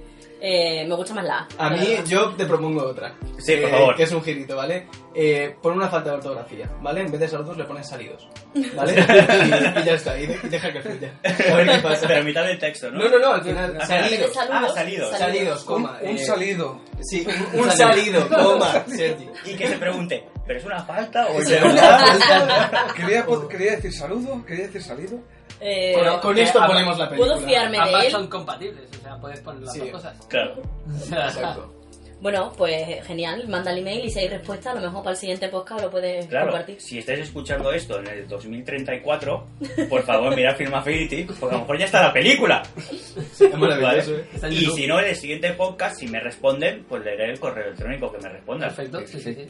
Eh, 0.40 0.84
me 0.86 0.94
gusta 0.94 1.14
más 1.14 1.24
la 1.24 1.46
A. 1.58 1.66
A 1.66 1.70
mí, 1.70 1.96
yo 2.06 2.34
te 2.36 2.44
propongo 2.44 2.84
otra. 2.84 3.14
Sí, 3.38 3.56
por 3.56 3.68
Eh, 3.68 3.70
favor. 3.70 3.96
Que 3.96 4.02
es 4.04 4.12
un 4.12 4.22
girito, 4.22 4.54
¿vale? 4.56 4.86
Eh, 5.14 5.56
pon 5.62 5.72
una 5.74 5.88
falta 5.88 6.10
de 6.10 6.16
ortografía, 6.16 6.70
¿vale? 6.82 7.00
En 7.00 7.10
vez 7.10 7.20
de 7.20 7.28
saludos 7.28 7.56
le 7.56 7.64
pones 7.64 7.88
salidos, 7.88 8.28
¿vale? 8.74 8.92
y, 8.94 9.80
y 9.80 9.84
ya 9.84 9.94
está, 9.94 10.18
y, 10.18 10.26
de- 10.26 10.38
y 10.42 10.48
deja 10.48 10.72
que 10.72 10.80
fluya. 10.82 11.12
A 11.24 11.54
ver 11.56 11.66
qué 11.68 11.78
pasa. 11.78 12.06
Pero 12.06 12.20
a 12.20 12.22
mitad 12.22 12.44
del 12.44 12.58
texto, 12.58 12.90
¿no? 12.90 12.98
No, 12.98 13.08
no, 13.08 13.18
no, 13.18 13.32
al 13.32 13.42
final, 13.42 13.78
salidos. 13.86 14.32
Saludos. 14.34 14.70
Ah, 14.70 14.74
salidos. 14.74 15.18
Salidos, 15.18 15.60
Un, 15.62 15.66
coma. 15.66 15.98
un 16.02 16.08
eh, 16.16 16.18
salido. 16.18 16.80
Sí, 17.02 17.26
un, 17.54 17.60
un 17.60 17.70
salido, 17.70 18.28
coma, 18.28 18.84
Sergi. 18.88 19.28
Y 19.46 19.54
que 19.56 19.68
se 19.68 19.76
pregunte, 19.78 20.24
¿pero 20.46 20.58
es 20.58 20.64
una 20.64 20.82
falta 20.84 21.26
o 21.26 21.38
es 21.38 21.46
Sí, 21.48 21.54
de 21.54 21.62
una 21.62 21.72
verdad? 21.74 22.86
¿Quería, 22.94 23.26
quería 23.50 23.72
decir 23.76 23.92
saludo? 23.92 24.44
¿Quería 24.46 24.66
decir 24.66 24.82
salido? 24.82 25.18
Eh, 25.60 25.94
Con, 25.94 26.20
con 26.20 26.38
esto 26.38 26.60
ponemos 26.66 26.98
la 26.98 27.08
película. 27.08 27.34
¿Puedo 27.34 27.46
fiarme 27.46 27.76
de 27.78 27.82
Ambas 27.82 28.04
él? 28.04 28.10
son 28.12 28.26
compatibles, 28.28 28.88
o 28.98 29.02
sea, 29.02 29.16
puedes 29.16 29.40
poner 29.40 29.62
las 29.62 29.72
Sí. 29.72 29.80
dos 29.80 29.90
cosas. 29.90 30.26
Claro. 30.28 30.62
Exacto. 31.10 31.72
Bueno, 32.18 32.50
pues 32.56 33.06
genial, 33.06 33.46
manda 33.46 33.70
el 33.72 33.78
email 33.80 34.06
y 34.06 34.10
si 34.10 34.20
hay 34.20 34.28
respuesta, 34.28 34.70
a 34.70 34.74
lo 34.74 34.80
mejor 34.80 35.02
para 35.02 35.10
el 35.12 35.16
siguiente 35.18 35.48
podcast 35.50 35.82
lo 35.82 35.90
puedes 35.90 36.24
Claro, 36.26 36.46
compartir. 36.46 36.80
si 36.80 36.98
estáis 36.98 37.20
escuchando 37.20 37.70
esto 37.72 37.98
en 38.00 38.06
el 38.06 38.26
2034, 38.26 39.46
por 39.90 40.02
favor 40.02 40.34
mirad 40.34 40.56
Film 40.56 40.72
Affinity, 40.74 41.24
porque 41.24 41.54
a 41.54 41.58
lo 41.58 41.60
mejor 41.64 41.78
ya 41.78 41.84
está 41.84 42.02
la 42.02 42.12
película. 42.14 42.62
es 42.78 43.40
maravilloso, 43.58 44.12
¿Vale? 44.12 44.24
¿eh? 44.44 44.48
Y 44.50 44.64
si 44.64 44.86
no, 44.86 44.98
en 44.98 45.06
el 45.08 45.16
siguiente 45.16 45.52
podcast, 45.52 45.98
si 46.00 46.08
me 46.08 46.18
responden, 46.20 46.86
pues 46.88 47.04
leeré 47.04 47.32
el 47.32 47.38
correo 47.38 47.66
electrónico 47.66 48.10
que 48.10 48.18
me 48.22 48.28
respondan. 48.30 48.74
Perfecto, 48.74 49.00
sí, 49.06 49.20
sí, 49.20 49.34
sí. 49.34 49.46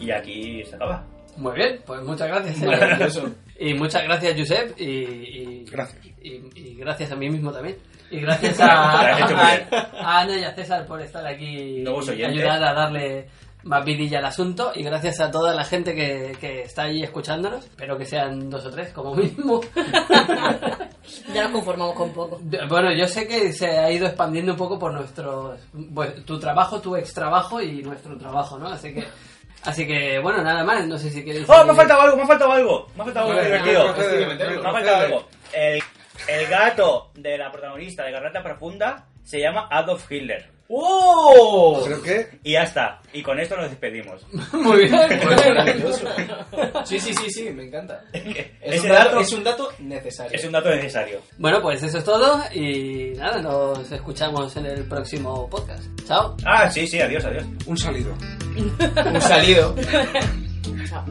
Y 0.00 0.10
aquí 0.10 0.64
se 0.64 0.76
acaba. 0.76 1.04
Muy 1.36 1.54
bien, 1.54 1.80
pues 1.86 2.02
muchas 2.02 2.28
gracias. 2.28 2.58
Maravilloso. 2.62 3.30
Y 3.58 3.74
muchas 3.74 4.02
gracias, 4.04 4.34
Josep. 4.38 4.80
Y, 4.80 4.84
y- 4.84 5.64
Gracias. 5.70 6.04
Y, 6.22 6.40
y 6.54 6.74
gracias 6.76 7.12
a 7.12 7.16
mí 7.16 7.28
mismo 7.30 7.52
también. 7.52 7.76
Y 8.10 8.20
gracias 8.20 8.58
a, 8.60 9.02
Gracias, 9.16 9.72
a- 9.72 9.86
a 10.00 10.20
Ana 10.22 10.36
y 10.38 10.44
a 10.44 10.54
César 10.54 10.86
por 10.86 11.00
estar 11.00 11.24
aquí 11.26 11.82
y 11.84 12.22
ayudar 12.24 12.62
a 12.64 12.72
darle 12.74 13.28
más 13.62 13.84
vidilla 13.84 14.18
al 14.18 14.24
asunto. 14.26 14.72
Y 14.74 14.82
gracias 14.82 15.20
a 15.20 15.30
toda 15.30 15.54
la 15.54 15.64
gente 15.64 15.94
que, 15.94 16.36
que 16.40 16.62
está 16.62 16.84
ahí 16.84 17.02
escuchándonos. 17.02 17.64
Espero 17.66 17.96
que 17.96 18.06
sean 18.06 18.50
dos 18.50 18.66
o 18.66 18.70
tres 18.70 18.90
como 18.92 19.14
mínimo. 19.14 19.60
Ya 21.34 21.44
nos 21.44 21.52
conformamos 21.52 21.94
con 21.96 22.12
poco. 22.12 22.38
Bueno, 22.68 22.92
yo 22.92 23.06
sé 23.08 23.26
que 23.26 23.52
se 23.52 23.66
ha 23.78 23.90
ido 23.90 24.06
expandiendo 24.06 24.52
un 24.52 24.58
poco 24.58 24.78
por 24.78 24.92
nuestro... 24.92 25.56
pues, 25.92 26.24
tu 26.24 26.38
trabajo, 26.38 26.80
tu 26.80 26.94
ex 26.94 27.12
trabajo 27.12 27.60
y 27.60 27.82
nuestro 27.82 28.16
trabajo, 28.16 28.58
¿no? 28.58 28.68
Así 28.68 28.94
que... 28.94 29.04
Así 29.64 29.86
que, 29.86 30.18
bueno, 30.18 30.42
nada 30.42 30.64
más. 30.64 30.86
No 30.86 30.96
sé 30.98 31.10
si 31.10 31.24
queréis... 31.24 31.48
¡Oh, 31.48 31.64
me 31.64 31.72
ha 31.72 31.74
faltado 31.74 32.00
algo! 32.02 32.16
¡Me 32.16 32.22
ha 32.22 32.26
faltado 32.26 32.52
algo! 32.52 32.86
¡Me 32.96 33.02
ha 33.02 33.04
faltado 33.04 33.30
algo 33.30 33.42
divertido! 33.42 33.84
Me 33.84 34.68
ha 34.68 34.72
faltado 34.72 34.96
algo. 34.96 35.28
El, 35.52 35.82
el 36.28 36.46
gato 36.46 37.10
de 37.14 37.38
la 37.38 37.50
protagonista 37.52 38.04
de 38.04 38.12
Garganta 38.12 38.42
Profunda 38.42 39.06
se 39.22 39.40
llama 39.40 39.68
Adolf 39.70 40.10
Hitler. 40.10 40.59
¡Oh! 40.72 41.82
Creo 41.84 42.00
que 42.00 42.38
Y 42.44 42.52
ya 42.52 42.62
está. 42.62 43.00
Y 43.12 43.22
con 43.22 43.40
esto 43.40 43.56
nos 43.56 43.68
despedimos. 43.70 44.24
Muy 44.52 44.84
bien. 44.84 44.92
Maravilloso. 45.24 46.06
Sí, 46.84 47.00
sí, 47.00 47.12
sí, 47.14 47.28
sí, 47.30 47.50
me 47.50 47.64
encanta. 47.64 48.04
Es 48.62 48.82
un, 48.82 48.88
dato, 48.90 49.04
dato- 49.10 49.20
es 49.20 49.32
un 49.32 49.44
dato 49.44 49.72
necesario. 49.80 50.32
Es 50.38 50.44
un 50.44 50.52
dato 50.52 50.70
necesario. 50.70 51.20
Bueno, 51.38 51.60
pues 51.60 51.82
eso 51.82 51.98
es 51.98 52.04
todo 52.04 52.40
y 52.54 53.12
nada, 53.16 53.42
nos 53.42 53.90
escuchamos 53.90 54.56
en 54.56 54.66
el 54.66 54.84
próximo 54.84 55.48
podcast. 55.50 55.82
Chao. 56.06 56.36
Ah, 56.46 56.70
sí, 56.70 56.86
sí, 56.86 57.00
adiós, 57.00 57.24
adiós. 57.24 57.44
un 57.66 57.76
salido. 57.76 58.14
un 58.56 59.20
salido. 59.20 59.74
Chao. 60.88 61.04